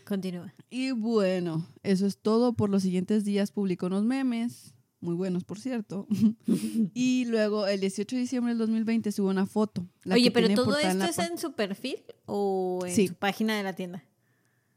Continúa. 0.07 0.55
Y 0.71 0.93
bueno, 0.93 1.67
eso 1.83 2.07
es 2.07 2.17
todo. 2.17 2.55
Por 2.55 2.71
los 2.71 2.83
siguientes 2.83 3.25
días 3.25 3.53
publicó 3.53 3.89
unos 3.89 4.05
memes, 4.05 4.73
muy 5.01 5.15
buenos 5.15 5.45
por 5.45 5.59
cierto. 5.61 6.07
y 6.95 7.27
luego 7.27 7.67
el 7.67 7.81
18 7.81 8.17
de 8.17 8.23
diciembre 8.23 8.53
del 8.53 8.59
2020 8.59 9.13
subo 9.13 9.29
una 9.29 9.45
foto. 9.45 9.87
la 10.03 10.15
Oye, 10.15 10.25
que 10.25 10.31
pero 10.31 10.55
todo 10.55 10.79
esto 10.79 11.05
es 11.05 11.19
en 11.19 11.37
su 11.37 11.53
perfil 11.53 11.99
o 12.25 12.81
en 12.87 12.95
Sí. 12.95 13.09
su 13.09 13.15
página 13.17 13.55
de 13.55 13.63
la 13.65 13.75
tienda. 13.75 14.03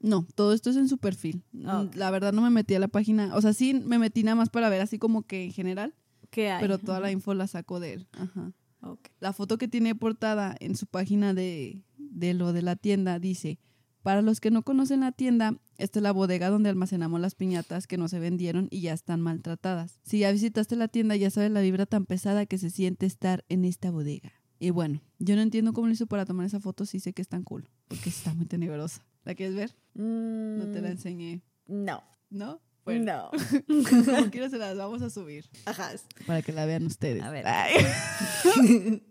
No, 0.01 0.25
todo 0.35 0.53
esto 0.53 0.69
es 0.69 0.77
en 0.77 0.87
su 0.87 0.97
perfil. 0.97 1.43
Ah, 1.65 1.83
Mm, 1.83 1.87
ok. 1.87 1.95
La 1.95 2.11
verdad 2.11 2.31
no 2.33 2.41
me 2.41 2.49
metí 2.49 2.73
a 2.75 2.79
la 2.79 2.87
página, 2.87 3.35
o 3.35 3.41
sea, 3.41 3.53
sí 3.53 3.73
me 3.73 3.99
metí 3.99 4.23
nada 4.23 4.35
más 4.35 4.49
para 4.49 4.69
ver 4.69 4.81
así 4.81 4.97
como 4.97 5.23
que 5.23 5.43
en 5.45 5.51
general, 5.51 5.93
¿Qué 6.29 6.49
hay? 6.51 6.61
pero 6.61 6.77
toda 6.77 6.99
la 6.99 7.11
info 7.11 7.33
la 7.33 7.47
saco 7.47 7.79
de 7.79 7.93
él. 7.93 8.07
Ajá. 8.13 8.53
Ok. 8.81 9.09
La 9.19 9.33
foto 9.33 9.57
que 9.57 9.67
tiene 9.67 9.93
portada 9.95 10.55
en 10.61 10.77
su 10.77 10.85
página 10.87 11.33
de, 11.33 11.83
de 11.97 12.33
lo 12.33 12.53
de 12.53 12.61
la 12.61 12.75
tienda 12.77 13.19
dice, 13.19 13.59
para 14.03 14.21
los 14.21 14.39
que 14.39 14.51
no 14.51 14.63
conocen 14.63 15.01
la 15.01 15.11
tienda, 15.11 15.57
esta 15.77 15.99
es 15.99 16.03
la 16.03 16.13
bodega 16.13 16.49
donde 16.49 16.69
almacenamos 16.69 17.19
las 17.19 17.35
piñatas 17.35 17.85
que 17.87 17.97
no 17.97 18.07
se 18.07 18.19
vendieron 18.19 18.67
y 18.71 18.79
ya 18.79 18.93
están 18.93 19.19
maltratadas. 19.19 19.99
Si 20.03 20.19
ya 20.19 20.31
visitaste 20.31 20.77
la 20.77 20.87
tienda, 20.87 21.17
ya 21.17 21.29
sabes 21.29 21.51
la 21.51 21.59
vibra 21.59 21.85
tan 21.85 22.05
pesada 22.05 22.45
que 22.45 22.57
se 22.57 22.69
siente 22.69 23.05
estar 23.05 23.43
en 23.49 23.65
esta 23.65 23.91
bodega. 23.91 24.31
Y 24.59 24.69
bueno, 24.69 25.01
yo 25.19 25.35
no 25.35 25.41
entiendo 25.41 25.73
cómo 25.73 25.87
lo 25.87 25.93
hizo 25.93 26.07
para 26.07 26.25
tomar 26.25 26.45
esa 26.45 26.61
foto, 26.61 26.85
sí 26.85 27.01
sé 27.01 27.11
que 27.11 27.21
es 27.21 27.27
tan 27.27 27.43
cool, 27.43 27.67
porque 27.89 28.09
está 28.09 28.33
muy 28.33 28.45
tenebrosa. 28.45 29.05
¿La 29.23 29.35
quieres 29.35 29.55
ver? 29.55 29.75
No 29.93 30.65
te 30.71 30.81
la 30.81 30.89
Mm, 30.89 30.91
enseñé. 30.91 31.41
No. 31.67 32.03
¿No? 32.29 32.61
No. 32.85 33.29
Como 33.67 34.31
quiera 34.31 34.49
se 34.49 34.57
las 34.57 34.75
vamos 34.75 35.01
a 35.03 35.11
subir 35.11 35.47
Ajá. 35.65 35.91
para 36.25 36.41
que 36.41 36.51
la 36.51 36.65
vean 36.65 36.85
ustedes. 36.85 37.21
A 37.21 37.29
ver. 37.29 37.45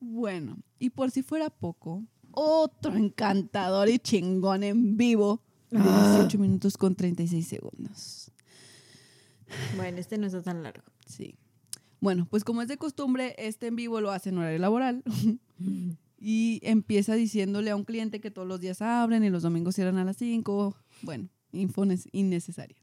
Bueno, 0.00 0.58
y 0.78 0.90
por 0.90 1.10
si 1.10 1.22
fuera 1.22 1.50
poco, 1.50 2.04
otro 2.30 2.94
encantador 2.94 3.88
y 3.88 3.98
chingón 3.98 4.62
en 4.62 4.96
vivo 4.96 5.42
de 5.70 5.78
Ah. 5.80 6.12
18 6.16 6.38
minutos 6.38 6.76
con 6.76 6.94
36 6.94 7.46
segundos. 7.46 8.30
Bueno, 9.76 9.98
este 9.98 10.18
no 10.18 10.26
está 10.26 10.42
tan 10.42 10.62
largo. 10.62 10.84
Sí. 11.06 11.38
Bueno, 12.00 12.26
pues 12.30 12.44
como 12.44 12.62
es 12.62 12.68
de 12.68 12.76
costumbre, 12.76 13.34
este 13.38 13.68
en 13.68 13.76
vivo 13.76 14.00
lo 14.00 14.10
hace 14.12 14.28
en 14.28 14.38
horario 14.38 14.58
laboral 14.58 15.02
y 16.18 16.60
empieza 16.62 17.14
diciéndole 17.14 17.70
a 17.70 17.76
un 17.76 17.84
cliente 17.84 18.20
que 18.20 18.30
todos 18.30 18.48
los 18.48 18.60
días 18.60 18.82
abren 18.82 19.24
y 19.24 19.30
los 19.30 19.42
domingos 19.42 19.74
cierran 19.74 19.98
a 19.98 20.04
las 20.04 20.16
5. 20.16 20.76
Bueno, 21.02 21.28
info 21.52 21.84
innecesaria. 22.12 22.76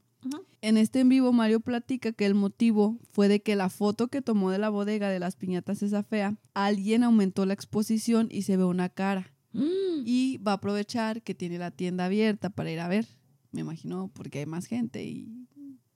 En 0.62 0.78
este 0.78 1.00
en 1.00 1.10
vivo, 1.10 1.32
Mario 1.32 1.60
platica 1.60 2.12
que 2.12 2.24
el 2.24 2.34
motivo 2.34 2.98
fue 3.10 3.28
de 3.28 3.42
que 3.42 3.56
la 3.56 3.68
foto 3.68 4.08
que 4.08 4.22
tomó 4.22 4.50
de 4.50 4.58
la 4.58 4.70
bodega 4.70 5.10
de 5.10 5.18
las 5.18 5.36
piñatas 5.36 5.82
esa 5.82 6.02
fea, 6.02 6.38
alguien 6.54 7.02
aumentó 7.02 7.44
la 7.44 7.52
exposición 7.52 8.28
y 8.30 8.42
se 8.42 8.56
ve 8.56 8.64
una 8.64 8.88
cara. 8.88 9.30
Y 10.04 10.38
va 10.38 10.52
a 10.52 10.54
aprovechar 10.56 11.22
que 11.22 11.34
tiene 11.34 11.58
la 11.58 11.70
tienda 11.70 12.06
abierta 12.06 12.50
para 12.50 12.72
ir 12.72 12.80
a 12.80 12.88
ver. 12.88 13.06
Me 13.52 13.60
imagino 13.60 14.10
porque 14.12 14.40
hay 14.40 14.46
más 14.46 14.66
gente 14.66 15.04
y 15.04 15.46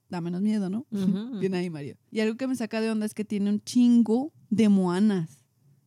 da 0.09 0.21
menos 0.21 0.43
miedo, 0.43 0.71
¿no? 0.71 0.87
Ujú. 0.93 1.39
Bien 1.41 1.55
ahí, 1.55 1.69
Mario. 1.69 1.97
Y 2.13 2.21
algo 2.21 2.37
que 2.37 2.47
me 2.47 2.55
saca 2.55 2.81
de 2.81 2.91
onda 2.91 3.05
es 3.05 3.15
que 3.15 3.25
tiene 3.25 3.51
un 3.51 3.61
chingo 3.61 4.33
de 4.49 4.69
moanas. 4.69 5.38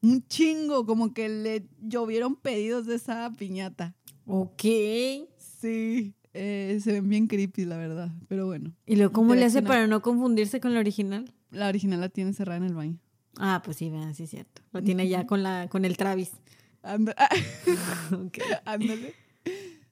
Un 0.01 0.25
chingo, 0.27 0.85
como 0.85 1.13
que 1.13 1.29
le 1.29 1.67
llovieron 1.81 2.35
pedidos 2.35 2.85
de 2.87 2.95
esa 2.95 3.31
piñata. 3.37 3.95
Ok. 4.25 4.63
Sí. 5.37 6.13
eh, 6.33 6.79
se 6.83 6.91
ven 6.93 7.07
bien 7.09 7.27
creepy, 7.27 7.65
la 7.65 7.77
verdad. 7.77 8.11
Pero 8.27 8.45
bueno, 8.47 8.73
¿Y 8.85 8.95
luego 8.95 9.13
cómo 9.13 9.35
le 9.35 9.45
hace 9.45 9.61
para 9.61 9.85
no 9.87 10.01
confundirse 10.01 10.59
con 10.59 10.73
la 10.73 10.79
original? 10.79 11.33
la 11.51 11.67
original 11.67 11.99
la 11.99 12.07
tiene 12.09 12.31
cerrada 12.33 12.57
en 12.57 12.63
el 12.63 12.73
baño. 12.73 12.97
Ah, 13.37 13.61
pues 13.63 13.77
sí, 13.77 13.89
vean, 13.89 14.15
sí 14.15 14.23
es 14.23 14.29
cierto. 14.29 14.61
Lo 14.71 14.81
tiene 14.81 15.07
ya 15.07 15.25
con 15.27 15.43
la 15.43 15.67
con 15.69 15.85
el 15.85 15.97
Travis. 15.97 16.31
Ándale. 18.65 19.13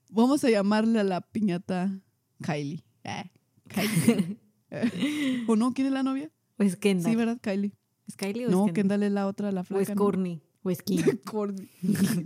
Vamos 0.09 0.43
a 0.43 0.49
llamarle 0.49 0.99
a 0.99 1.03
la 1.03 1.21
piñata 1.21 1.99
Kylie. 2.41 2.83
Ah, 3.03 3.25
Kylie. 3.67 4.37
¿O 5.47 5.55
no? 5.55 5.73
¿Quién 5.73 5.87
es 5.87 5.93
la 5.93 6.03
novia? 6.03 6.31
O 6.57 6.63
es 6.63 6.75
Kendall. 6.75 7.11
Sí, 7.11 7.15
¿verdad? 7.15 7.37
Kylie. 7.41 7.73
¿Es 8.09 8.15
Kylie 8.17 8.47
o 8.47 8.49
No, 8.49 8.65
es 8.67 8.73
Kendall? 8.73 9.03
Es 9.03 9.11
la 9.11 9.27
otra, 9.27 9.51
la 9.51 9.61
O 9.61 9.63
flaca. 9.63 9.83
es 9.83 9.89
¿no? 9.89 9.95
Courtney. 9.95 10.41
O 10.63 10.69
es 10.71 10.81
Kim. 10.81 11.01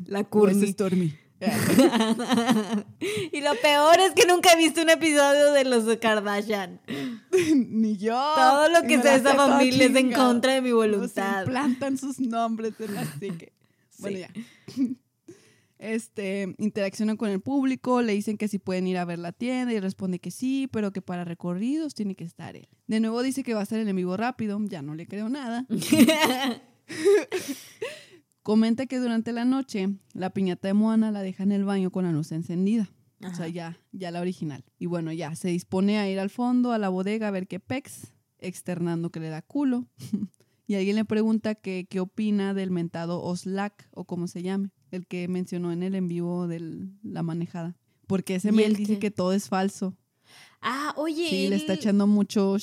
La 0.07 0.19
O 0.19 0.21
es 0.21 0.27
Courtney. 0.29 0.71
Stormy. 0.71 1.13
y 3.33 3.41
lo 3.41 3.51
peor 3.61 3.99
es 3.99 4.13
que 4.15 4.25
nunca 4.25 4.53
he 4.53 4.57
visto 4.57 4.81
un 4.81 4.89
episodio 4.89 5.51
de 5.51 5.65
los 5.65 5.83
Kardashian. 5.97 6.79
Ni 7.67 7.97
yo. 7.97 8.13
Todo 8.35 8.69
lo 8.69 8.81
que 8.87 9.01
sea 9.01 9.15
esa 9.15 9.35
familia 9.35 9.87
es 9.87 9.95
en 9.97 10.13
contra 10.13 10.53
de 10.53 10.61
mi 10.61 10.69
Nos 10.69 10.77
voluntad. 10.77 11.41
implantan 11.41 11.97
sus 11.97 12.19
nombres 12.21 12.73
en 12.79 12.95
la 12.95 13.03
psique. 13.05 13.51
Bueno, 13.99 14.19
ya. 14.19 14.29
Este, 15.79 16.55
interacciona 16.59 17.15
con 17.15 17.29
el 17.29 17.41
público, 17.41 18.01
le 18.01 18.13
dicen 18.13 18.37
que 18.37 18.47
si 18.47 18.57
pueden 18.57 18.87
ir 18.87 18.97
a 18.97 19.05
ver 19.05 19.19
la 19.19 19.31
tienda 19.31 19.73
y 19.73 19.79
responde 19.79 20.19
que 20.19 20.31
sí, 20.31 20.69
pero 20.71 20.93
que 20.93 21.01
para 21.01 21.25
recorridos 21.25 21.93
tiene 21.93 22.15
que 22.15 22.23
estar 22.23 22.55
él. 22.55 22.69
De 22.87 22.99
nuevo 22.99 23.21
dice 23.21 23.43
que 23.43 23.53
va 23.53 23.59
a 23.61 23.63
estar 23.63 23.79
el 23.79 23.87
en 23.87 23.95
vivo 23.95 24.15
rápido, 24.15 24.59
ya 24.63 24.81
no 24.81 24.95
le 24.95 25.07
creo 25.07 25.29
nada. 25.29 25.67
Comenta 28.43 28.85
que 28.85 28.99
durante 28.99 29.31
la 29.31 29.45
noche 29.45 29.89
la 30.13 30.31
piñata 30.31 30.67
de 30.67 30.73
Moana 30.73 31.11
la 31.11 31.21
deja 31.21 31.43
en 31.43 31.51
el 31.51 31.65
baño 31.65 31.91
con 31.91 32.05
la 32.05 32.11
luz 32.11 32.31
encendida. 32.31 32.89
O 33.19 33.29
sea, 33.29 33.45
Ajá. 33.45 33.47
ya, 33.47 33.77
ya 33.93 34.11
la 34.11 34.19
original. 34.19 34.65
Y 34.79 34.85
bueno, 34.85 35.13
ya 35.13 35.33
se 35.35 35.47
dispone 35.47 35.97
a 35.97 36.09
ir 36.09 36.19
al 36.19 36.29
fondo, 36.29 36.73
a 36.73 36.77
la 36.77 36.89
bodega, 36.89 37.29
a 37.29 37.31
ver 37.31 37.47
qué 37.47 37.61
pex, 37.61 38.11
externando 38.39 39.11
que 39.11 39.21
le 39.21 39.29
da 39.29 39.41
culo. 39.41 39.87
y 40.67 40.75
alguien 40.75 40.97
le 40.97 41.05
pregunta 41.05 41.55
qué 41.55 41.87
opina 42.01 42.53
del 42.53 42.69
mentado 42.69 43.21
Oslac, 43.21 43.87
o 43.91 44.03
como 44.03 44.27
se 44.27 44.43
llame, 44.43 44.71
el 44.93 45.07
que 45.07 45.27
mencionó 45.27 45.71
en 45.71 45.83
el 45.83 45.95
en 45.95 46.07
vivo 46.07 46.47
de 46.47 46.87
la 47.03 47.23
manejada. 47.23 47.75
Porque 48.07 48.35
ese 48.35 48.49
¿Y 48.49 48.51
mail 48.51 48.75
dice 48.75 48.93
qué? 48.93 48.99
que 48.99 49.11
todo 49.11 49.33
es 49.33 49.49
falso. 49.49 49.95
Ah, 50.61 50.93
oye. 50.97 51.29
Sí, 51.29 51.47
le 51.47 51.55
está 51.55 51.73
echando 51.73 52.07
mucho, 52.07 52.55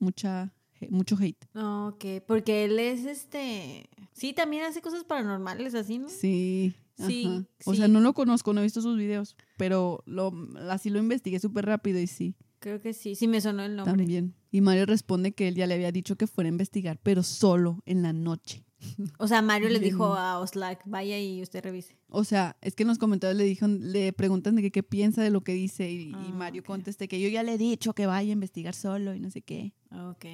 mucha, 0.00 0.52
mucho 0.88 1.16
hate. 1.20 1.44
No, 1.52 1.88
ok, 1.88 2.04
porque 2.26 2.64
él 2.64 2.78
es 2.78 3.04
este. 3.04 3.88
Sí, 4.12 4.32
también 4.32 4.64
hace 4.64 4.80
cosas 4.80 5.04
paranormales 5.04 5.74
así, 5.74 5.98
¿no? 5.98 6.08
Sí. 6.08 6.74
Sí, 6.96 7.26
ajá. 7.26 7.44
O 7.64 7.74
sea, 7.74 7.88
no 7.88 7.98
lo 8.00 8.14
conozco, 8.14 8.52
no 8.52 8.60
he 8.60 8.62
visto 8.64 8.80
sus 8.80 8.96
videos, 8.96 9.36
pero 9.56 10.04
lo, 10.06 10.32
así 10.70 10.90
lo 10.90 11.00
investigué 11.00 11.40
súper 11.40 11.66
rápido 11.66 11.98
y 11.98 12.06
sí, 12.06 12.36
Creo 12.60 12.80
que 12.80 12.94
sí, 12.94 13.16
sí 13.16 13.26
me 13.26 13.40
sonó 13.40 13.64
el 13.64 13.74
nombre. 13.74 13.96
también. 13.96 14.34
Y 14.52 14.60
Mario 14.60 14.86
responde 14.86 15.32
que 15.32 15.48
él 15.48 15.56
ya 15.56 15.66
le 15.66 15.74
había 15.74 15.90
dicho 15.90 16.14
que 16.16 16.28
fuera 16.28 16.46
a 16.48 16.52
investigar, 16.52 17.00
pero 17.02 17.24
solo 17.24 17.80
en 17.84 18.02
la 18.02 18.12
noche. 18.12 18.63
O 19.18 19.28
sea, 19.28 19.42
Mario 19.42 19.68
le 19.68 19.78
dijo 19.80 20.14
a 20.14 20.38
Oslac, 20.38 20.82
vaya 20.86 21.18
y 21.18 21.42
usted 21.42 21.62
revise. 21.64 21.96
O 22.08 22.24
sea, 22.24 22.56
es 22.60 22.74
que 22.74 22.82
en 22.84 22.88
los 22.88 22.98
comentarios 22.98 23.36
le 23.36 23.44
dijeron, 23.44 23.92
le 23.92 24.12
preguntan 24.12 24.56
de 24.56 24.62
que 24.62 24.70
qué 24.70 24.82
piensa 24.82 25.22
de 25.22 25.30
lo 25.30 25.42
que 25.42 25.52
dice 25.52 25.90
y, 25.90 26.10
y 26.10 26.12
Ah, 26.14 26.30
Mario 26.34 26.60
ok. 26.62 26.66
contesta 26.66 27.06
que 27.06 27.20
yo 27.20 27.28
ya 27.28 27.42
le 27.42 27.54
he 27.54 27.58
dicho 27.58 27.92
que 27.94 28.06
vaya 28.06 28.30
a 28.30 28.32
investigar 28.32 28.74
solo 28.74 29.14
y 29.14 29.20
no 29.20 29.30
sé 29.30 29.42
qué. 29.42 29.72
Ok. 29.92 30.26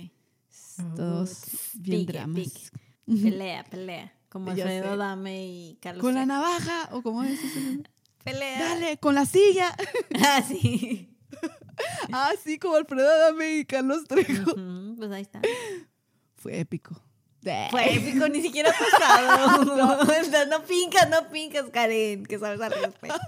Todos 0.96 1.42
bien 1.74 2.00
pique, 2.00 2.12
dramas. 2.12 2.36
pique. 2.42 2.60
Pelea, 3.30 3.64
pelea. 3.64 4.12
Como 4.28 4.50
Alfredo. 4.50 4.96
Dame 4.96 5.46
y 5.48 5.78
Carlos. 5.80 6.02
Con 6.02 6.14
la 6.14 6.24
navaja 6.26 6.88
o 6.92 7.02
como 7.02 7.24
es 7.24 7.38
eso? 7.44 7.58
Pelea. 8.24 8.60
Dale, 8.60 8.98
con 8.98 9.14
la 9.14 9.26
silla. 9.26 9.74
Ah, 10.24 10.42
sí. 10.46 11.16
ah, 12.12 12.30
sí, 12.42 12.58
como 12.58 12.76
Alfredo 12.76 13.08
Adame 13.08 13.58
y 13.58 13.64
Carlos 13.64 14.04
Trejo. 14.04 14.54
Pues 14.96 15.10
ahí 15.10 15.22
está. 15.22 15.40
Fue 16.36 16.60
épico. 16.60 17.00
Fue 17.70 17.94
épico, 17.94 18.28
ni 18.28 18.42
siquiera 18.42 18.70
ha 18.70 18.72
pasado. 18.72 19.64
no, 19.76 20.04
no 20.04 20.62
pincas, 20.64 21.08
no 21.08 21.30
pincas, 21.30 21.64
Karen, 21.72 22.26
que 22.26 22.38
sabes 22.38 22.60
al 22.60 22.72
respecto. 22.72 23.18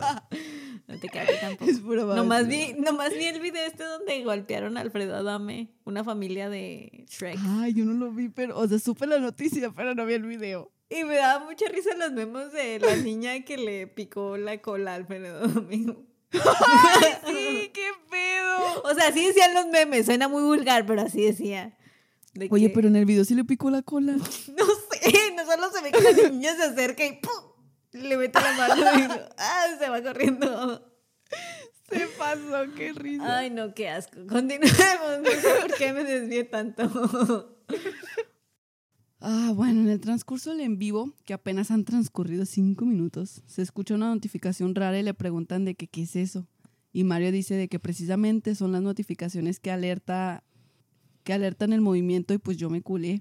No 0.87 0.99
te 0.99 1.09
cagues 1.09 1.41
tampoco. 1.41 1.71
Es 1.71 1.81
pura 1.81 2.03
Nomás 2.03 2.47
basura. 2.47 2.47
vi, 2.49 2.75
nomás 2.75 3.11
vi 3.15 3.25
el 3.25 3.41
video 3.41 3.65
este 3.65 3.85
donde 3.85 4.23
golpearon 4.25 4.77
a 4.77 4.83
Alfredo 4.83 5.17
Adame, 5.17 5.71
una 5.85 6.05
familia 6.05 6.51
de 6.51 7.07
Shrek. 7.09 7.39
Ay, 7.61 7.73
yo 7.73 7.85
no 7.87 7.95
lo 7.95 8.13
vi, 8.13 8.29
pero, 8.29 8.59
o 8.59 8.69
sea, 8.69 8.79
supe 8.79 9.07
la 9.07 9.19
noticia, 9.19 9.71
pero 9.75 9.95
no 9.95 10.05
vi 10.05 10.15
el 10.15 10.25
video. 10.25 10.71
Y 10.91 11.05
me 11.05 11.17
daba 11.17 11.47
mucha 11.47 11.65
risa 11.71 11.95
los 11.97 12.13
memes 12.13 12.53
de 12.53 12.79
la 12.81 12.97
niña 12.97 13.41
que 13.45 13.57
le 13.57 13.87
picó 13.87 14.37
la 14.37 14.61
cola 14.61 14.93
a 14.93 14.95
Alfredo 14.97 15.39
Adame. 15.45 15.97
Sí, 17.27 17.71
qué 17.75 17.89
pedo. 18.11 18.83
O 18.85 18.95
sea, 18.95 19.09
así 19.09 19.27
decían 19.27 19.55
los 19.55 19.67
memes, 19.69 20.07
suena 20.07 20.29
muy 20.29 20.43
vulgar, 20.43 20.85
pero 20.87 21.03
así 21.03 21.23
decía. 21.23 21.77
De 22.35 22.49
Oye, 22.51 22.68
que- 22.68 22.74
pero 22.74 22.89
en 22.89 22.97
el 22.97 23.05
video 23.05 23.24
sí 23.24 23.35
le 23.35 23.45
picó 23.45 23.70
la 23.70 23.83
cola. 23.83 24.12
No 24.57 24.66
sé, 24.66 25.12
no 25.37 25.45
solo 25.45 25.70
se 25.70 25.83
ve 25.83 25.91
que 25.93 26.22
la 26.22 26.28
niña 26.30 26.55
se 26.57 26.62
acerca 26.64 27.05
y 27.05 27.20
¡pum! 27.20 27.53
le 27.93 28.16
mete 28.16 28.41
la 28.41 28.53
mano 28.57 28.74
y 28.99 29.03
¡ah! 29.39 29.66
se 29.78 29.89
va 29.89 30.03
corriendo. 30.03 30.89
Se 31.91 32.07
pasó, 32.18 32.72
qué 32.76 32.93
risa. 32.95 33.39
Ay, 33.39 33.51
no, 33.51 33.74
qué 33.74 33.89
asco. 33.91 34.26
Continuemos, 34.26 35.20
no 35.22 35.30
sé 35.30 35.49
por 35.61 35.74
qué 35.76 35.93
me 35.93 36.05
desvié 36.05 36.45
tanto. 36.45 37.59
Ah, 39.20 39.53
bueno, 39.55 39.83
en 39.83 39.89
el 39.89 40.01
transcurso 40.01 40.51
del 40.51 40.61
en 40.61 40.78
vivo, 40.78 41.12
que 41.24 41.33
apenas 41.35 41.70
han 41.70 41.85
transcurrido 41.85 42.45
cinco 42.45 42.85
minutos, 42.87 43.43
se 43.47 43.62
escucha 43.62 43.95
una 43.95 44.12
notificación 44.12 44.74
rara 44.74 44.99
y 44.99 45.03
le 45.03 45.14
preguntan 45.14 45.64
de 45.64 45.74
que 45.74 45.87
qué 45.87 46.03
es 46.03 46.16
eso. 46.16 46.49
Y 46.93 47.05
Mario 47.05 47.30
dice 47.30 47.55
de 47.55 47.68
que 47.68 47.78
precisamente 47.78 48.55
son 48.55 48.72
las 48.72 48.83
notificaciones 48.83 49.61
que 49.61 49.70
alerta, 49.70 50.43
que 51.25 51.33
alertan 51.33 51.73
el 51.73 51.81
movimiento 51.81 52.35
y 52.35 52.39
pues 52.39 52.57
yo 52.57 52.70
me 52.70 52.83
culé. 52.83 53.20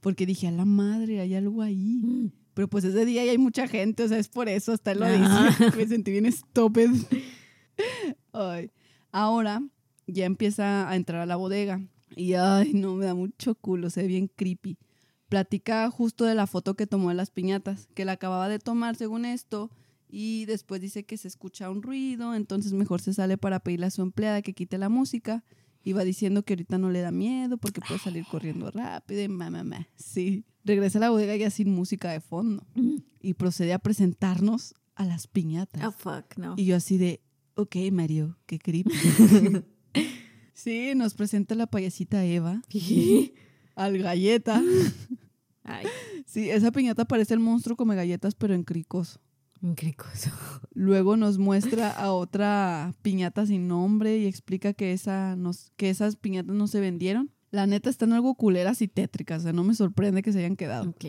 Porque 0.00 0.26
dije, 0.26 0.46
a 0.48 0.50
la 0.50 0.64
madre, 0.64 1.20
hay 1.20 1.34
algo 1.34 1.62
ahí. 1.62 2.30
Pero 2.54 2.68
pues 2.68 2.84
ese 2.84 3.04
día 3.04 3.24
ya 3.24 3.32
hay 3.32 3.38
mucha 3.38 3.66
gente, 3.66 4.04
o 4.04 4.08
sea, 4.08 4.18
es 4.18 4.28
por 4.28 4.48
eso, 4.48 4.72
hasta 4.72 4.92
él 4.92 5.00
lo 5.00 5.06
Ajá. 5.06 5.48
dice. 5.48 5.70
Me 5.76 5.86
sentí 5.86 6.10
bien 6.12 6.30
stupid. 6.30 6.90
Ay. 8.32 8.70
Ahora 9.12 9.62
ya 10.06 10.26
empieza 10.26 10.88
a 10.88 10.96
entrar 10.96 11.22
a 11.22 11.26
la 11.26 11.36
bodega. 11.36 11.80
Y 12.16 12.34
ay, 12.34 12.74
no, 12.74 12.94
me 12.94 13.06
da 13.06 13.14
mucho 13.14 13.54
culo, 13.56 13.90
se 13.90 14.02
ve 14.02 14.08
bien 14.08 14.28
creepy. 14.28 14.78
Platica 15.28 15.90
justo 15.90 16.24
de 16.24 16.34
la 16.36 16.46
foto 16.46 16.74
que 16.74 16.86
tomó 16.86 17.08
de 17.08 17.16
las 17.16 17.30
piñatas, 17.30 17.88
que 17.94 18.04
la 18.04 18.12
acababa 18.12 18.48
de 18.48 18.60
tomar 18.60 18.94
según 18.94 19.24
esto. 19.24 19.70
Y 20.08 20.44
después 20.44 20.80
dice 20.80 21.04
que 21.04 21.16
se 21.16 21.26
escucha 21.26 21.70
un 21.70 21.82
ruido, 21.82 22.36
entonces 22.36 22.72
mejor 22.72 23.00
se 23.00 23.14
sale 23.14 23.36
para 23.36 23.58
pedirle 23.60 23.86
a 23.86 23.90
su 23.90 24.02
empleada 24.02 24.42
que 24.42 24.52
quite 24.52 24.78
la 24.78 24.88
música. 24.88 25.42
Va 25.92 26.04
diciendo 26.04 26.44
que 26.44 26.54
ahorita 26.54 26.78
no 26.78 26.90
le 26.90 27.00
da 27.00 27.10
miedo 27.10 27.58
porque 27.58 27.80
puede 27.80 28.00
salir 28.00 28.24
corriendo 28.30 28.70
rápido 28.70 29.22
y 29.22 29.28
mamá, 29.28 29.50
mamá. 29.62 29.88
Sí. 29.96 30.44
Regresa 30.64 30.98
a 30.98 31.00
la 31.00 31.10
bodega 31.10 31.36
ya 31.36 31.50
sin 31.50 31.70
música 31.70 32.10
de 32.10 32.20
fondo 32.20 32.66
y 33.20 33.34
procede 33.34 33.72
a 33.74 33.78
presentarnos 33.78 34.74
a 34.94 35.04
las 35.04 35.26
piñatas. 35.26 35.84
Oh, 35.84 35.92
fuck, 35.92 36.36
no. 36.38 36.54
Y 36.56 36.64
yo 36.64 36.76
así 36.76 36.96
de, 36.96 37.20
ok, 37.54 37.76
Mario, 37.92 38.38
qué 38.46 38.58
creepy. 38.58 38.90
sí, 40.54 40.92
nos 40.94 41.14
presenta 41.14 41.54
la 41.54 41.66
payasita 41.66 42.24
Eva, 42.24 42.62
al 43.76 43.98
galleta. 43.98 44.62
Ay, 45.64 45.86
Sí, 46.26 46.50
esa 46.50 46.72
piñata 46.72 47.04
parece 47.04 47.34
el 47.34 47.40
monstruo 47.40 47.76
come 47.76 47.94
galletas, 47.94 48.34
pero 48.34 48.54
en 48.54 48.64
cricoso. 48.64 49.20
Cricoso. 49.72 50.30
Luego 50.74 51.16
nos 51.16 51.38
muestra 51.38 51.90
a 51.90 52.12
otra 52.12 52.94
piñata 53.00 53.46
sin 53.46 53.66
nombre 53.68 54.18
y 54.18 54.26
explica 54.26 54.74
que, 54.74 54.92
esa 54.92 55.36
nos, 55.36 55.72
que 55.76 55.88
esas 55.88 56.16
piñatas 56.16 56.54
no 56.54 56.66
se 56.66 56.80
vendieron. 56.80 57.30
La 57.50 57.66
neta 57.66 57.88
están 57.88 58.12
algo 58.12 58.34
culeras 58.34 58.82
y 58.82 58.88
tétricas, 58.88 59.40
o 59.40 59.42
sea, 59.44 59.52
no 59.52 59.64
me 59.64 59.74
sorprende 59.74 60.22
que 60.22 60.32
se 60.32 60.40
hayan 60.40 60.56
quedado. 60.56 60.90
Ok. 60.90 61.06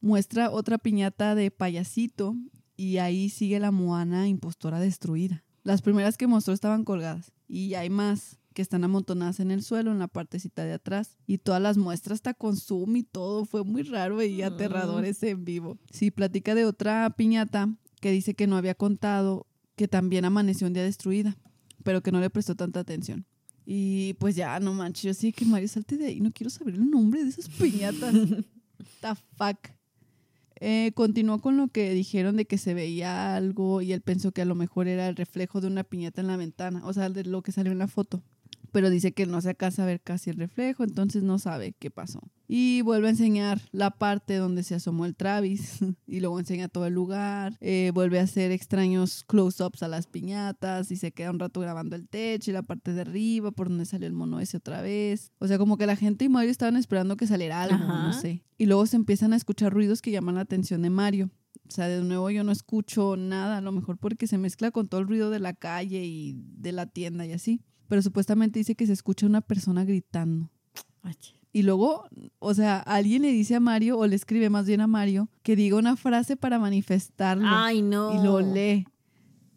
Muestra 0.00 0.50
otra 0.50 0.78
piñata 0.78 1.34
de 1.34 1.50
payasito 1.50 2.36
y 2.76 2.98
ahí 2.98 3.28
sigue 3.28 3.60
la 3.60 3.70
Moana 3.70 4.28
impostora 4.28 4.80
destruida. 4.80 5.44
Las 5.62 5.82
primeras 5.82 6.16
que 6.16 6.26
mostró 6.26 6.54
estaban 6.54 6.84
colgadas 6.84 7.32
y 7.48 7.74
hay 7.74 7.90
más 7.90 8.38
que 8.54 8.62
están 8.62 8.84
amontonadas 8.84 9.40
en 9.40 9.50
el 9.50 9.62
suelo 9.62 9.90
en 9.92 9.98
la 9.98 10.08
partecita 10.08 10.64
de 10.64 10.72
atrás 10.72 11.18
y 11.26 11.38
todas 11.38 11.60
las 11.60 11.76
muestras 11.76 12.16
hasta 12.16 12.32
con 12.34 12.56
zoom 12.56 12.96
y 12.96 13.02
todo 13.02 13.44
fue 13.44 13.64
muy 13.64 13.82
raro 13.82 14.22
y 14.22 14.38
Mm. 14.42 14.44
aterrador 14.44 15.04
ese 15.04 15.30
en 15.30 15.44
vivo. 15.44 15.76
Sí, 15.90 16.10
platica 16.10 16.54
de 16.54 16.64
otra 16.64 17.10
piñata 17.16 17.68
que 18.00 18.10
dice 18.12 18.34
que 18.34 18.46
no 18.46 18.56
había 18.56 18.74
contado 18.74 19.46
que 19.76 19.88
también 19.88 20.24
amaneció 20.24 20.66
un 20.68 20.72
día 20.72 20.84
destruida, 20.84 21.36
pero 21.82 22.00
que 22.02 22.12
no 22.12 22.20
le 22.20 22.30
prestó 22.30 22.54
tanta 22.54 22.80
atención. 22.80 23.26
Y 23.66 24.14
pues 24.14 24.36
ya, 24.36 24.60
no 24.60 24.72
manches, 24.72 25.02
yo 25.02 25.14
sí 25.14 25.32
que 25.32 25.44
Mario 25.46 25.68
salte 25.68 25.96
de 25.96 26.06
ahí, 26.06 26.20
no 26.20 26.30
quiero 26.30 26.50
saber 26.50 26.74
el 26.74 26.88
nombre 26.90 27.24
de 27.24 27.30
esas 27.30 27.48
piñatas. 27.48 28.14
The 29.00 29.14
fuck. 29.36 29.70
Eh, 30.60 30.92
continuó 30.94 31.40
con 31.40 31.56
lo 31.56 31.68
que 31.68 31.92
dijeron 31.92 32.36
de 32.36 32.44
que 32.46 32.58
se 32.58 32.74
veía 32.74 33.34
algo 33.34 33.82
y 33.82 33.92
él 33.92 34.00
pensó 34.02 34.32
que 34.32 34.42
a 34.42 34.44
lo 34.44 34.54
mejor 34.54 34.86
era 34.86 35.08
el 35.08 35.16
reflejo 35.16 35.60
de 35.60 35.66
una 35.66 35.82
piñata 35.82 36.20
en 36.20 36.28
la 36.28 36.36
ventana, 36.36 36.82
o 36.86 36.92
sea, 36.92 37.10
de 37.10 37.24
lo 37.24 37.42
que 37.42 37.50
salió 37.52 37.72
en 37.72 37.78
la 37.78 37.88
foto. 37.88 38.22
Pero 38.74 38.90
dice 38.90 39.12
que 39.12 39.24
no 39.24 39.40
se 39.40 39.50
alcanza 39.50 39.84
a 39.84 39.86
ver 39.86 40.00
casi 40.00 40.30
el 40.30 40.36
reflejo, 40.36 40.82
entonces 40.82 41.22
no 41.22 41.38
sabe 41.38 41.76
qué 41.78 41.92
pasó. 41.92 42.20
Y 42.48 42.82
vuelve 42.82 43.06
a 43.06 43.10
enseñar 43.10 43.60
la 43.70 43.92
parte 43.92 44.34
donde 44.34 44.64
se 44.64 44.74
asomó 44.74 45.06
el 45.06 45.14
Travis 45.14 45.78
y 46.08 46.18
luego 46.18 46.40
enseña 46.40 46.66
todo 46.66 46.84
el 46.86 46.92
lugar. 46.92 47.56
Eh, 47.60 47.92
vuelve 47.94 48.18
a 48.18 48.24
hacer 48.24 48.50
extraños 48.50 49.22
close-ups 49.28 49.84
a 49.84 49.86
las 49.86 50.08
piñatas 50.08 50.90
y 50.90 50.96
se 50.96 51.12
queda 51.12 51.30
un 51.30 51.38
rato 51.38 51.60
grabando 51.60 51.94
el 51.94 52.08
techo 52.08 52.50
y 52.50 52.54
la 52.54 52.64
parte 52.64 52.92
de 52.92 53.02
arriba 53.02 53.52
por 53.52 53.68
donde 53.68 53.86
salió 53.86 54.08
el 54.08 54.12
mono 54.12 54.40
ese 54.40 54.56
otra 54.56 54.82
vez. 54.82 55.30
O 55.38 55.46
sea, 55.46 55.56
como 55.56 55.78
que 55.78 55.86
la 55.86 55.94
gente 55.94 56.24
y 56.24 56.28
Mario 56.28 56.50
estaban 56.50 56.76
esperando 56.76 57.16
que 57.16 57.28
saliera 57.28 57.62
algo, 57.62 57.78
no 57.78 58.08
Ajá. 58.08 58.20
sé. 58.20 58.42
Y 58.58 58.66
luego 58.66 58.86
se 58.86 58.96
empiezan 58.96 59.32
a 59.34 59.36
escuchar 59.36 59.72
ruidos 59.72 60.02
que 60.02 60.10
llaman 60.10 60.34
la 60.34 60.40
atención 60.40 60.82
de 60.82 60.90
Mario. 60.90 61.30
O 61.68 61.70
sea, 61.70 61.86
de 61.86 62.02
nuevo 62.02 62.28
yo 62.30 62.42
no 62.42 62.50
escucho 62.50 63.16
nada, 63.16 63.58
a 63.58 63.60
lo 63.60 63.70
mejor 63.70 63.98
porque 63.98 64.26
se 64.26 64.36
mezcla 64.36 64.72
con 64.72 64.88
todo 64.88 65.00
el 65.00 65.06
ruido 65.06 65.30
de 65.30 65.38
la 65.38 65.54
calle 65.54 66.04
y 66.04 66.34
de 66.56 66.72
la 66.72 66.86
tienda 66.86 67.24
y 67.24 67.32
así. 67.32 67.60
Pero 67.88 68.02
supuestamente 68.02 68.58
dice 68.58 68.74
que 68.74 68.86
se 68.86 68.92
escucha 68.92 69.26
una 69.26 69.40
persona 69.40 69.84
gritando. 69.84 70.50
Ay, 71.02 71.14
Y 71.52 71.62
luego, 71.62 72.06
o 72.38 72.54
sea, 72.54 72.78
alguien 72.80 73.22
le 73.22 73.28
dice 73.32 73.54
a 73.54 73.60
Mario, 73.60 73.98
o 73.98 74.06
le 74.06 74.16
escribe 74.16 74.50
más 74.50 74.66
bien 74.66 74.80
a 74.80 74.86
Mario, 74.86 75.28
que 75.42 75.54
diga 75.56 75.76
una 75.76 75.96
frase 75.96 76.36
para 76.36 76.58
manifestarlo. 76.58 77.44
Ay, 77.46 77.82
no. 77.82 78.12
Y 78.18 78.24
lo 78.24 78.40
lee. 78.40 78.86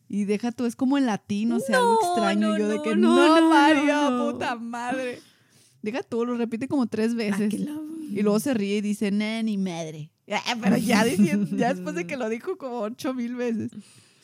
Y 0.10 0.26
deja 0.26 0.52
tú, 0.52 0.66
es 0.66 0.76
como 0.76 0.98
en 0.98 1.06
latín, 1.06 1.52
o 1.52 1.60
sea, 1.60 1.78
algo 1.80 1.98
No, 2.02 2.08
extraño. 2.08 2.50
no, 2.50 2.58
yo 2.58 2.68
de 2.70 2.76
no, 2.78 2.84
que 2.84 2.96
no, 2.96 3.42
no, 3.42 3.50
Mario, 3.50 4.32
puta 4.32 4.56
madre. 4.56 5.20
Deja 5.82 6.02
tú, 6.04 6.26
lo 6.26 6.36
repite 6.38 6.68
como 6.68 6.88
tres 6.88 7.12
Ah, 7.14 7.16
veces. 7.16 7.54
Y 7.54 8.22
luego 8.22 8.40
se 8.40 8.54
ríe 8.54 8.78
y 8.78 8.82
dice, 8.82 9.12
"Nah, 9.12 9.42
ni 9.44 9.58
madre. 9.58 10.12
Ah, 10.32 10.56
Pero 10.62 10.78
ya, 10.78 11.04
diciendo, 11.06 11.56
ya 11.56 11.74
después 11.74 11.96
de 11.96 12.06
que 12.08 12.18
lo 12.18 12.28
dijo 12.30 12.58
como 12.58 12.80
ocho 12.82 13.14
mil 13.14 13.36
veces. 13.36 13.72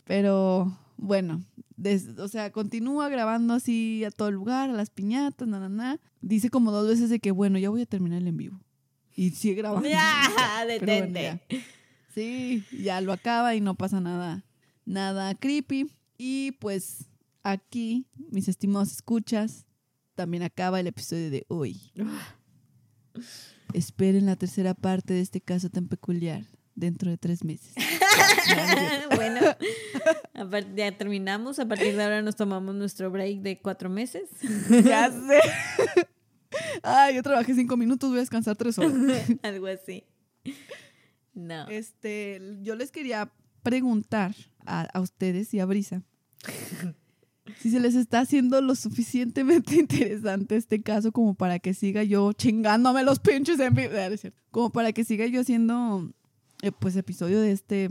Pero 0.06 0.78
bueno, 1.04 1.44
des- 1.76 2.18
o 2.18 2.28
sea, 2.28 2.52
continúa 2.52 3.10
grabando 3.10 3.54
así 3.54 4.04
a 4.06 4.12
todo 4.12 4.30
el 4.30 4.36
lugar, 4.36 4.70
a 4.70 4.74
las 4.74 4.90
piñatas, 4.90 5.48
na, 5.48 5.60
na, 5.60 5.70
na. 5.70 6.00
Dice 6.22 6.50
como 6.50 6.72
dos 6.72 6.88
veces 6.88 7.10
de 7.10 7.20
que, 7.20 7.32
bueno, 7.32 7.60
ya 7.60 7.70
voy 7.70 7.82
a 7.82 7.86
terminar 7.86 8.22
el 8.22 8.28
en 8.30 8.38
vivo. 8.38 8.60
Y 9.16 9.32
sigue 9.32 9.56
grabando. 9.56 9.88
Ya, 9.88 10.24
Pero 10.68 10.86
bueno, 10.86 11.08
detente. 11.14 11.22
ya. 11.50 11.58
Sí, 12.16 12.64
ya 12.82 13.02
lo 13.02 13.12
acaba 13.12 13.54
y 13.56 13.62
no 13.62 13.76
pasa 13.76 14.00
nada, 14.00 14.46
nada 14.86 15.36
creepy. 15.36 15.92
Y 16.18 16.54
pues 16.54 17.10
aquí, 17.44 18.06
mis 18.32 18.48
estimados 18.48 18.92
escuchas, 18.92 19.66
también 20.16 20.44
acaba 20.44 20.80
el 20.80 20.88
episodio 20.88 21.30
de 21.32 21.46
hoy. 21.50 21.92
Esperen 23.74 24.26
la 24.26 24.36
tercera 24.36 24.74
parte 24.74 25.14
de 25.14 25.22
este 25.22 25.42
caso 25.42 25.70
tan 25.70 25.88
peculiar 25.88 26.46
dentro 26.76 27.10
de 27.12 27.18
tres 27.18 27.44
meses. 27.44 27.74
bueno, 29.16 29.42
ya 30.76 30.98
terminamos. 30.98 31.60
A 31.60 31.68
partir 31.68 31.96
de 31.96 32.04
ahora 32.04 32.22
nos 32.22 32.36
tomamos 32.36 32.76
nuestro 32.76 33.12
break 33.12 33.42
de 33.42 33.60
cuatro 33.60 33.90
meses. 33.90 34.30
ya 34.86 35.10
sé. 35.12 35.40
Ay, 36.82 37.16
yo 37.16 37.24
trabajé 37.24 37.54
cinco 37.56 37.78
minutos, 37.78 38.10
voy 38.10 38.20
a 38.20 38.22
descansar 38.22 38.56
tres 38.56 38.78
horas. 38.78 38.94
Algo 39.42 39.68
así. 39.68 40.04
No. 41.34 41.68
Este, 41.70 42.42
yo 42.62 42.76
les 42.76 42.92
quería 42.92 43.32
preguntar 43.64 44.36
a, 44.66 44.82
a 44.82 45.00
ustedes 45.00 45.54
y 45.54 45.60
a 45.60 45.66
Brisa 45.66 46.04
si 47.60 47.72
se 47.72 47.80
les 47.80 47.96
está 47.96 48.20
haciendo 48.20 48.62
lo 48.62 48.76
suficientemente 48.76 49.76
interesante 49.76 50.56
este 50.56 50.82
caso 50.82 51.12
como 51.12 51.36
para 51.36 51.60
que 51.60 51.74
siga 51.74 52.04
yo 52.04 52.34
chingándome 52.34 53.04
los 53.04 53.20
pinches 53.20 53.60
en 53.60 53.74
vivo. 53.74 53.94
Ah. 53.96 54.10
Como 54.52 54.72
para 54.72 54.94
que 54.94 55.04
siga 55.04 55.26
yo 55.28 55.42
haciendo 55.42 56.12
eh, 56.64 56.72
pues 56.72 56.96
episodio 56.96 57.40
de 57.42 57.52
este 57.52 57.90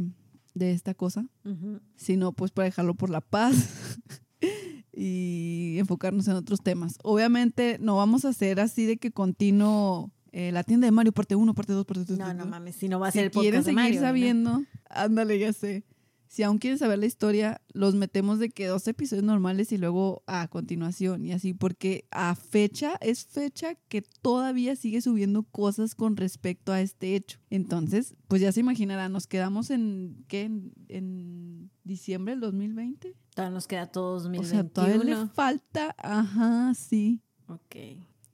de 0.55 0.73
esta 0.73 0.93
cosa, 0.95 1.25
Ujú. 1.45 1.81
sino 1.97 2.33
pues 2.33 2.51
para 2.51 2.67
dejarlo 2.67 2.95
por 2.95 3.09
la 3.11 3.21
paz 3.23 3.99
y 4.93 5.77
enfocarnos 5.79 6.29
en 6.29 6.35
otros 6.35 6.61
temas. 6.63 6.99
Obviamente 7.03 7.79
no 7.81 7.97
vamos 7.97 8.25
a 8.25 8.31
hacer 8.31 8.61
así 8.61 8.85
de 8.87 8.97
que 8.99 9.11
continuo 9.13 10.11
eh, 10.33 10.53
la 10.53 10.63
tienda 10.65 10.87
de 10.87 10.91
Mario 10.93 11.13
parte 11.13 11.35
1, 11.37 11.55
parte 11.55 11.73
2, 11.73 11.85
parte 11.87 12.05
3. 12.05 12.19
No, 12.19 12.35
no 12.35 12.47
mames, 12.47 12.77
si 12.77 12.89
no 12.89 13.01
va 13.01 13.09
a 13.09 13.11
Si 13.13 13.19
ser 13.19 13.27
el 13.27 13.31
quieren 13.31 13.61
podcast 13.61 13.67
de 13.67 13.71
seguir 13.83 14.01
Mario. 14.01 14.01
¿no? 14.01 14.07
sabiendo, 14.07 14.63
ándale, 14.91 15.39
ya 15.39 15.53
sé. 15.53 15.85
Si 16.33 16.43
aún 16.45 16.57
quieren 16.57 16.79
saber 16.79 16.99
la 16.99 17.05
historia, 17.05 17.61
los 17.75 17.95
metemos 17.95 18.39
de 18.39 18.49
que 18.49 18.67
dos 18.67 18.89
episodios 18.89 19.23
normales 19.23 19.71
y 19.71 19.77
luego 19.77 20.23
a 20.27 20.49
continuación 20.49 21.27
y 21.27 21.33
así, 21.33 21.53
porque 21.53 22.07
a 22.11 22.35
fecha 22.35 22.97
es 23.03 23.27
fecha 23.27 23.75
que 23.91 24.01
todavía 24.01 24.75
sigue 24.75 25.03
subiendo 25.03 25.43
cosas 25.43 25.95
con 25.95 26.17
respecto 26.17 26.73
a 26.73 26.81
este 26.81 27.17
hecho. 27.17 27.39
Entonces, 27.51 28.15
pues 28.29 28.41
ya 28.41 28.51
se 28.51 28.61
imaginarán, 28.61 29.13
nos 29.13 29.27
quedamos 29.27 29.69
en, 29.69 30.25
¿qué? 30.27 30.45
En, 30.45 30.73
en 30.89 31.71
diciembre 31.85 32.33
del 32.33 32.41
2020. 32.41 33.15
Todavía 33.35 33.55
nos 33.55 33.67
queda 33.67 33.89
todo 33.89 34.15
O 34.15 34.21
2021. 34.21 34.49
sea, 34.49 34.67
todavía 34.71 35.05
le 35.05 35.27
falta, 35.35 35.95
ajá, 35.99 36.73
sí. 36.73 37.21
Ok. 37.47 37.77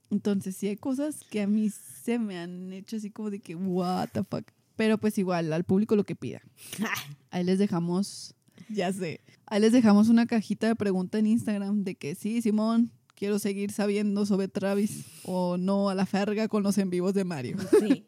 Entonces 0.09 0.55
sí 0.55 0.69
hay 0.69 0.77
cosas 0.77 1.25
que 1.29 1.41
a 1.41 1.47
mí 1.47 1.69
se 1.69 2.17
me 2.17 2.39
han 2.39 2.71
hecho 2.71 2.95
así 2.95 3.11
como 3.11 3.29
de 3.29 3.41
que, 3.41 3.55
what 3.55 4.07
the 4.13 4.23
fuck. 4.23 4.49
Pero 4.79 4.97
pues 4.97 5.17
igual, 5.17 5.51
al 5.51 5.65
público 5.65 5.97
lo 5.97 6.05
que 6.05 6.15
pida. 6.15 6.41
Ahí 7.31 7.43
les 7.43 7.59
dejamos, 7.59 8.33
ya 8.69 8.93
sé, 8.93 9.19
ahí 9.45 9.59
les 9.59 9.73
dejamos 9.73 10.07
una 10.07 10.25
cajita 10.25 10.67
de 10.67 10.75
pregunta 10.77 11.19
en 11.19 11.27
Instagram 11.27 11.83
de 11.83 11.95
que 11.95 12.15
sí, 12.15 12.41
Simón, 12.41 12.91
quiero 13.13 13.39
seguir 13.39 13.73
sabiendo 13.73 14.25
sobre 14.25 14.47
Travis 14.47 15.03
o 15.25 15.57
no 15.57 15.89
a 15.89 15.95
la 15.95 16.05
ferga 16.05 16.47
con 16.47 16.63
los 16.63 16.77
en 16.77 16.89
vivos 16.89 17.13
de 17.13 17.25
Mario. 17.25 17.57
Sí. 17.77 18.05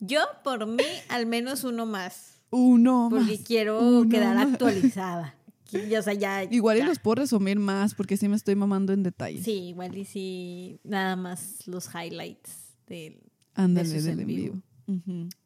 Yo, 0.00 0.20
por 0.42 0.66
mí, 0.66 0.82
al 1.08 1.26
menos 1.26 1.62
uno 1.62 1.86
más. 1.86 2.40
Uno 2.50 3.06
Porque 3.10 3.36
más. 3.36 3.46
quiero 3.46 3.80
uno 3.80 4.10
quedar 4.10 4.34
más. 4.34 4.52
actualizada. 4.54 5.36
Y, 5.70 5.94
O 5.94 6.02
sea, 6.02 6.14
ya. 6.14 6.42
Igual 6.44 6.78
y 6.78 6.80
ya. 6.80 6.86
los 6.86 6.98
puedo 6.98 7.16
resumir 7.16 7.60
más 7.60 7.94
porque 7.94 8.16
sí 8.16 8.26
me 8.26 8.34
estoy 8.34 8.56
mamando 8.56 8.92
en 8.92 9.04
detalles. 9.04 9.44
Sí, 9.44 9.68
igual 9.68 9.96
y 9.96 10.04
sí, 10.04 10.80
nada 10.82 11.14
más 11.14 11.64
los 11.68 11.88
highlights 11.94 12.74
del. 12.88 13.20
Ándale, 13.54 13.96
es 13.96 14.04
del 14.04 14.14
en 14.14 14.20
en 14.20 14.26
vivo. 14.26 14.62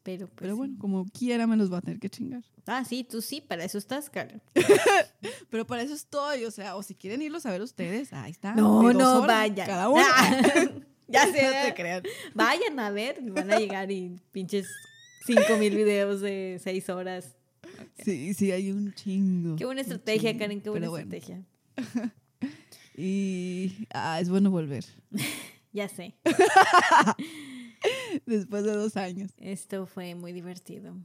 Pero, 0.03 0.27
pues, 0.27 0.31
Pero 0.35 0.53
sí. 0.53 0.57
bueno, 0.57 0.75
como 0.79 1.05
quiera 1.05 1.47
me 1.47 1.57
los 1.57 1.71
va 1.71 1.79
a 1.79 1.81
tener 1.81 1.99
que 1.99 2.09
chingar. 2.09 2.43
Ah, 2.65 2.85
sí, 2.85 3.03
tú 3.03 3.21
sí, 3.21 3.41
para 3.41 3.65
eso 3.65 3.77
estás, 3.77 4.09
Karen. 4.09 4.41
Pero 5.49 5.67
para 5.67 5.81
eso 5.81 5.93
estoy, 5.93 6.45
o 6.45 6.51
sea, 6.51 6.75
o 6.77 6.83
si 6.83 6.95
quieren 6.95 7.21
irlos 7.21 7.45
a 7.45 7.51
ver 7.51 7.61
ustedes, 7.61 8.13
ahí 8.13 8.31
está. 8.31 8.55
No, 8.55 8.93
no, 8.93 9.21
vayan. 9.27 9.67
Cada 9.67 9.89
uno. 9.89 10.01
ya 11.09 11.25
No 11.25 11.31
sé. 11.33 11.51
te 11.65 11.73
crean. 11.75 12.03
Vayan 12.33 12.79
a 12.79 12.89
ver, 12.89 13.21
van 13.21 13.51
a 13.51 13.59
llegar 13.59 13.91
y 13.91 14.15
pinches 14.31 14.67
cinco 15.25 15.57
mil 15.57 15.75
videos 15.75 16.21
de 16.21 16.59
seis 16.63 16.87
horas. 16.89 17.35
Sí, 18.03 18.33
sí, 18.33 18.51
hay 18.51 18.71
un 18.71 18.93
chingo. 18.93 19.57
Qué 19.57 19.65
buena 19.65 19.81
estrategia, 19.81 20.31
chingo. 20.31 20.39
Karen, 20.39 20.61
qué 20.61 20.69
buena 20.69 20.89
bueno, 20.89 21.13
estrategia. 21.13 21.43
Y 22.95 23.87
ah, 23.91 24.19
es 24.21 24.29
bueno 24.29 24.51
volver 24.51 24.85
Ya 25.71 25.89
sé, 25.89 26.13
después 28.25 28.63
de 28.63 28.73
dos 28.73 28.95
años. 28.97 29.31
esto 29.37 29.85
fue 29.85 30.15
muy 30.15 30.31
divertido. 30.33 30.95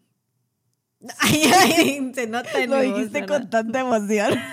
Ay, 1.18 1.42
ay, 1.56 2.12
se 2.14 2.26
nota 2.26 2.62
en 2.62 2.70
Lo 2.70 2.76
voz, 2.76 2.84
dijiste 2.96 3.24
con 3.26 3.48
tanta 3.50 3.80
emoción. 3.80 4.32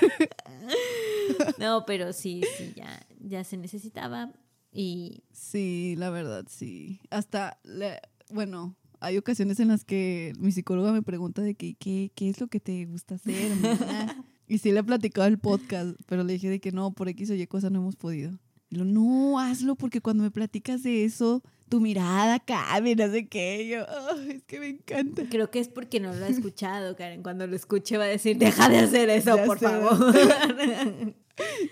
No, 1.59 1.85
pero 1.85 2.13
sí, 2.13 2.41
sí, 2.57 2.73
ya, 2.75 3.05
ya 3.19 3.43
se 3.43 3.57
necesitaba. 3.57 4.31
Y 4.71 5.23
Sí, 5.31 5.95
la 5.97 6.09
verdad, 6.09 6.45
sí. 6.49 7.01
Hasta, 7.09 7.59
le- 7.63 7.99
bueno, 8.29 8.75
hay 8.99 9.17
ocasiones 9.17 9.59
en 9.59 9.69
las 9.69 9.83
que 9.83 10.33
mi 10.37 10.51
psicóloga 10.51 10.91
me 10.91 11.01
pregunta 11.01 11.41
de 11.41 11.55
que, 11.55 11.75
¿qué, 11.75 12.11
qué 12.15 12.29
es 12.29 12.39
lo 12.39 12.47
que 12.47 12.59
te 12.59 12.85
gusta 12.85 13.15
hacer? 13.15 13.51
amiga?" 13.53 14.23
y 14.47 14.59
sí 14.59 14.71
le 14.71 14.79
he 14.79 14.83
platicado 14.83 15.27
el 15.27 15.39
podcast, 15.39 15.97
pero 16.05 16.23
le 16.23 16.33
dije 16.33 16.49
de 16.49 16.59
que 16.59 16.71
no, 16.71 16.91
por 16.91 17.09
X 17.09 17.29
o 17.31 17.33
Y 17.33 17.47
cosa 17.47 17.69
no 17.69 17.79
hemos 17.79 17.95
podido. 17.95 18.37
Y 18.69 18.75
lo, 18.77 18.85
no, 18.85 19.39
hazlo 19.39 19.75
porque 19.75 20.01
cuando 20.01 20.23
me 20.23 20.31
platicas 20.31 20.83
de 20.83 21.05
eso, 21.05 21.41
tu 21.69 21.79
mirada 21.81 22.39
cambia, 22.39 22.95
no 22.95 23.11
sé 23.11 23.27
qué. 23.27 23.67
Yo, 23.67 23.85
"Ay, 24.11 24.31
es 24.37 24.43
que 24.43 24.59
me 24.59 24.67
encanta. 24.69 25.23
creo 25.29 25.49
que 25.49 25.59
es 25.59 25.67
porque 25.67 25.99
no 25.99 26.13
lo 26.13 26.25
ha 26.25 26.27
escuchado, 26.29 26.95
Karen. 26.95 27.23
Cuando 27.23 27.47
lo 27.47 27.55
escuche 27.55 27.97
va 27.97 28.03
a 28.05 28.07
decir, 28.07 28.37
deja 28.37 28.69
de 28.69 28.79
hacer 28.79 29.09
eso, 29.09 29.35
Ya 29.37 29.45
por 29.45 29.59
sé. 29.59 29.65
favor. 29.65 30.15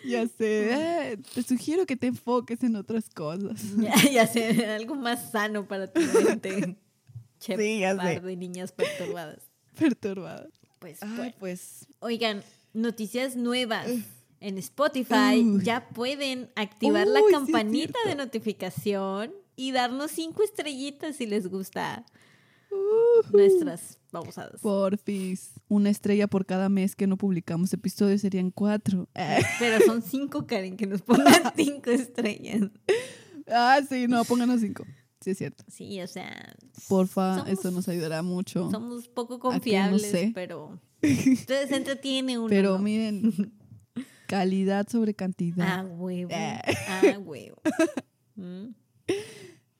Ya 0.05 0.27
sé, 0.27 1.11
"Eh, 1.13 1.17
te 1.33 1.41
sugiero 1.41 1.85
que 1.85 1.95
te 1.95 2.07
enfoques 2.07 2.61
en 2.63 2.75
otras 2.75 3.09
cosas. 3.09 3.61
ya, 3.77 3.93
ya 4.11 4.27
sé, 4.27 4.65
algo 4.65 4.95
más 4.95 5.31
sano 5.31 5.65
para 5.69 5.87
tu 5.87 6.01
mente. 6.01 6.75
Che, 7.39 7.55
Sí, 7.57 7.79
ya 7.79 7.91
sé. 7.91 7.97
par 7.97 8.21
de 8.21 8.35
niñas 8.35 8.73
perturbadas. 8.73 9.39
Perturbada. 9.79 10.49
Pues, 10.79 11.01
Ay, 11.01 11.09
bueno. 11.15 11.33
pues, 11.39 11.87
Oigan, 11.99 12.43
noticias 12.73 13.37
nuevas. 13.37 13.87
En 14.41 14.57
Spotify 14.57 15.39
Uy. 15.41 15.63
ya 15.63 15.87
pueden 15.87 16.49
activar 16.57 17.07
la 17.07 17.19
sí 17.21 17.25
campanita 17.31 17.97
de 18.05 18.15
notificación 18.15 19.31
y 19.55 19.71
darnos 19.71 20.11
cinco 20.11 20.43
estrellitas 20.43 21.15
si 21.17 21.25
les 21.25 21.47
gusta 21.47 22.05
ujú. 22.71 23.37
nuestras 23.37 23.99
babosadas. 24.11 24.61
Porfis. 24.61 25.51
Una 25.67 25.89
estrella 25.89 26.27
por 26.27 26.45
cada 26.45 26.69
mes 26.69 26.95
que 26.95 27.07
no 27.07 27.17
publicamos 27.17 27.73
episodios 27.73 28.21
serían 28.21 28.51
cuatro. 28.51 29.09
Pero 29.59 29.83
son 29.85 30.01
cinco, 30.01 30.45
Karen, 30.47 30.77
que 30.77 30.85
nos 30.87 31.01
pongan 31.01 31.51
cinco 31.55 31.89
estrellas. 31.91 32.69
ah, 33.47 33.79
sí, 33.87 34.07
no, 34.07 34.23
pónganos 34.25 34.61
cinco. 34.61 34.85
Sí, 35.21 35.31
es 35.31 35.37
cierto. 35.37 35.63
Sí, 35.69 36.01
o 36.01 36.07
sea. 36.07 36.53
Porfa, 36.89 37.37
somos- 37.39 37.49
eso 37.49 37.71
nos 37.71 37.87
ayudará 37.87 38.21
mucho. 38.23 38.69
Somos 38.69 39.07
poco 39.07 39.39
que 39.39 39.47
no 39.47 39.51
confiables, 39.53 40.01
sé. 40.11 40.31
pero. 40.35 40.79
Entonces 41.01 41.71
entretiene 41.71 42.37
uno. 42.37 42.49
Pero 42.49 42.73
¿no? 42.73 42.79
miren, 42.79 43.53
calidad 44.27 44.87
sobre 44.89 45.13
cantidad. 45.13 45.79
Ah, 45.79 45.83
huevo. 45.85 46.29
Eh. 46.31 46.59
Ah, 46.87 47.17
huevo. 47.19 47.61
Mm. 48.35 48.67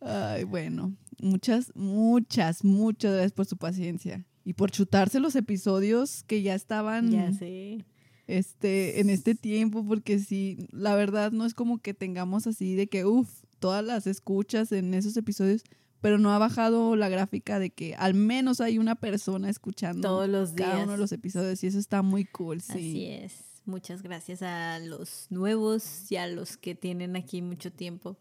Ay, 0.06 0.44
bueno. 0.44 0.96
Muchas, 1.22 1.72
muchas, 1.76 2.64
muchas 2.64 3.12
gracias 3.14 3.32
por 3.32 3.46
su 3.46 3.58
paciencia. 3.58 4.26
Y 4.46 4.54
por 4.54 4.72
chutarse 4.72 5.20
los 5.20 5.36
episodios 5.36 6.24
que 6.24 6.42
ya 6.42 6.54
estaban 6.56 7.12
Ya 7.12 7.32
sé. 7.32 7.86
este, 8.28 9.00
en 9.00 9.10
este 9.10 9.36
tiempo, 9.36 9.86
porque 9.86 10.20
sí, 10.20 10.68
la 10.72 10.96
verdad 10.96 11.32
no 11.32 11.46
es 11.46 11.54
como 11.54 11.78
que 11.80 11.94
tengamos 11.94 12.46
así 12.48 12.76
de 12.76 12.88
que, 12.88 13.06
uff, 13.06 13.30
todas 13.60 13.84
las 13.86 14.06
escuchas 14.08 14.74
en 14.74 14.94
esos 14.94 15.16
episodios, 15.16 15.64
pero 16.02 16.18
no 16.18 16.32
ha 16.34 16.38
bajado 16.38 16.98
la 16.98 17.08
gráfica 17.08 17.60
de 17.60 17.70
que 17.70 17.96
al 17.96 18.14
menos 18.14 18.60
hay 18.60 18.78
una 18.78 18.96
persona 18.96 19.50
escuchando 19.50 20.06
Todos 20.06 20.28
los 20.28 20.54
días. 20.56 20.70
cada 20.72 20.84
uno 20.84 20.92
de 20.94 20.98
los 20.98 21.14
episodios 21.14 21.64
y 21.64 21.68
eso 21.68 21.80
está 21.80 22.02
muy 22.02 22.26
cool, 22.26 22.60
sí. 22.60 22.72
Así 22.74 23.06
es. 23.06 23.34
Muchas 23.66 24.02
gracias 24.02 24.42
a 24.42 24.80
los 24.80 25.28
nuevos 25.30 26.12
y 26.12 26.18
a 26.18 26.28
los 26.28 26.58
que 26.58 26.76
tienen 26.76 27.16
aquí 27.16 27.42
mucho 27.42 27.72
tiempo. 27.72 28.18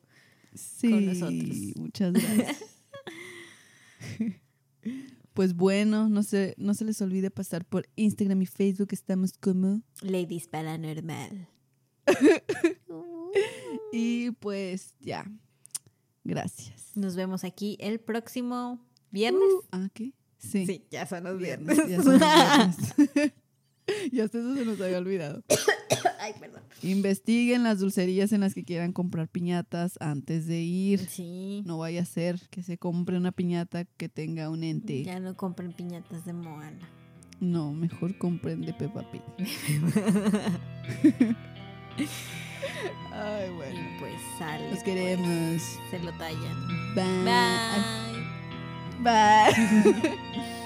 Sí, 0.54 0.88
nosotros. 0.88 1.56
muchas 1.76 2.12
gracias. 2.12 2.64
pues 5.32 5.54
bueno, 5.54 6.08
no 6.08 6.22
se, 6.22 6.54
no 6.58 6.74
se 6.74 6.84
les 6.84 7.00
olvide 7.00 7.30
pasar 7.30 7.64
por 7.64 7.88
Instagram 7.96 8.42
y 8.42 8.46
Facebook, 8.46 8.88
estamos 8.92 9.32
como. 9.38 9.82
Ladies 10.02 10.48
Paranormal. 10.48 11.48
Y 13.92 14.30
pues 14.32 14.94
ya, 15.00 15.30
gracias. 16.24 16.92
Nos 16.94 17.14
vemos 17.16 17.44
aquí 17.44 17.76
el 17.80 18.00
próximo 18.00 18.84
viernes. 19.10 19.48
¿Ah, 19.70 19.88
qué? 19.92 20.12
Sí. 20.38 20.66
Sí, 20.66 20.86
ya 20.90 21.06
son 21.06 21.24
los 21.24 21.38
Viernes, 21.38 21.76
viernes. 21.86 21.96
ya 21.98 22.02
son 22.02 22.18
los 22.18 23.06
viernes. 23.06 23.32
ya 24.12 24.24
hasta 24.24 24.38
eso 24.38 24.54
se 24.54 24.64
nos 24.64 24.80
había 24.80 24.98
olvidado. 24.98 25.42
Ay, 26.20 26.34
perdón. 26.38 26.62
Investiguen 26.82 27.64
las 27.64 27.80
dulcerías 27.80 28.32
en 28.32 28.40
las 28.40 28.54
que 28.54 28.64
quieran 28.64 28.92
comprar 28.92 29.28
piñatas 29.28 29.98
antes 30.00 30.46
de 30.46 30.60
ir. 30.60 31.00
Sí. 31.08 31.62
No 31.66 31.78
vaya 31.78 32.02
a 32.02 32.04
ser 32.04 32.40
que 32.50 32.62
se 32.62 32.78
compre 32.78 33.16
una 33.16 33.32
piñata 33.32 33.84
que 33.84 34.08
tenga 34.08 34.50
un 34.50 34.62
ente. 34.64 35.02
Ya 35.02 35.20
no 35.20 35.36
compren 35.36 35.72
piñatas 35.72 36.24
de 36.24 36.32
Moana. 36.32 36.88
No, 37.40 37.72
mejor 37.72 38.16
compren 38.18 38.60
de 38.60 38.72
Peppa 38.72 39.04
Pig. 39.10 39.22
Ay, 43.12 43.50
bueno. 43.50 43.80
Y 43.80 43.98
pues 43.98 44.14
sale. 44.38 44.70
Los 44.70 44.74
pues. 44.74 44.84
queremos. 44.84 45.60
Se 45.90 45.98
lo 45.98 46.12
tallan. 46.12 46.94
Bye. 46.94 47.24
Bye. 49.02 49.52
Bye. 50.02 50.16